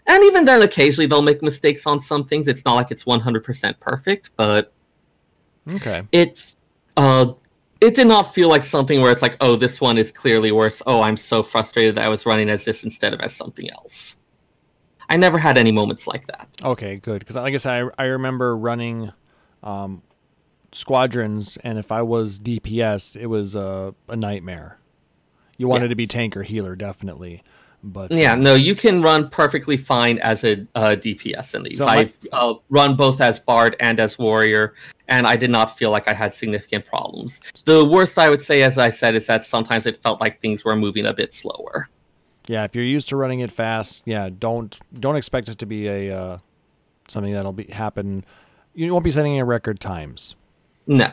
And 0.08 0.24
even 0.26 0.46
then 0.46 0.64
occasionally 0.64 1.06
they'll 1.06 1.22
make 1.22 1.42
mistakes 1.42 1.86
on 1.86 2.00
some 2.00 2.24
things. 2.26 2.48
It's 2.48 2.66
not 2.66 2.74
like 2.74 2.92
it's 2.92 3.04
100% 3.06 3.80
perfect 3.80 4.32
but 4.36 4.74
Okay. 5.70 6.02
it 6.12 6.54
uh 6.96 7.34
it 7.82 7.94
did 7.94 8.08
not 8.08 8.34
feel 8.34 8.48
like 8.50 8.64
something 8.64 9.02
where 9.02 9.12
it's 9.12 9.22
like 9.22 9.36
oh 9.42 9.56
this 9.56 9.80
one 9.82 9.98
is 9.98 10.12
clearly 10.12 10.52
worse. 10.52 10.82
Oh 10.88 11.02
i'm 11.02 11.18
so 11.18 11.44
frustrated 11.44 11.96
that 11.96 12.06
i 12.06 12.10
was 12.10 12.26
running 12.26 12.50
as 12.50 12.64
this 12.66 12.84
instead 12.86 13.14
of 13.14 13.20
as 13.20 13.36
something 13.36 13.70
else. 13.70 14.16
I 15.10 15.18
never 15.18 15.38
had 15.38 15.58
any 15.58 15.72
moments 15.72 16.08
like 16.08 16.26
that. 16.28 16.50
Okay, 16.64 16.98
good. 16.98 17.20
Because 17.20 17.36
like 17.36 17.54
I 17.54 17.58
said, 17.58 17.92
I, 17.98 18.04
I 18.04 18.06
remember 18.08 18.58
running 18.58 19.12
um, 19.64 20.02
squadrons, 20.72 21.58
and 21.64 21.78
if 21.78 21.92
I 21.92 22.02
was 22.02 22.40
DPS, 22.40 23.16
it 23.16 23.28
was 23.28 23.56
a, 23.56 23.94
a 24.08 24.16
nightmare. 24.16 24.80
You 25.58 25.68
wanted 25.68 25.86
Yeah. 25.86 25.90
to 25.90 25.96
be 25.96 26.08
tank 26.08 26.38
or 26.38 26.44
healer, 26.44 26.76
definitely. 26.76 27.44
But 27.84 28.12
Yeah, 28.12 28.34
uh, 28.34 28.36
no, 28.36 28.56
you 28.56 28.76
can 28.76 29.02
run 29.02 29.30
perfectly 29.30 29.78
fine 29.78 30.18
as 30.20 30.44
a 30.44 30.66
uh, 30.76 30.96
DPS 31.00 31.56
in 31.56 31.64
these. 31.64 31.78
So 31.78 31.88
I've 31.88 32.16
uh, 32.32 32.56
run 32.70 32.96
both 32.96 33.22
as 33.22 33.40
Bard 33.40 33.76
and 33.80 34.00
as 34.00 34.18
Warrior, 34.20 34.74
and 35.08 35.26
I 35.28 35.36
did 35.36 35.52
not 35.52 35.78
feel 35.78 35.92
like 35.92 36.08
I 36.08 36.14
had 36.14 36.34
significant 36.34 36.86
problems. 36.86 37.40
The 37.66 37.86
worst 37.86 38.18
I 38.18 38.30
would 38.30 38.42
say, 38.42 38.64
as 38.64 38.78
I 38.78 38.90
said, 38.90 39.16
is 39.16 39.28
that 39.28 39.44
sometimes 39.44 39.86
it 39.86 40.02
felt 40.02 40.20
like 40.20 40.42
things 40.42 40.66
were 40.66 40.76
moving 40.76 41.06
a 41.06 41.14
bit 41.14 41.34
slower. 41.34 41.88
yeah, 42.48 42.64
if 42.64 42.76
you're 42.76 42.84
used 42.84 43.10
to 43.10 43.16
running 43.16 43.42
it 43.42 43.52
fast, 43.52 44.04
yeah, 44.06 44.30
don't 44.38 44.78
don't 45.00 45.16
expect 45.16 45.48
it 45.50 45.58
to 45.60 45.66
be 45.66 45.88
a 45.88 46.12
uh, 46.18 46.38
something 47.08 47.34
that'll 47.34 47.54
be 47.54 47.66
happen. 47.66 48.26
You 48.74 48.92
won't 48.92 49.04
be 49.06 49.12
setting 49.12 49.34
any 49.34 49.44
record 49.44 49.80
times, 49.80 50.36
No, 50.88 51.12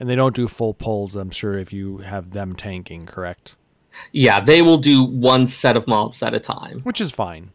and 0.00 0.08
they 0.08 0.16
don't 0.16 0.34
do 0.34 0.48
full 0.48 0.74
pulls. 0.74 1.16
I'm 1.16 1.30
sure 1.30 1.58
if 1.58 1.72
you 1.72 1.98
have 1.98 2.30
them 2.30 2.56
tanking, 2.56 3.06
correct, 3.06 3.56
yeah, 4.12 4.40
they 4.40 4.62
will 4.62 4.78
do 4.78 5.02
one 5.04 5.46
set 5.46 5.76
of 5.76 5.86
mobs 5.86 6.22
at 6.22 6.34
a 6.34 6.40
time. 6.40 6.80
which 6.80 7.00
is 7.00 7.10
fine. 7.10 7.50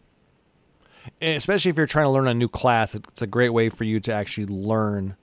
And 1.22 1.38
especially 1.38 1.70
if 1.70 1.78
you're 1.78 1.88
trying 1.88 2.06
to 2.06 2.10
learn 2.10 2.28
a 2.28 2.34
new 2.34 2.48
class, 2.48 2.96
it's 2.96 3.22
a 3.22 3.28
great 3.28 3.50
way 3.50 3.70
for 3.70 3.84
you 3.84 4.00
to 4.02 4.14
actually 4.14 4.48
learn 4.48 5.16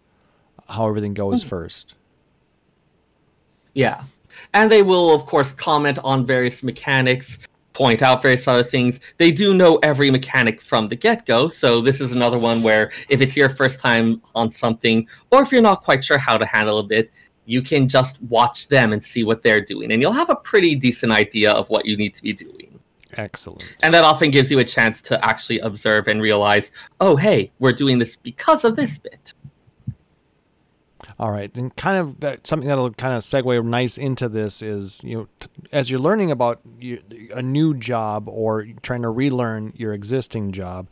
how 0.68 0.89
everything 0.89 1.14
goes 1.14 1.44
mm. 1.44 1.48
first. 1.48 1.94
Yeah. 3.74 4.02
And 4.52 4.70
they 4.70 4.82
will, 4.82 5.14
of 5.14 5.27
course, 5.27 5.52
comment 5.52 5.98
on 6.02 6.27
various 6.27 6.62
mechanics, 6.62 7.39
point 7.77 8.01
out 8.01 8.23
various 8.23 8.48
other 8.48 8.62
things. 8.62 9.01
They 9.19 9.31
do 9.31 9.53
know 9.53 9.77
every 9.82 10.11
mechanic 10.11 10.62
from 10.62 10.89
the 10.89 10.97
get 10.97 11.27
go. 11.27 11.47
So, 11.47 11.82
this 11.82 12.01
is 12.01 12.12
another 12.12 12.39
one 12.39 12.62
where 12.62 12.90
if 13.11 13.20
it's 13.20 13.36
your 13.36 13.51
first 13.51 13.81
time 13.81 14.23
on 14.35 14.51
something, 14.51 15.07
or 15.31 15.43
if 15.43 15.53
you're 15.53 15.61
not 15.61 15.82
quite 15.82 16.03
sure 16.03 16.16
how 16.16 16.39
to 16.39 16.47
handle 16.47 16.78
a 16.78 16.82
bit, 16.82 17.11
you 17.44 17.61
can 17.61 17.86
just 17.86 18.20
watch 18.23 18.69
them 18.69 18.94
and 18.94 19.05
see 19.05 19.24
what 19.24 19.43
they're 19.43 19.61
doing. 19.61 19.93
And 19.93 20.01
you'll 20.01 20.12
have 20.12 20.31
a 20.31 20.36
pretty 20.36 20.74
decent 20.74 21.12
idea 21.12 21.53
of 21.53 21.69
what 21.69 21.85
you 21.85 21.98
need 21.98 22.15
to 22.15 22.23
be 22.23 22.32
doing. 22.32 22.81
Excellent. 23.19 23.62
And 23.82 23.93
that 23.93 24.05
often 24.05 24.31
gives 24.31 24.51
you 24.51 24.59
a 24.59 24.65
chance 24.65 25.03
to 25.03 25.24
actually 25.24 25.59
observe 25.61 26.09
and 26.09 26.20
realize, 26.20 26.73
oh, 27.01 27.15
hey, 27.15 27.53
we're 27.59 27.73
doing 27.73 27.98
this 27.98 28.16
because 28.16 28.65
of 28.65 28.74
this 28.74 28.97
bit. 28.98 29.35
All 31.18 31.32
right, 31.32 31.51
and 31.56 31.74
kind 31.76 31.97
of 31.97 32.20
that 32.20 32.47
something 32.47 32.68
that'll 32.68 32.93
kind 32.93 33.14
of 33.14 33.22
segue 33.22 33.64
nice 33.64 33.97
into 33.97 34.28
this 34.28 34.60
is 34.60 35.02
you 35.02 35.16
know 35.16 35.28
t- 35.40 35.48
as 35.72 35.90
you're 35.90 36.01
learning 36.01 36.30
about 36.30 36.60
you, 36.78 37.02
a 37.34 37.40
new 37.40 37.72
job 37.72 38.28
or 38.28 38.66
trying 38.82 39.01
to 39.01 39.09
relearn 39.09 39.72
your 39.76 39.94
existing 39.94 40.52
job, 40.52 40.88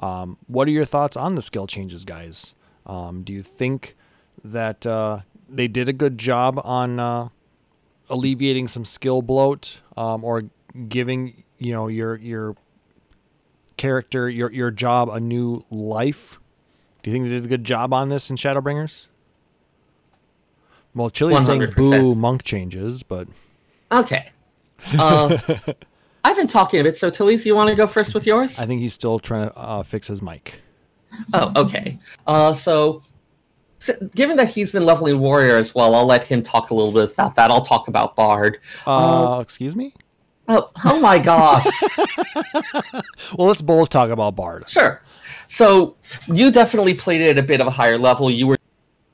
um, 0.00 0.38
what 0.46 0.66
are 0.66 0.70
your 0.70 0.86
thoughts 0.86 1.14
on 1.14 1.34
the 1.34 1.42
skill 1.42 1.66
changes, 1.66 2.06
guys? 2.06 2.54
Um, 2.86 3.22
do 3.22 3.34
you 3.34 3.42
think 3.42 3.96
that 4.42 4.86
uh, 4.86 5.20
they 5.46 5.68
did 5.68 5.90
a 5.90 5.92
good 5.92 6.16
job 6.16 6.58
on 6.64 6.98
uh, 6.98 7.28
alleviating 8.08 8.68
some 8.68 8.86
skill 8.86 9.20
bloat 9.20 9.82
um, 9.94 10.24
or 10.24 10.44
giving 10.88 11.44
you 11.58 11.72
know 11.72 11.88
your 11.88 12.16
your 12.16 12.56
character 13.76 14.30
your 14.30 14.50
your 14.52 14.70
job 14.70 15.10
a 15.10 15.20
new 15.20 15.66
life? 15.70 16.40
Do 17.02 17.10
you 17.10 17.14
think 17.14 17.24
they 17.24 17.34
did 17.34 17.44
a 17.44 17.48
good 17.48 17.64
job 17.64 17.92
on 17.92 18.08
this 18.08 18.30
in 18.30 18.36
Shadowbringers? 18.36 19.08
Well, 20.96 21.10
Chili's 21.10 21.44
saying 21.44 21.60
100%. 21.60 21.74
boo 21.76 22.14
monk 22.14 22.42
changes, 22.42 23.02
but 23.04 23.28
Okay. 23.92 24.30
Uh, 24.98 25.36
I've 26.24 26.36
been 26.36 26.48
talking 26.48 26.80
a 26.80 26.82
bit, 26.82 26.96
so 26.96 27.10
Talise, 27.10 27.44
you 27.46 27.54
want 27.54 27.68
to 27.68 27.76
go 27.76 27.86
first 27.86 28.14
with 28.14 28.26
yours? 28.26 28.58
I 28.58 28.66
think 28.66 28.80
he's 28.80 28.94
still 28.94 29.18
trying 29.20 29.48
to 29.50 29.56
uh, 29.56 29.82
fix 29.84 30.08
his 30.08 30.20
mic. 30.20 30.60
Oh, 31.32 31.52
okay. 31.54 31.98
Uh, 32.26 32.52
so 32.52 33.02
given 34.14 34.36
that 34.38 34.48
he's 34.48 34.72
been 34.72 34.84
leveling 34.84 35.20
warrior 35.20 35.56
as 35.56 35.74
well, 35.74 35.94
I'll 35.94 36.06
let 36.06 36.24
him 36.24 36.42
talk 36.42 36.70
a 36.70 36.74
little 36.74 36.92
bit 36.92 37.12
about 37.12 37.36
that. 37.36 37.50
I'll 37.50 37.64
talk 37.64 37.88
about 37.88 38.16
bard. 38.16 38.58
Uh, 38.86 39.38
excuse 39.40 39.76
me. 39.76 39.92
Oh, 40.48 40.70
oh 40.84 41.00
my 41.00 41.18
gosh. 41.18 41.66
Well, 43.36 43.48
let's 43.48 43.62
both 43.62 43.88
talk 43.88 44.10
about 44.10 44.36
Bard. 44.36 44.68
Sure. 44.68 45.02
So 45.48 45.96
you 46.28 46.50
definitely 46.52 46.94
played 46.94 47.20
it 47.20 47.30
at 47.36 47.38
a 47.42 47.46
bit 47.46 47.60
of 47.60 47.66
a 47.66 47.70
higher 47.70 47.98
level. 47.98 48.30
You 48.30 48.46
were 48.46 48.56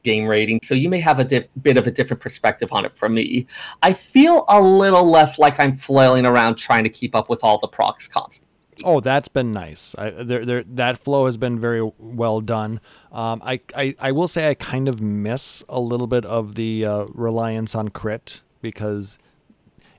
game 0.03 0.27
rating, 0.27 0.61
so 0.63 0.75
you 0.75 0.89
may 0.89 1.01
have 1.01 1.19
a 1.19 1.25
diff- 1.25 1.49
bit 1.63 1.77
of 1.77 1.87
a 1.87 1.91
different 1.91 2.21
perspective 2.21 2.73
on 2.73 2.85
it 2.85 2.93
from 2.93 3.15
me. 3.15 3.47
I 3.83 3.93
feel 3.93 4.45
a 4.49 4.61
little 4.61 5.09
less 5.09 5.39
like 5.39 5.59
I'm 5.59 5.73
flailing 5.73 6.27
around 6.27 6.57
trying 6.57 6.85
to 6.85 6.91
keep 6.91 7.15
up 7.15 7.29
with 7.29 7.43
all 7.43 7.59
the 7.59 7.69
procs 7.69 8.09
constantly. 8.09 8.49
Oh, 8.85 9.01
that's 9.01 9.29
been 9.29 9.53
nice. 9.53 9.95
I, 9.97 10.11
there, 10.11 10.45
there, 10.45 10.65
that 10.67 10.99
flow 10.99 11.27
has 11.27 11.37
been 11.37 11.59
very 11.59 11.89
well 11.99 12.41
done. 12.41 12.81
Um, 13.13 13.43
I, 13.45 13.61
I, 13.77 13.95
I 13.99 14.13
will 14.13 14.29
say 14.29 14.49
I 14.49 14.55
kind 14.55 14.89
of 14.89 15.01
miss 15.01 15.63
a 15.69 15.79
little 15.79 16.07
bit 16.07 16.25
of 16.25 16.55
the 16.55 16.87
uh, 16.87 17.05
reliance 17.13 17.75
on 17.75 17.91
crit 17.91 18.41
because 18.61 19.19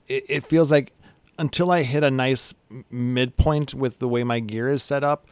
it, 0.07 0.25
it 0.27 0.45
feels 0.45 0.71
like 0.71 0.91
until 1.39 1.71
I 1.71 1.84
hit 1.84 2.03
a 2.03 2.11
nice 2.11 2.53
midpoint 2.89 3.73
with 3.73 3.99
the 3.99 4.07
way 4.07 4.23
my 4.23 4.39
gear 4.39 4.69
is 4.69 4.84
set 4.84 5.03
up, 5.03 5.27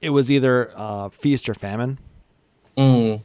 it 0.00 0.10
was 0.10 0.30
either 0.30 0.72
uh, 0.76 1.08
feast 1.08 1.48
or 1.48 1.54
famine 1.54 1.98
Mm. 2.76 3.22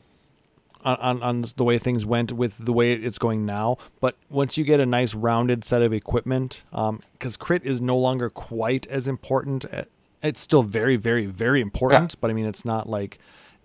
On, 0.83 1.21
on, 1.21 1.45
the 1.55 1.63
way 1.63 1.77
things 1.77 2.05
went 2.05 2.31
with 2.31 2.57
the 2.57 2.73
way 2.73 2.93
it's 2.93 3.17
going 3.17 3.45
now. 3.45 3.77
But 3.99 4.17
once 4.29 4.57
you 4.57 4.63
get 4.63 4.79
a 4.79 4.85
nice 4.85 5.13
rounded 5.13 5.63
set 5.63 5.81
of 5.81 5.93
equipment, 5.93 6.63
because 6.71 7.37
crit 7.37 7.65
is 7.65 7.81
no 7.81 7.97
longer 7.97 8.29
quite 8.29 8.87
as 8.87 9.07
important. 9.07 9.65
At, 9.65 9.87
it's 10.23 10.39
still 10.39 10.63
very, 10.63 10.95
very, 10.97 11.25
very 11.25 11.61
important, 11.61 12.19
but 12.21 12.29
I 12.29 12.33
mean, 12.33 12.45
it's 12.45 12.65
not 12.65 12.87
like 12.87 13.17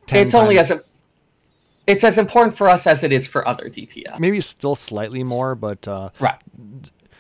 10 0.07 0.27
It's 0.27 0.35
only 0.35 0.59
as 0.59 0.73
it's 1.87 2.03
as 2.03 2.19
important 2.19 2.57
for 2.57 2.69
us 2.69 2.87
as 2.87 3.05
it 3.05 3.13
is 3.13 3.27
for 3.29 3.47
other 3.47 3.67
DPS. 3.67 4.19
maybe 4.19 4.41
still 4.41 4.75
slightly 4.75 5.23
more, 5.23 5.55
but 5.55 5.87
uh, 5.87 6.11
Right. 6.19 6.41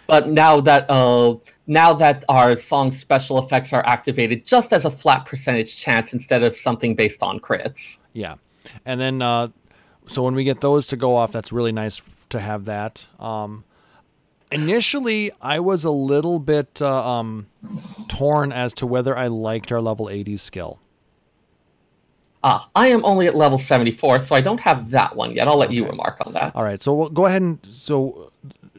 But 0.07 0.29
now 0.29 0.61
that 0.61 0.89
uh, 0.89 1.35
now 1.67 1.93
that 1.95 2.25
our 2.29 2.55
song's 2.55 2.99
special 2.99 3.39
effects 3.41 3.73
are 3.73 3.85
activated 3.87 4.47
just 4.47 4.73
as 4.73 4.85
a 4.85 4.91
flat 4.91 5.25
percentage 5.25 5.77
chance 5.77 6.13
instead 6.13 6.45
of 6.45 6.57
something 6.57 6.95
based 6.95 7.23
on 7.23 7.41
crits. 7.41 7.99
Yeah, 8.13 8.37
and 8.85 9.01
then 9.01 9.21
uh, 9.21 9.49
so 10.09 10.23
when 10.23 10.35
we 10.35 10.45
get 10.45 10.61
those 10.61 10.87
to 10.89 10.97
go 10.97 11.17
off, 11.17 11.33
that's 11.33 11.53
really 11.53 11.73
nice 11.73 12.01
to 12.31 12.41
have 12.41 12.65
that. 12.67 13.07
Um, 13.19 13.65
initially, 14.51 15.31
I 15.41 15.61
was 15.61 15.85
a 15.85 15.91
little 15.91 16.39
bit 16.39 16.81
uh, 16.81 17.19
um, 17.19 17.47
torn 18.09 18.53
as 18.53 18.75
to 18.75 18.87
whether 18.87 19.17
I 19.17 19.27
liked 19.27 19.73
our 19.73 19.81
level 19.81 20.09
80 20.09 20.37
skill. 20.37 20.81
Ah, 22.45 22.69
I 22.77 22.89
am 22.89 23.05
only 23.05 23.27
at 23.27 23.35
level 23.35 23.59
74, 23.59 24.21
so 24.21 24.37
I 24.37 24.41
don't 24.41 24.61
have 24.61 24.91
that 24.91 25.17
one 25.17 25.33
yet. 25.33 25.49
I'll 25.49 25.57
let 25.57 25.73
you 25.73 25.87
remark 25.87 26.25
on 26.25 26.33
that. 26.35 26.55
All 26.55 26.63
right, 26.63 26.81
so 26.81 26.95
we'll 26.95 27.09
go 27.09 27.27
ahead 27.27 27.43
and 27.43 27.59
so 27.65 28.31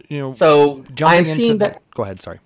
you 0.08 0.20
know 0.20 0.32
So 0.32 0.84
I 1.04 1.16
am 1.16 1.26
into 1.26 1.36
seeing 1.36 1.58
the, 1.58 1.66
that 1.66 1.82
go 1.92 2.04
ahead. 2.04 2.22
Sorry. 2.22 2.40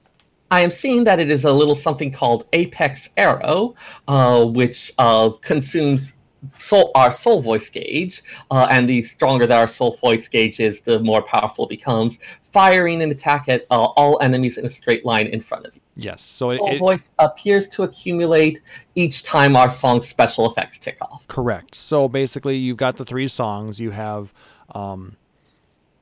I 0.50 0.62
am 0.62 0.72
seeing 0.72 1.04
that 1.06 1.20
it 1.20 1.32
is 1.32 1.46
a 1.46 1.52
little 1.54 1.76
something 1.76 2.12
called 2.12 2.46
Apex 2.52 3.10
Arrow, 3.16 3.76
uh, 4.08 4.46
which 4.46 4.92
uh, 4.98 5.30
consumes 5.42 6.14
soul, 6.58 6.92
our 6.96 7.12
soul 7.12 7.42
voice 7.42 7.70
gauge, 7.70 8.24
uh, 8.50 8.68
and 8.70 8.90
the 8.90 9.02
stronger 9.04 9.46
that 9.48 9.58
our 9.58 9.68
soul 9.68 9.96
voice 9.98 10.28
gauge 10.28 10.60
is, 10.60 10.82
the 10.82 11.00
more 11.00 11.22
powerful 11.22 11.66
it 11.66 11.70
becomes. 11.70 12.20
Firing 12.52 13.02
an 13.02 13.12
attack 13.12 13.48
at 13.48 13.66
uh, 13.72 13.76
all 13.96 14.22
enemies 14.22 14.58
in 14.58 14.66
a 14.66 14.70
straight 14.70 15.06
line 15.06 15.28
in 15.28 15.40
front 15.40 15.66
of 15.66 15.76
you. 15.76 15.82
Yes. 15.96 16.22
So 16.22 16.50
Soul 16.50 16.68
it- 16.72 16.80
voice 16.80 17.12
appears 17.20 17.68
to 17.70 17.84
accumulate 17.84 18.62
each 18.96 19.24
time 19.24 19.56
our 19.56 19.70
song 19.70 20.02
special 20.02 20.50
effects 20.50 20.80
tick 20.80 20.98
off. 21.02 21.28
correct. 21.28 21.76
So 21.76 22.08
basically, 22.08 22.58
you've 22.58 22.78
got 22.78 22.98
the 22.98 23.06
three 23.06 23.28
songs. 23.28 23.80
You 23.80 23.92
have, 23.92 24.34
um, 24.74 25.16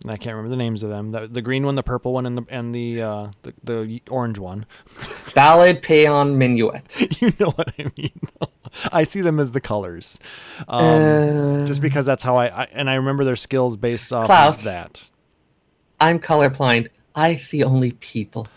and 0.01 0.11
I 0.11 0.17
can't 0.17 0.35
remember 0.35 0.49
the 0.49 0.55
names 0.55 0.81
of 0.84 0.89
them. 0.89 1.11
The, 1.11 1.27
the 1.27 1.41
green 1.41 1.65
one, 1.65 1.76
the 1.76 1.84
purple 1.84 2.13
one, 2.13 2.26
and 2.26 2.38
the 2.38 2.45
and 2.49 2.73
the 2.73 3.01
uh, 3.01 3.31
the, 3.43 3.53
the 3.63 4.01
orange 4.09 4.39
one. 4.39 4.65
Ballad, 5.35 5.81
Paeon, 5.84 6.35
Minuet. 6.35 7.21
you 7.21 7.31
know 7.39 7.51
what 7.51 7.73
I 7.80 7.85
mean. 7.97 8.11
I 8.91 9.03
see 9.03 9.21
them 9.21 9.39
as 9.39 9.51
the 9.51 9.61
colors, 9.61 10.19
um, 10.67 10.84
Uh, 10.84 11.65
just 11.65 11.81
because 11.81 12.05
that's 12.05 12.23
how 12.23 12.38
I, 12.38 12.47
I 12.47 12.67
and 12.71 12.89
I 12.89 12.95
remember 12.95 13.23
their 13.23 13.35
skills 13.35 13.76
based 13.77 14.13
off 14.13 14.27
Klaus. 14.27 14.57
of 14.57 14.63
that. 14.63 15.09
I'm 15.99 16.19
colorblind. 16.19 16.88
I 17.15 17.35
see 17.35 17.63
only 17.63 17.91
people. 17.93 18.47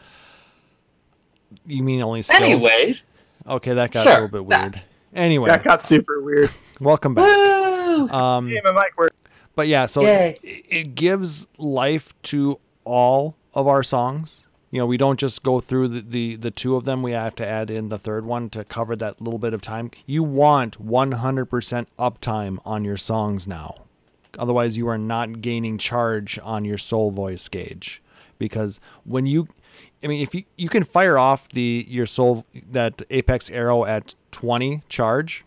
You 1.67 1.83
mean 1.83 2.03
only 2.03 2.23
skills? 2.23 2.43
Anyways, 2.43 3.03
okay, 3.47 3.75
that 3.75 3.91
got 3.91 4.03
Sure, 4.05 4.13
a 4.13 4.15
little 4.23 4.29
bit 4.29 4.45
weird. 4.47 4.75
that. 4.75 4.85
Anyway, 5.15 5.49
That 5.51 5.65
got 5.65 5.83
super 5.83 6.21
weird. 6.23 6.51
welcome 6.81 7.15
back. 7.15 7.25
woo! 7.27 8.09
Um, 8.09 8.49
Hey, 8.49 8.61
my 8.65 8.73
mic 8.73 8.97
worked. 8.97 9.15
But 9.55 9.69
yeah, 9.69 9.87
so 9.87 10.05
it, 10.05 10.41
it 10.43 10.95
gives 10.95 11.49
life 11.59 12.15
to 12.25 12.59
all 12.85 13.37
of 13.55 13.67
our 13.67 13.83
songs. 13.83 14.45
You 14.71 14.79
know, 14.79 14.87
we 14.87 14.97
don't 14.97 15.21
just 15.21 15.43
go 15.43 15.61
through 15.61 15.89
the, 15.89 16.01
the, 16.01 16.37
the 16.37 16.51
two 16.51 16.77
of 16.77 16.87
them. 16.87 17.03
We 17.03 17.13
have 17.13 17.35
to 17.37 17.47
add 17.47 17.71
in 17.71 17.91
the 17.91 17.99
third 17.99 18.25
one 18.25 18.49
to 18.51 18.65
cover 18.65 18.97
that 18.97 19.21
little 19.21 19.39
bit 19.39 19.53
of 19.53 19.61
time. 19.61 19.91
You 20.07 20.23
want 20.23 20.83
100% 20.83 21.87
uptime 21.99 22.59
on 22.65 22.83
your 22.83 22.97
songs 22.97 23.47
now. 23.47 23.83
Otherwise, 24.39 24.79
you 24.79 24.89
are 24.89 24.97
not 24.97 25.43
gaining 25.43 25.77
charge 25.77 26.39
on 26.43 26.65
your 26.65 26.79
soul 26.79 27.11
voice 27.11 27.47
gauge. 27.49 28.03
Because 28.39 28.81
when 29.05 29.27
you, 29.27 29.47
I 30.03 30.07
mean, 30.07 30.23
if 30.23 30.35
you, 30.35 30.45
you 30.57 30.71
can 30.71 30.85
fire 30.85 31.19
off 31.19 31.51
the 31.51 31.85
your 31.87 32.07
soul 32.07 32.47
that 32.71 33.03
apex 33.11 33.51
arrow 33.51 33.85
at 33.85 34.15
20 34.33 34.83
charge, 34.89 35.45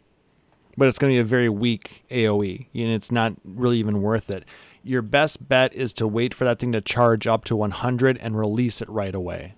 but 0.78 0.88
it's 0.88 0.98
going 0.98 1.12
to 1.12 1.16
be 1.16 1.20
a 1.20 1.24
very 1.24 1.50
weak 1.50 2.04
AoE, 2.10 2.68
and 2.74 2.92
it's 2.92 3.12
not 3.12 3.34
really 3.44 3.78
even 3.78 4.02
worth 4.02 4.30
it. 4.30 4.46
Your 4.84 5.02
best 5.02 5.48
bet 5.48 5.74
is 5.74 5.94
to 5.94 6.08
wait 6.08 6.34
for 6.34 6.46
that 6.46 6.60
thing 6.60 6.72
to 6.74 6.82
charge 6.82 7.26
up 7.28 7.46
to 7.46 7.56
100 7.56 8.18
and 8.20 8.38
release 8.38 8.82
it 8.82 8.90
right 8.90 9.16
away. 9.16 9.56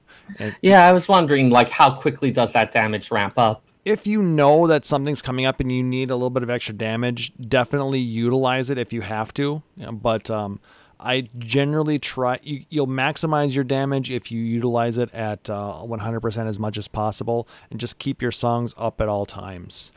Yeah, 0.62 0.86
I 0.86 0.94
was 0.94 1.08
wondering, 1.08 1.50
like, 1.50 1.70
how 1.70 1.92
quickly 1.92 2.32
does 2.32 2.54
that 2.54 2.72
damage 2.72 3.12
ramp 3.12 3.38
up? 3.38 3.64
if 3.88 4.06
you 4.06 4.22
know 4.22 4.68
that 4.68 4.86
something's 4.86 5.22
coming 5.22 5.46
up 5.46 5.62
and 5.62 5.72
you 5.72 5.82
need 5.82 6.12
a 6.12 6.16
little 6.16 6.30
bit 6.30 6.44
of 6.44 6.50
extra 6.50 6.76
damage, 6.76 7.32
definitely 7.38 8.00
utilize 8.00 8.70
it 8.70 8.78
if 8.78 8.92
you 8.92 9.00
have 9.00 9.34
to. 9.36 9.64
But 9.78 10.30
um, 10.30 10.60
I 11.00 11.30
generally 11.38 11.98
try. 12.00 12.40
You, 12.44 12.66
you'll 12.70 12.88
maximize 12.88 13.56
your 13.56 13.64
damage 13.64 14.12
if 14.12 14.32
you 14.32 14.42
utilize 14.42 14.98
it 14.98 15.14
at 15.14 15.50
uh, 15.50 15.82
100% 15.84 16.48
as 16.48 16.60
much 16.60 16.78
as 16.78 16.88
possible, 16.88 17.48
and 17.72 17.80
just 17.80 17.98
keep 17.98 18.22
your 18.22 18.32
songs 18.32 18.74
up 18.78 19.00
at 19.00 19.08
all 19.08 19.26
times. 19.26 19.92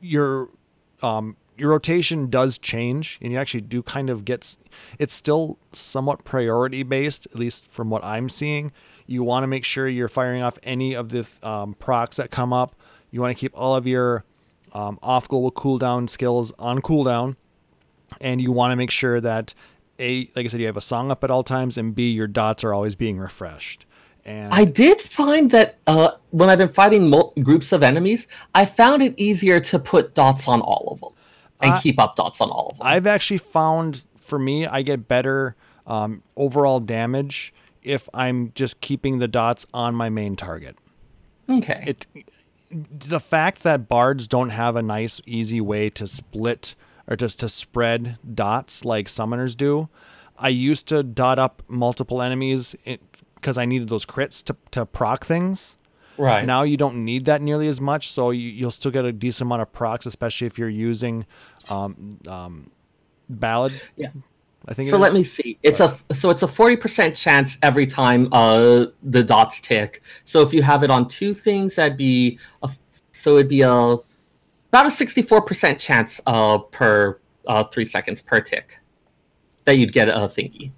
Your 0.00 0.48
um, 1.02 1.36
your 1.56 1.70
rotation 1.70 2.30
does 2.30 2.58
change, 2.58 3.18
and 3.20 3.32
you 3.32 3.38
actually 3.38 3.60
do 3.60 3.82
kind 3.82 4.10
of 4.10 4.24
get. 4.24 4.56
It's 4.98 5.14
still 5.14 5.58
somewhat 5.72 6.24
priority 6.24 6.82
based, 6.82 7.26
at 7.26 7.38
least 7.38 7.70
from 7.70 7.90
what 7.90 8.02
I'm 8.04 8.28
seeing. 8.28 8.72
You 9.06 9.22
want 9.22 9.42
to 9.42 9.46
make 9.46 9.64
sure 9.64 9.88
you're 9.88 10.08
firing 10.08 10.42
off 10.42 10.58
any 10.62 10.94
of 10.94 11.10
the 11.10 11.26
um, 11.42 11.74
procs 11.74 12.16
that 12.16 12.30
come 12.30 12.52
up. 12.52 12.74
You 13.10 13.20
want 13.20 13.36
to 13.36 13.40
keep 13.40 13.52
all 13.54 13.74
of 13.76 13.86
your 13.86 14.24
um, 14.72 14.98
off 15.02 15.28
global 15.28 15.52
cooldown 15.52 16.08
skills 16.08 16.52
on 16.58 16.80
cooldown, 16.80 17.36
and 18.20 18.40
you 18.40 18.52
want 18.52 18.72
to 18.72 18.76
make 18.76 18.90
sure 18.90 19.20
that 19.20 19.54
a 19.98 20.30
like 20.34 20.46
I 20.46 20.48
said, 20.48 20.60
you 20.60 20.66
have 20.66 20.76
a 20.76 20.82
song 20.82 21.10
up 21.10 21.22
at 21.24 21.30
all 21.30 21.42
times, 21.42 21.76
and 21.76 21.94
b 21.94 22.10
your 22.10 22.26
dots 22.26 22.64
are 22.64 22.72
always 22.72 22.96
being 22.96 23.18
refreshed. 23.18 23.84
And 24.24 24.52
I 24.52 24.64
did 24.64 25.00
find 25.00 25.50
that 25.50 25.78
uh, 25.86 26.12
when 26.30 26.50
I've 26.50 26.58
been 26.58 26.68
fighting 26.68 27.08
mul- 27.10 27.32
groups 27.42 27.72
of 27.72 27.82
enemies, 27.82 28.26
I 28.54 28.64
found 28.64 29.02
it 29.02 29.14
easier 29.16 29.60
to 29.60 29.78
put 29.78 30.14
dots 30.14 30.46
on 30.48 30.60
all 30.60 30.88
of 30.92 31.00
them 31.00 31.12
and 31.62 31.72
Uh, 31.72 31.80
keep 31.80 31.98
up 32.00 32.16
dots 32.16 32.40
on 32.40 32.50
all 32.50 32.68
of 32.70 32.78
them. 32.78 32.86
I've 32.86 33.06
actually 33.06 33.38
found 33.38 34.02
for 34.18 34.38
me, 34.38 34.66
I 34.66 34.82
get 34.82 35.08
better 35.08 35.56
um, 35.86 36.22
overall 36.36 36.80
damage 36.80 37.52
if 37.82 38.08
I'm 38.14 38.52
just 38.54 38.80
keeping 38.80 39.18
the 39.18 39.28
dots 39.28 39.66
on 39.74 39.94
my 39.94 40.08
main 40.10 40.36
target. 40.36 40.76
okay. 41.48 41.82
It 41.86 42.06
the 42.72 43.18
fact 43.18 43.64
that 43.64 43.88
bards 43.88 44.28
don't 44.28 44.50
have 44.50 44.76
a 44.76 44.82
nice 44.82 45.20
easy 45.26 45.60
way 45.60 45.90
to 45.90 46.06
split 46.06 46.76
or 47.08 47.16
just 47.16 47.40
to 47.40 47.48
spread 47.48 48.16
dots 48.32 48.84
like 48.84 49.08
summoners 49.08 49.56
do. 49.56 49.88
I 50.38 50.48
used 50.50 50.86
to 50.88 51.02
dot 51.02 51.40
up 51.40 51.64
multiple 51.66 52.22
enemies 52.22 52.76
because 53.40 53.58
I 53.58 53.64
needed 53.64 53.88
those 53.88 54.04
crits 54.04 54.44
to, 54.44 54.56
to 54.72 54.86
proc 54.86 55.24
things. 55.24 55.78
right. 56.18 56.44
Now 56.44 56.62
you 56.62 56.76
don't 56.76 57.04
need 57.04 57.24
that 57.24 57.40
nearly 57.42 57.68
as 57.68 57.80
much, 57.80 58.10
so 58.10 58.30
you, 58.30 58.48
you'll 58.48 58.70
still 58.70 58.90
get 58.90 59.04
a 59.04 59.12
decent 59.12 59.46
amount 59.48 59.62
of 59.62 59.72
procs, 59.72 60.06
especially 60.06 60.46
if 60.46 60.58
you're 60.58 60.68
using 60.68 61.26
um, 61.68 62.18
um, 62.28 62.70
ballad. 63.28 63.72
Yeah. 63.96 64.10
I 64.68 64.74
think. 64.74 64.90
so 64.90 64.98
let 64.98 65.14
me 65.14 65.24
see. 65.24 65.58
It's 65.62 65.80
a 65.80 65.96
so 66.12 66.28
it's 66.28 66.42
a 66.42 66.48
forty 66.48 66.76
percent 66.76 67.16
chance 67.16 67.56
every 67.62 67.86
time 67.86 68.28
uh 68.30 68.86
the 69.02 69.22
dots 69.22 69.62
tick. 69.62 70.02
So 70.24 70.42
if 70.42 70.52
you 70.52 70.62
have 70.62 70.82
it 70.82 70.90
on 70.90 71.08
two 71.08 71.32
things, 71.32 71.76
that'd 71.76 71.96
be 71.96 72.38
a, 72.62 72.70
so 73.12 73.36
it'd 73.36 73.48
be 73.48 73.62
a 73.62 73.70
about 73.70 74.84
a 74.86 74.90
sixty 74.90 75.22
four 75.22 75.40
percent 75.40 75.80
chance 75.80 76.20
uh 76.26 76.58
per 76.58 77.18
uh 77.46 77.64
three 77.64 77.86
seconds 77.86 78.20
per 78.20 78.38
tick 78.42 78.78
that 79.64 79.78
you'd 79.78 79.94
get 79.94 80.10
a 80.10 80.28
thingy. 80.28 80.72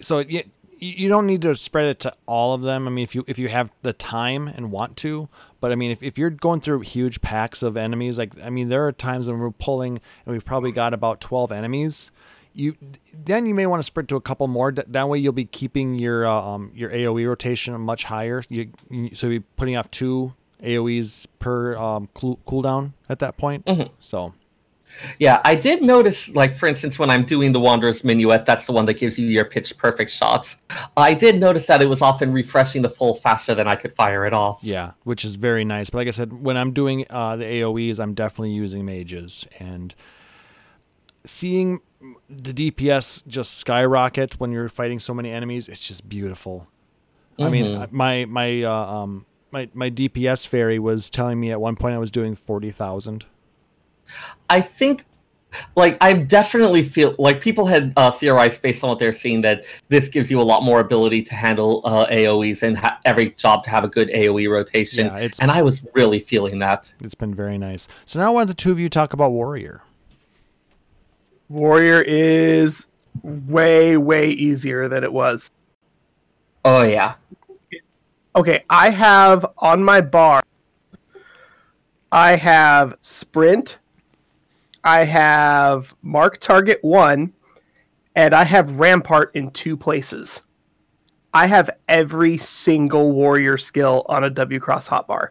So 0.00 0.20
it, 0.20 0.48
you 0.78 1.08
don't 1.08 1.26
need 1.26 1.42
to 1.42 1.56
spread 1.56 1.86
it 1.86 2.00
to 2.00 2.12
all 2.26 2.54
of 2.54 2.62
them. 2.62 2.86
I 2.86 2.90
mean, 2.90 3.02
if 3.02 3.14
you 3.14 3.24
if 3.26 3.38
you 3.38 3.48
have 3.48 3.70
the 3.82 3.92
time 3.92 4.48
and 4.48 4.70
want 4.70 4.96
to, 4.98 5.28
but 5.60 5.72
I 5.72 5.74
mean, 5.74 5.90
if, 5.90 6.02
if 6.02 6.18
you're 6.18 6.30
going 6.30 6.60
through 6.60 6.80
huge 6.80 7.20
packs 7.20 7.62
of 7.62 7.76
enemies, 7.76 8.18
like 8.18 8.32
I 8.42 8.50
mean, 8.50 8.68
there 8.68 8.86
are 8.86 8.92
times 8.92 9.28
when 9.28 9.38
we're 9.38 9.50
pulling 9.50 10.00
and 10.24 10.32
we've 10.32 10.44
probably 10.44 10.72
got 10.72 10.94
about 10.94 11.20
twelve 11.20 11.52
enemies. 11.52 12.10
You 12.52 12.76
then 13.12 13.46
you 13.46 13.54
may 13.54 13.66
want 13.66 13.80
to 13.80 13.84
spread 13.84 14.08
to 14.08 14.16
a 14.16 14.20
couple 14.20 14.48
more. 14.48 14.72
That, 14.72 15.08
way, 15.08 15.18
you'll 15.18 15.32
be 15.32 15.44
keeping 15.44 15.94
your 15.94 16.26
uh, 16.26 16.32
um 16.32 16.72
your 16.74 16.90
AOE 16.90 17.26
rotation 17.28 17.78
much 17.80 18.04
higher. 18.04 18.42
You, 18.48 18.70
you 18.90 19.14
so 19.14 19.28
you're 19.28 19.44
putting 19.56 19.76
off 19.76 19.90
two 19.90 20.34
AOE's 20.62 21.26
per 21.38 21.76
um 21.76 22.08
cool, 22.14 22.38
cooldown 22.46 22.92
at 23.08 23.18
that 23.20 23.36
point. 23.36 23.64
So 24.00 24.34
Yeah, 25.18 25.40
I 25.44 25.54
did 25.54 25.82
notice, 25.82 26.28
like 26.30 26.54
for 26.54 26.66
instance, 26.66 26.98
when 26.98 27.10
I'm 27.10 27.24
doing 27.24 27.52
the 27.52 27.60
Wanderer's 27.60 28.02
Minuet, 28.02 28.44
that's 28.44 28.66
the 28.66 28.72
one 28.72 28.86
that 28.86 28.94
gives 28.94 29.18
you 29.18 29.26
your 29.26 29.44
pitch 29.44 29.76
perfect 29.76 30.10
shots. 30.10 30.56
I 30.96 31.14
did 31.14 31.38
notice 31.38 31.66
that 31.66 31.82
it 31.82 31.88
was 31.88 32.02
often 32.02 32.32
refreshing 32.32 32.82
the 32.82 32.88
full 32.88 33.14
faster 33.14 33.54
than 33.54 33.68
I 33.68 33.76
could 33.76 33.92
fire 33.92 34.24
it 34.24 34.32
off. 34.32 34.60
Yeah, 34.62 34.92
which 35.04 35.24
is 35.24 35.36
very 35.36 35.64
nice. 35.64 35.90
But 35.90 35.98
like 35.98 36.08
I 36.08 36.12
said, 36.12 36.32
when 36.32 36.56
I'm 36.56 36.72
doing 36.72 37.04
uh, 37.10 37.36
the 37.36 37.44
AOE's, 37.44 37.98
I'm 37.98 38.14
definitely 38.14 38.52
using 38.52 38.84
mages 38.84 39.46
and 39.58 39.94
seeing 41.24 41.80
the 42.28 42.52
DPS 42.52 43.26
just 43.26 43.58
skyrocket 43.58 44.38
when 44.38 44.52
you're 44.52 44.68
fighting 44.68 44.98
so 44.98 45.14
many 45.14 45.30
enemies. 45.30 45.68
It's 45.68 45.86
just 45.86 46.08
beautiful. 46.08 46.68
I 47.38 47.50
mean, 47.50 47.86
my 47.90 48.24
my 48.24 48.62
uh, 48.62 48.70
um 48.72 49.26
my 49.50 49.68
my 49.74 49.90
DPS 49.90 50.46
fairy 50.46 50.78
was 50.78 51.10
telling 51.10 51.38
me 51.38 51.52
at 51.52 51.60
one 51.60 51.76
point 51.76 51.94
I 51.94 51.98
was 51.98 52.10
doing 52.10 52.34
forty 52.34 52.70
thousand. 52.70 53.26
I 54.50 54.60
think, 54.60 55.04
like, 55.74 55.96
I 56.00 56.12
definitely 56.12 56.82
feel 56.82 57.14
like 57.18 57.40
people 57.40 57.66
had 57.66 57.92
uh, 57.96 58.10
theorized 58.10 58.62
based 58.62 58.84
on 58.84 58.90
what 58.90 58.98
they're 58.98 59.12
seeing 59.12 59.40
that 59.42 59.64
this 59.88 60.08
gives 60.08 60.30
you 60.30 60.40
a 60.40 60.42
lot 60.42 60.62
more 60.62 60.80
ability 60.80 61.22
to 61.22 61.34
handle 61.34 61.80
uh, 61.84 62.06
AOE's 62.08 62.62
and 62.62 62.76
ha- 62.76 62.98
every 63.04 63.30
job 63.32 63.62
to 63.64 63.70
have 63.70 63.84
a 63.84 63.88
good 63.88 64.08
AOE 64.10 64.50
rotation. 64.50 65.06
Yeah, 65.06 65.16
it's- 65.16 65.40
and 65.40 65.50
I 65.50 65.62
was 65.62 65.86
really 65.94 66.18
feeling 66.20 66.58
that. 66.60 66.92
It's 67.00 67.14
been 67.14 67.34
very 67.34 67.58
nice. 67.58 67.88
So 68.04 68.18
now 68.18 68.32
why 68.32 68.40
don't 68.40 68.48
the 68.48 68.54
two 68.54 68.72
of 68.72 68.78
you 68.78 68.88
talk 68.88 69.12
about 69.12 69.32
warrior? 69.32 69.82
Warrior 71.48 72.02
is 72.06 72.86
way, 73.22 73.96
way 73.96 74.30
easier 74.30 74.88
than 74.88 75.04
it 75.04 75.12
was. 75.12 75.48
Oh 76.64 76.82
yeah, 76.82 77.14
Okay, 78.34 78.64
I 78.68 78.90
have 78.90 79.46
on 79.58 79.82
my 79.82 80.00
bar, 80.02 80.42
I 82.12 82.36
have 82.36 82.96
sprint, 83.00 83.78
I 84.86 85.04
have 85.04 85.96
mark 86.00 86.38
target 86.38 86.78
one, 86.80 87.32
and 88.14 88.32
I 88.32 88.44
have 88.44 88.78
rampart 88.78 89.34
in 89.34 89.50
two 89.50 89.76
places. 89.76 90.46
I 91.34 91.48
have 91.48 91.70
every 91.88 92.38
single 92.38 93.10
warrior 93.10 93.58
skill 93.58 94.06
on 94.08 94.22
a 94.22 94.30
W 94.30 94.60
cross 94.60 94.88
hotbar. 94.88 95.30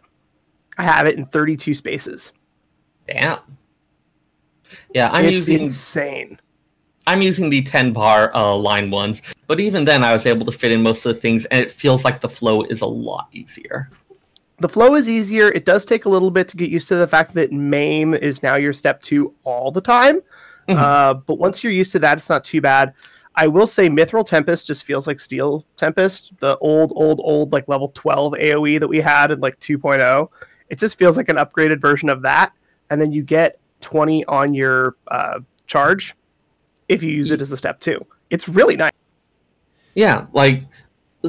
I 0.77 0.84
have 0.84 1.07
it 1.07 1.18
in 1.18 1.26
32 1.26 1.73
spaces. 1.73 2.34
damn. 3.07 3.40
Yeah, 4.94 5.10
I'm 5.14 5.23
it's 5.23 5.32
using 5.32 5.61
insane. 5.61 6.38
I'm 7.07 7.22
using 7.22 7.49
the 7.49 7.61
10 7.61 7.94
bar 7.94 8.36
uh, 8.36 8.56
line 8.56 8.91
ones, 8.91 9.22
but 9.48 9.61
even 9.61 9.86
then 9.86 10.03
I 10.03 10.11
was 10.11 10.26
able 10.26 10.45
to 10.48 10.52
fit 10.52 10.73
in 10.73 10.84
most 10.84 11.06
of 11.06 11.15
the 11.15 11.22
things, 11.22 11.45
and 11.45 11.61
it 11.61 11.72
feels 11.72 12.03
like 12.03 12.19
the 12.19 12.27
flow 12.27 12.64
is 12.64 12.82
a 12.82 12.88
lot 12.88 13.30
easier. 13.32 13.90
The 14.60 14.69
flow 14.69 14.95
is 14.95 15.10
easier. 15.10 15.49
It 15.49 15.65
does 15.65 15.86
take 15.86 16.06
a 16.06 16.10
little 16.10 16.32
bit 16.32 16.48
to 16.49 16.57
get 16.57 16.69
used 16.69 16.88
to 16.88 16.95
the 16.95 17.07
fact 17.07 17.34
that 17.34 17.52
Maim 17.52 18.14
is 18.14 18.41
now 18.41 18.56
your 18.56 18.73
step 18.73 19.02
two 19.02 19.34
all 19.44 19.72
the 19.72 19.82
time. 19.82 20.22
Mhm. 20.69 20.77
Uh, 20.77 21.14
but 21.14 21.36
once 21.36 21.64
you're 21.64 21.73
used 21.73 21.91
to 21.91 21.99
that, 21.99 22.18
it's 22.18 22.30
not 22.30 22.44
too 22.44 22.61
bad. 22.61 22.94
I 23.36 23.48
will 23.48 23.68
say 23.68 23.90
Mithril 23.90 24.26
Tempest 24.26 24.65
just 24.65 24.86
feels 24.86 25.07
like 25.07 25.19
Steel 25.19 25.65
Tempest, 25.76 26.32
the 26.40 26.57
old, 26.60 26.94
old, 26.95 27.19
old, 27.22 27.52
like 27.52 27.68
level 27.68 27.91
12 27.94 28.34
AoE 28.34 28.80
that 28.80 28.88
we 28.88 29.02
had 29.02 29.30
in 29.32 29.40
like 29.40 29.60
2.0. 29.60 30.30
It 30.69 30.80
just 30.80 30.98
feels 30.98 31.18
like 31.18 31.27
an 31.27 31.36
upgraded 31.36 31.82
version 31.82 32.07
of 32.10 32.22
that. 32.22 32.53
And 32.90 33.02
then 33.02 33.11
you 33.11 33.23
get 33.23 33.60
20 33.82 34.23
on 34.26 34.53
your 34.53 34.95
uh, 35.10 35.40
charge 35.68 36.15
if 36.88 37.03
you 37.03 37.11
use 37.11 37.32
it 37.32 37.41
as 37.41 37.52
a 37.52 37.57
step 37.57 37.80
two. 37.80 38.03
It's 38.30 38.48
really 38.48 38.77
nice. 38.77 38.91
Yeah, 39.95 40.26
like 40.34 40.64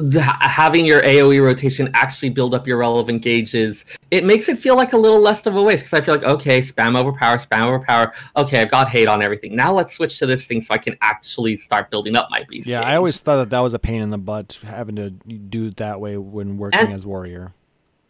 the, 0.01 0.21
having 0.21 0.85
your 0.85 1.01
AoE 1.01 1.43
rotation 1.43 1.89
actually 1.93 2.29
build 2.29 2.53
up 2.53 2.67
your 2.67 2.77
relevant 2.77 3.21
gauges, 3.21 3.85
it 4.11 4.23
makes 4.23 4.47
it 4.49 4.57
feel 4.57 4.75
like 4.75 4.93
a 4.93 4.97
little 4.97 5.19
less 5.19 5.45
of 5.45 5.55
a 5.55 5.61
waste 5.63 5.83
because 5.85 5.93
I 5.99 6.01
feel 6.01 6.15
like, 6.15 6.23
okay, 6.23 6.59
spam 6.61 6.97
overpower, 6.97 7.37
spam 7.37 7.65
overpower. 7.67 8.13
Okay, 8.35 8.61
I've 8.61 8.71
got 8.71 8.89
hate 8.89 9.07
on 9.07 9.21
everything. 9.21 9.55
Now 9.55 9.73
let's 9.73 9.93
switch 9.93 10.19
to 10.19 10.25
this 10.25 10.47
thing 10.47 10.61
so 10.61 10.73
I 10.73 10.77
can 10.77 10.97
actually 11.01 11.57
start 11.57 11.89
building 11.89 12.15
up 12.15 12.29
my 12.29 12.43
beast. 12.49 12.67
Yeah, 12.67 12.81
I 12.81 12.95
always 12.95 13.19
thought 13.21 13.37
that 13.37 13.49
that 13.49 13.59
was 13.59 13.73
a 13.73 13.79
pain 13.79 14.01
in 14.01 14.09
the 14.09 14.17
butt 14.17 14.59
having 14.63 14.95
to 14.97 15.09
do 15.11 15.67
it 15.67 15.77
that 15.77 15.99
way 15.99 16.17
when 16.17 16.57
working 16.57 16.79
And- 16.79 16.93
as 16.93 17.05
warrior. 17.05 17.53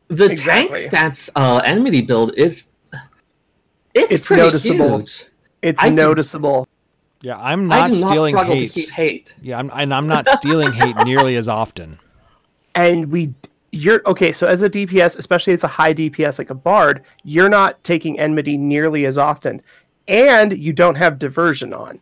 the 0.09 0.25
Exactly. 0.31 0.87
tank 0.89 1.15
stats 1.15 1.29
uh, 1.35 1.61
enmity 1.65 2.01
build 2.01 2.33
is 2.37 2.63
it's, 3.93 4.11
It's 4.13 4.27
pretty 4.27 4.41
noticeable. 4.43 4.97
huge. 4.99 5.25
It's 5.61 5.81
I 5.83 5.89
do- 5.89 5.95
noticeable. 5.95 6.67
Yeah, 7.21 7.37
I'm 7.37 7.71
I 7.71 7.87
not 7.87 7.91
not 7.91 7.95
stealing 7.95 8.35
hate. 8.37 8.89
hate. 8.89 9.35
Yeah, 9.41 9.57
I'm, 9.59 9.71
and 9.75 9.93
I'm 9.93 10.07
not 10.07 10.27
stealing 10.27 10.71
hate 10.71 10.95
nearly 11.05 11.35
as 11.35 11.47
often. 11.47 11.99
and 12.75 13.11
we 13.11 13.33
you're 13.71 14.01
okay 14.05 14.31
so 14.31 14.47
as 14.47 14.61
a 14.63 14.69
dps 14.69 15.17
especially 15.17 15.51
as 15.53 15.63
a 15.63 15.67
high 15.67 15.93
dps 15.93 16.39
like 16.39 16.49
a 16.49 16.55
bard 16.55 17.03
you're 17.23 17.49
not 17.49 17.83
taking 17.83 18.17
enmity 18.19 18.55
nearly 18.57 19.05
as 19.05 19.17
often 19.17 19.61
and 20.07 20.57
you 20.57 20.71
don't 20.71 20.95
have 20.95 21.19
diversion 21.19 21.73
on 21.73 21.99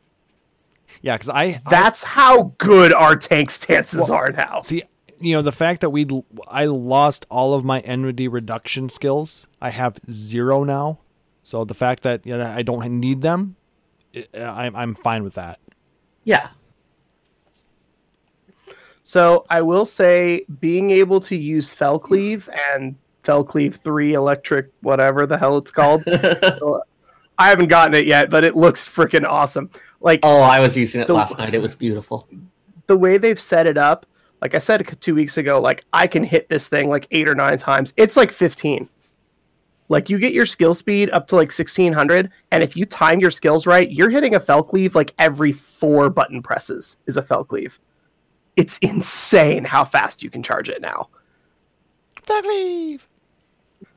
Yeah, 1.01 1.15
because 1.15 1.29
I, 1.29 1.43
I 1.43 1.61
that's 1.69 2.03
how 2.03 2.53
good 2.59 2.93
our 2.93 3.15
tank 3.15 3.49
stances 3.51 4.09
Well, 4.09 4.19
are 4.19 4.31
now 4.31 4.61
see, 4.61 4.83
you 5.19 5.33
know, 5.35 5.41
the 5.41 5.51
fact 5.51 5.81
that 5.81 5.89
we 5.89 6.05
I 6.47 6.65
lost 6.65 7.25
all 7.29 7.53
of 7.53 7.63
my 7.63 7.79
enmity 7.79 8.27
reduction 8.27 8.89
skills. 8.89 9.47
I 9.61 9.69
have 9.69 9.97
zero 10.11 10.63
now. 10.63 10.99
So 11.41 11.63
the 11.65 11.73
fact 11.73 12.03
that 12.03 12.25
you 12.25 12.37
know, 12.37 12.45
I 12.45 12.61
don't 12.63 12.99
need 12.99 13.21
them, 13.21 13.55
I'm 14.33 14.75
I'm 14.75 14.95
fine 14.95 15.23
with 15.23 15.35
that. 15.35 15.59
Yeah. 16.23 16.49
so 19.03 19.45
i 19.51 19.61
will 19.61 19.85
say 19.85 20.43
being 20.59 20.89
able 20.89 21.19
to 21.19 21.35
use 21.35 21.75
fellcleave 21.75 22.49
and 22.73 22.95
fellcleave 23.23 23.75
3 23.75 24.13
electric 24.13 24.71
whatever 24.81 25.27
the 25.27 25.37
hell 25.37 25.57
it's 25.59 25.69
called 25.71 26.01
i 27.37 27.49
haven't 27.49 27.67
gotten 27.67 27.93
it 27.93 28.07
yet 28.07 28.31
but 28.31 28.43
it 28.43 28.55
looks 28.55 28.87
freaking 28.87 29.23
awesome 29.23 29.69
like 30.01 30.19
oh, 30.23 30.41
I 30.41 30.59
was 30.59 30.75
using 30.75 31.01
it 31.01 31.07
The- 31.07 31.13
last 31.13 31.37
night. 31.37 31.53
It 31.55 31.61
was 31.61 31.75
beautiful. 31.75 32.27
the 32.87 32.97
way 32.97 33.17
they've 33.17 33.39
set 33.39 33.65
it 33.65 33.77
up, 33.77 34.05
like 34.41 34.53
I 34.53 34.59
said 34.59 34.85
two 35.01 35.15
weeks 35.15 35.37
ago, 35.37 35.59
like 35.59 35.83
I 35.93 36.05
can 36.05 36.23
hit 36.23 36.47
this 36.49 36.67
thing 36.67 36.89
like 36.89 37.07
eight 37.11 37.27
or 37.27 37.33
nine 37.33 37.57
times. 37.57 37.91
It's 37.97 38.15
like 38.15 38.31
15. 38.31 38.87
Like 39.87 40.09
you 40.09 40.17
get 40.17 40.33
your 40.33 40.45
skill 40.47 40.73
speed 40.73 41.11
up 41.11 41.27
to 41.27 41.35
like 41.35 41.49
1600, 41.49 42.31
and 42.51 42.63
if 42.63 42.75
you 42.75 42.85
time 42.85 43.19
your 43.19 43.29
skills 43.31 43.67
right, 43.67 43.89
you're 43.91 44.09
hitting 44.09 44.33
a 44.35 44.39
fell 44.39 44.63
cleave 44.63 44.95
like 44.95 45.13
every 45.19 45.51
four 45.51 46.09
button 46.09 46.41
presses 46.41 46.97
is 47.05 47.17
a 47.17 47.21
fell 47.21 47.43
cleave. 47.43 47.79
It's 48.55 48.77
insane 48.79 49.63
how 49.63 49.85
fast 49.85 50.23
you 50.23 50.29
can 50.29 50.41
charge 50.41 50.69
it 50.69 50.81
now. 50.81 51.09
Leave. 52.43 53.07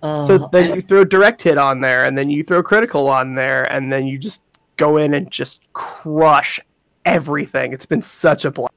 Uh, 0.02 0.22
So 0.22 0.48
then 0.52 0.66
and- 0.66 0.74
you 0.76 0.82
throw 0.82 1.04
direct 1.04 1.42
hit 1.42 1.56
on 1.58 1.80
there, 1.80 2.04
and 2.04 2.16
then 2.18 2.28
you 2.28 2.44
throw 2.44 2.62
critical 2.62 3.08
on 3.08 3.34
there, 3.34 3.64
and 3.72 3.90
then 3.92 4.06
you 4.06 4.18
just 4.18 4.42
go 4.76 4.96
in 4.98 5.14
and 5.14 5.30
just 5.30 5.62
crush 5.72 6.60
everything. 7.06 7.72
It's 7.72 7.86
been 7.86 8.02
such 8.02 8.44
a 8.44 8.50
blast. 8.50 8.72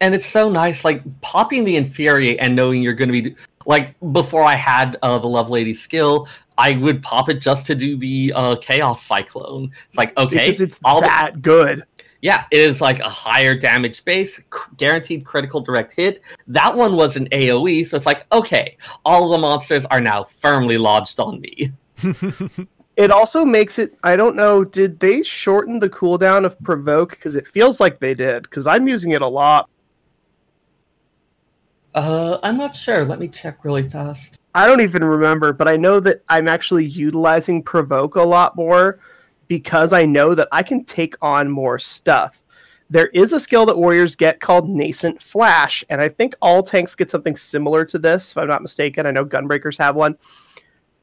and 0.00 0.14
it's 0.16 0.26
so 0.26 0.48
nice 0.50 0.84
like 0.84 1.00
popping 1.20 1.62
the 1.64 1.76
infuriate 1.76 2.36
and 2.40 2.56
knowing 2.56 2.82
you're 2.82 2.92
going 2.92 3.12
to 3.12 3.22
be 3.22 3.36
like 3.66 3.94
before 4.12 4.42
i 4.44 4.54
had 4.54 4.96
uh, 5.02 5.18
the 5.18 5.26
love 5.26 5.50
lady 5.50 5.74
skill 5.74 6.28
i 6.58 6.72
would 6.76 7.02
pop 7.02 7.28
it 7.28 7.34
just 7.40 7.66
to 7.66 7.74
do 7.74 7.96
the 7.96 8.32
uh, 8.34 8.56
chaos 8.56 9.02
cyclone 9.04 9.70
it's 9.88 9.96
like 9.98 10.16
okay 10.18 10.36
Because 10.46 10.60
it's 10.60 10.80
all 10.84 11.00
the- 11.00 11.06
that 11.06 11.42
good. 11.42 11.84
yeah 12.20 12.44
it 12.50 12.60
is 12.60 12.80
like 12.80 13.00
a 13.00 13.08
higher 13.08 13.54
damage 13.56 14.04
base 14.04 14.36
c- 14.36 14.42
guaranteed 14.76 15.24
critical 15.24 15.60
direct 15.60 15.92
hit 15.94 16.22
that 16.46 16.76
one 16.76 16.94
was 16.96 17.16
an 17.16 17.26
aoe 17.30 17.86
so 17.86 17.96
it's 17.96 18.06
like 18.06 18.26
okay 18.32 18.76
all 19.04 19.28
the 19.30 19.38
monsters 19.38 19.84
are 19.86 20.00
now 20.00 20.22
firmly 20.24 20.78
lodged 20.78 21.18
on 21.20 21.40
me 21.40 21.72
It 22.98 23.10
also 23.10 23.42
makes 23.42 23.78
it. 23.78 23.98
I 24.04 24.16
don't 24.16 24.36
know. 24.36 24.64
Did 24.64 25.00
they 25.00 25.22
shorten 25.22 25.80
the 25.80 25.88
cooldown 25.88 26.44
of 26.44 26.62
provoke? 26.62 27.12
Because 27.12 27.36
it 27.36 27.46
feels 27.46 27.80
like 27.80 28.00
they 28.00 28.12
did. 28.12 28.42
Because 28.42 28.66
I'm 28.66 28.86
using 28.86 29.12
it 29.12 29.22
a 29.22 29.26
lot. 29.26 29.70
Uh 31.94 32.38
i'm 32.42 32.56
not 32.56 32.74
sure 32.74 33.04
let 33.04 33.18
me 33.18 33.28
check 33.28 33.64
really 33.64 33.82
fast 33.82 34.38
I 34.54 34.66
don't 34.66 34.82
even 34.82 35.02
remember, 35.02 35.52
but 35.52 35.66
I 35.66 35.76
know 35.76 35.98
that 36.00 36.22
I'm 36.28 36.46
actually 36.46 36.84
utilizing 36.84 37.62
provoke 37.62 38.16
a 38.16 38.22
lot 38.22 38.54
more 38.54 39.00
because 39.48 39.92
I 39.92 40.04
know 40.04 40.34
that 40.34 40.48
I 40.52 40.62
can 40.62 40.84
take 40.84 41.14
on 41.22 41.50
more 41.50 41.78
stuff. 41.78 42.42
There 42.90 43.06
is 43.08 43.32
a 43.32 43.40
skill 43.40 43.64
that 43.66 43.78
warriors 43.78 44.14
get 44.14 44.40
called 44.40 44.68
Nascent 44.68 45.22
Flash, 45.22 45.82
and 45.88 46.02
I 46.02 46.10
think 46.10 46.36
all 46.42 46.62
tanks 46.62 46.94
get 46.94 47.10
something 47.10 47.34
similar 47.34 47.86
to 47.86 47.98
this, 47.98 48.30
if 48.30 48.36
I'm 48.36 48.48
not 48.48 48.60
mistaken. 48.60 49.06
I 49.06 49.10
know 49.10 49.24
Gunbreakers 49.24 49.78
have 49.78 49.96
one, 49.96 50.18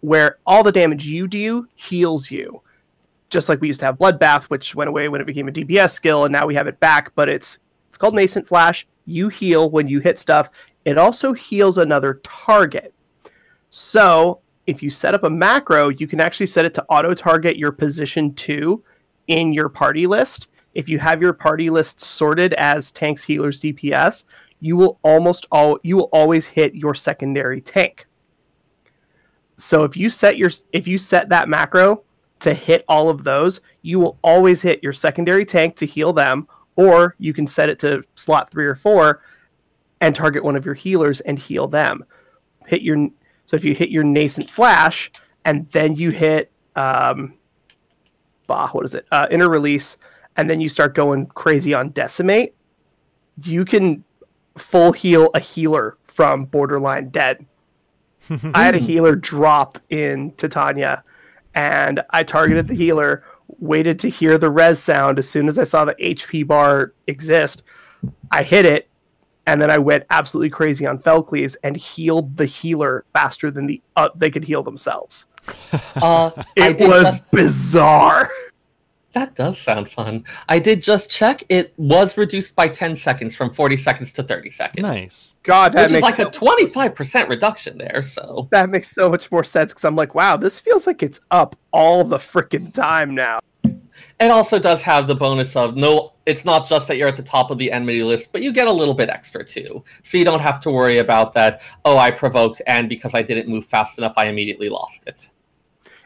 where 0.01 0.37
all 0.45 0.61
the 0.61 0.71
damage 0.71 1.05
you 1.05 1.27
do 1.27 1.67
heals 1.73 2.29
you. 2.29 2.61
Just 3.31 3.49
like 3.49 3.61
we 3.61 3.67
used 3.67 3.79
to 3.79 3.87
have 3.87 3.97
Bloodbath, 3.97 4.43
which 4.45 4.75
went 4.75 4.89
away 4.89 5.09
when 5.09 5.21
it 5.21 5.27
became 5.27 5.47
a 5.47 5.51
DPS 5.51 5.91
skill, 5.91 6.25
and 6.25 6.31
now 6.31 6.45
we 6.45 6.53
have 6.53 6.67
it 6.67 6.79
back, 6.79 7.11
but 7.15 7.29
it's 7.29 7.57
It's 7.87 7.97
called 7.97 8.13
Nascent 8.13 8.47
Flash. 8.47 8.87
You 9.05 9.29
heal 9.29 9.71
when 9.71 9.87
you 9.87 9.99
hit 9.99 10.19
stuff. 10.19 10.51
It 10.89 10.97
also 10.97 11.33
heals 11.33 11.77
another 11.77 12.15
target. 12.23 12.95
So 13.69 14.41
if 14.65 14.81
you 14.81 14.89
set 14.89 15.13
up 15.13 15.23
a 15.23 15.29
macro, 15.29 15.89
you 15.89 16.07
can 16.07 16.19
actually 16.19 16.47
set 16.47 16.65
it 16.65 16.73
to 16.73 16.85
auto 16.89 17.13
target 17.13 17.57
your 17.57 17.71
position 17.71 18.33
two 18.33 18.83
in 19.27 19.53
your 19.53 19.69
party 19.69 20.07
list. 20.07 20.47
If 20.73 20.89
you 20.89 20.97
have 20.97 21.21
your 21.21 21.33
party 21.33 21.69
list 21.69 22.01
sorted 22.01 22.55
as 22.55 22.91
tanks, 22.91 23.21
healers, 23.21 23.61
DPS, 23.61 24.25
you 24.61 24.75
will 24.77 24.97
almost 25.03 25.45
all 25.51 25.77
you 25.83 25.95
will 25.95 26.09
always 26.11 26.47
hit 26.47 26.73
your 26.73 26.95
secondary 26.95 27.61
tank. 27.61 28.07
So 29.57 29.83
if 29.83 29.95
you 29.95 30.09
set 30.09 30.39
your 30.39 30.49
if 30.73 30.87
you 30.87 30.97
set 30.97 31.29
that 31.29 31.49
macro 31.49 32.01
to 32.39 32.51
hit 32.51 32.83
all 32.87 33.09
of 33.09 33.23
those, 33.23 33.61
you 33.83 33.99
will 33.99 34.17
always 34.23 34.63
hit 34.63 34.81
your 34.81 34.93
secondary 34.93 35.45
tank 35.45 35.75
to 35.75 35.85
heal 35.85 36.13
them, 36.13 36.47
or 36.77 37.13
you 37.19 37.31
can 37.31 37.45
set 37.45 37.69
it 37.69 37.77
to 37.81 38.01
slot 38.15 38.49
three 38.49 38.65
or 38.65 38.75
four 38.75 39.21
and 40.01 40.15
target 40.15 40.43
one 40.43 40.55
of 40.55 40.65
your 40.65 40.75
healers 40.75 41.21
and 41.21 41.37
heal 41.37 41.67
them. 41.67 42.05
Hit 42.67 42.81
your 42.81 43.09
so 43.45 43.57
if 43.57 43.65
you 43.65 43.73
hit 43.73 43.89
your 43.89 44.03
nascent 44.03 44.49
flash 44.49 45.11
and 45.45 45.67
then 45.67 45.95
you 45.95 46.11
hit 46.11 46.51
um, 46.75 47.33
bah, 48.49 48.69
what 48.71 48.83
is 48.83 48.95
it? 48.95 49.05
Uh, 49.11 49.27
inner 49.31 49.47
release, 49.47 49.97
and 50.35 50.49
then 50.49 50.59
you 50.59 50.67
start 50.67 50.93
going 50.93 51.27
crazy 51.27 51.73
on 51.73 51.89
decimate, 51.91 52.55
you 53.43 53.63
can 53.63 54.03
full 54.57 54.91
heal 54.91 55.29
a 55.33 55.39
healer 55.39 55.97
from 56.07 56.45
borderline 56.45 57.09
dead. 57.09 57.45
I 58.53 58.65
had 58.65 58.75
a 58.75 58.79
healer 58.79 59.15
drop 59.15 59.79
in 59.89 60.31
Titania, 60.31 61.03
and 61.55 62.03
I 62.09 62.23
targeted 62.23 62.67
the 62.67 62.75
healer, 62.75 63.23
waited 63.59 63.99
to 63.99 64.09
hear 64.09 64.37
the 64.37 64.49
res 64.49 64.79
sound 64.79 65.19
as 65.19 65.29
soon 65.29 65.47
as 65.47 65.57
I 65.57 65.63
saw 65.63 65.85
the 65.85 65.95
HP 65.95 66.45
bar 66.45 66.93
exist. 67.07 67.63
I 68.31 68.43
hit 68.43 68.65
it, 68.65 68.88
and 69.47 69.61
then 69.61 69.71
I 69.71 69.77
went 69.77 70.05
absolutely 70.09 70.49
crazy 70.49 70.85
on 70.85 70.99
Fell 70.99 71.23
Cleaves 71.23 71.55
and 71.63 71.75
healed 71.75 72.37
the 72.37 72.45
healer 72.45 73.03
faster 73.13 73.49
than 73.51 73.65
the 73.67 73.81
uh, 73.95 74.09
they 74.15 74.29
could 74.29 74.43
heal 74.43 74.63
themselves. 74.63 75.27
Uh, 76.01 76.29
It 76.55 76.77
did 76.77 76.87
was 76.87 77.05
just- 77.13 77.31
bizarre. 77.31 78.29
that 79.13 79.33
does 79.35 79.57
sound 79.59 79.89
fun. 79.89 80.23
I 80.47 80.59
did 80.59 80.83
just 80.83 81.09
check. 81.09 81.43
It 81.49 81.73
was 81.77 82.15
reduced 82.17 82.55
by 82.55 82.67
10 82.67 82.95
seconds 82.95 83.35
from 83.35 83.51
40 83.51 83.75
seconds 83.77 84.13
to 84.13 84.23
30 84.23 84.49
seconds. 84.51 84.81
Nice. 84.83 85.35
God, 85.43 85.73
that 85.73 85.89
Which 85.89 85.97
is 85.97 86.01
like 86.03 86.15
so, 86.15 86.27
a 86.27 86.31
25% 86.31 87.27
reduction 87.29 87.77
there, 87.79 88.03
so. 88.03 88.47
that 88.51 88.69
makes 88.69 88.91
so 88.91 89.09
much 89.09 89.31
more 89.31 89.43
sense 89.43 89.73
because 89.73 89.83
I'm 89.85 89.95
like, 89.95 90.13
wow, 90.13 90.37
this 90.37 90.59
feels 90.59 90.85
like 90.85 91.01
it's 91.01 91.19
up 91.31 91.55
all 91.71 92.03
the 92.03 92.17
freaking 92.17 92.71
time 92.71 93.15
now. 93.15 93.39
It 94.19 94.31
also 94.31 94.59
does 94.59 94.81
have 94.81 95.07
the 95.07 95.15
bonus 95.15 95.55
of 95.55 95.75
no, 95.75 96.13
it's 96.25 96.45
not 96.45 96.67
just 96.67 96.87
that 96.87 96.97
you're 96.97 97.07
at 97.07 97.17
the 97.17 97.23
top 97.23 97.51
of 97.51 97.57
the 97.57 97.71
enemy 97.71 98.03
list, 98.03 98.31
but 98.31 98.41
you 98.41 98.51
get 98.51 98.67
a 98.67 98.71
little 98.71 98.93
bit 98.93 99.09
extra 99.09 99.43
too. 99.43 99.83
So 100.03 100.17
you 100.17 100.25
don't 100.25 100.41
have 100.41 100.59
to 100.61 100.71
worry 100.71 100.99
about 100.99 101.33
that, 101.33 101.61
oh, 101.85 101.97
I 101.97 102.11
provoked, 102.11 102.61
and 102.67 102.89
because 102.89 103.15
I 103.15 103.21
didn't 103.21 103.47
move 103.47 103.65
fast 103.65 103.97
enough, 103.97 104.13
I 104.17 104.25
immediately 104.25 104.69
lost 104.69 105.07
it. 105.07 105.29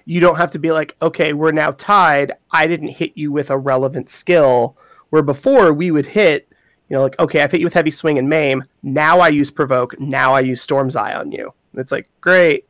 You 0.05 0.19
don't 0.19 0.35
have 0.35 0.51
to 0.51 0.59
be 0.59 0.71
like, 0.71 0.95
okay, 1.01 1.33
we're 1.33 1.51
now 1.51 1.71
tied. 1.71 2.33
I 2.51 2.67
didn't 2.67 2.89
hit 2.89 3.13
you 3.15 3.31
with 3.31 3.49
a 3.49 3.57
relevant 3.57 4.09
skill. 4.09 4.77
Where 5.11 5.21
before 5.21 5.73
we 5.73 5.91
would 5.91 6.05
hit, 6.05 6.47
you 6.89 6.95
know, 6.95 7.01
like, 7.01 7.17
okay, 7.19 7.41
I've 7.41 7.51
hit 7.51 7.61
you 7.61 7.65
with 7.65 7.73
heavy 7.73 7.91
swing 7.91 8.17
and 8.17 8.27
maim. 8.27 8.63
Now 8.81 9.19
I 9.19 9.29
use 9.29 9.49
provoke. 9.49 9.99
Now 9.99 10.33
I 10.33 10.41
use 10.41 10.61
storm's 10.61 10.95
eye 10.95 11.13
on 11.13 11.31
you. 11.31 11.53
It's 11.75 11.91
like, 11.91 12.09
great. 12.19 12.67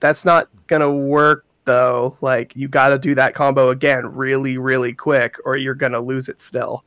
That's 0.00 0.24
not 0.24 0.48
gonna 0.66 0.92
work 0.92 1.45
though. 1.66 2.16
Like, 2.22 2.56
you 2.56 2.68
got 2.68 2.88
to 2.88 2.98
do 2.98 3.14
that 3.16 3.34
combo 3.34 3.68
again, 3.68 4.06
really, 4.06 4.56
really 4.56 4.94
quick, 4.94 5.36
or 5.44 5.56
you're 5.58 5.74
gonna 5.74 6.00
lose 6.00 6.28
it 6.28 6.40
still. 6.40 6.84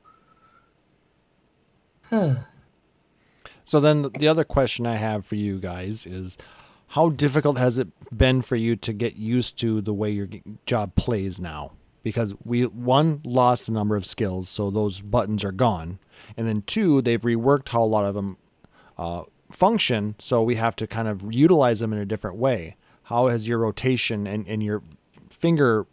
So 3.63 3.79
then 3.79 4.09
the 4.17 4.27
other 4.27 4.43
question 4.43 4.87
I 4.87 4.95
have 4.95 5.27
for 5.27 5.35
you 5.35 5.59
guys 5.59 6.07
is 6.07 6.39
how 6.87 7.09
difficult 7.09 7.59
has 7.59 7.77
it 7.77 7.87
been 8.17 8.41
for 8.41 8.55
you 8.55 8.75
to 8.77 8.93
get 8.93 9.15
used 9.15 9.59
to 9.59 9.79
the 9.81 9.93
way 9.93 10.09
your 10.09 10.27
job 10.65 10.95
plays 10.95 11.39
now? 11.39 11.73
Because 12.01 12.33
we 12.43 12.63
one 12.63 13.21
lost 13.23 13.69
a 13.69 13.71
number 13.71 13.95
of 13.95 14.07
skills, 14.07 14.49
so 14.49 14.71
those 14.71 15.01
buttons 15.01 15.43
are 15.43 15.51
gone, 15.51 15.99
and 16.35 16.47
then 16.47 16.63
two, 16.63 17.03
they've 17.03 17.21
reworked 17.21 17.69
how 17.69 17.83
a 17.83 17.85
lot 17.85 18.05
of 18.05 18.15
them 18.15 18.37
uh, 18.97 19.23
function, 19.51 20.15
so 20.17 20.41
we 20.41 20.55
have 20.55 20.75
to 20.77 20.87
kind 20.87 21.07
of 21.07 21.21
utilize 21.31 21.79
them 21.79 21.93
in 21.93 21.99
a 21.99 22.05
different 22.05 22.37
way. 22.37 22.75
How 23.09 23.27
has 23.27 23.47
your 23.47 23.57
rotation 23.57 24.27
and, 24.27 24.47
and 24.47 24.61
your 24.61 24.83
finger, 25.31 25.87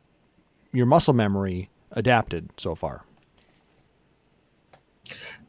your 0.70 0.84
muscle 0.84 1.14
memory 1.14 1.70
adapted 1.92 2.50
so 2.58 2.74
far? 2.74 3.06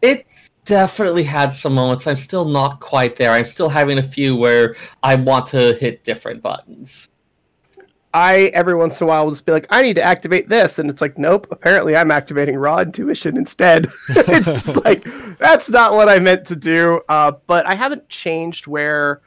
It 0.01 0.25
definitely 0.63 1.23
had 1.23 1.51
some 1.51 1.73
moments. 1.73 2.07
I'm 2.07 2.15
still 2.15 2.45
not 2.45 2.79
quite 2.79 3.17
there. 3.17 3.33
I'm 3.33 3.43
still 3.43 3.67
having 3.67 3.97
a 3.97 4.03
few 4.03 4.37
where 4.37 4.77
I 5.03 5.15
want 5.15 5.45
to 5.47 5.73
hit 5.73 6.05
different 6.05 6.41
buttons. 6.41 7.09
I 8.13 8.49
every 8.53 8.75
once 8.75 9.01
in 9.01 9.05
a 9.05 9.09
while 9.09 9.25
will 9.25 9.31
just 9.31 9.45
be 9.45 9.51
like, 9.51 9.67
I 9.69 9.81
need 9.81 9.97
to 9.97 10.03
activate 10.03 10.47
this, 10.47 10.79
and 10.79 10.89
it's 10.89 11.01
like, 11.01 11.17
nope. 11.17 11.47
Apparently, 11.51 11.97
I'm 11.97 12.11
activating 12.11 12.55
raw 12.55 12.79
intuition 12.79 13.35
instead. 13.35 13.87
it's 14.09 14.45
just 14.45 14.85
like 14.85 15.03
that's 15.37 15.69
not 15.69 15.91
what 15.91 16.07
I 16.07 16.19
meant 16.19 16.47
to 16.47 16.55
do. 16.55 17.01
Uh, 17.09 17.33
but 17.45 17.65
I 17.65 17.75
haven't 17.75 18.07
changed 18.07 18.67
where 18.67 19.21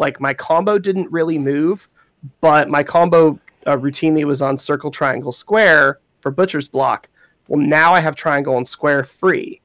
like 0.00 0.18
my 0.18 0.34
combo 0.34 0.78
didn't 0.78 1.12
really 1.12 1.38
move, 1.38 1.88
but 2.40 2.68
my 2.68 2.82
combo 2.82 3.38
uh, 3.66 3.76
routinely 3.76 4.24
was 4.24 4.42
on 4.42 4.58
circle, 4.58 4.90
triangle, 4.90 5.30
square 5.30 6.00
for 6.20 6.30
butcher's 6.32 6.66
block. 6.66 7.08
Well, 7.46 7.60
now 7.60 7.92
I 7.92 8.00
have 8.00 8.16
triangle 8.16 8.56
and 8.56 8.66
square 8.66 9.04
free, 9.04 9.60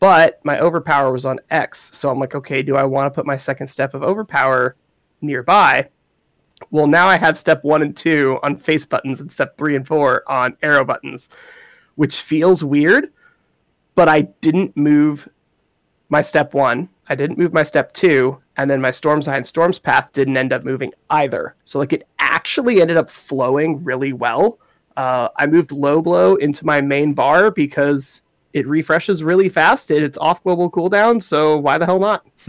but 0.00 0.40
my 0.44 0.58
overpower 0.60 1.12
was 1.12 1.24
on 1.24 1.38
X. 1.50 1.90
So 1.96 2.10
I'm 2.10 2.18
like, 2.18 2.34
okay, 2.34 2.60
do 2.60 2.76
I 2.76 2.84
want 2.84 3.12
to 3.12 3.16
put 3.16 3.24
my 3.24 3.36
second 3.36 3.68
step 3.68 3.94
of 3.94 4.02
overpower 4.02 4.76
nearby? 5.22 5.88
Well, 6.72 6.88
now 6.88 7.06
I 7.06 7.16
have 7.16 7.38
step 7.38 7.62
one 7.62 7.82
and 7.82 7.96
two 7.96 8.40
on 8.42 8.56
face 8.56 8.84
buttons 8.84 9.20
and 9.20 9.30
step 9.30 9.56
three 9.56 9.76
and 9.76 9.86
four 9.86 10.24
on 10.30 10.56
arrow 10.60 10.84
buttons, 10.84 11.28
which 11.94 12.20
feels 12.20 12.64
weird, 12.64 13.12
but 13.94 14.08
I 14.08 14.22
didn't 14.22 14.76
move 14.76 15.28
my 16.08 16.22
step 16.22 16.54
one. 16.54 16.88
I 17.08 17.14
didn't 17.14 17.38
move 17.38 17.52
my 17.52 17.62
step 17.62 17.92
two, 17.92 18.40
and 18.56 18.70
then 18.70 18.80
my 18.80 18.90
Storm's 18.90 19.28
Eye 19.28 19.36
and 19.36 19.46
Storm's 19.46 19.78
Path 19.78 20.12
didn't 20.12 20.36
end 20.36 20.52
up 20.52 20.64
moving 20.64 20.92
either. 21.10 21.54
So, 21.64 21.78
like, 21.78 21.92
it 21.92 22.06
actually 22.18 22.80
ended 22.80 22.96
up 22.96 23.10
flowing 23.10 23.82
really 23.84 24.12
well. 24.12 24.58
Uh, 24.96 25.28
I 25.36 25.46
moved 25.46 25.72
low 25.72 26.02
blow 26.02 26.34
into 26.36 26.66
my 26.66 26.80
main 26.80 27.14
bar 27.14 27.50
because 27.50 28.22
it 28.52 28.66
refreshes 28.66 29.22
really 29.22 29.48
fast. 29.48 29.90
It, 29.90 30.02
it's 30.02 30.18
off 30.18 30.42
global 30.42 30.70
cooldown, 30.70 31.22
so 31.22 31.56
why 31.56 31.78
the 31.78 31.86
hell 31.86 32.00
not? 32.00 32.26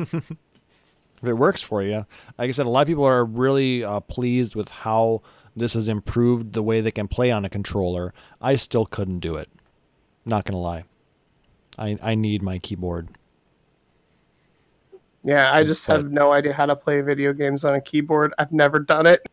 if 1.22 1.28
it 1.28 1.34
works 1.34 1.62
for 1.62 1.84
you. 1.84 2.06
Like 2.38 2.50
I 2.50 2.52
said, 2.52 2.66
a 2.66 2.70
lot 2.70 2.82
of 2.82 2.88
people 2.88 3.04
are 3.04 3.26
really 3.26 3.84
uh, 3.84 4.00
pleased 4.02 4.56
with 4.56 4.70
how 4.70 5.22
this 5.56 5.74
has 5.74 5.90
improved 5.90 6.54
the 6.54 6.64
way 6.64 6.82
they 6.82 6.92
can 6.92 7.08
play 7.08 7.32
on 7.32 7.46
a 7.46 7.50
controller. 7.50 8.14
I 8.42 8.56
still 8.56 8.86
couldn't 8.86 9.20
do 9.20 9.36
it. 9.36 9.50
Not 10.26 10.46
gonna 10.46 10.60
lie. 10.60 10.86
I 11.78 11.98
I 12.02 12.16
need 12.16 12.42
my 12.42 12.60
keyboard. 12.60 13.10
Yeah, 15.24 15.54
I 15.54 15.64
just 15.64 15.86
But- 15.88 15.98
have 15.98 16.12
no 16.12 16.32
idea 16.32 16.54
how 16.54 16.66
to 16.66 16.76
play 16.76 17.02
video 17.02 17.34
games 17.34 17.66
on 17.66 17.76
a 17.76 17.82
keyboard. 17.82 18.34
I've 18.38 18.52
never 18.52 18.80
done 18.80 19.06
it. 19.06 19.28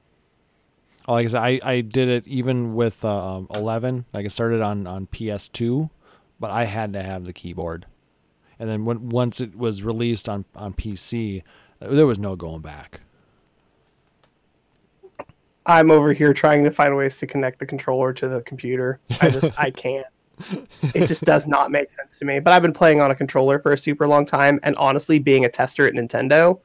Oh, 1.09 1.13
Like 1.13 1.27
I 1.27 1.29
said, 1.29 1.43
I, 1.43 1.61
I 1.63 1.81
did 1.83 2.09
it 2.09 2.27
even 2.27 2.75
with 2.75 3.05
uh, 3.05 3.37
um, 3.37 3.47
11. 3.55 4.07
Like 4.13 4.25
I 4.25 4.29
started 4.29 4.61
on, 4.63 4.87
on 4.89 5.07
PS2, 5.07 5.89
but 6.41 6.51
I 6.51 6.65
had 6.65 6.93
to 6.95 7.03
have 7.03 7.25
the 7.25 7.33
keyboard. 7.33 7.87
And 8.59 8.69
then 8.69 8.85
when 8.85 9.11
once 9.11 9.41
it 9.41 9.55
was 9.57 9.83
released 9.85 10.29
on, 10.29 10.45
on 10.57 10.73
PC, 10.75 11.43
there 11.79 12.07
was 12.07 12.19
no 12.19 12.35
going 12.35 12.63
back. 12.63 13.01
I'm 15.67 15.91
over 15.91 16.13
here 16.13 16.33
trying 16.33 16.65
to 16.65 16.71
find 16.71 16.97
ways 16.97 17.19
to 17.19 17.27
connect 17.27 17.59
the 17.59 17.67
controller 17.67 18.13
to 18.15 18.29
the 18.29 18.41
computer. 18.43 18.99
I 19.21 19.31
just 19.31 19.59
I 19.59 19.71
can't. 19.73 20.07
It 20.95 21.07
just 21.07 21.25
does 21.25 21.47
not 21.57 21.71
make 21.71 21.91
sense 21.91 22.19
to 22.19 22.25
me. 22.25 22.41
But 22.41 22.53
I've 22.53 22.63
been 22.63 22.73
playing 22.73 23.01
on 23.01 23.11
a 23.11 23.15
controller 23.15 23.59
for 23.59 23.73
a 23.73 23.79
super 23.79 24.07
long 24.07 24.27
time, 24.27 24.61
and 24.63 24.77
honestly, 24.77 25.19
being 25.19 25.45
a 25.45 25.49
tester 25.49 25.87
at 25.87 25.95
Nintendo, 25.95 26.61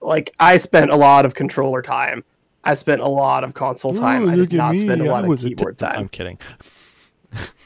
like 0.00 0.34
I 0.40 0.56
spent 0.56 0.90
a 0.90 0.96
lot 0.96 1.24
of 1.24 1.34
controller 1.34 1.82
time. 1.82 2.24
I 2.64 2.74
spent 2.74 3.00
a 3.00 3.08
lot 3.08 3.42
of 3.44 3.54
console 3.54 3.92
time. 3.94 4.28
I 4.28 4.36
did 4.36 4.52
not 4.52 4.76
spend 4.78 5.00
a 5.00 5.04
lot 5.10 5.24
of 5.24 5.38
keyboard 5.38 5.78
time. 5.78 5.98
I'm 5.98 6.08
kidding. 6.08 6.38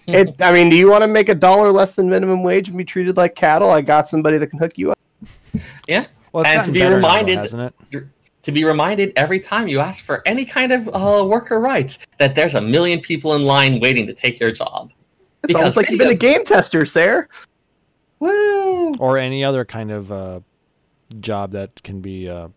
It, 0.06 0.36
I 0.40 0.52
mean, 0.52 0.70
do 0.70 0.76
you 0.76 0.90
want 0.90 1.02
to 1.02 1.08
make 1.08 1.28
a 1.28 1.34
dollar 1.34 1.72
less 1.72 1.94
than 1.94 2.08
minimum 2.08 2.42
wage 2.42 2.68
and 2.68 2.78
be 2.78 2.84
treated 2.84 3.16
like 3.16 3.34
cattle? 3.34 3.70
I 3.70 3.80
got 3.80 4.08
somebody 4.08 4.38
that 4.38 4.48
can 4.48 4.58
hook 4.58 4.78
you 4.78 4.92
up. 4.92 4.98
Yeah. 5.88 6.06
Well, 6.32 6.44
And 6.46 6.64
to 6.66 6.72
be 6.72 6.80
better 6.80 7.00
now, 7.00 7.08
reminded- 7.08 7.38
hasn't 7.38 7.74
it? 7.90 8.04
To 8.42 8.52
be 8.52 8.64
reminded 8.64 9.14
every 9.16 9.40
time 9.40 9.68
you 9.68 9.80
ask 9.80 10.04
for 10.04 10.22
any 10.26 10.44
kind 10.44 10.70
of 10.70 10.86
uh, 10.88 11.24
worker 11.24 11.60
rights 11.60 11.98
that 12.18 12.34
there's 12.34 12.54
a 12.54 12.60
million 12.60 13.00
people 13.00 13.34
in 13.36 13.44
line 13.44 13.80
waiting 13.80 14.06
to 14.06 14.12
take 14.12 14.38
your 14.38 14.52
job. 14.52 14.92
It's 15.44 15.48
Because 15.48 15.60
almost 15.60 15.76
like 15.76 15.90
you've 15.90 15.98
been 15.98 16.10
a 16.10 16.14
game 16.14 16.42
tester, 16.44 16.86
Sarah. 16.86 17.28
Woo! 18.18 18.94
or 18.98 19.18
any 19.18 19.44
other 19.44 19.64
kind 19.64 19.90
of 19.90 20.10
uh, 20.10 20.40
job 21.20 21.50
that 21.52 21.82
can 21.82 22.00
be 22.00 22.28
uh, 22.28 22.48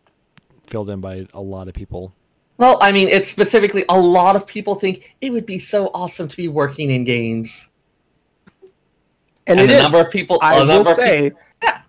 filled 0.68 0.90
in 0.90 1.02
by 1.02 1.28
a 1.34 1.42
lot 1.42 1.68
of 1.68 1.74
people. 1.74 2.14
Well, 2.58 2.78
I 2.82 2.92
mean, 2.92 3.08
it's 3.10 3.30
specifically 3.30 3.84
a 3.90 4.00
lot 4.00 4.36
of 4.36 4.48
people 4.48 4.76
think 4.76 5.16
it 5.22 5.32
would 5.32 5.46
be 5.46 5.60
so 5.60 5.92
awesome 5.94 6.28
to 6.28 6.38
be 6.38 6.48
working 6.48 6.90
in 6.90 7.04
games. 7.04 7.70
And, 9.46 9.60
and 9.60 9.62
it 9.62 9.68
the 9.68 9.78
is. 9.78 9.84
number 9.84 10.00
of 10.00 10.12
people, 10.12 10.40
I 10.42 10.56
a 10.56 10.60
will 10.60 10.66
number 10.66 10.90
of 10.92 10.96
say. 10.96 11.32
Yeah. 11.62 11.82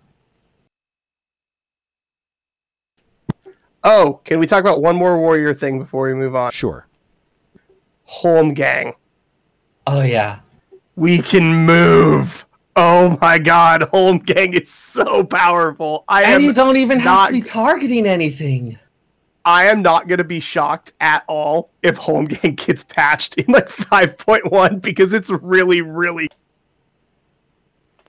Oh, 3.83 4.19
can 4.25 4.39
we 4.39 4.45
talk 4.45 4.59
about 4.61 4.81
one 4.81 4.95
more 4.95 5.17
warrior 5.17 5.53
thing 5.53 5.79
before 5.79 6.07
we 6.07 6.13
move 6.13 6.35
on? 6.35 6.51
Sure. 6.51 6.85
Holm 8.03 8.53
gang. 8.53 8.93
Oh 9.87 10.01
yeah. 10.01 10.39
We 10.99 11.21
can 11.21 11.65
move. 11.65 12.45
Oh 12.75 13.17
my 13.21 13.39
god, 13.39 13.83
Holm 13.83 14.17
gang 14.17 14.53
is 14.53 14.69
so 14.69 15.23
powerful. 15.23 16.03
I 16.09 16.23
And 16.23 16.33
am 16.33 16.41
you 16.41 16.51
don't 16.51 16.75
even 16.75 16.99
have 16.99 17.27
to 17.27 17.31
be 17.31 17.41
targeting 17.41 18.05
anything. 18.05 18.77
I 19.45 19.67
am 19.67 19.81
not 19.81 20.09
going 20.09 20.17
to 20.17 20.25
be 20.25 20.41
shocked 20.41 20.91
at 20.99 21.23
all 21.27 21.71
if 21.83 21.97
Holmgang 21.97 22.57
gets 22.57 22.83
patched 22.83 23.37
in 23.37 23.45
like 23.47 23.69
5.1 23.69 24.81
because 24.81 25.13
it's 25.13 25.29
really, 25.29 25.81
really. 25.81 26.27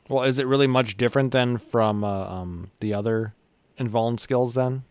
Well, 0.09 0.25
is 0.25 0.41
it 0.41 0.49
really 0.49 0.67
much 0.67 0.97
different 0.97 1.31
than 1.31 1.59
from 1.59 2.03
uh, 2.03 2.25
um, 2.25 2.73
the 2.81 2.93
other 2.93 3.35
invuln 3.79 4.19
skills 4.19 4.55
then? 4.55 4.83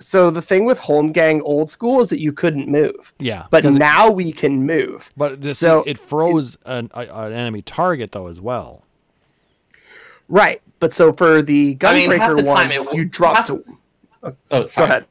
So 0.00 0.30
the 0.30 0.40
thing 0.42 0.64
with 0.64 0.80
Holmgang 0.80 1.42
old 1.44 1.68
school 1.70 2.00
is 2.00 2.08
that 2.08 2.20
you 2.20 2.32
couldn't 2.32 2.68
move, 2.68 3.12
Yeah. 3.18 3.44
but 3.50 3.62
because 3.62 3.76
it- 3.76 3.80
now 3.80 4.10
we 4.10 4.32
can 4.32 4.64
move. 4.64 5.12
but 5.16 5.40
this, 5.42 5.58
so 5.58 5.82
it 5.86 5.98
froze 5.98 6.56
an, 6.64 6.90
a, 6.94 7.00
an 7.00 7.32
enemy 7.34 7.60
target 7.62 8.10
though 8.12 8.26
as 8.28 8.40
well. 8.40 8.84
Right, 10.30 10.62
but 10.78 10.92
so 10.94 11.12
for 11.12 11.42
the 11.42 11.76
I 11.82 11.94
mean, 11.94 12.10
Gunbreaker 12.10 12.44
the 12.44 12.50
one, 12.50 12.72
it 12.72 12.94
you 12.94 13.04
dropped. 13.04 13.36
half- 13.38 13.46
to. 13.48 13.64
Oh, 14.22 14.32
Go 14.50 14.66
sorry. 14.66 14.88
ahead. 14.88 15.06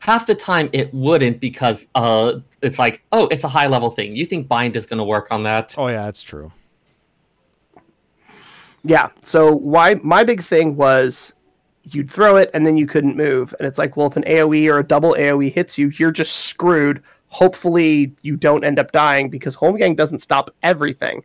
Half 0.00 0.26
the 0.26 0.34
time 0.34 0.68
it 0.72 0.92
wouldn't 0.94 1.40
because 1.40 1.86
uh, 1.94 2.40
it's 2.62 2.78
like, 2.78 3.02
oh, 3.12 3.26
it's 3.28 3.44
a 3.44 3.48
high 3.48 3.66
level 3.66 3.90
thing. 3.90 4.14
You 4.14 4.26
think 4.26 4.46
bind 4.48 4.76
is 4.76 4.84
going 4.86 4.98
to 4.98 5.04
work 5.04 5.28
on 5.30 5.42
that? 5.44 5.74
Oh 5.78 5.86
yeah, 5.88 6.04
that's 6.04 6.22
true. 6.22 6.50
Yeah. 8.82 9.08
So 9.20 9.52
why 9.54 9.94
my 10.02 10.24
big 10.24 10.42
thing 10.42 10.76
was 10.76 11.34
you'd 11.84 12.10
throw 12.10 12.36
it 12.36 12.50
and 12.54 12.66
then 12.66 12.76
you 12.76 12.86
couldn't 12.86 13.16
move, 13.16 13.54
and 13.58 13.66
it's 13.66 13.78
like, 13.78 13.96
well, 13.96 14.06
if 14.06 14.16
an 14.16 14.24
AOE 14.24 14.70
or 14.70 14.78
a 14.78 14.84
double 14.84 15.14
AOE 15.14 15.52
hits 15.52 15.78
you, 15.78 15.88
you're 15.90 16.10
just 16.10 16.36
screwed. 16.36 17.02
Hopefully, 17.28 18.12
you 18.22 18.36
don't 18.36 18.64
end 18.64 18.78
up 18.78 18.92
dying 18.92 19.30
because 19.30 19.56
Holmgang 19.56 19.96
doesn't 19.96 20.18
stop 20.18 20.50
everything. 20.62 21.24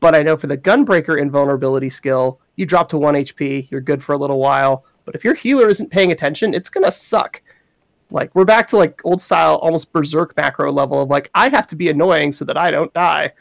But 0.00 0.14
I 0.14 0.22
know 0.22 0.36
for 0.36 0.46
the 0.46 0.58
Gunbreaker 0.58 1.20
invulnerability 1.20 1.90
skill, 1.90 2.40
you 2.56 2.66
drop 2.66 2.88
to 2.90 2.98
one 2.98 3.14
HP, 3.14 3.70
you're 3.70 3.80
good 3.80 4.02
for 4.02 4.12
a 4.12 4.18
little 4.18 4.38
while. 4.38 4.84
But 5.04 5.14
if 5.14 5.24
your 5.24 5.34
healer 5.34 5.68
isn't 5.68 5.90
paying 5.90 6.12
attention, 6.12 6.54
it's 6.54 6.70
gonna 6.70 6.92
suck. 6.92 7.42
Like 8.10 8.34
we're 8.34 8.44
back 8.44 8.68
to 8.68 8.76
like 8.76 9.00
old 9.04 9.20
style, 9.20 9.56
almost 9.56 9.92
berserk 9.92 10.36
macro 10.36 10.70
level 10.70 11.02
of 11.02 11.10
like 11.10 11.30
I 11.34 11.48
have 11.48 11.66
to 11.68 11.76
be 11.76 11.88
annoying 11.88 12.32
so 12.32 12.44
that 12.44 12.56
I 12.56 12.70
don't 12.70 12.92
die. 12.92 13.32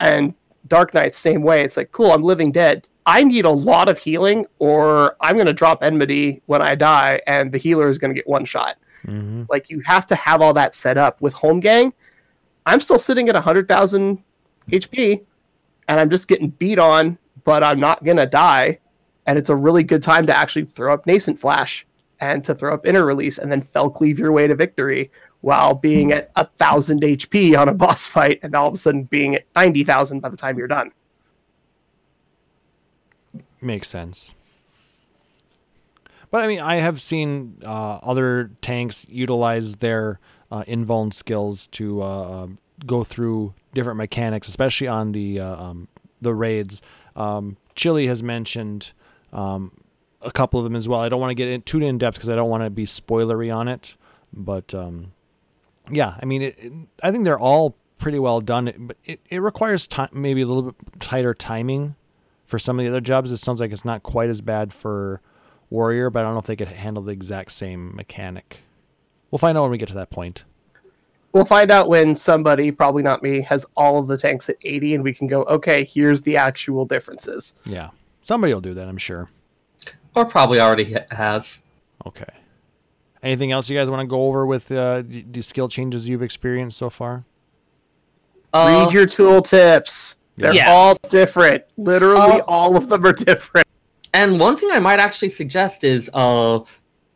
And 0.00 0.34
Dark 0.66 0.94
Knight, 0.94 1.14
same 1.14 1.42
way. 1.42 1.62
It's 1.62 1.76
like, 1.76 1.92
cool, 1.92 2.12
I'm 2.12 2.22
living 2.22 2.50
dead. 2.50 2.88
I 3.06 3.22
need 3.24 3.44
a 3.44 3.50
lot 3.50 3.88
of 3.88 3.98
healing, 3.98 4.46
or 4.58 5.16
I'm 5.20 5.36
going 5.36 5.46
to 5.46 5.52
drop 5.52 5.82
enmity 5.82 6.42
when 6.46 6.62
I 6.62 6.74
die, 6.74 7.20
and 7.26 7.52
the 7.52 7.58
healer 7.58 7.88
is 7.88 7.98
going 7.98 8.10
to 8.10 8.14
get 8.14 8.26
one 8.26 8.44
shot. 8.44 8.76
hmm 9.04 9.44
Like, 9.48 9.68
you 9.68 9.82
have 9.84 10.06
to 10.06 10.14
have 10.14 10.40
all 10.40 10.54
that 10.54 10.74
set 10.74 10.96
up. 10.96 11.20
With 11.20 11.34
Holmgang, 11.34 11.92
I'm 12.66 12.80
still 12.80 12.98
sitting 12.98 13.28
at 13.28 13.34
100,000 13.34 14.22
HP, 14.70 15.22
and 15.88 16.00
I'm 16.00 16.08
just 16.08 16.28
getting 16.28 16.48
beat 16.50 16.78
on, 16.78 17.18
but 17.44 17.62
I'm 17.62 17.78
not 17.78 18.04
going 18.04 18.16
to 18.16 18.26
die. 18.26 18.78
And 19.26 19.38
it's 19.38 19.50
a 19.50 19.56
really 19.56 19.82
good 19.82 20.02
time 20.02 20.26
to 20.26 20.36
actually 20.36 20.66
throw 20.66 20.92
up 20.92 21.06
Nascent 21.06 21.38
Flash 21.40 21.86
and 22.20 22.44
to 22.44 22.54
throw 22.54 22.72
up 22.72 22.86
Inner 22.86 23.04
Release 23.04 23.38
and 23.38 23.50
then 23.50 23.60
fell 23.60 23.90
cleave 23.90 24.18
your 24.18 24.32
way 24.32 24.46
to 24.46 24.54
victory 24.54 25.10
while 25.40 25.74
being 25.74 26.12
at 26.12 26.30
a 26.36 26.44
thousand 26.46 27.02
HP 27.02 27.56
on 27.58 27.68
a 27.68 27.74
boss 27.74 28.06
fight 28.06 28.38
and 28.42 28.54
all 28.54 28.68
of 28.68 28.74
a 28.74 28.76
sudden 28.76 29.04
being 29.04 29.34
at 29.34 29.44
90,000 29.56 30.20
by 30.20 30.28
the 30.28 30.36
time 30.36 30.56
you're 30.56 30.66
done. 30.68 30.90
Makes 33.64 33.88
sense. 33.88 34.34
But 36.30 36.44
I 36.44 36.46
mean, 36.48 36.60
I 36.60 36.76
have 36.76 37.00
seen 37.00 37.58
uh, 37.64 37.98
other 38.02 38.50
tanks 38.60 39.06
utilize 39.08 39.76
their 39.76 40.20
uh, 40.50 40.64
invuln 40.68 41.12
skills 41.14 41.66
to 41.68 42.02
uh, 42.02 42.42
um, 42.42 42.58
go 42.86 43.04
through 43.04 43.54
different 43.72 43.96
mechanics, 43.96 44.48
especially 44.48 44.88
on 44.88 45.12
the 45.12 45.40
uh, 45.40 45.56
um, 45.64 45.88
the 46.20 46.34
raids. 46.34 46.82
Um, 47.16 47.56
Chili 47.74 48.06
has 48.06 48.22
mentioned 48.22 48.92
um, 49.32 49.72
a 50.20 50.30
couple 50.30 50.60
of 50.60 50.64
them 50.64 50.76
as 50.76 50.88
well. 50.88 51.00
I 51.00 51.08
don't 51.08 51.20
want 51.20 51.30
to 51.30 51.34
get 51.34 51.48
in, 51.48 51.62
too 51.62 51.80
in 51.80 51.96
depth 51.98 52.16
because 52.16 52.28
I 52.28 52.36
don't 52.36 52.50
want 52.50 52.64
to 52.64 52.70
be 52.70 52.84
spoilery 52.84 53.54
on 53.54 53.68
it. 53.68 53.96
But 54.32 54.74
um, 54.74 55.12
yeah, 55.90 56.16
I 56.20 56.26
mean, 56.26 56.42
it, 56.42 56.54
it- 56.58 56.72
I 57.02 57.12
think 57.12 57.24
they're 57.24 57.38
all 57.38 57.76
pretty 57.98 58.18
well 58.18 58.40
done. 58.42 58.72
But 58.76 58.96
it, 59.06 59.20
it 59.30 59.38
requires 59.40 59.86
time, 59.86 60.10
maybe 60.12 60.42
a 60.42 60.46
little 60.46 60.72
bit 60.72 60.74
tighter 61.00 61.32
timing 61.32 61.94
for 62.46 62.58
some 62.58 62.78
of 62.78 62.84
the 62.84 62.90
other 62.90 63.00
jobs. 63.00 63.32
It 63.32 63.38
sounds 63.38 63.60
like 63.60 63.72
it's 63.72 63.84
not 63.84 64.02
quite 64.02 64.28
as 64.28 64.40
bad 64.40 64.72
for 64.72 65.20
Warrior, 65.70 66.10
but 66.10 66.20
I 66.20 66.22
don't 66.22 66.34
know 66.34 66.40
if 66.40 66.46
they 66.46 66.56
could 66.56 66.68
handle 66.68 67.02
the 67.02 67.12
exact 67.12 67.52
same 67.52 67.94
mechanic. 67.94 68.60
We'll 69.30 69.38
find 69.38 69.58
out 69.58 69.62
when 69.62 69.70
we 69.70 69.78
get 69.78 69.88
to 69.88 69.94
that 69.94 70.10
point. 70.10 70.44
We'll 71.32 71.44
find 71.44 71.72
out 71.72 71.88
when 71.88 72.14
somebody, 72.14 72.70
probably 72.70 73.02
not 73.02 73.22
me, 73.22 73.40
has 73.42 73.66
all 73.76 73.98
of 73.98 74.06
the 74.06 74.16
tanks 74.16 74.48
at 74.48 74.56
80 74.62 74.94
and 74.94 75.04
we 75.04 75.12
can 75.12 75.26
go, 75.26 75.42
okay, 75.44 75.84
here's 75.84 76.22
the 76.22 76.36
actual 76.36 76.84
differences. 76.84 77.54
Yeah, 77.66 77.88
somebody 78.22 78.54
will 78.54 78.60
do 78.60 78.74
that, 78.74 78.86
I'm 78.86 78.98
sure. 78.98 79.28
Or 80.14 80.24
probably 80.24 80.60
already 80.60 80.96
has. 81.10 81.60
Okay. 82.06 82.24
Anything 83.24 83.50
else 83.50 83.68
you 83.68 83.76
guys 83.76 83.90
want 83.90 84.02
to 84.02 84.06
go 84.06 84.26
over 84.26 84.46
with 84.46 84.70
uh, 84.70 85.02
the 85.02 85.24
the 85.30 85.40
skill 85.40 85.66
changes 85.66 86.08
you've 86.08 86.22
experienced 86.22 86.76
so 86.76 86.90
far? 86.90 87.24
Uh, 88.52 88.84
Read 88.84 88.92
your 88.92 89.06
tool 89.06 89.42
tips. 89.42 90.14
They're 90.36 90.54
Yeah. 90.54 90.70
all 90.70 90.96
different. 91.10 91.64
Literally, 91.76 92.40
Uh, 92.40 92.44
all 92.48 92.76
of 92.76 92.88
them 92.88 93.04
are 93.06 93.12
different. 93.12 93.66
And 94.12 94.38
one 94.38 94.56
thing 94.56 94.70
I 94.72 94.78
might 94.78 95.00
actually 95.00 95.30
suggest 95.30 95.82
is 95.84 96.08
uh, 96.14 96.60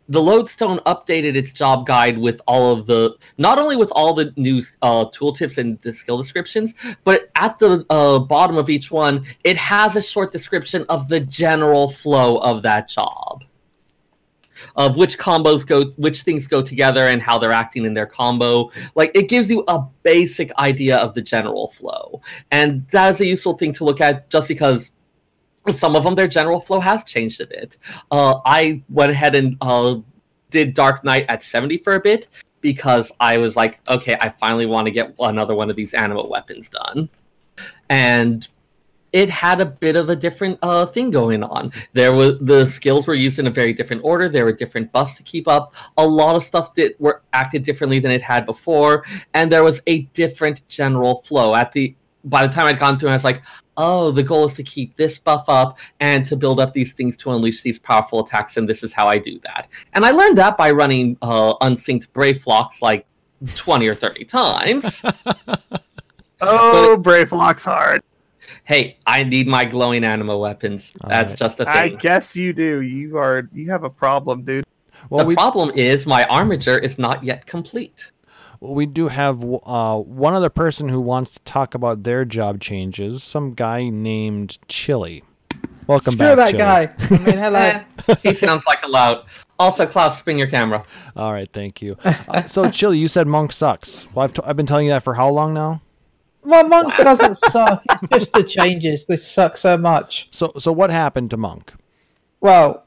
the 0.08 0.22
Lodestone 0.22 0.78
updated 0.86 1.36
its 1.36 1.52
job 1.52 1.86
guide 1.86 2.18
with 2.18 2.40
all 2.46 2.72
of 2.72 2.86
the, 2.86 3.14
not 3.36 3.58
only 3.58 3.76
with 3.76 3.90
all 3.92 4.14
the 4.14 4.32
new 4.36 4.62
uh, 4.82 5.04
tooltips 5.06 5.58
and 5.58 5.78
the 5.80 5.92
skill 5.92 6.16
descriptions, 6.16 6.74
but 7.04 7.28
at 7.36 7.58
the 7.58 7.84
uh, 7.90 8.18
bottom 8.18 8.56
of 8.56 8.70
each 8.70 8.90
one, 8.90 9.24
it 9.44 9.56
has 9.56 9.96
a 9.96 10.02
short 10.02 10.32
description 10.32 10.84
of 10.88 11.08
the 11.08 11.20
general 11.20 11.88
flow 11.88 12.38
of 12.38 12.62
that 12.62 12.88
job. 12.88 13.44
Of 14.76 14.96
which 14.96 15.18
combos 15.18 15.66
go, 15.66 15.86
which 15.96 16.22
things 16.22 16.46
go 16.46 16.62
together, 16.62 17.06
and 17.06 17.22
how 17.22 17.38
they're 17.38 17.52
acting 17.52 17.84
in 17.84 17.94
their 17.94 18.06
combo. 18.06 18.70
Like 18.94 19.10
it 19.14 19.28
gives 19.28 19.50
you 19.50 19.64
a 19.68 19.84
basic 20.02 20.52
idea 20.58 20.96
of 20.98 21.14
the 21.14 21.22
general 21.22 21.68
flow, 21.68 22.20
and 22.50 22.86
that 22.88 23.10
is 23.10 23.20
a 23.20 23.26
useful 23.26 23.54
thing 23.54 23.72
to 23.74 23.84
look 23.84 24.00
at. 24.00 24.30
Just 24.30 24.48
because 24.48 24.92
some 25.72 25.96
of 25.96 26.04
them 26.04 26.14
their 26.14 26.28
general 26.28 26.60
flow 26.60 26.80
has 26.80 27.04
changed 27.04 27.40
a 27.40 27.46
bit 27.46 27.76
uh, 28.10 28.40
i 28.44 28.82
went 28.88 29.10
ahead 29.10 29.34
and 29.34 29.56
uh, 29.60 29.96
did 30.50 30.74
dark 30.74 31.04
knight 31.04 31.26
at 31.28 31.42
70 31.42 31.78
for 31.78 31.94
a 31.94 32.00
bit 32.00 32.28
because 32.60 33.12
i 33.20 33.36
was 33.36 33.56
like 33.56 33.80
okay 33.88 34.16
i 34.20 34.28
finally 34.28 34.66
want 34.66 34.86
to 34.86 34.90
get 34.90 35.14
another 35.18 35.54
one 35.54 35.70
of 35.70 35.76
these 35.76 35.94
anima 35.94 36.24
weapons 36.26 36.68
done 36.68 37.08
and 37.88 38.48
it 39.12 39.30
had 39.30 39.60
a 39.60 39.66
bit 39.66 39.96
of 39.96 40.10
a 40.10 40.16
different 40.16 40.58
uh, 40.62 40.84
thing 40.86 41.10
going 41.10 41.42
on 41.42 41.72
there 41.92 42.12
was 42.12 42.34
the 42.40 42.66
skills 42.66 43.06
were 43.06 43.14
used 43.14 43.38
in 43.38 43.46
a 43.46 43.50
very 43.50 43.72
different 43.72 44.02
order 44.04 44.28
there 44.28 44.44
were 44.44 44.52
different 44.52 44.90
buffs 44.92 45.16
to 45.16 45.22
keep 45.22 45.48
up 45.48 45.74
a 45.96 46.06
lot 46.06 46.36
of 46.36 46.42
stuff 46.42 46.74
that 46.74 46.98
were 47.00 47.22
acted 47.32 47.62
differently 47.62 47.98
than 47.98 48.10
it 48.10 48.22
had 48.22 48.46
before 48.46 49.04
and 49.34 49.50
there 49.50 49.64
was 49.64 49.80
a 49.86 50.02
different 50.12 50.66
general 50.68 51.16
flow 51.16 51.54
at 51.54 51.72
the 51.72 51.94
by 52.24 52.46
the 52.46 52.52
time 52.52 52.66
i'd 52.66 52.78
gone 52.78 52.98
through 52.98 53.10
i 53.10 53.14
was 53.14 53.24
like 53.24 53.42
oh, 53.78 54.10
the 54.10 54.22
goal 54.24 54.44
is 54.44 54.54
to 54.54 54.62
keep 54.64 54.96
this 54.96 55.18
buff 55.18 55.48
up 55.48 55.78
and 56.00 56.24
to 56.26 56.36
build 56.36 56.58
up 56.60 56.72
these 56.72 56.92
things 56.92 57.16
to 57.16 57.30
unleash 57.30 57.62
these 57.62 57.78
powerful 57.78 58.20
attacks, 58.20 58.56
and 58.56 58.68
this 58.68 58.82
is 58.82 58.92
how 58.92 59.06
I 59.06 59.18
do 59.18 59.38
that. 59.44 59.68
And 59.94 60.04
I 60.04 60.10
learned 60.10 60.36
that 60.38 60.56
by 60.56 60.72
running 60.72 61.16
uh, 61.22 61.54
unsynced 61.60 62.12
Brave 62.12 62.40
Flocks 62.40 62.82
like 62.82 63.06
20 63.54 63.86
or 63.86 63.94
30 63.94 64.24
times. 64.24 65.02
Oh, 66.40 66.96
Brave 66.96 67.32
Lock's 67.32 67.64
hard. 67.64 68.00
Hey, 68.68 68.98
I 69.06 69.24
need 69.24 69.48
my 69.48 69.64
glowing 69.64 70.04
anima 70.04 70.36
weapons. 70.36 70.92
That's 71.06 71.32
Alright. 71.32 71.38
just 71.38 71.60
a 71.60 71.64
thing. 71.64 71.74
I 71.74 71.88
guess 71.88 72.36
you 72.36 72.52
do. 72.52 72.82
You 72.82 73.16
are. 73.16 73.48
You 73.52 73.70
have 73.70 73.82
a 73.82 73.90
problem, 73.90 74.44
dude. 74.44 74.64
Well, 75.10 75.20
the 75.20 75.26
we 75.26 75.34
problem 75.34 75.70
is 75.70 76.06
my 76.06 76.24
armature 76.26 76.78
is 76.78 76.98
not 76.98 77.24
yet 77.24 77.46
complete. 77.46 78.12
Well, 78.60 78.74
we 78.74 78.86
do 78.86 79.08
have 79.08 79.42
uh, 79.42 79.96
one 79.98 80.34
other 80.34 80.50
person 80.50 80.88
who 80.88 81.00
wants 81.00 81.34
to 81.34 81.40
talk 81.40 81.74
about 81.74 82.02
their 82.02 82.24
job 82.24 82.60
changes. 82.60 83.22
Some 83.22 83.54
guy 83.54 83.88
named 83.88 84.58
Chili. 84.68 85.24
Welcome 85.86 86.14
Screw 86.14 86.36
back, 86.36 86.36
that 86.36 86.50
Chili. 86.50 86.58
guy. 86.58 86.94
I 86.98 87.24
mean, 87.24 87.38
hello. 87.38 88.16
He 88.22 88.34
sounds 88.34 88.66
like 88.66 88.82
a 88.82 88.88
loud. 88.88 89.24
Also, 89.58 89.86
Klaus, 89.86 90.18
spin 90.18 90.38
your 90.38 90.46
camera. 90.46 90.84
All 91.16 91.32
right, 91.32 91.48
thank 91.50 91.80
you. 91.80 91.96
Uh, 92.04 92.44
so, 92.44 92.70
Chili, 92.70 92.98
you 92.98 93.08
said 93.08 93.26
Monk 93.26 93.50
sucks. 93.52 94.06
Well, 94.14 94.24
I've, 94.24 94.34
t- 94.34 94.42
I've 94.44 94.56
been 94.56 94.66
telling 94.66 94.86
you 94.86 94.92
that 94.92 95.02
for 95.02 95.14
how 95.14 95.30
long 95.30 95.54
now? 95.54 95.80
My 96.48 96.62
monk 96.62 96.96
doesn't 96.96 97.36
suck. 97.52 97.82
It's 98.04 98.20
just 98.20 98.32
the 98.32 98.42
changes. 98.42 99.04
They 99.04 99.18
suck 99.18 99.58
so 99.58 99.76
much. 99.76 100.28
So, 100.30 100.50
so 100.58 100.72
what 100.72 100.88
happened 100.88 101.28
to 101.32 101.36
Monk? 101.36 101.74
Well, 102.40 102.86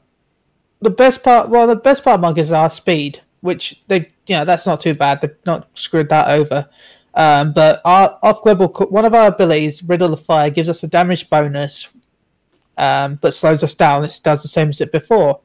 the 0.80 0.90
best 0.90 1.22
part. 1.22 1.48
Well, 1.48 1.68
the 1.68 1.76
best 1.76 2.02
part 2.02 2.16
of 2.16 2.22
monk 2.22 2.38
is 2.38 2.50
our 2.50 2.68
speed, 2.68 3.20
which 3.40 3.80
they, 3.86 3.98
you 4.26 4.34
know, 4.34 4.44
that's 4.44 4.66
not 4.66 4.80
too 4.80 4.94
bad. 4.94 5.20
They've 5.20 5.36
not 5.46 5.68
screwed 5.74 6.08
that 6.08 6.26
over. 6.28 6.68
Um, 7.14 7.52
but 7.52 7.80
our 7.84 8.18
off 8.24 8.42
global, 8.42 8.66
one 8.90 9.04
of 9.04 9.14
our 9.14 9.28
abilities, 9.28 9.80
Riddle 9.84 10.12
of 10.12 10.24
Fire, 10.24 10.50
gives 10.50 10.68
us 10.68 10.82
a 10.82 10.88
damage 10.88 11.30
bonus, 11.30 11.88
um, 12.78 13.20
but 13.22 13.32
slows 13.32 13.62
us 13.62 13.76
down. 13.76 14.02
It 14.04 14.18
does 14.24 14.42
the 14.42 14.48
same 14.48 14.70
as 14.70 14.80
it 14.80 14.90
before. 14.90 15.38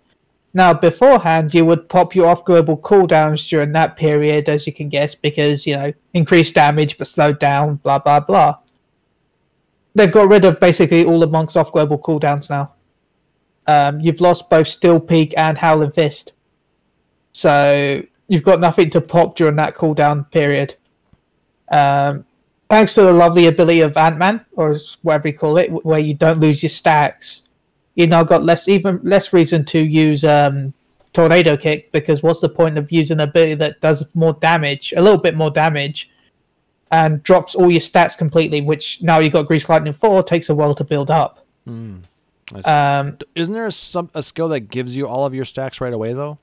Now, 0.58 0.74
beforehand, 0.74 1.54
you 1.54 1.66
would 1.66 1.88
pop 1.88 2.16
your 2.16 2.30
off 2.30 2.44
global 2.44 2.80
cooldowns 2.80 3.48
during 3.48 3.74
that 3.74 3.96
period, 3.96 4.50
as 4.50 4.66
you 4.66 4.74
can 4.74 4.90
guess, 4.90 5.14
because 5.14 5.68
you 5.68 5.76
know 5.76 5.94
increased 6.16 6.56
damage 6.56 6.98
but 6.98 7.06
slowed 7.06 7.38
down, 7.38 7.76
blah 7.76 8.00
blah 8.00 8.20
blah. 8.20 8.58
They've 9.94 10.12
got 10.12 10.30
rid 10.30 10.46
of 10.46 10.60
basically 10.60 11.06
all 11.06 11.20
the 11.20 11.28
monks 11.28 11.56
off 11.56 11.72
global 11.72 12.00
cooldowns 12.00 12.50
now. 12.50 12.74
Um, 13.68 14.00
you've 14.00 14.20
lost 14.20 14.50
both 14.50 14.68
Steel 14.68 15.00
Peak 15.00 15.36
and 15.38 15.60
Howling 15.60 15.92
Fist, 15.92 16.34
so 17.34 18.02
you've 18.28 18.42
got 18.42 18.60
nothing 18.60 18.90
to 18.90 19.00
pop 19.00 19.36
during 19.36 19.58
that 19.58 19.76
cooldown 19.76 20.32
period. 20.32 20.74
Um, 21.70 22.26
thanks 22.68 22.96
to 22.96 23.04
the 23.04 23.14
lovely 23.14 23.46
ability 23.46 23.82
of 23.82 23.94
Anatman, 23.94 24.44
or 24.54 24.76
whatever 25.04 25.28
you 25.28 25.38
call 25.38 25.58
it, 25.60 25.70
where 25.86 26.00
you 26.00 26.16
don't 26.16 26.40
lose 26.40 26.64
your 26.64 26.72
stacks, 26.72 27.47
you 27.98 28.08
now 28.08 28.24
got 28.24 28.44
less 28.44 28.68
even 28.70 29.00
less 29.04 29.34
reason 29.34 29.66
to 29.66 29.80
use 29.80 30.24
um, 30.24 30.72
tornado 31.14 31.58
kick 31.58 31.92
because 31.92 32.22
what's 32.24 32.40
the 32.40 32.48
point 32.48 32.78
of 32.78 32.92
using 32.92 33.20
an 33.20 33.28
ability 33.28 33.56
that 33.56 33.82
does 33.82 34.06
more 34.14 34.34
damage, 34.34 34.94
a 34.96 35.02
little 35.02 35.20
bit 35.20 35.36
more 35.36 35.50
damage, 35.50 36.10
and 36.92 37.22
drops 37.24 37.56
all 37.56 37.72
your 37.72 37.82
stats 37.82 38.18
completely? 38.18 38.62
Which 38.62 39.02
now 39.02 39.18
you've 39.20 39.34
got 39.34 39.48
Grease 39.48 39.68
Lightning 39.68 39.94
Four 39.94 40.22
takes 40.24 40.50
a 40.50 40.56
while 40.56 40.76
to 40.76 40.84
build 40.84 41.10
up. 41.12 41.44
See. 41.68 42.62
Um, 42.64 43.18
Isn't 43.36 43.54
there 43.54 43.68
a, 43.68 43.72
some, 43.74 44.10
a 44.14 44.24
skill 44.24 44.48
that 44.50 44.62
gives 44.70 44.96
you 44.96 45.06
all 45.08 45.26
of 45.26 45.34
your 45.34 45.44
stacks 45.44 45.82
right 45.82 45.94
away 45.94 46.14
though? 46.14 46.38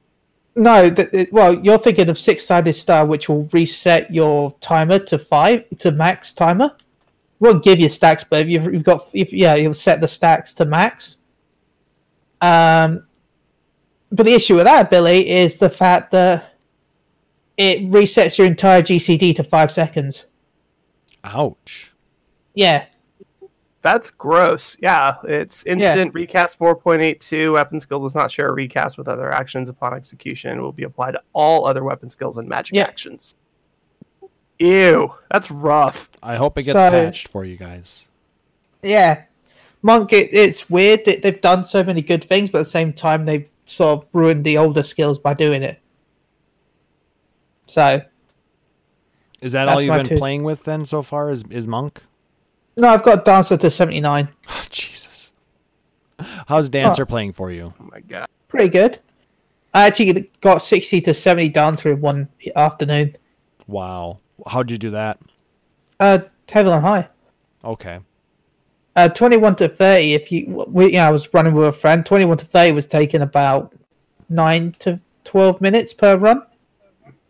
no, 0.57 0.89
th- 0.91 1.09
it- 1.13 1.33
well, 1.33 1.55
you're 1.65 1.79
thinking 1.79 2.09
of 2.11 2.19
Six 2.19 2.45
Sided 2.45 2.75
Star, 2.75 3.07
which 3.07 3.29
will 3.29 3.49
reset 3.53 4.13
your 4.13 4.53
timer 4.61 4.99
to 4.99 5.19
five 5.19 5.69
to 5.79 5.91
max 5.93 6.33
timer. 6.33 6.77
Won't 7.41 7.65
give 7.65 7.81
you 7.81 7.89
stacks, 7.89 8.23
but 8.25 8.41
if 8.43 8.49
you've, 8.49 8.73
you've 8.73 8.83
got, 8.85 9.09
if 9.15 9.33
yeah, 9.33 9.55
you'll 9.55 9.73
set 9.75 10.01
the 10.01 10.07
stacks 10.09 10.53
to 10.55 10.65
max. 10.65 11.19
Um, 12.45 13.07
but 14.13 14.27
the 14.27 14.35
issue 14.35 14.55
with 14.57 14.65
that 14.65 14.91
Billy, 14.91 15.29
is 15.29 15.59
the 15.59 15.71
fact 15.71 16.11
that 16.13 16.55
it 17.57 17.91
resets 17.91 18.37
your 18.39 18.47
entire 18.47 18.83
GCD 18.83 19.35
to 19.37 19.45
five 19.45 19.71
seconds. 19.71 20.27
Ouch. 21.25 21.93
Yeah, 22.55 22.85
That's 23.83 24.09
gross. 24.11 24.77
Yeah, 24.81 25.17
it's 25.25 25.65
instant 25.67 26.15
recast 26.15 26.59
4.82. 26.59 27.53
Weapon 27.53 27.81
skill 27.81 28.03
does 28.03 28.15
not 28.15 28.31
share 28.33 28.49
a 28.49 28.53
recast 28.53 28.97
with 28.97 29.09
other 29.09 29.31
actions 29.31 29.69
upon 29.69 29.93
execution. 29.95 30.63
Will 30.63 30.73
be 30.73 30.85
applied 30.85 31.13
to 31.13 31.21
all 31.35 31.67
other 31.67 31.85
weapon 31.85 32.09
skills 32.09 32.39
and 32.39 32.49
magic 32.49 32.77
Yeah. 32.77 32.85
actions. 32.85 33.35
Ew, 34.59 35.13
that's 35.31 35.51
rough. 35.51 36.09
I 36.23 36.37
hope 36.37 36.57
it 36.59 36.63
gets 36.63 36.79
So- 36.79 36.91
patched 36.91 37.29
for 37.29 37.45
you 37.45 37.57
guys. 37.57 38.07
yeah. 38.83 39.25
Monk, 39.85 40.15
it, 40.15 40.31
it's 40.33 40.71
weird 40.71 41.05
that 41.05 41.23
they've 41.23 41.41
done 41.43 41.65
so 41.67 41.85
many 41.85 42.01
good 42.01 42.25
things, 42.25 42.49
but 42.49 42.61
at 42.61 42.65
the 42.65 42.71
same 42.71 42.91
time 42.93 43.27
they've 43.27 43.47
sort 43.67 43.99
of 43.99 44.07
ruined 44.15 44.43
the 44.43 44.57
older 44.57 44.83
skills 44.83 45.19
by 45.19 45.35
doing 45.35 45.63
it. 45.63 45.79
So 47.69 48.01
Is 49.43 49.53
that 49.53 49.69
all 49.69 49.81
you've 49.83 49.95
been 49.95 50.07
two- 50.07 50.17
playing 50.17 50.43
with 50.43 50.65
then 50.65 50.85
so 50.87 51.03
far? 51.03 51.31
Is 51.31 51.45
is 51.51 51.69
Monk? 51.69 52.03
no, 52.77 52.89
I've 52.89 53.03
got 53.05 53.25
Dancer 53.25 53.57
to 53.59 53.71
seventy 53.71 54.01
nine. 54.01 54.29
Oh, 54.49 54.65
Jesus. 54.71 55.33
How's 56.49 56.69
Dancer 56.69 57.05
playing 57.07 57.33
for 57.35 57.51
you? 57.51 57.75
Oh 57.79 57.89
my 57.93 58.01
god. 58.01 58.27
Pretty 58.49 58.69
good. 58.69 58.99
I 59.75 59.87
actually 59.87 60.31
got 60.41 60.59
sixty 60.59 61.01
to 61.03 61.13
seventy 61.13 61.49
Dancer 61.51 61.93
in 61.93 62.01
one 62.01 62.29
afternoon. 62.57 63.17
Wow. 63.67 64.21
How'd 64.47 64.71
you 64.71 64.79
do 64.79 64.91
that? 64.91 65.19
Uh, 66.01 66.21
Heaven 66.49 66.73
on 66.73 66.83
High. 66.83 67.09
Okay. 67.65 67.99
Uh, 68.97 69.09
twenty 69.09 69.37
one 69.37 69.57
to 69.57 69.69
thirty. 69.69 70.15
If 70.15 70.31
you, 70.31 70.65
we, 70.69 70.93
yeah, 70.93 71.09
I 71.09 71.11
was 71.11 71.33
running 71.35 71.53
with 71.53 71.67
a 71.67 71.73
friend. 71.73 72.07
Twenty 72.07 72.25
one 72.25 72.39
to 72.39 72.45
thirty 72.45 72.73
was 72.73 72.87
taking 72.87 73.23
about 73.23 73.75
nine 74.29 74.75
to 74.81 75.01
twelve 75.25 75.61
minutes 75.61 75.93
per 75.93 76.17
run. 76.17 76.43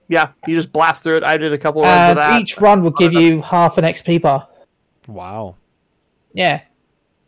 Yeah, 0.09 0.33
you 0.47 0.55
just 0.55 0.73
blast 0.73 1.03
through 1.03 1.19
it. 1.19 1.25
I 1.25 1.37
did 1.39 1.53
a 1.53 1.59
couple 1.59 1.83
runs 1.83 2.11
of 2.11 2.17
that. 2.17 2.41
each 2.41 2.59
run 2.59 2.83
will 2.83 2.91
give 2.91 3.15
you 3.15 3.41
half 3.41 3.79
an 3.79 3.85
XP 3.85 4.21
bar. 4.21 4.47
Wow. 5.07 5.57
Yeah. 6.35 6.61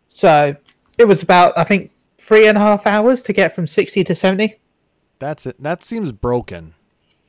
So 0.09 0.55
it 0.99 1.05
was 1.05 1.23
about 1.23 1.57
I 1.57 1.65
think 1.65 1.91
three 2.19 2.47
and 2.49 2.59
a 2.59 2.61
half 2.61 2.87
hours 2.87 3.23
to 3.25 3.33
get 3.33 3.55
from 3.55 3.67
sixty 3.67 4.05
to 4.05 4.15
seventy. 4.15 4.61
That's 5.19 5.47
it. 5.47 5.63
That 5.63 5.83
seems 5.83 6.13
broken. 6.13 6.75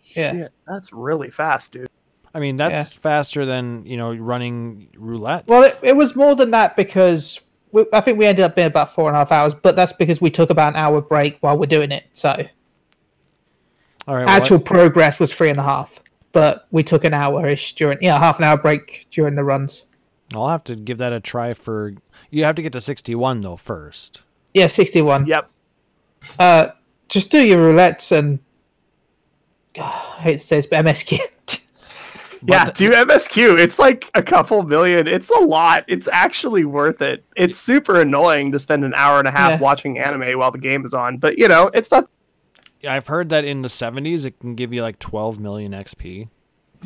Yeah. 0.03 0.31
Shit, 0.34 0.51
that's 0.67 0.91
really 0.91 1.29
fast, 1.29 1.73
dude. 1.73 1.89
I 2.38 2.39
mean, 2.39 2.55
that's 2.55 2.93
faster 2.93 3.47
than, 3.47 3.84
you 3.88 3.97
know, 3.97 4.14
running 4.14 4.89
roulette. 4.95 5.47
Well, 5.47 5.64
it, 5.64 5.80
it 5.81 5.95
was 5.95 6.15
more 6.15 6.35
than 6.35 6.51
that 6.51 6.76
because 6.76 7.41
we, 7.72 7.84
I 7.91 7.99
think 7.99 8.19
we 8.19 8.27
ended 8.27 8.45
up 8.45 8.53
being 8.53 8.68
about 8.68 8.93
four 8.93 9.09
and 9.09 9.15
a 9.15 9.18
half 9.18 9.31
hours, 9.31 9.55
but 9.55 9.76
that's 9.76 9.91
because 9.91 10.22
we 10.22 10.30
took 10.30 10.51
about 10.51 10.73
an 10.73 10.76
hour 10.76 11.01
break 11.01 11.39
while 11.39 11.57
we're 11.57 11.65
doing 11.65 11.91
it. 11.91 12.03
So 12.14 12.30
All 14.07 14.15
right. 14.15 14.27
well, 14.27 14.30
actual 14.30 14.59
progress 14.59 15.19
was 15.19 15.34
three 15.34 15.49
and 15.49 15.59
a 15.59 15.64
half, 15.64 15.99
but 16.31 16.68
we 16.69 16.84
took 16.84 17.05
an 17.05 17.15
hour 17.15 17.47
ish 17.47 17.73
during 17.73 17.97
yeah 18.03 18.19
half 18.19 18.38
an 18.38 18.45
hour 18.45 18.57
break 18.57 19.07
during 19.09 19.34
the 19.34 19.43
runs. 19.43 19.85
I'll 20.35 20.47
have 20.47 20.64
to 20.65 20.76
give 20.76 20.99
that 20.99 21.14
a 21.14 21.19
try 21.19 21.55
for. 21.55 21.95
You 22.30 22.43
have 22.43 22.53
to 22.57 22.61
get 22.61 22.73
to 22.73 22.81
61 22.81 23.41
though 23.41 23.55
first. 23.55 24.22
Yeah, 24.53 24.68
sixty 24.68 25.01
one. 25.01 25.26
Yep. 25.26 25.49
Uh, 26.38 26.68
just 27.09 27.31
do 27.31 27.43
your 27.43 27.73
roulettes 27.73 28.11
and. 28.11 28.38
I 29.80 30.19
hate 30.19 30.34
to 30.34 30.45
say 30.45 30.57
this, 30.57 30.68
but 30.68 30.85
MSQ. 30.85 31.19
Yeah, 32.45 32.65
But 32.65 32.76
do 32.76 32.91
MSQ. 32.91 33.57
It's 33.59 33.80
like 33.80 34.09
a 34.14 34.22
couple 34.22 34.61
million. 34.64 35.07
It's 35.07 35.30
a 35.30 35.39
lot. 35.39 35.84
It's 35.88 36.07
actually 36.11 36.65
worth 36.65 37.01
it. 37.01 37.23
It's 37.35 37.57
super 37.57 38.01
annoying 38.01 38.51
to 38.51 38.59
spend 38.59 38.84
an 38.85 38.93
hour 38.95 39.19
and 39.19 39.27
a 39.27 39.31
half 39.31 39.51
Yeah. 39.51 39.59
watching 39.59 39.97
anime 39.99 40.38
while 40.38 40.51
the 40.51 40.57
game 40.57 40.85
is 40.85 40.93
on, 40.93 41.18
but 41.18 41.38
you 41.38 41.47
know, 41.47 41.69
it's 41.73 41.89
not. 41.91 42.09
Yeah, 42.81 42.93
I've 42.93 43.07
heard 43.07 43.30
that 43.30 43.43
in 43.43 43.64
the 43.64 43.69
70s 43.69 44.23
it 44.26 44.39
can 44.39 44.53
give 44.55 44.72
you 44.72 44.84
like 44.84 44.99
12 44.99 45.39
million 45.39 45.72
XP. 45.72 46.27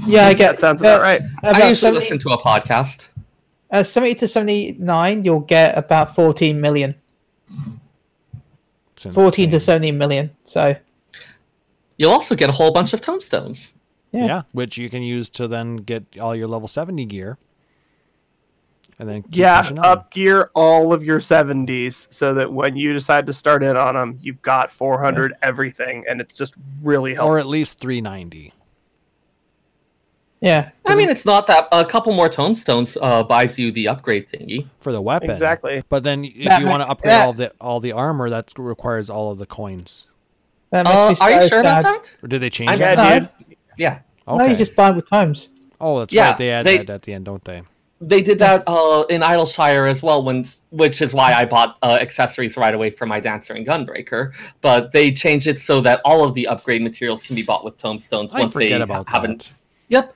yeah, 0.08 0.28
I 0.28 0.34
get 0.34 0.52
That 0.52 0.60
sounds 0.60 0.82
about 0.82 1.02
uh, 1.02 1.04
right. 1.04 1.22
About 1.40 1.56
I 1.56 1.68
usually 1.70 1.76
70 1.76 2.00
listen 2.00 2.20
to 2.20 2.30
a 2.30 2.38
podcast. 2.42 3.10
Uh, 3.72 3.84
70 3.84 4.16
to 4.16 4.28
79, 4.28 5.26
you'll 5.26 5.40
get 5.42 5.78
about 5.78 6.16
14 6.16 6.60
million. 6.62 6.96
14 8.96 9.50
to 9.52 9.60
70 9.60 9.92
million. 9.92 10.32
So, 10.46 10.76
You'll 11.98 12.12
also 12.12 12.36
get 12.36 12.50
a 12.50 12.54
whole 12.54 12.72
bunch 12.72 12.94
of 12.94 13.02
tombstones. 13.02 13.74
Yeah. 14.12 14.26
Yeah. 14.26 14.42
which 14.52 14.78
you 14.78 14.90
can 14.90 15.02
use 15.04 15.30
to 15.32 15.48
then 15.48 15.78
get 15.78 16.04
all 16.20 16.36
your 16.36 16.48
level 16.48 16.68
70 16.68 17.06
gear. 17.06 17.38
And 19.00 19.10
then 19.10 19.24
keep 19.24 19.38
Yeah, 19.38 19.62
pushing 19.62 19.80
up 19.80 20.12
gear 20.12 20.52
all 20.54 20.94
of 20.94 21.04
your 21.04 21.20
70s 21.20 22.14
so 22.14 22.36
that 22.36 22.54
when 22.54 22.76
you 22.76 22.94
decide 22.94 23.26
to 23.26 23.34
start 23.34 23.64
in 23.64 23.76
on 23.76 23.96
them, 23.96 24.20
you've 24.22 24.42
got 24.44 24.72
400 24.72 25.34
everything, 25.42 26.04
and 26.08 26.22
it's 26.22 26.38
just 26.38 26.54
really 26.84 27.16
helpful. 27.16 27.34
or 27.36 27.40
at 27.40 27.48
least 27.48 27.80
390. 27.80 28.54
Yeah. 30.40 30.70
I 30.86 30.96
mean, 30.96 31.10
it's 31.10 31.26
not 31.26 31.46
that. 31.48 31.68
A 31.72 31.86
couple 31.86 32.14
more 32.14 32.28
tombstones 32.30 32.98
uh, 33.02 33.24
buys 33.24 33.60
you 33.60 33.72
the 33.72 33.88
upgrade 33.88 34.28
thingy. 34.28 34.68
for 34.80 34.92
the 34.92 35.02
weapon. 35.02 35.30
Exactly. 35.30 35.84
But 35.88 36.04
then 36.04 36.26
if 36.26 36.46
That 36.50 36.60
you 36.60 36.66
ma- 36.66 36.72
want 36.72 36.84
to 36.84 36.90
upgrade 36.90 37.12
that- 37.12 37.26
all 37.26 37.34
the 37.34 37.54
all 37.62 37.80
the 37.80 37.92
armor, 37.92 38.30
that 38.30 38.52
requires 38.58 39.10
all 39.10 39.32
of 39.32 39.38
the 39.38 39.46
coins. 39.46 40.08
That 40.72 40.84
makes 40.86 40.96
Uh, 40.96 41.10
me 41.10 41.16
so 41.16 41.24
are 41.24 41.32
you 41.32 41.40
sure 41.48 41.64
sad. 41.64 41.80
about 41.82 42.04
that? 42.04 42.12
Or 42.24 42.28
did 42.28 42.42
they 42.42 42.50
change 42.50 42.72
I- 42.72 42.76
that? 42.78 42.98
Yeah, 42.98 43.20
dude. 43.20 43.30
Yeah, 43.78 44.00
no, 44.28 44.36
Okay. 44.36 44.52
you 44.52 44.56
just 44.58 44.76
buy 44.76 44.92
with 44.92 45.10
times. 45.10 45.50
Oh, 45.80 46.00
that's 46.00 46.14
Yeah, 46.14 46.28
right. 46.30 46.38
They 46.38 46.50
add 46.52 46.66
they- 46.66 46.78
that 46.78 46.90
at 46.90 47.02
the 47.04 47.14
end, 47.14 47.26
don't 47.26 47.44
they? 47.44 47.64
they 48.04 48.22
did 48.24 48.40
that 48.40 48.64
uh, 48.66 49.04
in 49.12 49.22
Idyllshire 49.22 49.86
as 49.86 50.02
well. 50.02 50.24
When 50.24 50.48
which 50.72 51.02
is 51.04 51.14
why 51.14 51.34
I 51.34 51.46
bought 51.46 51.78
uh, 51.84 52.00
accessories 52.02 52.58
right 52.58 52.74
away 52.74 52.90
for 52.90 53.06
my 53.06 53.20
dancer 53.20 53.54
and 53.54 53.68
gunbreaker. 53.68 54.32
But 54.62 54.92
they 54.92 55.12
changed 55.12 55.46
it 55.48 55.60
so 55.60 55.82
that 55.82 56.02
all 56.06 56.24
of 56.24 56.34
the 56.34 56.48
upgrade 56.48 56.82
materials 56.82 57.22
can 57.22 57.36
be 57.36 57.44
bought 57.44 57.64
with 57.64 57.78
tombstones 57.78 58.34
once 58.34 58.54
they 58.56 58.72
about 58.72 59.08
haven't. 59.08 59.40
that. 59.50 59.54
Yep. 59.90 60.16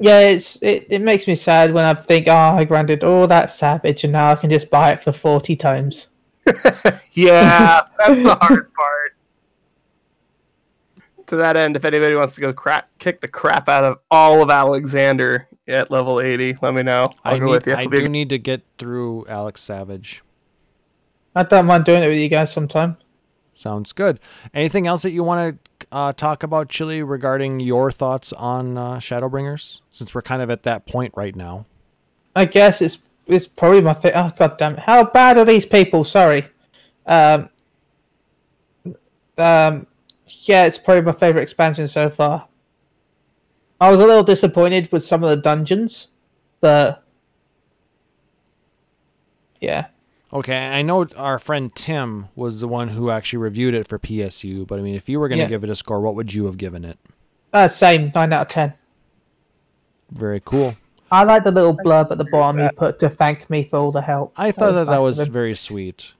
Yeah, 0.00 0.18
it's 0.20 0.56
it, 0.62 0.86
it 0.90 1.00
makes 1.00 1.26
me 1.26 1.34
sad 1.36 1.72
when 1.72 1.84
I 1.84 1.94
think, 1.94 2.26
oh, 2.28 2.32
I 2.34 2.64
granted 2.64 3.04
all 3.04 3.26
that 3.28 3.52
savage 3.52 4.04
and 4.04 4.12
now 4.12 4.32
I 4.32 4.34
can 4.36 4.50
just 4.50 4.68
buy 4.68 4.92
it 4.92 5.00
for 5.02 5.12
40 5.12 5.56
times. 5.56 6.08
Yeah, 7.14 7.82
that's 7.98 8.22
the 8.22 8.34
hard 8.40 8.72
part. 8.74 9.01
To 11.32 11.36
that 11.36 11.56
end, 11.56 11.76
if 11.76 11.86
anybody 11.86 12.14
wants 12.14 12.34
to 12.34 12.42
go 12.42 12.52
crap, 12.52 12.90
kick 12.98 13.22
the 13.22 13.26
crap 13.26 13.66
out 13.66 13.84
of 13.84 14.00
all 14.10 14.42
of 14.42 14.50
Alexander 14.50 15.48
at 15.66 15.90
level 15.90 16.20
80, 16.20 16.58
let 16.60 16.74
me 16.74 16.82
know. 16.82 17.08
I'll 17.24 17.36
I 17.36 17.38
go 17.38 17.46
need, 17.46 17.50
with 17.52 17.66
you. 17.66 17.72
I 17.72 17.78
It'll 17.78 17.90
be 17.90 18.00
do 18.00 18.08
need 18.10 18.28
to 18.28 18.38
get 18.38 18.62
through 18.76 19.24
Alex 19.28 19.62
Savage. 19.62 20.22
I 21.34 21.44
don't 21.44 21.64
mind 21.64 21.86
doing 21.86 22.02
it 22.02 22.08
with 22.08 22.18
you 22.18 22.28
guys 22.28 22.52
sometime. 22.52 22.98
Sounds 23.54 23.94
good. 23.94 24.20
Anything 24.52 24.86
else 24.86 25.00
that 25.04 25.12
you 25.12 25.24
want 25.24 25.58
to 25.80 25.86
uh, 25.90 26.12
talk 26.12 26.42
about, 26.42 26.68
Chili, 26.68 27.02
regarding 27.02 27.60
your 27.60 27.90
thoughts 27.90 28.34
on 28.34 28.76
uh, 28.76 28.96
Shadowbringers? 28.96 29.80
Since 29.90 30.14
we're 30.14 30.20
kind 30.20 30.42
of 30.42 30.50
at 30.50 30.64
that 30.64 30.84
point 30.84 31.14
right 31.16 31.34
now. 31.34 31.64
I 32.36 32.44
guess 32.44 32.82
it's 32.82 32.98
it's 33.26 33.46
probably 33.46 33.80
my 33.80 33.94
fa- 33.94 34.12
oh 34.14 34.32
god 34.36 34.58
damn 34.58 34.74
it. 34.74 34.80
How 34.80 35.02
bad 35.06 35.38
are 35.38 35.46
these 35.46 35.64
people? 35.64 36.04
Sorry. 36.04 36.46
Um 37.06 37.48
um 39.38 39.86
yeah, 40.42 40.64
it's 40.66 40.78
probably 40.78 41.02
my 41.02 41.12
favorite 41.12 41.42
expansion 41.42 41.88
so 41.88 42.10
far. 42.10 42.48
I 43.80 43.90
was 43.90 44.00
a 44.00 44.06
little 44.06 44.22
disappointed 44.24 44.90
with 44.92 45.04
some 45.04 45.24
of 45.24 45.30
the 45.30 45.36
dungeons, 45.36 46.08
but 46.60 47.04
yeah. 49.60 49.86
Okay, 50.32 50.56
I 50.56 50.82
know 50.82 51.06
our 51.16 51.38
friend 51.38 51.74
Tim 51.74 52.28
was 52.34 52.60
the 52.60 52.68
one 52.68 52.88
who 52.88 53.10
actually 53.10 53.40
reviewed 53.40 53.74
it 53.74 53.86
for 53.86 53.98
PSU, 53.98 54.66
but 54.66 54.78
I 54.78 54.82
mean, 54.82 54.94
if 54.94 55.08
you 55.08 55.20
were 55.20 55.28
going 55.28 55.38
to 55.38 55.42
Yeah. 55.44 55.48
give 55.48 55.64
it 55.64 55.70
a 55.70 55.74
score, 55.74 56.00
what 56.00 56.14
would 56.14 56.32
you 56.32 56.46
have 56.46 56.56
given 56.56 56.84
it? 56.84 56.98
Uh, 57.52 57.68
same, 57.68 58.10
9 58.14 58.32
out 58.32 58.42
of 58.42 58.48
10. 58.48 58.72
Very 60.12 60.40
cool. 60.44 60.74
I 61.10 61.24
like 61.24 61.44
the 61.44 61.50
little 61.50 61.76
blurb 61.76 62.10
at 62.10 62.16
the 62.16 62.24
bottom 62.24 62.58
you 62.60 62.70
put 62.74 62.98
to 63.00 63.10
thank 63.10 63.50
me 63.50 63.64
for 63.64 63.78
all 63.78 63.92
the 63.92 64.00
help. 64.00 64.32
I 64.38 64.50
thought 64.52 64.72
that 64.72 64.86
that 64.86 64.98
was 65.02 65.18
of 65.18 65.26
him. 65.26 65.32
very 65.34 65.54
sweet. 65.54 66.14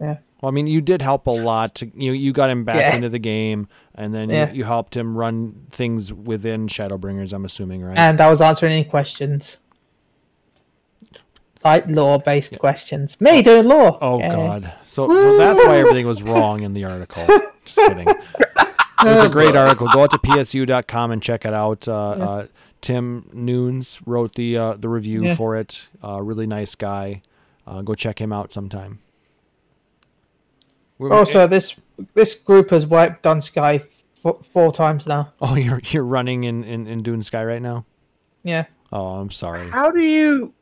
Yeah. 0.00 0.18
Well, 0.40 0.48
I 0.50 0.52
mean, 0.52 0.66
you 0.66 0.80
did 0.80 1.02
help 1.02 1.26
a 1.26 1.30
lot. 1.30 1.74
To, 1.76 1.90
you 1.94 2.12
you 2.12 2.32
got 2.32 2.48
him 2.50 2.64
back 2.64 2.76
Yeah. 2.76 2.94
into 2.96 3.08
the 3.08 3.18
game, 3.18 3.68
and 3.94 4.14
then 4.14 4.30
Yeah. 4.30 4.50
you, 4.50 4.58
you 4.58 4.64
helped 4.64 4.96
him 4.96 5.16
run 5.16 5.66
things 5.70 6.12
within 6.12 6.66
Shadowbringers. 6.66 7.32
I'm 7.32 7.44
assuming, 7.44 7.82
right? 7.82 7.98
And 7.98 8.20
I 8.20 8.30
was 8.30 8.40
answering 8.40 8.72
any 8.72 8.84
questions. 8.84 9.58
Like 11.62 11.86
law 11.88 12.16
based 12.18 12.58
questions. 12.58 13.20
Me 13.20 13.42
doing 13.42 13.66
law. 13.68 13.98
oh 14.00 14.18
Yeah. 14.18 14.32
God! 14.34 14.72
So, 14.86 15.06
so 15.08 15.36
that's 15.36 15.62
why 15.62 15.78
everything 15.78 16.06
was 16.06 16.22
wrong 16.22 16.62
in 16.62 16.72
the 16.72 16.86
article. 16.86 17.26
Just 17.66 17.76
kidding. 17.76 18.08
It 18.08 19.04
was 19.04 19.24
a 19.24 19.28
great 19.28 19.54
article. 19.54 19.86
Go 19.88 20.02
out 20.04 20.10
to 20.12 20.18
psu.com 20.18 21.10
and 21.10 21.22
check 21.22 21.44
it 21.44 21.52
out. 21.52 21.86
Uh, 21.86 21.92
uh, 22.10 22.46
Tim 22.80 23.28
Noons 23.34 24.00
wrote 24.06 24.34
the 24.36 24.56
uh, 24.56 24.72
the 24.74 24.88
review 24.88 25.24
Yeah. 25.24 25.34
for 25.34 25.56
it. 25.58 25.86
Uh, 26.02 26.22
really 26.22 26.46
nice 26.46 26.74
guy. 26.74 27.20
Uh, 27.66 27.82
go 27.82 27.94
check 27.94 28.18
him 28.18 28.32
out 28.32 28.52
sometime. 28.54 29.00
We're- 31.00 31.16
Also, 31.16 31.46
this 31.46 31.74
this 32.14 32.34
group 32.34 32.70
has 32.70 32.86
wiped 32.86 33.22
Dun 33.22 33.40
Scaith 33.40 33.86
f- 34.24 34.44
four 34.46 34.70
times 34.70 35.06
now. 35.06 35.32
oh, 35.40 35.56
you're 35.56 35.80
you're 35.86 36.04
running 36.04 36.44
in, 36.44 36.62
in, 36.62 36.86
in 36.86 37.02
Dun 37.02 37.20
Scaith 37.22 37.46
right 37.46 37.62
now. 37.62 37.86
Yeah. 38.44 38.66
Oh, 38.92 39.14
I'm 39.16 39.30
sorry. 39.30 39.70
How 39.70 39.90
do 39.90 40.00
you? 40.00 40.52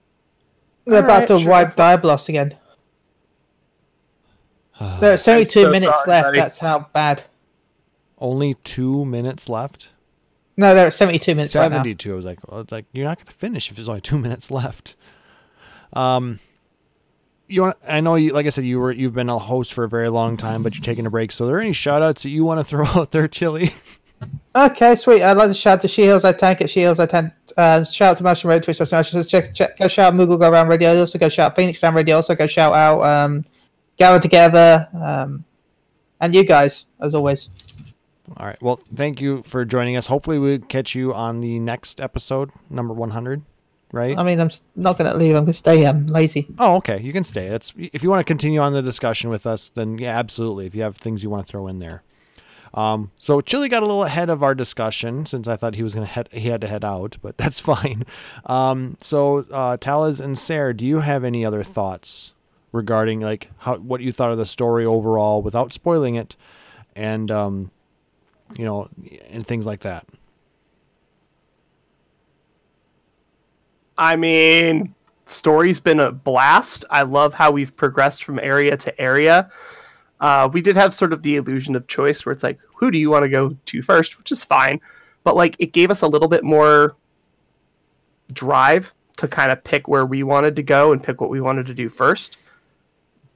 They're 0.84 1.00
about 1.00 1.10
Alright, 1.22 1.28
to 1.28 1.38
sure. 1.40 1.50
wipe 1.50 1.74
Diablos 1.76 2.28
again. 2.28 2.54
There's 5.00 5.22
72 5.22 5.50
so 5.64 5.70
minutes 5.70 5.86
sorry, 5.92 6.08
left. 6.10 6.24
buddy. 6.28 6.38
That's 6.38 6.58
how 6.60 6.86
bad. 6.92 7.24
Only 8.18 8.54
two 8.64 9.04
minutes 9.04 9.48
left. 9.48 9.90
No, 10.56 10.74
they're 10.74 10.90
72 10.90 11.34
minutes 11.34 11.54
right 11.54 11.68
now. 11.70 11.76
Seventy-two. 11.76 12.12
I 12.12 12.16
was 12.16 12.24
like, 12.24 12.38
well, 12.50 12.60
it's 12.60 12.72
like 12.72 12.84
you're 12.92 13.04
not 13.06 13.16
going 13.18 13.26
to 13.26 13.32
finish 13.32 13.70
if 13.70 13.76
there's 13.76 13.88
only 13.88 14.00
two 14.00 14.18
minutes 14.18 14.50
left. 14.50 14.96
Um, 15.92 16.40
you 17.48 17.62
want? 17.62 17.76
I 17.86 18.00
know 18.00 18.14
you. 18.14 18.32
Like 18.32 18.46
I 18.46 18.50
said, 18.50 18.64
you 18.64 18.78
were 18.78 18.92
you've 18.92 19.14
been 19.14 19.28
a 19.28 19.38
host 19.38 19.72
for 19.74 19.84
a 19.84 19.88
very 19.88 20.08
long 20.08 20.36
time, 20.36 20.62
but 20.62 20.74
you're 20.74 20.82
taking 20.82 21.06
a 21.06 21.10
break. 21.10 21.32
So, 21.32 21.44
are 21.44 21.48
there 21.48 21.60
any 21.60 21.72
shout 21.72 22.02
outs 22.02 22.22
that 22.22 22.30
you 22.30 22.44
want 22.44 22.60
to 22.60 22.64
throw 22.64 22.84
out 22.94 23.10
there, 23.10 23.28
Chili? 23.28 23.72
Okay, 24.54 24.96
sweet. 24.96 25.22
I'd 25.22 25.36
like 25.36 25.48
to 25.48 25.54
shout 25.54 25.80
to 25.82 25.88
She 25.88 26.02
Heals 26.02 26.24
I 26.24 26.32
Tank 26.32 26.60
at 26.60 26.70
She 26.70 26.80
Heals 26.80 26.98
I 26.98 27.06
Tank. 27.06 27.32
Uh, 27.56 27.84
shout 27.84 28.10
out 28.12 28.16
to 28.18 28.22
Mushroom 28.24 28.50
Radio 28.50 28.64
Twitch. 28.64 28.80
Also, 28.80 29.22
check, 29.22 29.54
check, 29.54 29.78
go 29.78 29.86
shout 29.88 30.12
out 30.12 30.18
Moogle 30.18 30.38
Go 30.38 30.50
Around 30.50 30.68
Radio. 30.68 30.98
Also, 30.98 31.18
go 31.18 31.28
shout 31.28 31.52
out 31.52 31.56
Phoenix 31.56 31.80
Down 31.80 31.94
Radio. 31.94 32.16
Also, 32.16 32.34
go 32.34 32.46
shout 32.46 32.74
out 32.74 33.02
um, 33.02 33.44
Gather 33.96 34.18
Together. 34.20 34.88
Um, 35.00 35.44
and 36.20 36.34
you 36.34 36.44
guys, 36.44 36.86
as 37.00 37.14
always. 37.14 37.50
All 38.36 38.46
right. 38.46 38.60
Well, 38.60 38.80
thank 38.94 39.20
you 39.20 39.42
for 39.44 39.64
joining 39.64 39.96
us. 39.96 40.08
Hopefully, 40.08 40.38
we 40.38 40.58
catch 40.58 40.94
you 40.94 41.14
on 41.14 41.40
the 41.40 41.58
next 41.60 42.00
episode, 42.00 42.50
number 42.68 42.92
one 42.92 43.10
hundred. 43.10 43.42
Right? 43.90 44.18
I 44.18 44.22
mean, 44.22 44.38
I'm 44.38 44.50
not 44.76 44.98
going 44.98 45.10
to 45.10 45.16
leave. 45.16 45.34
I'm 45.34 45.44
going 45.44 45.46
to 45.46 45.52
stay. 45.54 45.86
I'm 45.86 46.06
lazy. 46.06 46.46
Oh, 46.58 46.76
okay. 46.76 47.00
You 47.00 47.12
can 47.12 47.24
stay. 47.24 47.48
That's 47.48 47.72
if 47.76 48.02
you 48.02 48.10
want 48.10 48.20
to 48.20 48.24
continue 48.24 48.60
on 48.60 48.74
the 48.74 48.82
discussion 48.82 49.30
with 49.30 49.46
us, 49.46 49.70
then 49.70 49.96
yeah, 49.98 50.18
absolutely. 50.18 50.66
If 50.66 50.74
you 50.74 50.82
have 50.82 50.96
things 50.96 51.22
you 51.22 51.30
want 51.30 51.46
to 51.46 51.50
throw 51.50 51.68
in 51.68 51.78
there. 51.78 52.02
Um, 52.74 53.10
so 53.18 53.40
Chili 53.40 53.68
got 53.68 53.82
a 53.82 53.86
little 53.86 54.04
ahead 54.04 54.30
of 54.30 54.42
our 54.42 54.54
discussion 54.54 55.26
since 55.26 55.48
I 55.48 55.56
thought 55.56 55.74
he 55.74 55.82
was 55.82 55.94
gonna 55.94 56.06
head 56.06 56.28
he 56.32 56.48
had 56.48 56.60
to 56.60 56.66
head 56.66 56.84
out, 56.84 57.16
but 57.22 57.36
that's 57.38 57.60
fine. 57.60 58.04
Um, 58.46 58.96
so 59.00 59.38
uh, 59.50 59.76
Talaz 59.78 60.20
and 60.20 60.36
Sarah, 60.36 60.76
do 60.76 60.84
you 60.84 61.00
have 61.00 61.24
any 61.24 61.44
other 61.44 61.62
thoughts 61.62 62.34
regarding 62.72 63.20
like 63.20 63.50
how 63.58 63.76
what 63.76 64.00
you 64.00 64.12
thought 64.12 64.32
of 64.32 64.38
the 64.38 64.46
story 64.46 64.84
overall 64.84 65.42
without 65.42 65.72
spoiling 65.72 66.16
it, 66.16 66.36
and 66.94 67.30
um, 67.30 67.70
you 68.56 68.64
know, 68.64 68.88
and 69.30 69.46
things 69.46 69.66
like 69.66 69.80
that? 69.80 70.06
I 73.98 74.14
mean, 74.16 74.94
story's 75.26 75.80
been 75.80 76.00
a 76.00 76.12
blast. 76.12 76.84
I 76.88 77.02
love 77.02 77.34
how 77.34 77.50
we've 77.50 77.74
progressed 77.74 78.24
from 78.24 78.38
area 78.38 78.76
to 78.76 79.00
area. 79.00 79.50
Uh, 80.20 80.48
we 80.52 80.62
did 80.62 80.76
have 80.76 80.94
sort 80.94 81.12
of 81.12 81.22
the 81.22 81.36
illusion 81.36 81.76
of 81.76 81.86
choice 81.88 82.24
where 82.24 82.32
it's 82.32 82.42
like, 82.42 82.58
who 82.74 82.90
do 82.90 82.98
you 82.98 83.10
want 83.10 83.24
to 83.24 83.28
go 83.28 83.56
to 83.66 83.82
first, 83.82 84.18
which 84.18 84.32
is 84.32 84.42
fine. 84.42 84.80
But 85.24 85.36
like, 85.36 85.56
it 85.58 85.72
gave 85.72 85.90
us 85.90 86.02
a 86.02 86.08
little 86.08 86.28
bit 86.28 86.44
more 86.44 86.96
drive 88.32 88.94
to 89.16 89.26
kind 89.26 89.50
of 89.50 89.62
pick 89.64 89.88
where 89.88 90.06
we 90.06 90.22
wanted 90.22 90.54
to 90.56 90.62
go 90.62 90.92
and 90.92 91.02
pick 91.02 91.20
what 91.20 91.30
we 91.30 91.40
wanted 91.40 91.66
to 91.66 91.74
do 91.74 91.88
first. 91.88 92.36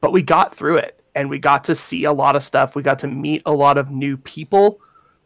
But 0.00 0.12
we 0.12 0.22
got 0.22 0.54
through 0.54 0.76
it 0.76 1.02
and 1.14 1.28
we 1.28 1.38
got 1.38 1.64
to 1.64 1.74
see 1.74 2.04
a 2.04 2.12
lot 2.12 2.36
of 2.36 2.42
stuff. 2.42 2.76
We 2.76 2.82
got 2.82 3.00
to 3.00 3.08
meet 3.08 3.42
a 3.46 3.52
lot 3.52 3.78
of 3.78 3.90
new 3.90 4.16
people. 4.16 4.80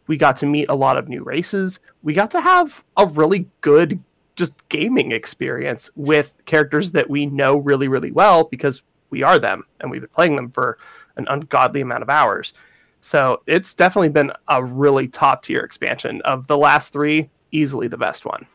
We 0.07 0.17
got 0.17 0.37
to 0.37 0.45
meet 0.45 0.69
a 0.69 0.75
lot 0.75 0.97
of 0.97 1.09
new 1.09 1.23
races. 1.23 1.79
We 2.01 2.13
got 2.13 2.31
to 2.31 2.41
have 2.41 2.83
a 2.97 3.05
really 3.05 3.47
good 3.61 4.01
just 4.37 4.69
gaming 4.69 5.11
experience 5.11 5.89
with 5.95 6.33
characters 6.45 6.91
that 6.93 7.09
we 7.09 7.25
know 7.25 7.57
really, 7.57 7.89
really 7.89 8.11
well 8.11 8.45
because 8.45 8.83
we 9.09 9.23
are 9.23 9.39
them 9.39 9.63
and 9.81 9.91
we've 9.91 10.01
been 10.01 10.09
playing 10.09 10.35
them 10.35 10.49
for 10.49 10.77
an 11.17 11.25
ungodly 11.29 11.81
amount 11.81 12.03
of 12.03 12.09
hours. 12.09 12.53
So 13.01 13.41
it's 13.47 13.73
definitely 13.73 14.09
been 14.09 14.31
a 14.47 14.63
really 14.63 15.07
top 15.07 15.43
tier 15.43 15.61
expansion. 15.61 16.21
Of 16.21 16.47
the 16.47 16.57
last 16.57 16.93
three, 16.93 17.29
easily 17.51 17.87
the 17.87 17.97
best 17.97 18.25
one. 18.25 18.45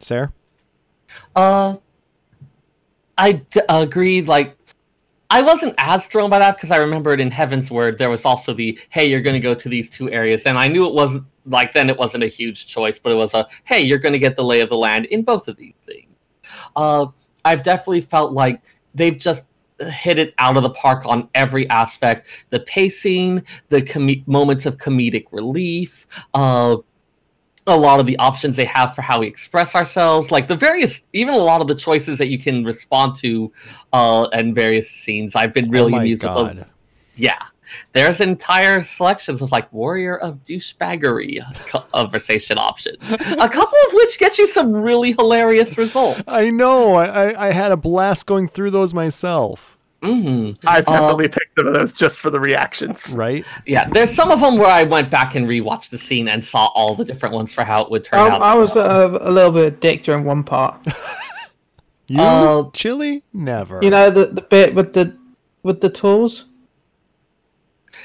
Sarah? 0.00 0.32
Uh, 1.36 1.76
I 3.18 3.32
d- 3.32 3.60
agree. 3.68 4.22
Like, 4.22 4.56
I 5.30 5.42
wasn't 5.42 5.74
as 5.78 6.06
thrown 6.06 6.30
by 6.30 6.38
that 6.40 6.56
because 6.56 6.70
I 6.70 6.76
remembered 6.76 7.20
in 7.20 7.30
Heavensward 7.30 7.98
there 7.98 8.10
was 8.10 8.24
also 8.24 8.52
the 8.52 8.78
hey, 8.90 9.06
you're 9.06 9.20
going 9.20 9.34
to 9.34 9.40
go 9.40 9.54
to 9.54 9.68
these 9.68 9.88
two 9.88 10.10
areas, 10.10 10.44
and 10.44 10.58
I 10.58 10.68
knew 10.68 10.86
it 10.86 10.94
wasn't 10.94 11.24
like 11.46 11.72
then 11.72 11.90
it 11.90 11.98
wasn't 11.98 12.24
a 12.24 12.28
huge 12.28 12.66
choice, 12.66 12.98
but 12.98 13.12
it 13.12 13.16
was 13.16 13.34
a 13.34 13.46
hey, 13.64 13.80
you're 13.80 13.98
going 13.98 14.12
to 14.12 14.18
get 14.18 14.36
the 14.36 14.44
lay 14.44 14.60
of 14.60 14.68
the 14.68 14.76
land 14.76 15.06
in 15.06 15.22
both 15.22 15.48
of 15.48 15.56
these 15.56 15.74
things. 15.86 16.08
Uh, 16.76 17.06
I've 17.44 17.62
definitely 17.62 18.02
felt 18.02 18.32
like 18.32 18.62
they've 18.94 19.18
just 19.18 19.46
hit 19.80 20.18
it 20.18 20.34
out 20.38 20.56
of 20.56 20.62
the 20.62 20.70
park 20.70 21.04
on 21.06 21.28
every 21.34 21.68
aspect 21.70 22.28
the 22.50 22.60
pacing 22.60 23.42
the 23.68 23.82
com- 23.82 24.22
moments 24.26 24.64
of 24.66 24.76
comedic 24.76 25.24
relief 25.32 26.06
uh, 26.34 26.76
a 27.66 27.76
lot 27.76 28.00
of 28.00 28.06
the 28.06 28.16
options 28.18 28.56
they 28.56 28.64
have 28.64 28.94
for 28.94 29.02
how 29.02 29.20
we 29.20 29.26
express 29.26 29.74
ourselves 29.74 30.30
like 30.30 30.48
the 30.48 30.54
various 30.54 31.04
even 31.12 31.34
a 31.34 31.38
lot 31.38 31.60
of 31.60 31.68
the 31.68 31.74
choices 31.74 32.18
that 32.18 32.26
you 32.26 32.38
can 32.38 32.64
respond 32.64 33.14
to 33.14 33.52
uh 33.92 34.28
and 34.32 34.54
various 34.54 34.90
scenes 34.90 35.34
i've 35.34 35.52
been 35.52 35.68
really 35.68 35.94
oh 35.94 35.98
amused 35.98 36.22
with 36.22 36.32
God. 36.32 36.58
them. 36.58 36.70
yeah 37.16 37.42
there's 37.92 38.20
entire 38.20 38.82
selections 38.82 39.42
of 39.42 39.50
like 39.52 39.72
warrior 39.72 40.16
of 40.18 40.42
douchebaggery 40.44 41.40
conversation 41.92 42.58
options 42.58 42.98
a 43.12 43.48
couple 43.48 43.78
of 43.88 43.92
which 43.94 44.18
get 44.18 44.38
you 44.38 44.46
some 44.46 44.72
really 44.72 45.12
hilarious 45.12 45.76
results 45.78 46.22
I 46.28 46.50
know. 46.50 46.94
I, 46.94 47.06
I, 47.32 47.48
I 47.48 47.52
had 47.52 47.72
a 47.72 47.76
blast 47.76 48.26
going 48.26 48.48
through 48.48 48.70
those 48.70 48.92
myself. 48.94 49.76
hmm 50.02 50.52
I've 50.66 50.86
Uh, 50.88 50.92
definitely 50.92 51.28
picked 51.28 51.58
some 51.58 51.66
of 51.68 51.74
those 51.74 51.92
just 51.92 52.18
for 52.18 52.30
the 52.30 52.40
reactions. 52.40 53.14
Right? 53.16 53.44
yeah 53.66 53.88
there's 53.90 54.12
some 54.12 54.30
of 54.30 54.40
them 54.40 54.56
where 54.58 54.68
i 54.70 54.82
went 54.84 55.10
back 55.10 55.34
and 55.34 55.46
rewatched 55.48 55.90
the 55.90 55.98
scene 55.98 56.28
and 56.28 56.44
saw 56.44 56.66
all 56.74 56.94
the 56.94 57.04
different 57.04 57.34
ones 57.34 57.52
for 57.52 57.64
how 57.64 57.82
it 57.82 57.90
would 57.90 58.04
turn 58.04 58.18
I, 58.20 58.28
out 58.30 58.42
I 58.42 58.54
was 58.54 58.76
uh, 58.76 59.18
a 59.20 59.30
little 59.30 59.52
bit 59.52 59.66
of 59.66 59.74
a 59.74 59.76
dick 59.76 60.02
during 60.04 60.24
one 60.24 60.42
part. 60.44 60.86
You 62.08 62.20
Uh, 62.20 62.70
chili? 62.74 63.22
Never. 63.32 63.78
You 63.82 63.88
know 63.90 64.10
the 64.10 64.26
the 64.26 64.42
bit 64.42 64.74
with 64.74 64.92
the 64.92 65.16
with 65.62 65.80
the 65.80 65.88
tools. 65.88 66.46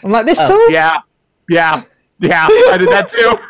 I'm 0.04 0.12
like 0.12 0.26
this 0.26 0.40
Oh, 0.42 0.48
tool. 0.48 0.74
Yeah, 0.74 0.98
yeah, 1.50 1.84
yeah. 2.20 2.48
I 2.50 2.78
did 2.78 2.90
that 2.90 3.10
too. 3.10 3.38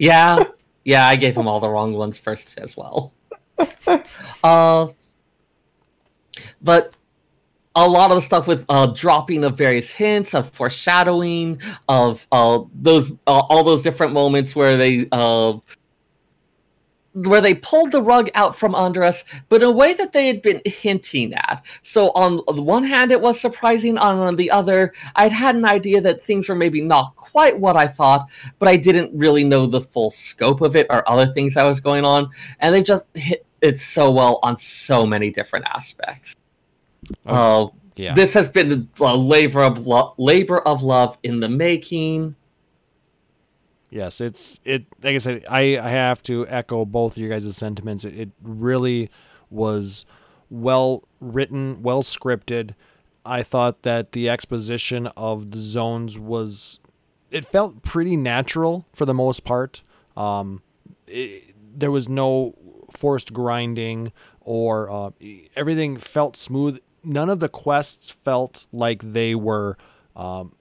Yeah, 0.00 0.44
yeah, 0.84 1.08
I 1.08 1.16
gave 1.16 1.36
him 1.36 1.48
all 1.48 1.58
the 1.58 1.68
wrong 1.68 1.92
ones 1.92 2.18
first 2.18 2.56
as 2.60 2.76
well. 2.76 3.12
uh, 4.44 4.86
but 6.62 6.94
a 7.74 7.88
lot 7.88 8.10
of 8.10 8.16
the 8.16 8.20
stuff 8.20 8.46
with 8.46 8.64
uh, 8.68 8.86
dropping 8.86 9.44
of 9.44 9.56
various 9.56 9.90
hints 9.90 10.34
of 10.34 10.50
foreshadowing 10.50 11.60
of 11.88 12.26
uh, 12.32 12.60
those 12.74 13.10
uh, 13.26 13.40
all 13.48 13.64
those 13.64 13.82
different 13.82 14.12
moments 14.12 14.54
where 14.54 14.76
they 14.76 15.08
uh, 15.12 15.54
where 17.24 17.40
they 17.40 17.54
pulled 17.54 17.92
the 17.92 18.02
rug 18.02 18.30
out 18.34 18.56
from 18.56 18.74
under 18.74 19.02
us, 19.02 19.24
but 19.48 19.62
in 19.62 19.68
a 19.68 19.70
way 19.70 19.94
that 19.94 20.12
they 20.12 20.26
had 20.26 20.42
been 20.42 20.60
hinting 20.64 21.34
at. 21.34 21.64
So 21.82 22.10
on 22.10 22.42
the 22.54 22.62
one 22.62 22.84
hand, 22.84 23.12
it 23.12 23.20
was 23.20 23.40
surprising. 23.40 23.98
On 23.98 24.36
the 24.36 24.50
other, 24.50 24.92
I'd 25.16 25.32
had 25.32 25.56
an 25.56 25.64
idea 25.64 26.00
that 26.00 26.24
things 26.24 26.48
were 26.48 26.54
maybe 26.54 26.80
not 26.80 27.16
quite 27.16 27.58
what 27.58 27.76
I 27.76 27.86
thought, 27.86 28.28
but 28.58 28.68
I 28.68 28.76
didn't 28.76 29.10
really 29.16 29.44
know 29.44 29.66
the 29.66 29.80
full 29.80 30.10
scope 30.10 30.60
of 30.60 30.76
it 30.76 30.86
or 30.90 31.08
other 31.08 31.26
things 31.26 31.54
that 31.54 31.64
was 31.64 31.80
going 31.80 32.04
on. 32.04 32.30
And 32.60 32.74
they 32.74 32.82
just 32.82 33.06
hit 33.14 33.46
it 33.60 33.78
so 33.78 34.10
well 34.10 34.38
on 34.42 34.56
so 34.56 35.06
many 35.06 35.30
different 35.30 35.66
aspects. 35.68 36.36
Uh, 37.26 37.66
yeah. 37.96 38.14
This 38.14 38.32
has 38.34 38.48
been 38.48 38.88
a 39.00 39.16
labor 39.16 39.62
of 39.62 39.86
lo- 39.86 40.14
labor 40.18 40.60
of 40.60 40.82
love 40.82 41.18
in 41.22 41.40
the 41.40 41.48
making. 41.48 42.36
Yes, 43.90 44.20
it's 44.20 44.60
it. 44.64 44.86
Like 45.02 45.14
I 45.14 45.18
said, 45.18 45.44
I, 45.48 45.78
I 45.78 45.88
have 45.88 46.22
to 46.24 46.46
echo 46.48 46.84
both 46.84 47.12
of 47.12 47.18
your 47.18 47.30
guys' 47.30 47.56
sentiments. 47.56 48.04
It, 48.04 48.14
it 48.18 48.30
really 48.42 49.10
was 49.50 50.06
well 50.50 51.04
written, 51.20 51.82
well 51.82 52.02
scripted. 52.02 52.74
I 53.24 53.42
thought 53.42 53.82
that 53.82 54.12
the 54.12 54.30
exposition 54.30 55.06
of 55.08 55.50
the 55.50 55.58
zones 55.58 56.18
was 56.18 56.80
it 57.30 57.44
felt 57.44 57.82
pretty 57.82 58.16
natural 58.16 58.86
for 58.92 59.04
the 59.04 59.14
most 59.14 59.44
part. 59.44 59.82
Um, 60.16 60.62
it, 61.06 61.54
there 61.76 61.90
was 61.90 62.08
no 62.08 62.54
forced 62.96 63.32
grinding 63.32 64.12
or 64.40 64.90
uh, 64.90 65.10
everything 65.54 65.96
felt 65.96 66.36
smooth. 66.36 66.80
None 67.04 67.28
of 67.28 67.40
the 67.40 67.48
quests 67.48 68.10
felt 68.10 68.66
like 68.72 69.02
they 69.02 69.34
were 69.34 69.76
um, 70.16 70.52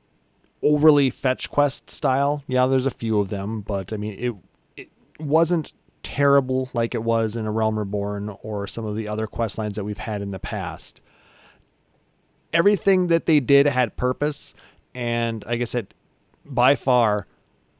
overly 0.63 1.09
fetch 1.09 1.49
quest 1.49 1.89
style. 1.89 2.43
Yeah, 2.47 2.65
there's 2.67 2.85
a 2.85 2.91
few 2.91 3.19
of 3.19 3.29
them, 3.29 3.61
but 3.61 3.93
I 3.93 3.97
mean 3.97 4.15
it 4.17 4.35
it 4.75 4.89
wasn't 5.19 5.73
terrible 6.03 6.69
like 6.73 6.95
it 6.95 7.03
was 7.03 7.35
in 7.35 7.45
a 7.45 7.51
Realm 7.51 7.77
Reborn 7.77 8.29
or 8.41 8.67
some 8.67 8.85
of 8.85 8.95
the 8.95 9.07
other 9.07 9.27
quest 9.27 9.57
lines 9.57 9.75
that 9.75 9.83
we've 9.83 9.97
had 9.97 10.21
in 10.21 10.29
the 10.29 10.39
past. 10.39 11.01
Everything 12.53 13.07
that 13.07 13.25
they 13.25 13.39
did 13.39 13.65
had 13.65 13.95
purpose, 13.97 14.53
and 14.95 15.43
like 15.45 15.61
I 15.61 15.65
said, 15.65 15.93
by 16.45 16.75
far 16.75 17.27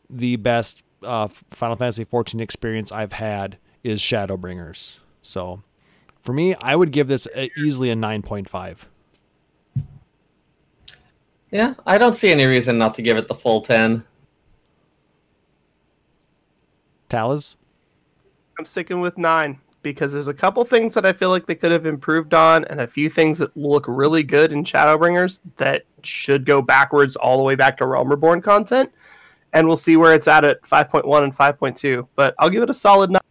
the 0.10 0.36
best 0.36 0.84
uh, 1.04 1.28
Final 1.52 1.76
Fantasy 1.76 2.04
14 2.04 2.40
experience 2.40 2.92
I've 2.92 3.14
had 3.14 3.58
is 3.84 4.02
Shadowbringers. 4.02 5.00
So 5.22 5.64
for 6.20 6.34
me, 6.34 6.56
I 6.56 6.76
would 6.76 6.92
give 6.92 7.08
this 7.08 7.28
a, 7.36 7.50
easily 7.58 7.90
a 7.90 7.96
9.5. 7.96 8.86
Yeah, 11.52 11.76
I 11.86 11.98
don't 11.98 12.14
see 12.14 12.30
any 12.30 12.46
reason 12.46 12.78
not 12.78 12.94
to 12.96 13.02
give 13.02 13.18
it 13.18 13.28
the 13.28 13.36
full 13.36 13.62
10. 13.62 14.04
Talaz? 17.10 17.56
I'm 18.60 18.66
sticking 18.66 19.00
with 19.00 19.18
nine 19.18 19.60
because 19.82 20.12
there's 20.12 20.28
a 20.28 20.34
couple 20.34 20.64
things 20.66 20.94
that 20.94 21.06
I 21.06 21.14
feel 21.14 21.30
like 21.30 21.46
they 21.46 21.56
could 21.56 21.72
have 21.72 21.86
improved 21.86 22.34
on, 22.34 22.66
and 22.66 22.82
a 22.82 22.88
few 22.88 23.10
things 23.10 23.38
that 23.38 23.56
look 23.56 23.86
really 23.88 24.24
good 24.24 24.52
in 24.52 24.64
Shadowbringers 24.64 25.40
that 25.56 25.84
should 26.04 26.46
go 26.46 26.62
backwards 26.62 27.16
all 27.16 27.38
the 27.38 27.44
way 27.44 27.56
back 27.56 27.78
to 27.78 27.86
Realm 27.86 28.10
Reborn 28.10 28.42
content. 28.42 28.92
And 29.54 29.66
we'll 29.66 29.78
see 29.78 29.96
where 29.96 30.14
it's 30.14 30.28
at 30.28 30.44
at 30.44 30.62
5.1 30.64 31.24
and 31.24 31.36
5.2. 31.36 32.08
But 32.16 32.36
I'll 32.38 32.50
give 32.50 32.64
it 32.64 32.70
a 32.70 32.74
solid 32.74 33.12
nine. 33.12 33.22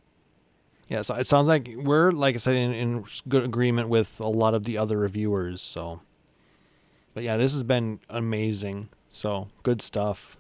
Yeah, 0.89 1.03
so 1.03 1.15
it 1.17 1.27
sounds 1.27 1.49
like 1.49 1.69
we're, 1.77 2.13
like 2.13 2.37
I 2.37 2.39
said, 2.39 2.55
in, 2.55 2.73
in 2.73 3.05
good 3.29 3.45
agreement 3.45 3.89
with 3.89 4.21
a 4.21 4.29
lot 4.29 4.55
of 4.55 4.65
the 4.65 4.79
other 4.79 4.97
reviewers. 4.99 5.61
So, 5.61 6.01
but 7.17 7.25
yeah, 7.25 7.39
this 7.39 7.55
has 7.55 7.65
been 7.65 7.99
amazing. 8.11 8.91
So 9.11 9.49
good 9.63 9.81
stuff. 9.81 10.37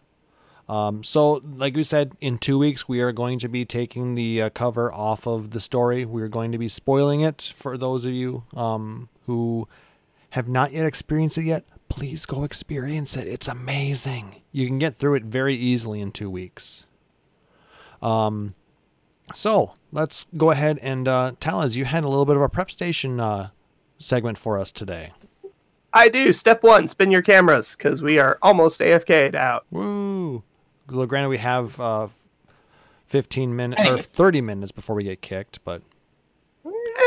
Um, 0.69 1.03
so, 1.03 1.41
like 1.57 1.75
we 1.75 1.83
said, 1.83 2.13
in 2.21 2.37
two 2.37 2.59
weeks 2.59 2.87
we 2.87 3.01
are 3.01 3.13
going 3.13 3.39
to 3.39 3.49
be 3.49 3.65
taking 3.65 4.15
the 4.15 4.43
uh, 4.43 4.51
cover 4.51 4.93
off 4.93 5.27
of 5.27 5.53
the 5.53 5.61
story. 5.61 6.05
We're 6.05 6.29
going 6.29 6.53
to 6.53 6.59
be 6.59 6.69
spoiling 6.69 7.23
it 7.23 7.55
for 7.57 7.79
those 7.79 8.05
of 8.05 8.13
you 8.13 8.45
um, 8.55 9.09
who 9.25 9.67
have 10.31 10.49
not 10.49 10.73
yet 10.73 10.85
experienced 10.85 11.39
it 11.39 11.45
yet. 11.45 11.65
Please 11.89 12.27
go 12.27 12.45
experience 12.45 13.17
it. 13.17 13.27
It's 13.27 13.49
amazing. 13.49 14.43
You 14.53 14.67
can 14.67 14.79
get 14.79 14.95
through 14.95 15.15
it 15.15 15.25
very 15.25 15.55
easily 15.55 16.03
in 16.03 16.13
two 16.13 16.29
weeks. 16.29 16.85
Um, 18.03 18.55
so 19.33 19.73
let's 19.93 20.27
go 20.37 20.51
ahead 20.51 20.79
and 20.83 21.09
uh, 21.09 21.33
Talaz, 21.41 21.75
you 21.75 21.87
had 21.87 22.05
a 22.05 22.09
little 22.09 22.27
bit 22.27 22.37
of 22.37 22.43
a 22.43 22.51
prep 22.51 22.71
station 22.71 23.19
uh, 23.19 23.49
segment 23.99 24.37
for 24.37 24.59
us 24.59 24.73
today. 24.73 25.13
I 25.97 26.09
do. 26.09 26.33
Step 26.33 26.63
one: 26.63 26.87
spin 26.89 27.11
your 27.11 27.23
cameras 27.23 27.75
because 27.77 28.03
we 28.03 28.19
are 28.19 28.39
almost 28.43 28.81
AFK'd 28.81 29.35
out. 29.35 29.65
Woo! 29.71 30.43
Well, 30.91 31.07
granted, 31.07 31.29
we 31.31 31.39
have 31.39 31.81
uh, 31.81 32.09
15 33.07 33.57
minutes 33.57 33.83
or 33.89 33.99
30 33.99 34.41
minutes 34.41 34.73
before 34.73 34.95
we 34.95 35.05
get 35.05 35.21
kicked, 35.23 35.65
but 35.65 35.83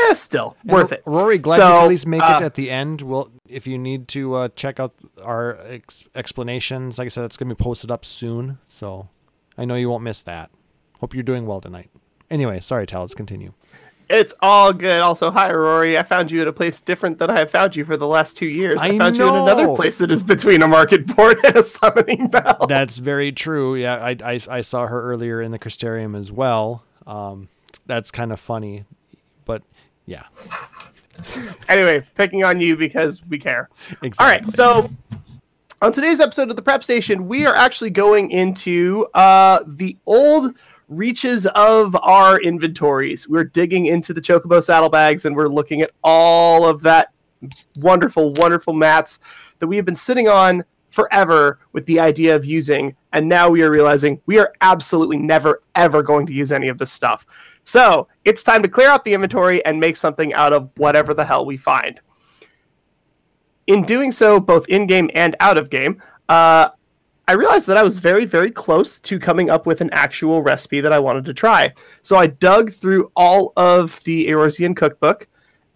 Eh, 0.08 0.14
still 0.14 0.56
And 0.62 0.72
worth 0.72 0.92
it. 0.92 1.02
Rory, 1.04 1.38
glad 1.38 1.56
So, 1.56 1.68
you 1.68 1.80
at 1.80 1.88
least 1.88 2.06
make 2.06 2.22
uh, 2.22 2.38
it 2.40 2.44
at 2.44 2.54
the 2.54 2.70
end. 2.70 3.02
Well, 3.02 3.28
if 3.48 3.66
you 3.66 3.76
need 3.78 4.08
to 4.08 4.34
uh, 4.34 4.48
check 4.54 4.80
out 4.80 4.94
our 5.22 5.58
ex- 5.66 6.04
explanations, 6.14 6.98
like 6.98 7.06
I 7.06 7.08
said, 7.08 7.24
it's 7.24 7.36
going 7.36 7.48
to 7.48 7.54
be 7.54 7.62
posted 7.62 7.90
up 7.90 8.04
soon, 8.04 8.58
so 8.66 9.08
I 9.58 9.64
know 9.64 9.74
you 9.74 9.90
won't 9.90 10.04
miss 10.04 10.22
that. 10.22 10.50
Hope 11.00 11.12
you're 11.14 11.22
doing 11.22 11.44
well 11.46 11.60
tonight. 11.60 11.90
Anyway, 12.30 12.60
sorry, 12.60 12.86
Tal. 12.86 13.00
Let's 13.00 13.14
continue. 13.14 13.52
It's 14.10 14.34
all 14.42 14.72
good. 14.72 15.00
Also, 15.00 15.30
hi 15.30 15.52
Rory. 15.52 15.96
I 15.96 16.02
found 16.02 16.32
you 16.32 16.40
at 16.40 16.48
a 16.48 16.52
place 16.52 16.80
different 16.80 17.20
than 17.20 17.30
I 17.30 17.38
have 17.38 17.50
found 17.50 17.76
you 17.76 17.84
for 17.84 17.96
the 17.96 18.08
last 18.08 18.36
two 18.36 18.48
years. 18.48 18.80
I, 18.80 18.88
I 18.88 18.98
found 18.98 19.16
you 19.16 19.22
in 19.22 19.34
another 19.36 19.72
place 19.76 19.98
that 19.98 20.10
is 20.10 20.24
between 20.24 20.62
a 20.62 20.66
market 20.66 21.06
board 21.14 21.38
and 21.44 21.54
a 21.54 21.62
summoning 21.62 22.26
bell. 22.26 22.66
That's 22.68 22.98
very 22.98 23.30
true. 23.30 23.76
Yeah, 23.76 24.04
I, 24.04 24.16
I, 24.24 24.40
I 24.50 24.60
saw 24.62 24.84
her 24.88 25.00
earlier 25.00 25.40
in 25.40 25.52
the 25.52 25.60
Crystarium 25.60 26.18
as 26.18 26.32
well. 26.32 26.82
Um, 27.06 27.48
that's 27.86 28.10
kind 28.10 28.32
of 28.32 28.40
funny, 28.40 28.84
but 29.44 29.62
yeah, 30.06 30.24
anyway, 31.68 32.02
picking 32.16 32.42
on 32.42 32.60
you 32.60 32.76
because 32.76 33.24
we 33.28 33.38
care. 33.38 33.68
exactly. 34.02 34.16
All 34.18 34.26
right, 34.26 34.50
so 34.50 34.90
on 35.82 35.92
today's 35.92 36.18
episode 36.18 36.50
of 36.50 36.56
the 36.56 36.62
Prep 36.62 36.82
Station, 36.82 37.28
we 37.28 37.46
are 37.46 37.54
actually 37.54 37.90
going 37.90 38.32
into 38.32 39.06
uh, 39.14 39.60
the 39.68 39.96
old 40.04 40.56
reaches 40.90 41.46
of 41.46 41.96
our 42.02 42.38
inventories. 42.40 43.28
We're 43.28 43.44
digging 43.44 43.86
into 43.86 44.12
the 44.12 44.20
Chocobo 44.20 44.62
saddlebags 44.62 45.24
and 45.24 45.34
we're 45.34 45.48
looking 45.48 45.80
at 45.80 45.92
all 46.04 46.66
of 46.66 46.82
that 46.82 47.12
wonderful, 47.76 48.34
wonderful 48.34 48.74
mats 48.74 49.20
that 49.58 49.66
we 49.66 49.76
have 49.76 49.86
been 49.86 49.94
sitting 49.94 50.28
on 50.28 50.64
forever 50.90 51.60
with 51.72 51.86
the 51.86 51.98
idea 51.98 52.36
of 52.36 52.44
using. 52.44 52.94
And 53.12 53.28
now 53.28 53.48
we 53.48 53.62
are 53.62 53.70
realizing 53.70 54.20
we 54.26 54.38
are 54.38 54.52
absolutely 54.60 55.16
never, 55.16 55.62
ever 55.76 56.02
going 56.02 56.26
to 56.26 56.34
use 56.34 56.52
any 56.52 56.68
of 56.68 56.76
this 56.76 56.92
stuff. 56.92 57.24
So 57.64 58.08
it's 58.24 58.42
time 58.42 58.62
to 58.62 58.68
clear 58.68 58.90
out 58.90 59.04
the 59.04 59.14
inventory 59.14 59.64
and 59.64 59.80
make 59.80 59.96
something 59.96 60.34
out 60.34 60.52
of 60.52 60.68
whatever 60.76 61.14
the 61.14 61.24
hell 61.24 61.46
we 61.46 61.56
find 61.56 62.00
in 63.70 63.84
doing 63.84 64.10
so, 64.10 64.40
both 64.40 64.68
in 64.68 64.86
game 64.86 65.08
and 65.14 65.36
out 65.38 65.56
of 65.56 65.70
game, 65.70 66.02
uh, 66.28 66.70
I 67.30 67.34
realized 67.34 67.68
that 67.68 67.76
I 67.76 67.84
was 67.84 68.00
very, 68.00 68.24
very 68.24 68.50
close 68.50 68.98
to 68.98 69.16
coming 69.20 69.50
up 69.50 69.64
with 69.64 69.80
an 69.80 69.88
actual 69.92 70.42
recipe 70.42 70.80
that 70.80 70.92
I 70.92 70.98
wanted 70.98 71.24
to 71.26 71.32
try. 71.32 71.72
So 72.02 72.16
I 72.16 72.26
dug 72.26 72.72
through 72.72 73.12
all 73.14 73.52
of 73.56 74.02
the 74.02 74.26
Eorzean 74.26 74.74
cookbook 74.74 75.28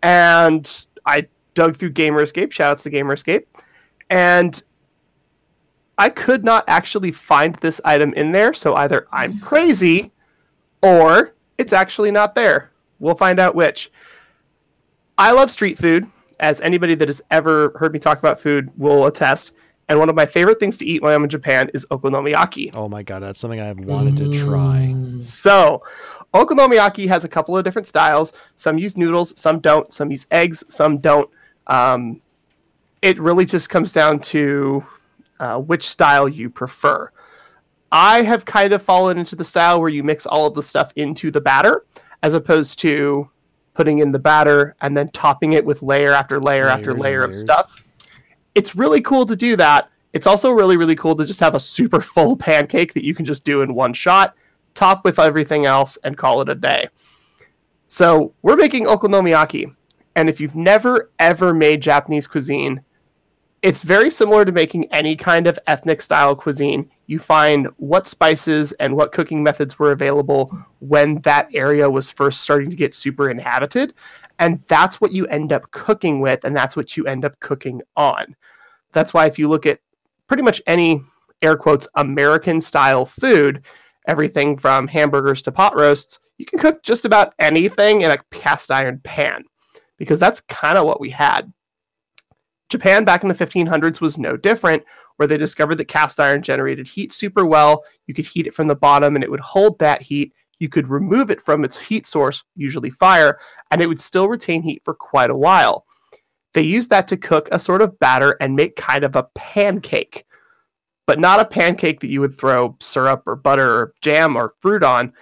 and 0.03 0.69
I 1.07 1.29
dug 1.55 1.77
through 1.77 1.93
Gamerscape. 1.93 2.49
Shoutouts 2.49 2.83
to 2.83 2.91
Gamerscape. 2.91 3.45
And 4.11 4.61
I 5.97 6.09
could 6.09 6.45
not 6.45 6.65
actually 6.67 7.13
find 7.13 7.55
this 7.55 7.81
item 7.85 8.13
in 8.15 8.33
there. 8.33 8.53
So 8.53 8.75
either 8.75 9.07
I'm 9.13 9.39
crazy 9.39 10.11
or 10.83 11.37
it's 11.57 11.73
actually 11.73 12.11
not 12.11 12.35
there. 12.35 12.73
We'll 12.99 13.15
find 13.15 13.39
out 13.39 13.55
which. 13.55 13.93
I 15.19 15.31
love 15.31 15.53
street 15.53 15.79
food, 15.79 16.11
as 16.41 16.61
anybody 16.63 16.97
that 16.97 17.07
has 17.07 17.23
ever 17.31 17.77
heard 17.79 17.93
me 17.93 18.01
talk 18.01 18.19
about 18.19 18.41
food 18.41 18.73
will 18.77 19.07
attest. 19.07 19.53
And 19.89 19.98
one 19.98 20.09
of 20.09 20.15
my 20.15 20.24
favorite 20.27 20.59
things 20.59 20.78
to 20.78 20.86
eat 20.86 21.02
when 21.02 21.12
I'm 21.12 21.24
in 21.24 21.31
Japan 21.31 21.70
is 21.74 21.85
okonomiyaki. 21.90 22.70
Oh 22.74 22.89
my 22.89 23.02
god, 23.02 23.20
that's 23.23 23.39
something 23.39 23.61
I've 23.61 23.81
wanted 23.81 24.16
to 24.19 24.32
try. 24.32 24.94
So, 25.20 25.82
okonomiyaki 26.32 27.06
has 27.09 27.24
a 27.24 27.28
couple 27.28 27.56
of 27.56 27.65
different 27.65 27.86
styles. 27.86 28.32
Some 28.56 28.78
use 28.78 28.97
noodles, 28.97 29.39
some 29.39 29.61
don't. 29.61 29.93
Some 29.93 30.11
use 30.11 30.27
eggs, 30.31 30.65
some 30.69 30.98
don't. 30.98 31.28
Um, 31.66 32.20
it 33.02 33.19
really 33.19 33.44
just 33.44 33.69
comes 33.69 33.93
down 33.93 34.20
to 34.20 34.85
uh, 35.39 35.59
which 35.59 35.86
style 35.86 36.28
you 36.28 36.48
prefer. 36.48 37.11
I 37.93 38.23
have 38.23 38.44
kind 38.44 38.73
of 38.73 38.82
fallen 38.82 39.19
into 39.19 39.36
the 39.36 39.44
style 39.44 39.81
where 39.81 39.90
you 39.90 40.02
mix 40.02 40.24
all 40.27 40.47
of 40.47 40.55
the 40.55 40.62
stuff 40.62 40.93
into 40.97 41.31
the 41.31 41.40
batter, 41.40 41.85
as 42.23 42.35
opposed 42.35 42.78
to 42.81 43.28
putting 43.74 43.98
in 43.98 44.12
the 44.12 44.19
batter 44.19 44.74
and 44.81 44.97
then 44.97 45.09
topping 45.09 45.52
it 45.52 45.65
with 45.65 45.82
layer 45.82 46.12
after 46.12 46.40
layer 46.40 46.69
after 46.69 46.93
Layers 46.93 46.94
and 46.94 47.02
layer 47.02 47.23
of 47.24 47.31
layers. 47.31 47.40
stuff. 47.40 47.84
It's 48.55 48.77
really 48.77 49.01
cool 49.01 49.27
to 49.27 49.37
do 49.37 49.57
that. 49.57 49.91
It's 50.13 50.27
also 50.27 50.51
really, 50.51 50.77
really 50.77 50.95
cool 50.95 51.17
to 51.17 51.25
just 51.25 51.41
have 51.41 51.55
a 51.55 51.61
super 51.61 52.01
full 52.01 52.37
pancake 52.49 52.95
that 52.95 53.05
you 53.05 53.15
can 53.15 53.25
just 53.25 53.45
do 53.45 53.63
in 53.63 53.75
one 53.75 53.93
shot, 53.93 54.35
top 54.75 55.05
with 55.05 55.19
everything 55.19 55.67
else, 55.67 55.97
and 56.05 56.17
call 56.17 56.41
it 56.41 56.49
a 56.49 56.55
day. 56.55 56.89
So 57.87 58.33
we're 58.43 58.57
making 58.57 58.87
okonomiyaki. 58.87 59.75
And 60.17 60.29
if 60.29 60.41
you've 60.41 60.55
never 60.55 61.11
ever 61.19 61.53
made 61.53 61.83
Japanese 61.83 62.27
cuisine, 62.27 62.83
it's 63.63 63.83
very 63.83 64.11
similar 64.11 64.45
to 64.45 64.53
making 64.53 64.93
any 64.93 65.17
kind 65.17 65.47
of 65.47 65.59
ethnic 65.67 66.03
style 66.03 66.37
cuisine. 66.37 66.91
You 67.07 67.19
find 67.19 67.67
what 67.79 68.07
spices 68.07 68.73
and 68.73 68.95
what 68.95 69.13
cooking 69.13 69.43
methods 69.43 69.79
were 69.79 69.91
available 69.91 70.55
when 70.81 71.23
that 71.23 71.49
area 71.55 71.89
was 71.89 72.11
first 72.11 72.43
starting 72.43 72.69
to 72.69 72.77
get 72.77 72.95
super 72.95 73.31
inhabited. 73.31 73.95
And 74.39 74.61
that's 74.62 75.01
what 75.01 75.12
you 75.12 75.27
end 75.27 75.52
up 75.52 75.70
cooking 75.70 76.20
with, 76.20 76.44
and 76.44 76.56
that's 76.56 76.77
what 76.77 76.97
you 76.97 77.06
end 77.06 77.24
up 77.24 77.39
cooking 77.40 77.82
on. 77.97 78.35
That's 78.93 79.15
why 79.15 79.27
if 79.27 79.39
you 79.39 79.48
look 79.48 79.66
at 79.66 79.81
pretty 80.27 80.43
much 80.43 80.61
any 80.66 81.02
air 81.43 81.56
quotes 81.56 81.86
American 81.94 82.61
style 82.61 83.06
food, 83.06 83.65
everything 84.06 84.56
from 84.56 84.89
hamburgers 84.89 85.43
to 85.43 85.52
pot 85.52 85.77
roasts, 85.77 86.19
you 86.39 86.47
can 86.47 86.59
cook 86.59 86.82
just 86.82 87.05
about 87.05 87.35
anything 87.39 88.02
in 88.02 88.11
a 88.11 88.19
cast 88.31 88.70
iron 88.70 89.01
pan 89.05 89.44
because 89.98 90.19
that's 90.19 90.40
kind 90.43 90.77
of 90.77 90.85
what 90.85 91.01
we 91.01 91.11
had. 91.11 91.52
Japan 92.70 93.05
back 93.05 93.23
in 93.23 93.28
the 93.28 93.35
1500s 93.35 94.01
was 94.01 94.19
no 94.19 94.36
different, 94.36 94.82
where 95.16 95.28
they 95.28 95.36
discovered 95.36 95.77
that 95.77 95.85
cast 95.85 96.19
iron 96.19 96.43
generated 96.43 96.89
heat 96.89 97.12
super 97.12 97.44
well. 97.44 97.85
You 98.06 98.15
could 98.15 98.27
heat 98.27 98.47
it 98.47 98.55
from 98.55 98.66
the 98.66 98.74
bottom 98.74 99.15
and 99.15 99.23
it 99.23 99.31
would 99.31 99.40
hold 99.40 99.78
that 99.78 100.02
heat. 100.02 100.32
You 100.59 100.69
could 100.69 100.89
remove 100.89 101.31
it 101.31 101.41
from 101.41 101.65
its 101.65 101.77
heat 101.77 102.07
source, 102.07 102.45
usually 102.57 102.91
fire, 102.91 103.39
and 103.71 103.81
it 103.81 103.87
would 103.87 104.01
still 104.01 104.29
retain 104.29 104.63
heat 104.63 104.83
for 104.85 104.95
quite 104.95 105.31
a 105.31 105.37
while. 105.37 105.85
They 106.55 106.63
used 106.63 106.91
that 106.91 107.09
to 107.09 107.17
cook 107.17 107.49
a 107.51 107.59
sort 107.59 107.83
of 107.83 107.99
batter 107.99 108.37
and 108.41 108.55
make 108.55 108.77
kind 108.77 109.05
of 109.05 109.17
a 109.17 109.27
pancake, 109.35 110.25
but 111.07 111.19
not 111.19 111.41
a 111.41 111.45
pancake 111.45 112.01
that 112.01 112.11
you 112.11 112.21
would 112.21 112.39
throw 112.39 112.77
syrup 112.81 113.25
or 113.27 113.37
butter 113.37 113.69
or 113.69 113.95
jam 114.01 114.37
or 114.37 114.55
fruit 114.61 114.83
on. 114.83 115.13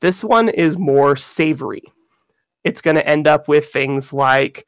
This 0.00 0.22
one 0.22 0.48
is 0.50 0.78
more 0.78 1.16
savory. 1.16 1.82
It's 2.64 2.82
going 2.82 2.96
to 2.96 3.08
end 3.08 3.26
up 3.26 3.48
with 3.48 3.68
things 3.68 4.12
like 4.12 4.66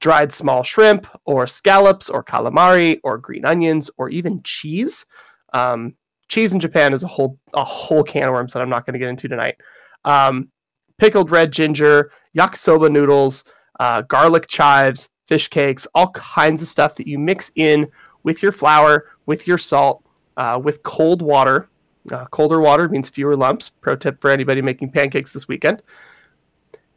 dried 0.00 0.32
small 0.32 0.62
shrimp 0.62 1.06
or 1.24 1.46
scallops 1.46 2.10
or 2.10 2.22
calamari 2.22 3.00
or 3.02 3.18
green 3.18 3.44
onions 3.44 3.90
or 3.96 4.08
even 4.08 4.42
cheese. 4.42 5.06
Um, 5.52 5.94
cheese 6.28 6.52
in 6.52 6.60
Japan 6.60 6.92
is 6.92 7.02
a 7.02 7.08
whole 7.08 7.38
a 7.54 7.64
whole 7.64 8.02
can 8.02 8.28
of 8.28 8.32
worms 8.32 8.52
that 8.52 8.62
I'm 8.62 8.68
not 8.68 8.86
going 8.86 8.94
to 8.94 8.98
get 8.98 9.08
into 9.08 9.28
tonight. 9.28 9.56
Um, 10.04 10.48
pickled 10.98 11.30
red 11.30 11.52
ginger, 11.52 12.10
yakisoba 12.36 12.90
noodles, 12.90 13.44
uh, 13.80 14.02
garlic 14.02 14.46
chives, 14.48 15.10
fish 15.26 15.48
cakes, 15.48 15.86
all 15.94 16.10
kinds 16.10 16.62
of 16.62 16.68
stuff 16.68 16.96
that 16.96 17.06
you 17.06 17.18
mix 17.18 17.50
in 17.54 17.86
with 18.22 18.42
your 18.42 18.52
flour, 18.52 19.06
with 19.26 19.46
your 19.46 19.58
salt, 19.58 20.04
uh, 20.36 20.60
with 20.62 20.82
cold 20.82 21.22
water. 21.22 21.68
Uh, 22.10 22.24
colder 22.26 22.60
water 22.60 22.88
means 22.88 23.08
fewer 23.08 23.36
lumps. 23.36 23.68
Pro 23.68 23.96
tip 23.96 24.20
for 24.20 24.30
anybody 24.30 24.62
making 24.62 24.90
pancakes 24.92 25.32
this 25.32 25.48
weekend. 25.48 25.82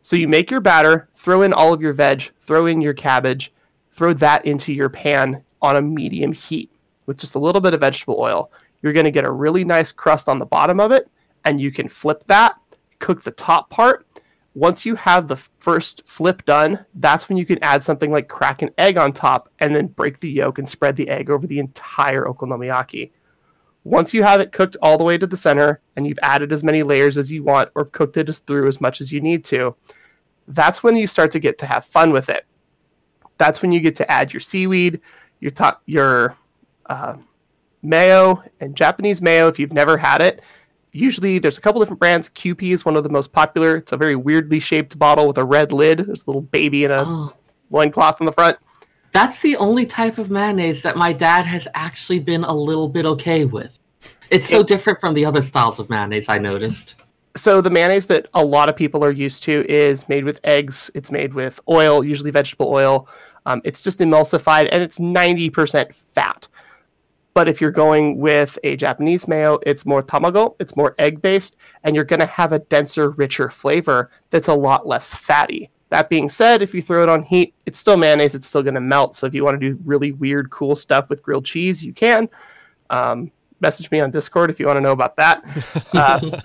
So 0.01 0.15
you 0.15 0.27
make 0.27 0.49
your 0.49 0.61
batter, 0.61 1.09
throw 1.15 1.41
in 1.41 1.51
all 1.51 1.73
of 1.73 1.81
your 1.81 1.93
veg, 1.93 2.31
throw 2.39 2.67
in 2.67 2.79
your 2.79 2.93
cabbage, 2.93 3.51
throw 3.91 4.13
that 4.13 4.45
into 4.45 4.71
your 4.71 4.89
pan 4.89 5.43
on 5.61 5.75
a 5.75 5.81
medium 5.81 6.31
heat 6.31 6.71
with 7.05 7.17
just 7.17 7.35
a 7.35 7.39
little 7.39 7.59
bit 7.59 7.73
of 7.73 7.81
vegetable 7.81 8.17
oil. 8.19 8.51
You're 8.81 8.93
going 8.93 9.05
to 9.05 9.11
get 9.11 9.25
a 9.25 9.31
really 9.31 9.63
nice 9.63 9.91
crust 9.91 10.29
on 10.29 10.39
the 10.39 10.45
bottom 10.45 10.79
of 10.79 10.91
it, 10.91 11.09
and 11.45 11.59
you 11.59 11.71
can 11.71 11.87
flip 11.87 12.23
that, 12.27 12.55
cook 12.99 13.23
the 13.23 13.31
top 13.31 13.69
part. 13.69 14.05
Once 14.55 14.85
you 14.85 14.95
have 14.95 15.27
the 15.27 15.35
first 15.35 16.01
flip 16.05 16.43
done, 16.45 16.85
that's 16.95 17.29
when 17.29 17.37
you 17.37 17.45
can 17.45 17.61
add 17.63 17.83
something 17.83 18.11
like 18.11 18.27
crack 18.27 18.61
an 18.61 18.69
egg 18.77 18.97
on 18.97 19.13
top 19.13 19.49
and 19.59 19.75
then 19.75 19.87
break 19.87 20.19
the 20.19 20.29
yolk 20.29 20.57
and 20.57 20.67
spread 20.67 20.95
the 20.95 21.07
egg 21.07 21.29
over 21.29 21.45
the 21.45 21.59
entire 21.59 22.25
okonomiyaki. 22.25 23.11
Once 23.83 24.13
you 24.13 24.23
have 24.23 24.41
it 24.41 24.51
cooked 24.51 24.75
all 24.81 24.97
the 24.97 25.03
way 25.03 25.17
to 25.17 25.27
the 25.27 25.37
center 25.37 25.79
and 25.95 26.05
you've 26.05 26.19
added 26.21 26.51
as 26.51 26.63
many 26.63 26.83
layers 26.83 27.17
as 27.17 27.31
you 27.31 27.43
want 27.43 27.69
or 27.75 27.85
cooked 27.85 28.17
it 28.17 28.29
through 28.47 28.67
as 28.67 28.81
much 28.81 28.99
as 29.01 29.13
you 29.13 29.21
need 29.21 29.45
to, 29.45 29.75
that's 30.47 30.83
when 30.83 30.95
you 30.95 31.07
start 31.07 31.31
to 31.31 31.39
get 31.39 31.57
to 31.59 31.65
have 31.65 31.85
fun 31.85 32.11
with 32.11 32.27
it. 32.27 32.45
That's 33.37 33.61
when 33.61 33.71
you 33.71 33.79
get 33.79 33.95
to 33.97 34.11
add 34.11 34.33
your 34.33 34.41
seaweed, 34.41 34.99
your 35.39 35.51
to- 35.51 35.79
your 35.85 36.35
uh, 36.87 37.15
mayo 37.81 38.43
and 38.59 38.75
Japanese 38.75 39.21
mayo. 39.21 39.47
If 39.47 39.59
you've 39.59 39.73
never 39.73 39.97
had 39.97 40.21
it, 40.21 40.41
usually 40.91 41.39
there's 41.39 41.57
a 41.57 41.61
couple 41.61 41.81
different 41.81 41.99
brands. 41.99 42.29
Kewpie 42.29 42.71
is 42.71 42.85
one 42.85 42.95
of 42.95 43.03
the 43.03 43.09
most 43.09 43.31
popular. 43.31 43.75
It's 43.77 43.91
a 43.91 43.97
very 43.97 44.15
weirdly 44.15 44.59
shaped 44.59 44.97
bottle 44.99 45.27
with 45.27 45.37
a 45.37 45.43
red 45.45 45.71
lid. 45.71 45.99
There's 45.99 46.23
a 46.23 46.29
little 46.29 46.41
baby 46.41 46.83
in 46.83 46.91
a 46.91 47.03
Oh, 47.05 47.33
loincloth 47.69 48.21
on 48.21 48.25
the 48.25 48.31
front. 48.33 48.57
that's 49.11 49.39
the 49.41 49.55
only 49.57 49.85
type 49.85 50.17
of 50.19 50.29
mayonnaise 50.29 50.81
that 50.83 50.95
my 50.95 51.11
dad 51.13 51.45
has 51.45 51.67
actually 51.73 52.19
been 52.19 52.43
a 52.43 52.53
little 52.53 52.87
bit 52.89 53.05
okay 53.05 53.45
with. 53.45 53.79
It's 54.29 54.47
so 54.47 54.59
It- 54.59 54.67
different 54.67 54.99
from 54.99 55.13
the 55.15 55.25
other 55.25 55.41
styles 55.41 55.79
of 55.79 55.89
mayonnaise 55.89 56.29
I 56.29 56.37
noticed. 56.37 56.95
so 57.35 57.61
the 57.61 57.69
mayonnaise 57.69 58.07
that 58.07 58.27
a 58.33 58.43
lot 58.43 58.69
of 58.69 58.75
people 58.75 59.03
are 59.03 59.11
used 59.11 59.41
to 59.43 59.65
is 59.71 60.07
made 60.09 60.25
with 60.25 60.39
eggs. 60.43 60.91
It's 60.93 61.09
made 61.11 61.33
with 61.33 61.59
oil, 61.69 62.03
usually 62.03 62.31
vegetable 62.31 62.67
oil. 62.69 63.07
Um, 63.45 63.61
it's 63.63 63.81
just 63.83 63.99
emulsified 63.99 64.67
and 64.71 64.83
it's 64.83 64.99
90% 64.99 65.93
fat. 65.95 66.47
But 67.33 67.47
if 67.47 67.61
you're 67.61 67.71
going 67.71 68.17
with 68.17 68.57
a 68.63 68.75
Japanese 68.75 69.27
mayo, 69.27 69.59
it's 69.65 69.85
more 69.85 70.01
tamago, 70.01 70.55
it's 70.59 70.75
more 70.75 70.95
egg 70.97 71.21
based, 71.21 71.55
and 71.83 71.95
you're 71.95 72.05
going 72.05 72.19
to 72.19 72.25
have 72.25 72.53
a 72.53 72.59
denser, 72.59 73.11
richer 73.11 73.49
flavor 73.49 74.11
that's 74.29 74.47
a 74.47 74.53
lot 74.53 74.87
less 74.87 75.13
fatty. 75.13 75.69
That 75.89 76.09
being 76.09 76.29
said, 76.29 76.61
if 76.61 76.73
you 76.73 76.81
throw 76.81 77.03
it 77.03 77.09
on 77.09 77.23
heat, 77.23 77.53
it's 77.65 77.79
still 77.79 77.97
mayonnaise, 77.97 78.35
it's 78.35 78.47
still 78.47 78.61
going 78.63 78.75
to 78.75 78.81
melt. 78.81 79.15
So 79.15 79.25
if 79.25 79.33
you 79.33 79.43
want 79.43 79.59
to 79.59 79.69
do 79.69 79.79
really 79.85 80.11
weird, 80.11 80.49
cool 80.49 80.75
stuff 80.75 81.09
with 81.09 81.23
grilled 81.23 81.45
cheese, 81.45 81.83
you 81.83 81.93
can. 81.93 82.29
Um, 82.89 83.31
message 83.59 83.91
me 83.91 83.99
on 83.99 84.11
Discord 84.11 84.49
if 84.49 84.59
you 84.59 84.67
want 84.67 84.77
to 84.77 84.81
know 84.81 84.91
about 84.91 85.15
that. 85.17 85.43
Uh, 85.93 86.39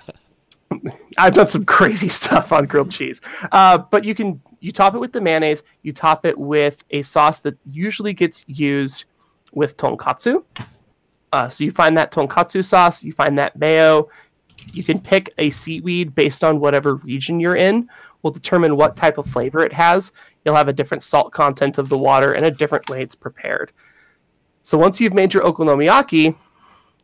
I've 1.17 1.33
done 1.33 1.47
some 1.47 1.63
crazy 1.63 2.07
stuff 2.21 2.51
on 2.51 2.65
grilled 2.65 2.91
cheese. 2.91 3.21
Uh, 3.51 3.77
but 3.77 4.03
you 4.03 4.15
can 4.15 4.41
you 4.59 4.71
top 4.71 4.95
it 4.95 4.99
with 4.99 5.13
the 5.13 5.21
mayonnaise. 5.21 5.63
You 5.83 5.93
top 5.93 6.25
it 6.25 6.37
with 6.37 6.83
a 6.89 7.03
sauce 7.03 7.39
that 7.41 7.57
usually 7.65 8.13
gets 8.13 8.43
used 8.47 9.05
with 9.53 9.77
tonkatsu. 9.77 10.43
Uh, 11.31 11.49
so 11.49 11.63
you 11.63 11.71
find 11.71 11.97
that 11.97 12.11
tonkatsu 12.11 12.63
sauce, 12.63 13.03
you 13.03 13.11
find 13.11 13.37
that 13.37 13.57
mayo. 13.57 14.09
You 14.73 14.83
can 14.83 14.99
pick 14.99 15.33
a 15.37 15.49
seaweed 15.49 16.15
based 16.15 16.43
on 16.43 16.59
whatever 16.59 16.95
region 16.95 17.39
you're 17.39 17.55
in. 17.55 17.89
Will 18.21 18.31
determine 18.31 18.75
what 18.75 18.95
type 18.95 19.17
of 19.17 19.27
flavor 19.27 19.63
it 19.63 19.73
has. 19.73 20.11
You'll 20.43 20.55
have 20.55 20.67
a 20.67 20.73
different 20.73 21.03
salt 21.03 21.31
content 21.31 21.77
of 21.77 21.89
the 21.89 21.97
water 21.97 22.33
and 22.33 22.45
a 22.45 22.51
different 22.51 22.89
way 22.89 23.01
it's 23.01 23.15
prepared. 23.15 23.71
So 24.63 24.77
once 24.77 24.99
you've 24.99 25.13
made 25.13 25.33
your 25.33 25.43
okonomiyaki, 25.43 26.35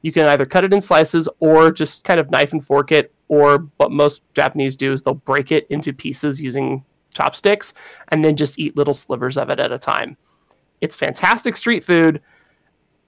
you 0.02 0.11
can 0.11 0.26
either 0.26 0.45
cut 0.45 0.64
it 0.64 0.73
in 0.73 0.81
slices 0.81 1.30
or 1.39 1.72
just 1.72 2.03
kind 2.03 2.19
of 2.19 2.31
knife 2.31 2.53
and 2.53 2.65
fork 2.65 2.91
it 2.91 3.14
or 3.27 3.69
what 3.77 3.91
most 3.91 4.23
Japanese 4.34 4.76
do 4.76 4.91
is 4.91 5.03
they'll 5.03 5.14
break 5.14 5.52
it 5.52 5.68
into 5.69 5.93
pieces 5.93 6.41
using 6.41 6.84
chopsticks 7.14 7.73
and 8.10 8.26
then 8.26 8.35
just 8.35 8.60
eat 8.60 8.76
little 8.76 8.93
slivers 8.93 9.38
of 9.38 9.49
it 9.49 9.60
at 9.60 9.72
a 9.72 9.77
time. 9.77 10.18
It's 10.81 10.95
fantastic 10.95 11.56
street 11.56 11.84
food, 11.84 12.22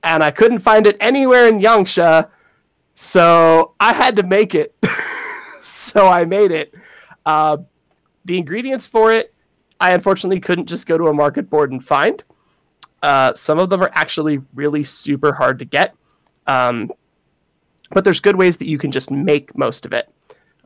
and 0.03 0.23
I 0.23 0.31
couldn't 0.31 0.59
find 0.59 0.85
it 0.85 0.97
anywhere 0.99 1.47
in 1.47 1.59
Yanxia, 1.59 2.29
so 2.93 3.73
I 3.79 3.93
had 3.93 4.15
to 4.17 4.23
make 4.23 4.53
it. 4.53 4.75
so 5.61 6.07
I 6.07 6.25
made 6.25 6.51
it. 6.51 6.73
Uh, 7.25 7.57
the 8.25 8.37
ingredients 8.37 8.85
for 8.85 9.11
it, 9.13 9.33
I 9.79 9.91
unfortunately 9.93 10.39
couldn't 10.39 10.67
just 10.67 10.85
go 10.85 10.97
to 10.97 11.07
a 11.07 11.13
market 11.13 11.49
board 11.49 11.71
and 11.71 11.83
find. 11.83 12.23
Uh, 13.01 13.33
some 13.33 13.59
of 13.59 13.69
them 13.69 13.81
are 13.81 13.91
actually 13.93 14.41
really 14.53 14.83
super 14.83 15.33
hard 15.33 15.59
to 15.59 15.65
get. 15.65 15.95
Um, 16.47 16.91
but 17.91 18.03
there's 18.03 18.19
good 18.19 18.35
ways 18.35 18.57
that 18.57 18.67
you 18.67 18.77
can 18.77 18.91
just 18.91 19.11
make 19.11 19.57
most 19.57 19.85
of 19.85 19.93
it. 19.93 20.09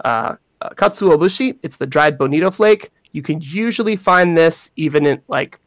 Uh, 0.04 0.36
katsuobushi, 0.62 1.58
it's 1.64 1.78
the 1.78 1.88
dried 1.88 2.18
bonito 2.18 2.52
flake. 2.52 2.92
You 3.12 3.22
can 3.22 3.42
usually 3.42 3.96
find 3.96 4.38
this 4.38 4.72
even 4.76 5.06
in 5.06 5.22
like 5.28 5.60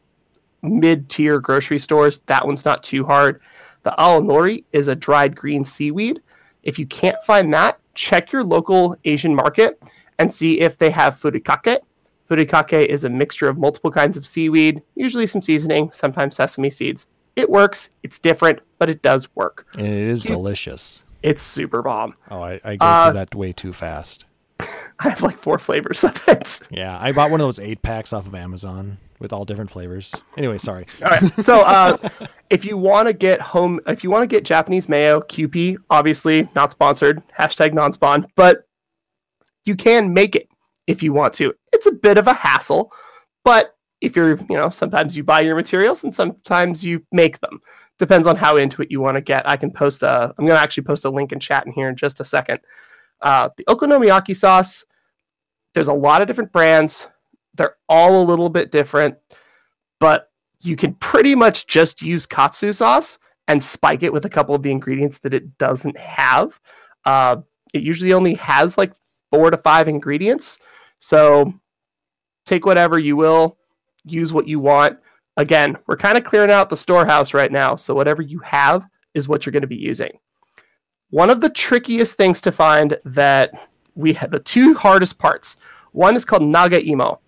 mid-tier 0.61 1.39
grocery 1.39 1.79
stores. 1.79 2.19
That 2.27 2.45
one's 2.45 2.65
not 2.65 2.83
too 2.83 3.05
hard. 3.05 3.41
The 3.83 3.93
aonori 3.97 4.63
is 4.71 4.87
a 4.87 4.95
dried 4.95 5.35
green 5.35 5.65
seaweed. 5.65 6.21
If 6.63 6.77
you 6.77 6.85
can't 6.85 7.17
find 7.25 7.53
that, 7.53 7.79
check 7.95 8.31
your 8.31 8.43
local 8.43 8.95
Asian 9.05 9.33
market 9.35 9.81
and 10.19 10.31
see 10.33 10.59
if 10.59 10.77
they 10.77 10.91
have 10.91 11.15
furikake. 11.17 11.79
Furikake 12.29 12.85
is 12.85 13.03
a 13.03 13.09
mixture 13.09 13.49
of 13.49 13.57
multiple 13.57 13.91
kinds 13.91 14.15
of 14.17 14.25
seaweed, 14.25 14.81
usually 14.95 15.25
some 15.25 15.41
seasoning, 15.41 15.91
sometimes 15.91 16.35
sesame 16.35 16.69
seeds. 16.69 17.05
It 17.35 17.49
works. 17.49 17.89
It's 18.03 18.19
different, 18.19 18.59
but 18.77 18.89
it 18.89 19.01
does 19.01 19.33
work. 19.35 19.65
And 19.73 19.87
it 19.87 19.93
is 20.09 20.23
You- 20.23 20.29
delicious. 20.29 21.03
It's 21.23 21.43
super 21.43 21.81
bomb. 21.83 22.15
Oh, 22.31 22.41
I, 22.41 22.59
I 22.63 22.75
go 22.77 22.85
Uh, 22.85 23.05
through 23.05 23.13
that 23.13 23.35
way 23.35 23.53
too 23.53 23.73
fast. 23.73 24.25
I 24.99 25.09
have 25.09 25.21
like 25.21 25.37
four 25.37 25.57
flavors 25.59 26.03
of 26.03 26.19
it. 26.27 26.59
Yeah, 26.71 26.97
I 26.99 27.11
bought 27.11 27.29
one 27.31 27.39
of 27.41 27.45
those 27.47 27.59
eight 27.59 27.81
packs 27.83 28.11
off 28.13 28.25
of 28.27 28.33
Amazon 28.35 28.97
with 29.21 29.31
all 29.31 29.45
different 29.45 29.69
flavors. 29.69 30.13
Anyway, 30.35 30.57
sorry. 30.57 30.87
All 31.03 31.09
right. 31.09 31.21
So, 31.41 31.61
uh, 31.61 31.95
if 32.49 32.65
you 32.65 32.75
want 32.75 33.07
to 33.07 33.13
get 33.13 33.39
home, 33.39 33.79
if 33.87 34.03
you 34.03 34.09
want 34.09 34.23
to 34.23 34.27
get 34.27 34.43
Japanese 34.43 34.89
mayo, 34.89 35.21
Kewpie, 35.21 35.77
obviously 35.89 36.49
not 36.55 36.71
sponsored, 36.71 37.21
hashtag 37.37 37.73
non-spawn, 37.73 38.25
but 38.35 38.63
you 39.63 39.75
can 39.75 40.11
make 40.11 40.35
it 40.35 40.49
if 40.87 41.03
you 41.03 41.13
want 41.13 41.33
to. 41.35 41.53
It's 41.71 41.85
a 41.85 41.91
bit 41.91 42.17
of 42.17 42.27
a 42.27 42.33
hassle, 42.33 42.91
but 43.45 43.75
if 44.01 44.15
you're, 44.15 44.35
you 44.49 44.57
know, 44.57 44.71
sometimes 44.71 45.15
you 45.15 45.23
buy 45.23 45.41
your 45.41 45.55
materials 45.55 46.03
and 46.03 46.13
sometimes 46.13 46.83
you 46.83 47.05
make 47.11 47.39
them. 47.41 47.61
Depends 47.99 48.25
on 48.25 48.35
how 48.35 48.57
into 48.57 48.81
it 48.81 48.89
you 48.89 48.99
want 48.99 49.15
to 49.15 49.21
get. 49.21 49.47
I 49.47 49.55
can 49.55 49.69
post 49.69 50.01
a, 50.01 50.33
I'm 50.35 50.45
going 50.45 50.57
to 50.57 50.61
actually 50.61 50.83
post 50.83 51.05
a 51.05 51.09
link 51.11 51.31
in 51.31 51.39
chat 51.39 51.67
in 51.67 51.71
here 51.71 51.87
in 51.87 51.95
just 51.95 52.19
a 52.19 52.25
second. 52.25 52.59
Uh, 53.21 53.49
the 53.55 53.63
okonomiyaki 53.65 54.35
sauce, 54.35 54.83
there's 55.75 55.87
a 55.87 55.93
lot 55.93 56.23
of 56.23 56.27
different 56.27 56.51
brands. 56.51 57.07
They're 57.61 57.75
all 57.87 58.23
a 58.23 58.25
little 58.25 58.49
bit 58.49 58.71
different, 58.71 59.19
but 59.99 60.31
you 60.61 60.75
can 60.75 60.95
pretty 60.95 61.35
much 61.35 61.67
just 61.67 62.01
use 62.01 62.25
katsu 62.25 62.73
sauce 62.73 63.19
and 63.47 63.61
spike 63.61 64.01
it 64.01 64.11
with 64.11 64.25
a 64.25 64.29
couple 64.31 64.55
of 64.55 64.63
the 64.63 64.71
ingredients 64.71 65.19
that 65.19 65.35
it 65.35 65.59
doesn't 65.59 65.95
have. 65.95 66.59
Uh, 67.05 67.37
it 67.75 67.83
usually 67.83 68.13
only 68.13 68.33
has 68.33 68.79
like 68.79 68.93
four 69.29 69.51
to 69.51 69.57
five 69.57 69.87
ingredients. 69.87 70.57
So 70.97 71.53
take 72.47 72.65
whatever 72.65 72.97
you 72.97 73.15
will, 73.15 73.59
use 74.05 74.33
what 74.33 74.47
you 74.47 74.59
want. 74.59 74.97
Again, 75.37 75.77
we're 75.85 75.97
kind 75.97 76.17
of 76.17 76.23
clearing 76.23 76.49
out 76.49 76.71
the 76.71 76.75
storehouse 76.75 77.35
right 77.35 77.51
now. 77.51 77.75
So 77.75 77.93
whatever 77.93 78.23
you 78.23 78.39
have 78.39 78.87
is 79.13 79.27
what 79.27 79.45
you're 79.45 79.53
going 79.53 79.61
to 79.61 79.67
be 79.67 79.75
using. 79.75 80.17
One 81.11 81.29
of 81.29 81.41
the 81.41 81.49
trickiest 81.51 82.17
things 82.17 82.41
to 82.41 82.51
find 82.51 82.97
that 83.05 83.51
we 83.93 84.13
have 84.13 84.31
the 84.31 84.39
two 84.39 84.73
hardest 84.73 85.19
parts. 85.19 85.57
One 85.91 86.15
is 86.15 86.25
called 86.25 86.41
naga 86.41 86.83
imo. 86.83 87.19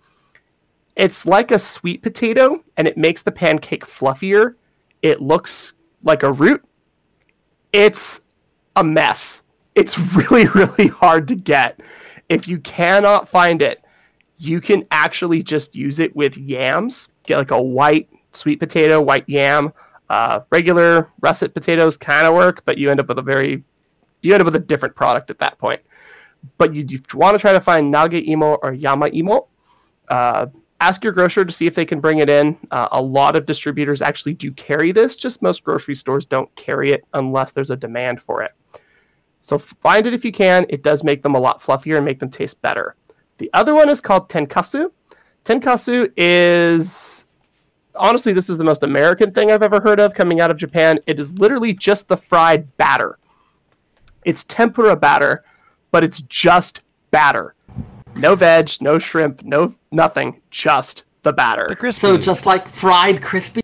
It's 0.96 1.26
like 1.26 1.50
a 1.50 1.58
sweet 1.58 2.02
potato 2.02 2.62
and 2.76 2.86
it 2.86 2.96
makes 2.96 3.22
the 3.22 3.32
pancake 3.32 3.86
fluffier. 3.86 4.54
It 5.02 5.20
looks 5.20 5.74
like 6.02 6.22
a 6.22 6.32
root, 6.32 6.64
it's 7.72 8.20
a 8.76 8.84
mess. 8.84 9.42
It's 9.74 9.98
really, 10.16 10.46
really 10.48 10.88
hard 10.88 11.28
to 11.28 11.34
get. 11.34 11.80
If 12.28 12.48
you 12.48 12.58
cannot 12.58 13.28
find 13.28 13.60
it, 13.60 13.82
you 14.38 14.60
can 14.60 14.84
actually 14.90 15.42
just 15.42 15.74
use 15.74 15.98
it 15.98 16.14
with 16.14 16.36
yams. 16.36 17.08
Get 17.24 17.38
like 17.38 17.50
a 17.50 17.60
white 17.60 18.08
sweet 18.32 18.60
potato, 18.60 19.00
white 19.00 19.28
yam. 19.28 19.72
Uh, 20.10 20.40
regular 20.50 21.10
russet 21.20 21.54
potatoes 21.54 21.96
kind 21.96 22.26
of 22.26 22.34
work, 22.34 22.62
but 22.64 22.78
you 22.78 22.90
end 22.90 23.00
up 23.00 23.08
with 23.08 23.18
a 23.18 23.22
very, 23.22 23.64
you 24.22 24.32
end 24.32 24.40
up 24.40 24.44
with 24.44 24.54
a 24.56 24.60
different 24.60 24.94
product 24.94 25.30
at 25.30 25.38
that 25.38 25.58
point. 25.58 25.80
But 26.58 26.74
you, 26.74 26.84
you 26.88 27.00
want 27.14 27.34
to 27.34 27.38
try 27.38 27.52
to 27.52 27.60
find 27.60 27.90
naga 27.90 28.22
imo 28.30 28.54
or 28.56 28.72
yama 28.74 29.08
imo. 29.08 29.48
Uh, 30.08 30.46
ask 30.84 31.02
your 31.02 31.14
grocer 31.14 31.44
to 31.44 31.52
see 31.52 31.66
if 31.66 31.74
they 31.74 31.86
can 31.86 31.98
bring 31.98 32.18
it 32.18 32.28
in. 32.28 32.58
Uh, 32.70 32.88
a 32.92 33.00
lot 33.00 33.36
of 33.36 33.46
distributors 33.46 34.02
actually 34.02 34.34
do 34.34 34.52
carry 34.52 34.92
this, 34.92 35.16
just 35.16 35.40
most 35.40 35.64
grocery 35.64 35.94
stores 35.94 36.26
don't 36.26 36.54
carry 36.56 36.92
it 36.92 37.04
unless 37.14 37.52
there's 37.52 37.70
a 37.70 37.76
demand 37.76 38.20
for 38.20 38.42
it. 38.42 38.52
So 39.40 39.56
find 39.58 40.06
it 40.06 40.14
if 40.14 40.24
you 40.24 40.32
can. 40.32 40.66
It 40.68 40.82
does 40.82 41.02
make 41.02 41.22
them 41.22 41.34
a 41.34 41.40
lot 41.40 41.60
fluffier 41.60 41.96
and 41.96 42.04
make 42.04 42.18
them 42.18 42.30
taste 42.30 42.60
better. 42.60 42.96
The 43.38 43.50
other 43.54 43.74
one 43.74 43.88
is 43.88 44.00
called 44.00 44.28
tenkasu. 44.28 44.90
Tenkasu 45.44 46.12
is 46.16 47.24
honestly, 47.94 48.32
this 48.32 48.50
is 48.50 48.58
the 48.58 48.64
most 48.64 48.82
American 48.82 49.32
thing 49.32 49.50
I've 49.50 49.62
ever 49.62 49.80
heard 49.80 50.00
of 50.00 50.14
coming 50.14 50.40
out 50.40 50.50
of 50.50 50.56
Japan. 50.56 50.98
It 51.06 51.18
is 51.18 51.38
literally 51.38 51.72
just 51.72 52.08
the 52.08 52.16
fried 52.16 52.76
batter. 52.76 53.18
It's 54.24 54.44
tempura 54.44 54.96
batter, 54.96 55.44
but 55.90 56.04
it's 56.04 56.20
just 56.22 56.82
batter. 57.10 57.53
No 58.16 58.34
veg, 58.36 58.70
no 58.80 58.98
shrimp, 58.98 59.42
no 59.42 59.74
nothing, 59.90 60.40
just 60.50 61.04
the 61.22 61.32
batter. 61.32 61.66
The 61.68 61.76
crispy. 61.76 62.00
So 62.00 62.16
just 62.16 62.46
like 62.46 62.68
fried 62.68 63.22
crispy. 63.22 63.60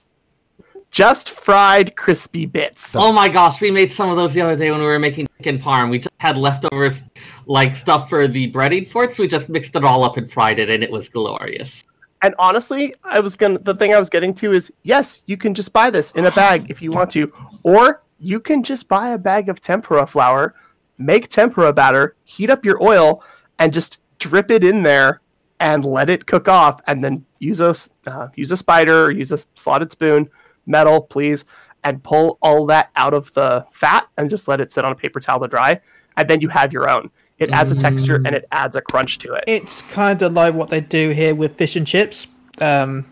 Just 0.90 1.30
fried 1.30 1.94
crispy 1.94 2.46
bits. 2.46 2.96
Oh 2.96 3.12
my 3.12 3.28
gosh, 3.28 3.60
we 3.60 3.70
made 3.70 3.92
some 3.92 4.10
of 4.10 4.16
those 4.16 4.34
the 4.34 4.40
other 4.40 4.56
day 4.56 4.72
when 4.72 4.80
we 4.80 4.86
were 4.86 4.98
making 4.98 5.28
chicken 5.38 5.58
parm. 5.58 5.88
We 5.88 5.98
just 5.98 6.10
had 6.18 6.36
leftovers, 6.36 7.04
like 7.46 7.76
stuff 7.76 8.08
for 8.08 8.26
the 8.26 8.50
breading 8.50 8.88
for 8.88 9.04
it, 9.04 9.14
so 9.14 9.22
we 9.22 9.28
just 9.28 9.48
mixed 9.48 9.76
it 9.76 9.84
all 9.84 10.02
up 10.02 10.16
and 10.16 10.30
fried 10.30 10.58
it, 10.58 10.68
and 10.68 10.82
it 10.82 10.90
was 10.90 11.08
glorious. 11.08 11.84
And 12.22 12.34
honestly, 12.40 12.92
I 13.04 13.20
was 13.20 13.36
gonna 13.36 13.60
the 13.60 13.74
thing 13.74 13.94
I 13.94 13.98
was 13.98 14.10
getting 14.10 14.34
to 14.34 14.52
is 14.52 14.72
yes, 14.82 15.22
you 15.26 15.36
can 15.36 15.54
just 15.54 15.72
buy 15.72 15.90
this 15.90 16.10
in 16.12 16.26
a 16.26 16.32
bag 16.32 16.66
if 16.68 16.82
you 16.82 16.90
want 16.90 17.10
to, 17.12 17.32
or 17.62 18.02
you 18.18 18.40
can 18.40 18.64
just 18.64 18.88
buy 18.88 19.10
a 19.10 19.18
bag 19.18 19.48
of 19.48 19.60
tempura 19.60 20.06
flour, 20.06 20.54
make 20.98 21.28
tempura 21.28 21.72
batter, 21.72 22.16
heat 22.24 22.50
up 22.50 22.64
your 22.64 22.82
oil, 22.82 23.22
and 23.60 23.72
just 23.72 23.98
drip 24.20 24.52
it 24.52 24.62
in 24.62 24.84
there 24.84 25.20
and 25.58 25.84
let 25.84 26.08
it 26.08 26.26
cook 26.26 26.46
off, 26.46 26.80
and 26.86 27.02
then 27.02 27.26
use 27.40 27.60
a 27.60 27.74
uh, 28.06 28.28
use 28.36 28.52
a 28.52 28.56
spider 28.56 29.06
or 29.06 29.10
use 29.10 29.32
a 29.32 29.38
slotted 29.54 29.90
spoon, 29.90 30.30
metal, 30.66 31.02
please, 31.02 31.44
and 31.82 32.02
pull 32.02 32.38
all 32.40 32.64
that 32.66 32.90
out 32.96 33.12
of 33.12 33.32
the 33.34 33.66
fat 33.72 34.06
and 34.16 34.30
just 34.30 34.46
let 34.46 34.60
it 34.60 34.70
sit 34.70 34.84
on 34.84 34.92
a 34.92 34.94
paper 34.94 35.18
towel 35.18 35.40
to 35.40 35.48
dry, 35.48 35.80
and 36.16 36.30
then 36.30 36.40
you 36.40 36.48
have 36.48 36.72
your 36.72 36.88
own. 36.88 37.10
It 37.38 37.50
adds 37.50 37.72
a 37.72 37.74
texture 37.74 38.16
and 38.16 38.34
it 38.34 38.46
adds 38.52 38.76
a 38.76 38.82
crunch 38.82 39.16
to 39.20 39.32
it. 39.32 39.44
It's 39.46 39.80
kind 39.82 40.20
of 40.20 40.34
like 40.34 40.52
what 40.52 40.68
they 40.68 40.82
do 40.82 41.08
here 41.08 41.34
with 41.34 41.56
fish 41.56 41.74
and 41.74 41.86
chips. 41.86 42.26
Um, 42.60 43.06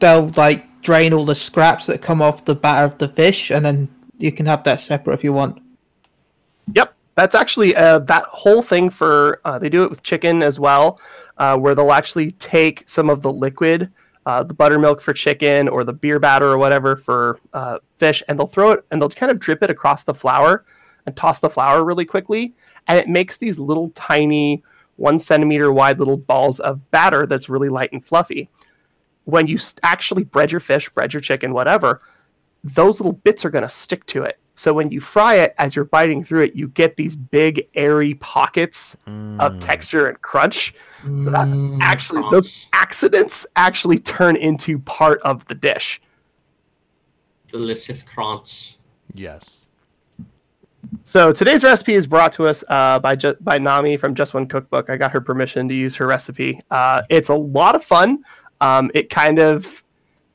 they'll 0.00 0.32
like 0.36 0.82
drain 0.82 1.12
all 1.12 1.24
the 1.24 1.36
scraps 1.36 1.86
that 1.86 2.02
come 2.02 2.20
off 2.20 2.44
the 2.44 2.56
batter 2.56 2.84
of 2.84 2.98
the 2.98 3.06
fish, 3.06 3.50
and 3.50 3.64
then 3.64 3.88
you 4.18 4.32
can 4.32 4.46
have 4.46 4.64
that 4.64 4.80
separate 4.80 5.14
if 5.14 5.22
you 5.22 5.32
want. 5.32 5.62
Yep, 6.74 6.95
that's 7.16 7.34
actually 7.34 7.74
uh, 7.74 7.98
that 8.00 8.24
whole 8.24 8.62
thing 8.62 8.90
for. 8.90 9.40
Uh, 9.44 9.58
they 9.58 9.68
do 9.68 9.82
it 9.82 9.90
with 9.90 10.02
chicken 10.02 10.42
as 10.42 10.60
well, 10.60 11.00
uh, 11.38 11.56
where 11.58 11.74
they'll 11.74 11.92
actually 11.92 12.30
take 12.32 12.86
some 12.86 13.10
of 13.10 13.22
the 13.22 13.32
liquid, 13.32 13.90
uh, 14.26 14.42
the 14.42 14.54
buttermilk 14.54 15.00
for 15.00 15.12
chicken 15.12 15.68
or 15.68 15.82
the 15.82 15.92
beer 15.92 16.18
batter 16.18 16.46
or 16.46 16.58
whatever 16.58 16.94
for 16.94 17.40
uh, 17.54 17.78
fish, 17.96 18.22
and 18.28 18.38
they'll 18.38 18.46
throw 18.46 18.70
it 18.72 18.84
and 18.90 19.00
they'll 19.00 19.08
kind 19.08 19.32
of 19.32 19.38
drip 19.38 19.62
it 19.62 19.70
across 19.70 20.04
the 20.04 20.14
flour 20.14 20.64
and 21.06 21.16
toss 21.16 21.40
the 21.40 21.50
flour 21.50 21.84
really 21.84 22.04
quickly, 22.04 22.54
and 22.86 22.98
it 22.98 23.08
makes 23.08 23.38
these 23.38 23.58
little 23.58 23.90
tiny 23.90 24.62
one 24.96 25.18
centimeter 25.18 25.72
wide 25.72 25.98
little 25.98 26.16
balls 26.16 26.60
of 26.60 26.90
batter 26.90 27.26
that's 27.26 27.48
really 27.48 27.68
light 27.68 27.92
and 27.92 28.04
fluffy. 28.04 28.48
When 29.24 29.46
you 29.46 29.58
actually 29.82 30.24
bread 30.24 30.52
your 30.52 30.60
fish, 30.60 30.88
bread 30.90 31.12
your 31.12 31.20
chicken, 31.20 31.52
whatever, 31.52 32.02
those 32.62 33.00
little 33.00 33.12
bits 33.12 33.44
are 33.44 33.50
going 33.50 33.62
to 33.62 33.68
stick 33.68 34.04
to 34.06 34.22
it. 34.22 34.38
So 34.58 34.72
when 34.72 34.90
you 34.90 35.00
fry 35.00 35.34
it, 35.36 35.54
as 35.58 35.76
you're 35.76 35.84
biting 35.84 36.24
through 36.24 36.44
it, 36.44 36.56
you 36.56 36.68
get 36.68 36.96
these 36.96 37.14
big 37.14 37.68
airy 37.74 38.14
pockets 38.14 38.96
of 39.38 39.58
texture 39.58 40.06
and 40.08 40.20
crunch. 40.22 40.74
So 41.18 41.30
that's 41.30 41.54
Mm, 41.54 41.78
actually 41.82 42.20
crunch. 42.22 42.32
those 42.32 42.66
accidents 42.72 43.46
actually 43.54 43.98
turn 43.98 44.34
into 44.36 44.78
part 44.80 45.20
of 45.22 45.44
the 45.46 45.54
dish. 45.54 46.00
delicious 47.48 48.02
crunch. 48.02 48.76
yes. 49.14 49.68
So 51.04 51.32
today's 51.32 51.62
recipe 51.64 51.94
is 51.94 52.06
brought 52.06 52.32
to 52.34 52.46
us 52.46 52.64
uh, 52.68 52.98
by 52.98 53.14
Ju- 53.16 53.36
by 53.40 53.58
Nami 53.58 53.96
from 53.96 54.14
Just 54.14 54.34
One 54.34 54.46
Cookbook. 54.46 54.88
I 54.90 54.96
got 54.96 55.10
her 55.12 55.20
permission 55.20 55.68
to 55.68 55.74
use 55.74 55.96
her 55.96 56.06
recipe. 56.06 56.60
Uh, 56.70 57.02
it's 57.08 57.28
a 57.28 57.34
lot 57.34 57.74
of 57.74 57.84
fun. 57.84 58.24
Um, 58.60 58.90
it 58.94 59.10
kind 59.10 59.38
of 59.38 59.82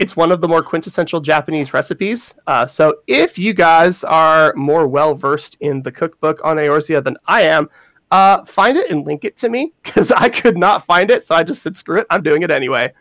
it's 0.02 0.15
one 0.15 0.32
of 0.32 0.41
the 0.41 0.48
more 0.48 0.64
quintessential 0.64 1.22
Japanese 1.22 1.76
recipes. 1.76 2.34
Uh, 2.48 2.65
so 2.65 2.95
if 3.06 3.38
you 3.38 3.53
guys 3.53 4.03
are 4.03 4.52
more 4.56 4.88
well 4.88 5.14
versed 5.14 5.57
in 5.60 5.84
the 5.84 5.91
cookbook 5.91 6.41
on 6.44 6.57
Eorzea 6.57 7.03
than 7.03 7.18
I 7.28 7.44
am, 7.44 7.69
uh, 8.10 8.44
find 8.44 8.78
it 8.78 8.90
and 8.90 9.06
link 9.06 9.23
it 9.23 9.38
to 9.38 9.49
me 9.49 9.73
because 9.84 10.11
I 10.11 10.30
could 10.30 10.57
not 10.57 10.84
find 10.84 11.11
it. 11.11 11.23
So 11.23 11.36
I 11.36 11.44
just 11.44 11.61
said 11.61 11.76
screw 11.76 11.99
it, 11.99 12.07
I'm 12.10 12.23
doing 12.23 12.41
it 12.41 12.49
anyway. 12.49 12.91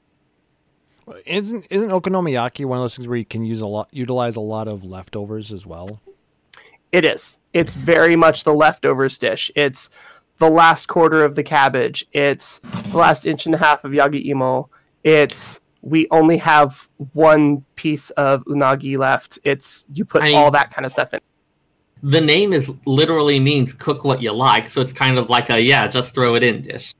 Isn't 1.25 1.67
isn't 1.71 1.89
okonomiyaki 1.89 2.67
one 2.67 2.79
of 2.79 2.85
those 2.85 2.97
things 2.97 3.09
where 3.09 3.17
you 3.17 3.25
can 3.25 3.45
use 3.45 3.63
a 3.63 3.67
lot, 3.67 3.89
utilize 3.93 4.37
a 4.37 4.41
lot 4.41 4.69
of 4.69 4.85
leftovers 4.85 5.53
as 5.53 5.67
well? 5.67 6.03
It 6.93 7.07
is. 7.07 7.39
It's 7.55 7.75
very 7.75 8.15
much 8.15 8.45
the 8.45 8.53
leftovers 8.53 9.17
dish. 9.17 9.51
It's 9.57 9.89
the 10.37 10.51
last 10.51 10.87
quarter 10.87 11.25
of 11.25 11.35
the 11.35 11.45
cabbage. 11.45 12.05
It's 12.13 12.59
the 12.91 12.99
last 12.99 13.27
inch 13.27 13.47
and 13.47 13.55
a 13.55 13.59
half 13.59 13.85
of 13.85 13.93
yagi 13.93 14.27
imo. 14.27 14.69
It's 15.03 15.61
we 15.83 16.07
only 16.11 16.37
have 16.39 16.89
one 17.15 17.65
piece 17.75 18.11
of 18.11 18.45
unagi 18.45 18.99
left. 18.99 19.39
It's 19.45 19.87
you 19.93 20.05
put 20.05 20.23
I- 20.23 20.35
all 20.35 20.51
that 20.51 20.73
kind 20.73 20.85
of 20.85 20.93
stuff 20.93 21.15
in. 21.15 21.21
The 22.03 22.21
name 22.21 22.55
is 22.55 22.71
literally 22.87 23.39
means 23.39 23.75
cook 23.75 24.05
what 24.05 24.23
you 24.23 24.33
like, 24.33 24.69
so 24.71 24.81
it's 24.81 24.93
kind 24.93 25.19
of 25.19 25.29
like 25.29 25.51
a 25.51 25.61
yeah, 25.61 25.87
just 25.87 26.15
throw 26.15 26.35
it 26.35 26.43
in 26.43 26.63
dish. 26.63 26.95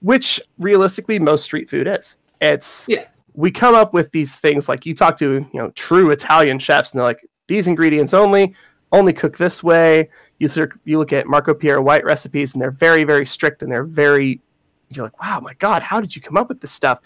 which 0.00 0.40
realistically 0.58 1.18
most 1.18 1.44
street 1.44 1.68
food 1.68 1.86
is. 1.86 2.16
It's 2.40 2.86
Yeah. 2.88 3.04
we 3.34 3.50
come 3.50 3.74
up 3.74 3.92
with 3.92 4.10
these 4.12 4.36
things 4.36 4.68
like 4.68 4.86
you 4.86 4.94
talk 4.94 5.16
to 5.18 5.46
you 5.52 5.58
know 5.58 5.70
true 5.72 6.10
Italian 6.10 6.58
chefs 6.58 6.92
and 6.92 6.98
they're 6.98 7.06
like 7.06 7.26
these 7.48 7.66
ingredients 7.66 8.14
only, 8.14 8.54
only 8.92 9.12
cook 9.12 9.36
this 9.36 9.62
way. 9.62 10.08
You 10.38 10.48
you 10.84 10.98
look 10.98 11.12
at 11.12 11.26
Marco 11.26 11.52
Pierre 11.52 11.82
White 11.82 12.04
recipes 12.04 12.54
and 12.54 12.62
they're 12.62 12.70
very 12.70 13.04
very 13.04 13.26
strict 13.26 13.62
and 13.62 13.70
they're 13.70 13.84
very 13.84 14.40
you're 14.88 15.04
like 15.04 15.20
wow 15.20 15.38
my 15.40 15.54
god 15.54 15.82
how 15.82 16.00
did 16.00 16.16
you 16.16 16.22
come 16.22 16.36
up 16.38 16.48
with 16.48 16.60
this 16.62 16.72
stuff? 16.72 17.00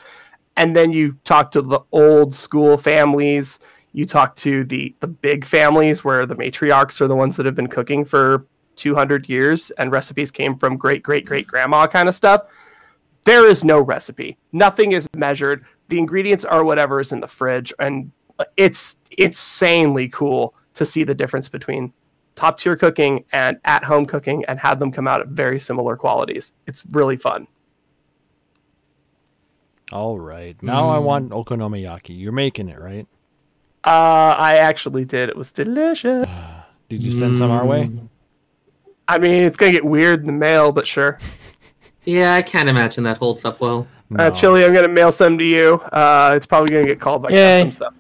And 0.57 0.75
then 0.75 0.93
you 0.93 1.17
talk 1.25 1.51
to 1.53 1.63
the 1.63 1.81
old 1.93 2.35
school 2.35 2.79
families. 2.79 3.59
You 3.93 4.05
talk 4.05 4.37
to 4.37 4.65
the 4.65 4.95
the 5.01 5.09
big 5.09 5.45
families 5.45 6.05
where 6.05 6.27
the 6.27 6.37
matriarchs 6.37 7.01
are 7.01 7.09
the 7.09 7.17
ones 7.17 7.37
that 7.37 7.47
have 7.47 7.55
been 7.55 7.69
cooking 7.69 8.05
for 8.05 8.47
200 8.77 9.29
years 9.29 9.71
and 9.73 9.93
recipes 9.93 10.33
came 10.33 10.59
from 10.59 10.77
great 10.77 11.01
great 11.01 11.25
great 11.25 11.47
grandma 11.47 11.87
kind 11.87 12.09
of 12.09 12.15
stuff 12.17 12.43
there 13.25 13.47
is 13.47 13.65
no 13.65 13.81
recipe. 13.81 14.37
Nothing 14.53 14.93
is 14.93 15.09
measured. 15.17 15.65
The 15.89 15.99
ingredients 15.99 16.45
are 16.45 16.65
whatever 16.65 17.01
is 17.01 17.13
in 17.13 17.21
the 17.21 17.29
fridge, 17.29 17.73
and 17.79 18.13
it's 18.57 18.99
insanely 19.19 20.09
cool 20.09 20.55
to 20.75 20.85
see 20.85 21.05
the 21.05 21.15
difference 21.15 21.49
between 21.49 21.93
top 22.35 22.59
tier 22.59 22.77
cooking 22.77 23.25
and 23.33 23.59
at 23.65 23.85
home 23.85 24.07
cooking 24.07 24.45
and 24.47 24.59
have 24.59 24.79
them 24.79 24.93
come 24.93 25.07
out 25.07 25.21
at 25.21 25.29
very 25.29 25.59
similar 25.59 25.97
qualities. 25.97 26.53
It's 26.67 26.85
really 26.91 27.17
fun. 27.17 27.47
All 29.93 30.19
right. 30.19 30.61
Now 30.63 30.89
I 30.91 30.99
want 30.99 31.31
okonomiyaki. 31.31 32.19
You're 32.19 32.33
making 32.33 32.69
it, 32.69 32.81
right? 32.81 33.07
Uh, 33.85 34.35
I 34.39 34.57
actually 34.57 35.05
did. 35.05 35.29
It 35.29 35.37
was 35.37 35.53
delicious. 35.53 36.27
Did 36.89 37.03
you 37.03 37.13
send 37.13 37.37
some 37.37 37.51
our 37.51 37.67
way? 37.67 37.91
I 39.09 39.19
mean, 39.19 39.33
it's 39.33 39.57
gonna 39.57 39.73
get 39.73 39.85
weird 39.85 40.21
in 40.21 40.27
the 40.27 40.33
mail, 40.33 40.73
but 40.73 40.87
sure. 40.87 41.19
Yeah, 42.07 42.35
I 42.35 42.43
can't 42.43 42.69
imagine 42.69 43.05
that 43.05 43.17
holds 43.17 43.47
up 43.47 43.63
well. 43.63 43.87
Uh, 44.19 44.31
Chili, 44.31 44.63
I'm 44.63 44.75
gonna 44.75 44.89
mail 44.89 45.11
some 45.11 45.39
to 45.39 45.45
you. 45.45 45.77
Uh, 45.91 46.35
it's 46.37 46.45
probably 46.45 46.69
gonna 46.69 46.87
get 46.87 47.01
called 47.01 47.23
by 47.23 47.31
Yay. 47.31 47.63
customs 47.65 47.79
though. 47.79 47.99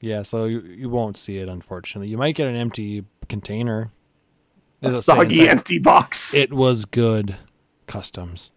Yeah, 0.00 0.22
so 0.22 0.44
you, 0.44 0.60
you 0.60 0.90
won't 0.90 1.16
see 1.16 1.38
it, 1.38 1.48
unfortunately. 1.48 2.08
You 2.08 2.18
might 2.18 2.34
get 2.34 2.48
an 2.48 2.56
empty 2.56 3.06
container. 3.28 3.90
A 4.82 4.90
soggy, 4.90 5.48
empty 5.48 5.78
box. 5.78 6.34
It 6.34 6.52
was 6.52 6.84
good. 6.84 7.36
Customs. 7.86 8.50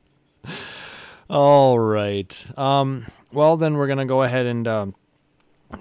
All 1.29 1.79
right. 1.79 2.59
Um, 2.59 3.07
well, 3.33 3.57
then 3.57 3.75
we're 3.75 3.87
going 3.87 3.99
to 3.99 4.05
go 4.05 4.23
ahead 4.23 4.47
and 4.47 4.69
um, 4.69 4.95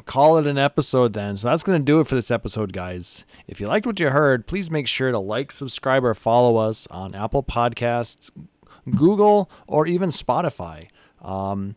call 0.06 0.38
it 0.38 0.48
an 0.48 0.58
episode 0.58 1.14
then. 1.14 1.38
So 1.38 1.50
that's 1.50 1.64
going 1.64 1.80
to 1.80 1.86
do 1.86 2.00
it 2.00 2.08
for 2.08 2.16
this 2.16 2.32
episode, 2.32 2.74
guys. 2.74 3.26
If 3.48 3.60
you 3.62 3.68
liked 3.68 3.86
what 3.86 4.00
you 4.00 4.10
heard, 4.10 4.48
please 4.48 4.72
make 4.72 4.88
sure 4.88 5.12
to 5.12 5.20
like, 5.20 5.52
subscribe, 5.52 6.04
or 6.04 6.14
follow 6.14 6.58
us 6.58 6.88
on 6.88 7.16
Apple 7.16 7.44
Podcasts, 7.44 8.32
Google, 8.96 9.50
or 9.68 9.88
even 9.88 10.10
Spotify. 10.10 10.88
Um, 11.22 11.76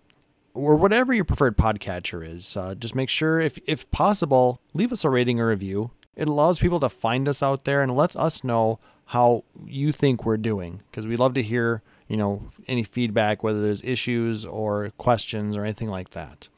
or 0.54 0.76
whatever 0.76 1.12
your 1.12 1.24
preferred 1.24 1.56
podcatcher 1.56 2.26
is. 2.28 2.56
Uh, 2.56 2.74
just 2.74 2.94
make 2.94 3.08
sure, 3.08 3.40
if 3.40 3.58
if 3.66 3.88
possible, 3.90 4.60
leave 4.74 4.92
us 4.92 5.04
a 5.04 5.10
rating 5.10 5.40
or 5.40 5.48
review. 5.48 5.90
It 6.16 6.26
allows 6.26 6.58
people 6.58 6.80
to 6.80 6.88
find 6.88 7.28
us 7.28 7.42
out 7.42 7.64
there 7.64 7.82
and 7.82 7.94
lets 7.94 8.16
us 8.16 8.42
know 8.42 8.80
how 9.08 9.42
you 9.66 9.90
think 9.90 10.26
we're 10.26 10.36
doing 10.36 10.82
because 10.90 11.06
we'd 11.06 11.18
love 11.18 11.32
to 11.32 11.42
hear 11.42 11.82
you 12.08 12.16
know 12.16 12.42
any 12.66 12.82
feedback, 12.82 13.42
whether 13.42 13.60
there's 13.60 13.82
issues 13.82 14.44
or 14.44 14.90
questions 14.98 15.56
or 15.56 15.64
anything 15.64 15.88
like 15.88 16.10
that. 16.10 16.48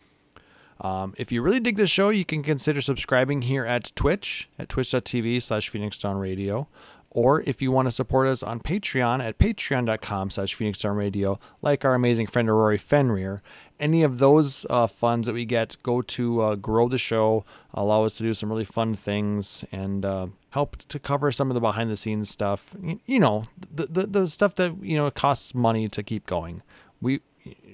Um, 0.80 1.14
if 1.18 1.30
you 1.30 1.42
really 1.42 1.60
dig 1.60 1.76
this 1.76 1.90
show, 1.90 2.08
you 2.08 2.24
can 2.24 2.42
consider 2.42 2.80
subscribing 2.80 3.42
here 3.42 3.66
at 3.66 3.92
Twitch 3.94 4.48
at 4.58 4.68
twitch.tv 4.68 5.42
slash 5.42 5.68
Phoenix 5.68 6.02
Radio. 6.04 6.66
Or 7.12 7.42
if 7.42 7.60
you 7.60 7.72
want 7.72 7.88
to 7.88 7.92
support 7.92 8.28
us 8.28 8.44
on 8.44 8.60
Patreon 8.60 9.20
at 9.20 9.36
patreon.com 9.38 10.30
slash 10.30 10.54
Phoenix 10.54 10.84
Radio, 10.84 11.40
like 11.60 11.84
our 11.84 11.94
amazing 11.94 12.28
friend 12.28 12.48
Rory 12.48 12.78
Fenrir, 12.78 13.42
any 13.80 14.04
of 14.04 14.18
those 14.18 14.64
uh, 14.70 14.86
funds 14.86 15.26
that 15.26 15.32
we 15.32 15.44
get 15.44 15.76
go 15.82 16.02
to 16.02 16.40
uh, 16.40 16.54
grow 16.54 16.88
the 16.88 16.98
show, 16.98 17.44
allow 17.74 18.04
us 18.04 18.16
to 18.18 18.22
do 18.22 18.32
some 18.32 18.48
really 18.48 18.64
fun 18.64 18.94
things, 18.94 19.64
and 19.72 20.04
uh, 20.04 20.28
help 20.50 20.76
to 20.76 21.00
cover 21.00 21.32
some 21.32 21.50
of 21.50 21.54
the 21.54 21.60
behind 21.60 21.90
the 21.90 21.96
scenes 21.96 22.30
stuff. 22.30 22.76
You, 22.80 23.00
you 23.06 23.18
know, 23.18 23.44
the, 23.74 23.86
the, 23.86 24.06
the 24.06 24.26
stuff 24.28 24.54
that, 24.54 24.76
you 24.80 24.96
know, 24.96 25.10
costs 25.10 25.52
money 25.52 25.88
to 25.88 26.04
keep 26.04 26.26
going. 26.26 26.62
We, 27.00 27.22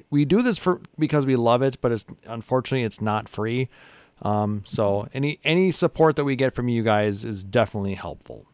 we 0.09 0.25
do 0.25 0.41
this 0.41 0.57
for 0.57 0.81
because 0.99 1.27
we 1.27 1.37
love 1.37 1.61
it, 1.61 1.79
but 1.83 1.93
it's 1.93 2.07
unfortunately 2.27 2.85
it's 2.85 3.03
not 3.03 3.29
free. 3.29 3.69
Um, 4.23 4.63
so 4.65 5.09
any 5.13 5.41
any 5.45 5.73
support 5.73 6.17
that 6.17 6.25
we 6.25 6.37
get 6.37 6.55
from 6.55 6.69
you 6.69 6.83
guys 6.83 7.23
is 7.23 7.45
definitely 7.45 7.95
helpful. 7.95 8.47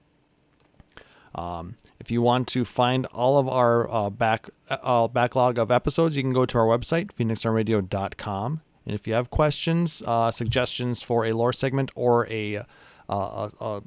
Um, 1.35 1.77
if 1.99 2.11
you 2.11 2.21
want 2.21 2.49
to 2.49 2.65
find 2.65 3.07
all 3.07 3.39
of 3.39 3.49
our 3.49 3.91
uh, 3.91 4.11
back 4.11 4.51
uh, 4.69 5.09
backlog 5.09 5.59
of 5.59 5.71
episodes, 5.71 6.17
you 6.17 6.23
can 6.23 6.33
go 6.33 6.47
to 6.47 6.59
our 6.59 6.67
website 6.67 7.13
phoenixdownradio.com. 7.13 8.61
And 8.85 8.95
if 8.95 9.07
you 9.07 9.15
have 9.15 9.31
questions, 9.31 10.03
uh, 10.07 10.31
suggestions 10.31 11.03
for 11.03 11.25
a 11.25 11.33
lore 11.33 11.53
segment 11.53 11.91
or 11.95 12.29
a, 12.29 12.57
uh, 12.57 12.65
a, 13.09 13.51
a 13.61 13.83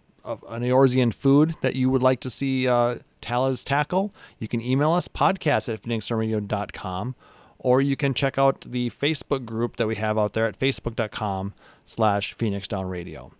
an 0.50 0.64
Eorzean 0.64 1.14
food 1.14 1.54
that 1.62 1.76
you 1.76 1.90
would 1.90 2.02
like 2.02 2.22
to 2.22 2.30
see 2.30 2.68
uh, 2.68 2.96
Talaz 3.22 3.64
tackle, 3.64 4.14
you 4.40 4.48
can 4.48 4.62
email 4.62 4.92
us 4.94 5.08
podcast 5.08 5.72
at 5.72 5.82
phoenixdownradio.com 5.82 7.16
or 7.60 7.82
you 7.82 7.96
can 7.96 8.14
check 8.14 8.38
out 8.38 8.62
the 8.62 8.90
Facebook 8.92 9.44
group 9.46 9.78
that 9.78 9.88
we 9.88 9.96
have 9.96 10.18
out 10.18 10.34
there 10.34 10.46
at 10.46 10.58
facebook.com 10.58 11.54
slash 11.84 12.34
Phoenix 12.34 12.68
Down 12.68 12.88
Radio. 12.88 13.32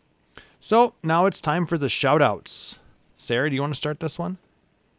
So 0.60 0.96
now 1.04 1.28
it's 1.28 1.42
time 1.42 1.66
for 1.66 1.78
the 1.78 1.90
shout 1.90 2.22
outs. 2.22 2.80
Sarah, 3.18 3.50
do 3.50 3.56
you 3.56 3.62
want 3.62 3.74
to 3.74 3.78
start 3.78 4.00
this 4.00 4.20
one? 4.20 4.38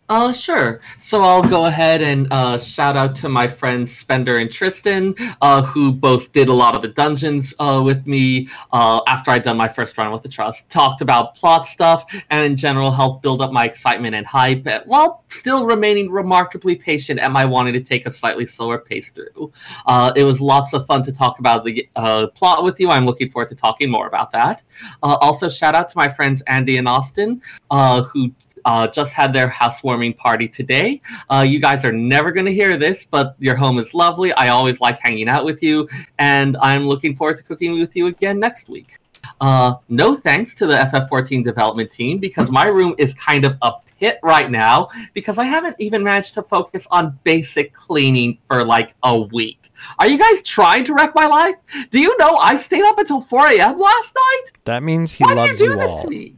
Uh, 0.08 0.32
sure. 0.32 0.80
So 1.00 1.22
I'll 1.22 1.42
go 1.42 1.66
ahead 1.66 2.00
and 2.00 2.28
uh, 2.32 2.58
shout 2.58 2.96
out 2.96 3.16
to 3.16 3.28
my 3.28 3.48
friends 3.48 3.96
Spender 3.96 4.38
and 4.38 4.50
Tristan, 4.50 5.14
uh, 5.42 5.62
who 5.62 5.90
both 5.90 6.32
did 6.32 6.48
a 6.48 6.52
lot 6.52 6.76
of 6.76 6.82
the 6.82 6.88
dungeons 6.88 7.52
uh, 7.58 7.82
with 7.84 8.06
me 8.06 8.48
uh, 8.72 9.00
after 9.08 9.32
I'd 9.32 9.42
done 9.42 9.56
my 9.56 9.68
first 9.68 9.98
run 9.98 10.12
with 10.12 10.22
the 10.22 10.28
Trust. 10.28 10.70
Talked 10.70 11.00
about 11.00 11.34
plot 11.34 11.66
stuff 11.66 12.04
and 12.30 12.44
in 12.44 12.56
general 12.56 12.92
helped 12.92 13.22
build 13.22 13.42
up 13.42 13.52
my 13.52 13.64
excitement 13.64 14.14
and 14.14 14.24
hype 14.24 14.66
while 14.86 15.24
still 15.26 15.66
remaining 15.66 16.10
remarkably 16.10 16.76
patient 16.76 17.18
at 17.20 17.32
my 17.32 17.44
wanting 17.44 17.72
to 17.72 17.80
take 17.80 18.06
a 18.06 18.10
slightly 18.10 18.46
slower 18.46 18.78
pace 18.78 19.10
through. 19.10 19.52
Uh, 19.86 20.12
it 20.14 20.22
was 20.22 20.40
lots 20.40 20.72
of 20.72 20.86
fun 20.86 21.02
to 21.02 21.12
talk 21.12 21.40
about 21.40 21.64
the 21.64 21.88
plot 22.34 22.62
with 22.62 22.78
you. 22.78 22.90
I'm 22.90 23.06
looking 23.06 23.28
forward 23.28 23.48
to 23.48 23.54
talking 23.54 23.90
more 23.90 24.06
about 24.06 24.30
that. 24.32 24.62
also, 25.02 25.48
shout 25.48 25.74
out 25.74 25.88
to 25.88 25.98
my 25.98 26.08
friends 26.08 26.42
Andy 26.46 26.76
and 26.76 26.86
Austin, 26.86 27.42
who 27.70 28.32
uh, 28.66 28.86
just 28.88 29.14
had 29.14 29.32
their 29.32 29.48
housewarming 29.48 30.12
party 30.14 30.48
today. 30.48 31.00
Uh, 31.30 31.44
you 31.48 31.58
guys 31.58 31.84
are 31.84 31.92
never 31.92 32.32
going 32.32 32.44
to 32.44 32.52
hear 32.52 32.76
this, 32.76 33.06
but 33.06 33.36
your 33.38 33.54
home 33.54 33.78
is 33.78 33.94
lovely. 33.94 34.32
I 34.34 34.48
always 34.48 34.80
like 34.80 34.98
hanging 34.98 35.28
out 35.28 35.44
with 35.44 35.62
you, 35.62 35.88
and 36.18 36.56
I'm 36.58 36.86
looking 36.86 37.14
forward 37.14 37.36
to 37.38 37.42
cooking 37.42 37.78
with 37.78 37.96
you 37.96 38.08
again 38.08 38.38
next 38.38 38.68
week. 38.68 38.98
Uh, 39.40 39.74
no 39.88 40.14
thanks 40.14 40.54
to 40.56 40.66
the 40.66 40.74
FF14 40.76 41.42
development 41.42 41.90
team 41.90 42.18
because 42.18 42.50
my 42.50 42.66
room 42.66 42.94
is 42.98 43.14
kind 43.14 43.44
of 43.44 43.56
a 43.62 43.72
pit 43.98 44.18
right 44.22 44.50
now 44.50 44.88
because 45.14 45.38
I 45.38 45.44
haven't 45.44 45.76
even 45.78 46.02
managed 46.02 46.34
to 46.34 46.42
focus 46.42 46.86
on 46.90 47.18
basic 47.24 47.72
cleaning 47.72 48.38
for 48.46 48.64
like 48.64 48.94
a 49.02 49.18
week. 49.18 49.70
Are 49.98 50.06
you 50.06 50.18
guys 50.18 50.42
trying 50.42 50.84
to 50.84 50.94
wreck 50.94 51.14
my 51.14 51.26
life? 51.26 51.56
Do 51.90 52.00
you 52.00 52.16
know 52.18 52.36
I 52.36 52.56
stayed 52.56 52.84
up 52.84 52.98
until 52.98 53.20
4 53.20 53.48
a.m. 53.48 53.78
last 53.78 54.14
night? 54.14 54.44
That 54.64 54.82
means 54.82 55.12
he 55.12 55.24
Why 55.24 55.34
loves 55.34 55.58
do 55.58 55.64
you 55.64 55.70
you 55.70 55.76
do 55.76 55.80
this 55.82 55.90
all. 55.90 56.02
to 56.02 56.10
me? 56.10 56.36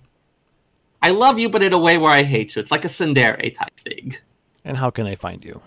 I 1.03 1.11
love 1.11 1.39
you, 1.39 1.49
but 1.49 1.62
in 1.62 1.73
a 1.73 1.79
way 1.79 1.99
where 1.99 2.11
I 2.11 2.23
hate 2.23 2.57
you. 2.57 2.62
It's 2.62 2.70
like 2.70 2.85
a 2.85 2.89
Tsundere 2.89 3.55
type 3.55 3.81
thing. 3.81 4.16
And 4.65 4.77
how 4.77 4.91
can 4.91 5.07
I 5.07 5.15
find 5.15 5.45
you? 5.45 5.62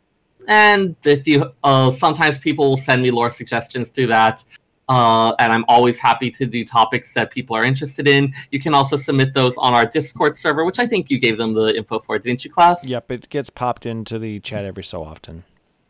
And 0.48 0.95
if 1.03 1.28
you, 1.28 1.52
uh, 1.64 1.91
sometimes 1.91 2.38
people 2.38 2.70
will 2.70 2.78
send 2.78 3.02
me 3.02 3.11
lore 3.11 3.30
suggestions 3.30 3.90
through 3.90 4.07
that. 4.07 4.44
Uh, 4.89 5.34
and 5.39 5.53
I'm 5.53 5.64
always 5.68 5.99
happy 5.99 6.30
to 6.31 6.45
do 6.45 6.65
topics 6.65 7.14
that 7.14 7.31
people 7.31 7.55
are 7.55 7.64
interested 7.64 8.07
in. 8.07 8.34
You 8.51 8.60
can 8.60 8.73
also 8.73 8.97
submit 8.97 9.34
those 9.34 9.57
on 9.57 9.73
our 9.73 9.85
Discord 9.85 10.35
server, 10.35 10.65
which 10.65 10.80
I 10.80 10.85
think 10.85 11.10
you 11.10 11.19
gave 11.19 11.38
them 11.38 11.53
the 11.53 11.76
info 11.76 11.99
for, 11.99 12.19
didn't 12.19 12.43
you, 12.43 12.51
Klaus? 12.51 12.85
Yep, 12.85 13.11
it 13.11 13.30
gets 13.30 13.49
popped 13.49 13.85
into 13.85 14.19
the 14.19 14.39
chat 14.41 14.65
every 14.65 14.84
so 14.84 15.03
often. 15.03 15.45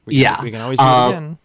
We 0.06 0.18
Yeah. 0.18 0.36
Can, 0.36 0.46
we 0.46 0.52
can 0.52 0.62
always 0.62 0.80
do 0.80 0.86
Uh, 0.86 1.08
it 1.08 1.10
again. 1.10 1.38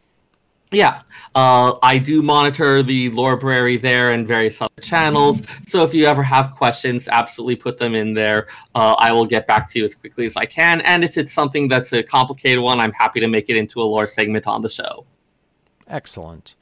Yeah, 0.71 1.01
uh, 1.35 1.77
I 1.83 1.97
do 1.97 2.21
monitor 2.21 2.83
the 2.83 3.09
library 3.09 3.79
there 3.79 4.13
and 4.13 4.29
various 4.29 4.61
other 4.61 4.83
channels. 4.83 5.41
So 5.67 5.83
if 5.83 5.95
you 5.95 6.05
ever 6.05 6.23
have 6.23 6.51
questions, 6.51 7.09
absolutely 7.09 7.57
put 7.57 7.79
them 7.79 7.95
in 7.95 8.13
there. 8.13 8.49
Uh, 8.75 8.95
I 8.99 9.11
will 9.13 9.25
get 9.25 9.47
back 9.47 9.71
to 9.71 9.79
you 9.79 9.87
as 9.87 9.95
quickly 9.95 10.27
as 10.27 10.37
I 10.37 10.45
can. 10.45 10.83
And 10.83 11.05
if 11.05 11.17
it's 11.17 11.33
something 11.33 11.69
that's 11.69 11.95
a 11.95 12.03
complicated 12.03 12.63
one, 12.63 12.81
I'm 12.81 12.93
happy 12.93 13.19
to 13.21 13.29
make 13.29 13.49
it 13.49 13.57
into 13.57 13.81
a 13.81 13.85
lore 13.85 14.07
segment 14.07 14.47
on 14.47 14.61
the 14.61 14.69
show. 14.69 15.07
Excellent. 15.87 16.55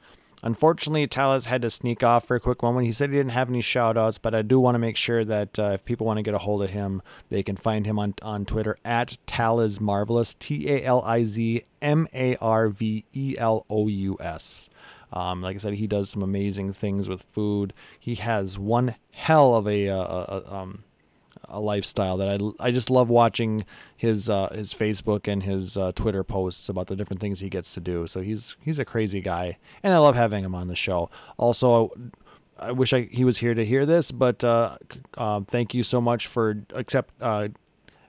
Unfortunately, 0.43 1.07
Talas 1.07 1.45
had 1.45 1.63
to 1.63 1.69
sneak 1.69 2.03
off 2.03 2.25
for 2.25 2.35
a 2.35 2.39
quick 2.39 2.61
moment. 2.61 2.85
He 2.85 2.91
said 2.91 3.09
he 3.09 3.15
didn't 3.15 3.31
have 3.31 3.49
any 3.49 3.61
shout 3.61 3.97
outs, 3.97 4.19
but 4.19 4.35
I 4.35 4.43
do 4.43 4.59
want 4.59 4.75
to 4.75 4.79
make 4.79 4.95
sure 4.95 5.25
that 5.25 5.57
uh, 5.57 5.71
if 5.73 5.85
people 5.85 6.05
want 6.05 6.17
to 6.17 6.23
get 6.23 6.35
a 6.35 6.37
hold 6.37 6.61
of 6.61 6.69
him, 6.69 7.01
they 7.29 7.41
can 7.41 7.55
find 7.55 7.85
him 7.85 7.97
on, 7.97 8.13
on 8.21 8.45
Twitter 8.45 8.75
at 8.85 9.17
Taliz 9.25 9.81
Marvelous, 9.81 10.35
T 10.35 10.71
A 10.71 10.83
L 10.83 11.01
I 11.01 11.23
Z 11.23 11.63
M 11.81 12.07
A 12.13 12.35
R 12.35 12.69
V 12.69 13.03
E 13.13 13.35
L 13.37 13.65
O 13.69 13.87
U 13.87 14.17
S. 14.19 14.69
Um, 15.11 15.41
like 15.41 15.55
I 15.55 15.59
said, 15.59 15.73
he 15.73 15.87
does 15.87 16.09
some 16.09 16.21
amazing 16.21 16.73
things 16.73 17.09
with 17.09 17.23
food. 17.23 17.73
He 17.99 18.15
has 18.15 18.59
one 18.59 18.95
hell 19.11 19.55
of 19.55 19.67
a, 19.67 19.89
uh, 19.89 19.97
a, 20.03 20.53
um, 20.53 20.83
a 21.49 21.59
lifestyle 21.59 22.17
that 22.17 22.27
I, 22.59 22.67
I 22.67 22.71
just 22.71 22.89
love 22.89 23.09
watching 23.09 23.65
his 23.95 24.29
uh, 24.29 24.49
his 24.53 24.73
Facebook 24.73 25.31
and 25.31 25.41
his 25.43 25.77
uh, 25.77 25.91
Twitter 25.93 26.23
posts 26.23 26.69
about 26.69 26.87
the 26.87 26.95
different 26.95 27.19
things 27.21 27.39
he 27.39 27.49
gets 27.49 27.73
to 27.75 27.79
do. 27.79 28.07
So 28.07 28.21
he's 28.21 28.55
he's 28.61 28.79
a 28.79 28.85
crazy 28.85 29.21
guy, 29.21 29.57
and 29.83 29.93
I 29.93 29.97
love 29.97 30.15
having 30.15 30.43
him 30.43 30.55
on 30.55 30.67
the 30.67 30.75
show. 30.75 31.09
Also, 31.37 31.91
I 32.59 32.71
wish 32.71 32.93
I, 32.93 33.01
he 33.11 33.25
was 33.25 33.37
here 33.37 33.53
to 33.53 33.65
hear 33.65 33.85
this, 33.85 34.11
but 34.11 34.43
uh, 34.43 34.77
um, 35.17 35.45
thank 35.45 35.73
you 35.73 35.83
so 35.83 36.01
much 36.01 36.27
for 36.27 36.63
accept 36.73 37.13
uh, 37.21 37.49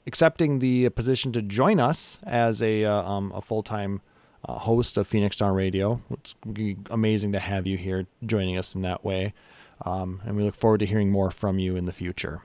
accepting 0.07 0.59
the 0.59 0.89
position 0.91 1.33
to 1.33 1.43
join 1.43 1.81
us 1.81 2.19
as 2.25 2.63
a 2.63 2.85
uh, 2.85 3.03
um, 3.03 3.33
a 3.35 3.43
full 3.43 3.63
time. 3.63 4.01
Uh, 4.49 4.57
host 4.57 4.97
of 4.97 5.09
Phoenix 5.09 5.37
Down 5.37 5.53
Radio. 5.53 6.01
It's 6.13 6.37
amazing 6.91 7.33
to 7.33 7.41
have 7.41 7.67
you 7.67 7.77
here 7.77 8.07
joining 8.25 8.57
us 8.57 8.77
in 8.77 8.83
that 8.83 9.05
way. 9.05 9.35
Um, 9.85 10.21
and 10.25 10.37
we 10.37 10.45
look 10.45 10.55
forward 10.55 10.79
to 10.79 10.87
hearing 10.87 11.11
more 11.11 11.33
from 11.33 11.59
you 11.59 11.75
in 11.75 11.87
the 11.87 11.93
future. 11.93 12.43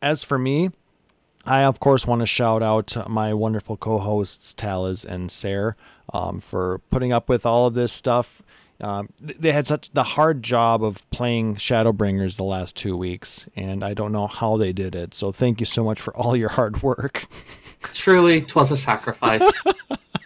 As 0.00 0.22
for 0.24 0.38
me, 0.38 0.70
I 1.44 1.64
of 1.64 1.80
course 1.80 2.06
want 2.06 2.20
to 2.20 2.26
shout 2.26 2.62
out 2.62 2.94
my 3.08 3.34
wonderful 3.34 3.76
co-hosts 3.76 4.54
Talaz 4.54 5.04
and 5.04 5.30
Sarah 5.30 5.76
um, 6.12 6.40
for 6.40 6.80
putting 6.90 7.12
up 7.12 7.28
with 7.28 7.46
all 7.46 7.66
of 7.66 7.74
this 7.74 7.92
stuff. 7.92 8.42
Um, 8.80 9.08
they 9.20 9.50
had 9.50 9.66
such 9.66 9.90
the 9.90 10.04
hard 10.04 10.42
job 10.42 10.84
of 10.84 11.08
playing 11.10 11.56
Shadowbringers 11.56 12.36
the 12.36 12.44
last 12.44 12.76
two 12.76 12.96
weeks, 12.96 13.48
and 13.56 13.82
I 13.82 13.92
don't 13.92 14.12
know 14.12 14.28
how 14.28 14.56
they 14.56 14.72
did 14.72 14.94
it. 14.94 15.14
So 15.14 15.32
thank 15.32 15.58
you 15.58 15.66
so 15.66 15.82
much 15.82 16.00
for 16.00 16.16
all 16.16 16.36
your 16.36 16.50
hard 16.50 16.82
work. 16.82 17.24
Truly, 17.92 18.42
'twas 18.42 18.70
a 18.70 18.76
sacrifice. 18.76 19.42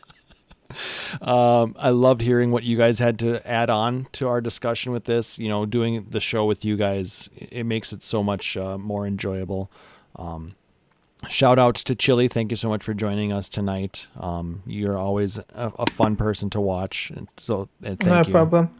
Um, 1.20 1.76
I 1.78 1.90
loved 1.90 2.20
hearing 2.20 2.50
what 2.50 2.64
you 2.64 2.76
guys 2.76 2.98
had 2.98 3.18
to 3.20 3.46
add 3.48 3.70
on 3.70 4.08
to 4.12 4.28
our 4.28 4.40
discussion 4.40 4.92
with 4.92 5.04
this. 5.04 5.38
You 5.38 5.48
know, 5.48 5.66
doing 5.66 6.06
the 6.10 6.20
show 6.20 6.44
with 6.44 6.64
you 6.64 6.76
guys, 6.76 7.28
it 7.36 7.64
makes 7.64 7.92
it 7.92 8.02
so 8.02 8.22
much 8.22 8.56
uh, 8.56 8.78
more 8.78 9.06
enjoyable. 9.06 9.70
Um, 10.16 10.54
shout 11.28 11.58
outs 11.58 11.84
to 11.84 11.94
Chili. 11.94 12.28
Thank 12.28 12.50
you 12.50 12.56
so 12.56 12.68
much 12.68 12.82
for 12.82 12.94
joining 12.94 13.32
us 13.32 13.48
tonight. 13.48 14.06
Um, 14.18 14.62
you're 14.66 14.98
always 14.98 15.38
a, 15.38 15.44
a 15.54 15.90
fun 15.90 16.16
person 16.16 16.50
to 16.50 16.60
watch. 16.60 17.10
And 17.14 17.28
so, 17.36 17.68
and 17.82 17.98
thank 17.98 18.10
no 18.10 18.22
you. 18.26 18.32
problem. 18.32 18.74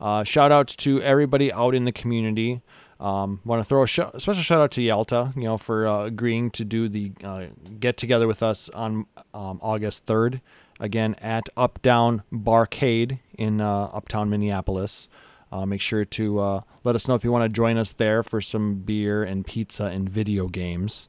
Uh, 0.00 0.24
shout 0.24 0.52
outs 0.52 0.76
to 0.76 1.00
everybody 1.02 1.52
out 1.52 1.74
in 1.74 1.84
the 1.84 1.92
community. 1.92 2.60
Um, 3.00 3.40
Want 3.44 3.60
to 3.60 3.64
throw 3.64 3.82
a, 3.82 3.86
sh- 3.86 3.98
a 3.98 4.20
special 4.20 4.42
shout 4.42 4.60
out 4.60 4.70
to 4.72 4.82
Yalta, 4.82 5.32
you 5.36 5.42
know, 5.42 5.58
for 5.58 5.86
uh, 5.86 6.04
agreeing 6.04 6.50
to 6.52 6.64
do 6.64 6.88
the 6.88 7.12
uh, 7.22 7.46
get 7.80 7.96
together 7.96 8.26
with 8.26 8.42
us 8.42 8.68
on 8.70 9.06
um, 9.34 9.58
August 9.62 10.06
3rd, 10.06 10.40
again 10.84 11.14
at 11.14 11.48
Up 11.56 11.80
Down 11.82 12.22
Barcade 12.30 13.18
in 13.36 13.60
uh, 13.60 13.90
Uptown 13.92 14.30
Minneapolis. 14.30 15.08
Uh, 15.50 15.64
make 15.64 15.80
sure 15.80 16.04
to 16.04 16.38
uh, 16.38 16.60
let 16.84 16.94
us 16.94 17.08
know 17.08 17.14
if 17.14 17.24
you 17.24 17.32
want 17.32 17.44
to 17.44 17.48
join 17.48 17.78
us 17.78 17.94
there 17.94 18.22
for 18.22 18.40
some 18.40 18.74
beer 18.74 19.24
and 19.24 19.46
pizza 19.46 19.84
and 19.84 20.08
video 20.08 20.46
games. 20.48 21.08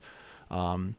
Um, 0.50 0.96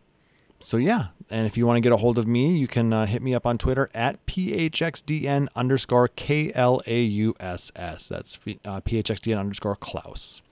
so 0.61 0.77
yeah, 0.77 1.09
and 1.31 1.47
if 1.47 1.57
you 1.57 1.66
want 1.66 1.77
to 1.77 1.81
get 1.81 1.93
a 1.93 1.97
hold 1.97 2.19
of 2.19 2.27
me, 2.27 2.59
you 2.59 2.66
can 2.66 2.93
uh, 2.93 3.07
hit 3.07 3.23
me 3.23 3.35
up 3.35 3.47
on 3.47 3.57
Twitter 3.57 3.89
at 3.94 4.24
phxdn 4.27 5.48
underscore 5.55 6.09
k 6.09 6.51
l 6.55 6.82
a 6.86 7.03
u 7.03 7.35
s 7.39 7.70
s. 7.77 8.09
That's 8.09 8.36
uh, 8.65 8.81
phxdn 8.81 9.39
underscore 9.39 9.77
Klaus. 9.77 10.43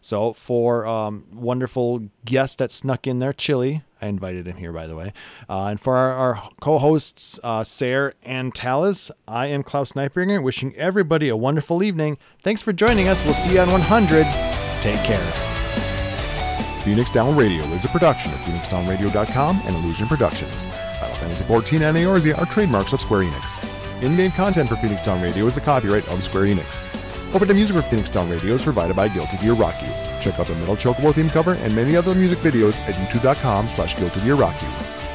So 0.00 0.32
for 0.32 0.86
um, 0.86 1.24
wonderful 1.32 2.08
guest 2.24 2.58
that 2.58 2.70
snuck 2.72 3.06
in 3.06 3.18
there, 3.18 3.32
Chili, 3.32 3.82
I 4.00 4.06
invited 4.06 4.46
him 4.46 4.56
here 4.56 4.72
by 4.72 4.86
the 4.86 4.94
way, 4.94 5.12
uh, 5.48 5.66
and 5.66 5.80
for 5.80 5.96
our, 5.96 6.12
our 6.12 6.50
co-hosts 6.60 7.40
uh, 7.42 7.64
Sarah 7.64 8.12
and 8.22 8.54
Talis, 8.54 9.10
I 9.26 9.46
am 9.46 9.62
Klaus 9.62 9.92
Nightbringer, 9.92 10.42
wishing 10.42 10.74
everybody 10.76 11.28
a 11.28 11.36
wonderful 11.36 11.82
evening. 11.82 12.18
Thanks 12.42 12.62
for 12.62 12.72
joining 12.72 13.08
us. 13.08 13.24
We'll 13.24 13.34
see 13.34 13.54
you 13.54 13.60
on 13.60 13.70
100. 13.70 14.24
Take 14.82 15.02
care. 15.04 15.58
Phoenix 16.82 17.10
Down 17.10 17.36
Radio 17.36 17.62
is 17.74 17.84
a 17.84 17.88
production 17.88 18.32
of 18.32 18.38
PhoenixDownRadio.com 18.40 19.60
and 19.64 19.76
Illusion 19.76 20.06
Productions. 20.06 20.64
Final 20.98 21.14
Fantasy 21.16 21.44
XIV 21.44 21.80
and 21.82 21.96
Eorzea 21.98 22.38
are 22.38 22.46
trademarks 22.46 22.92
of 22.92 23.00
Square 23.00 23.24
Enix. 23.24 24.02
In-game 24.02 24.30
content 24.30 24.68
for 24.68 24.76
Phoenix 24.76 25.02
Down 25.02 25.20
Radio 25.20 25.46
is 25.46 25.56
a 25.56 25.60
copyright 25.60 26.08
of 26.08 26.22
Square 26.22 26.44
Enix. 26.44 26.80
Opening 27.34 27.56
music 27.56 27.76
for 27.76 27.82
Phoenix 27.82 28.08
Down 28.08 28.30
Radio 28.30 28.54
is 28.54 28.62
provided 28.62 28.96
by 28.96 29.08
Guilty 29.08 29.36
Gear 29.36 29.52
Rocky. 29.52 29.86
Check 30.22 30.40
out 30.40 30.46
the 30.46 30.54
Metal 30.54 30.76
Chocobo 30.76 31.14
theme 31.14 31.28
cover 31.28 31.54
and 31.54 31.74
many 31.76 31.94
other 31.94 32.14
music 32.14 32.38
videos 32.38 32.80
at 32.88 32.94
youtube.com 32.94 33.68
slash 33.68 33.96
Guilty 33.98 34.20
Gear 34.22 34.34
Rock 34.34 34.54
You. 34.62 34.68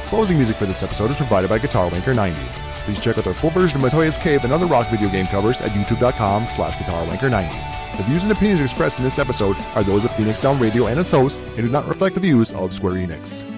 Closing 0.06 0.36
music 0.36 0.56
for 0.56 0.66
this 0.66 0.84
episode 0.84 1.10
is 1.10 1.16
provided 1.16 1.50
by 1.50 1.58
Guitar 1.58 1.90
Wanker 1.90 2.14
90. 2.14 2.40
Please 2.84 3.00
check 3.00 3.18
out 3.18 3.24
their 3.24 3.34
full 3.34 3.50
version 3.50 3.82
of 3.82 3.90
Matoya's 3.90 4.16
Cave 4.16 4.44
and 4.44 4.52
other 4.52 4.66
rock 4.66 4.86
video 4.90 5.08
game 5.08 5.26
covers 5.26 5.60
at 5.60 5.72
youtube.com 5.72 6.46
slash 6.48 6.78
Guitar 6.78 7.04
Wanker 7.06 7.30
90. 7.30 7.96
The 7.96 8.04
views 8.04 8.22
and 8.22 8.30
opinions 8.30 8.60
expressed 8.60 8.98
in 8.98 9.04
this 9.04 9.18
episode 9.18 9.56
are 9.74 9.82
those 9.82 10.04
of 10.04 10.14
Phoenix 10.14 10.38
Down 10.38 10.60
Radio 10.60 10.86
and 10.86 11.00
its 11.00 11.10
hosts 11.10 11.40
and 11.40 11.56
do 11.56 11.68
not 11.68 11.88
reflect 11.88 12.14
the 12.14 12.20
views 12.20 12.52
of 12.52 12.72
Square 12.72 12.94
Enix. 12.94 13.53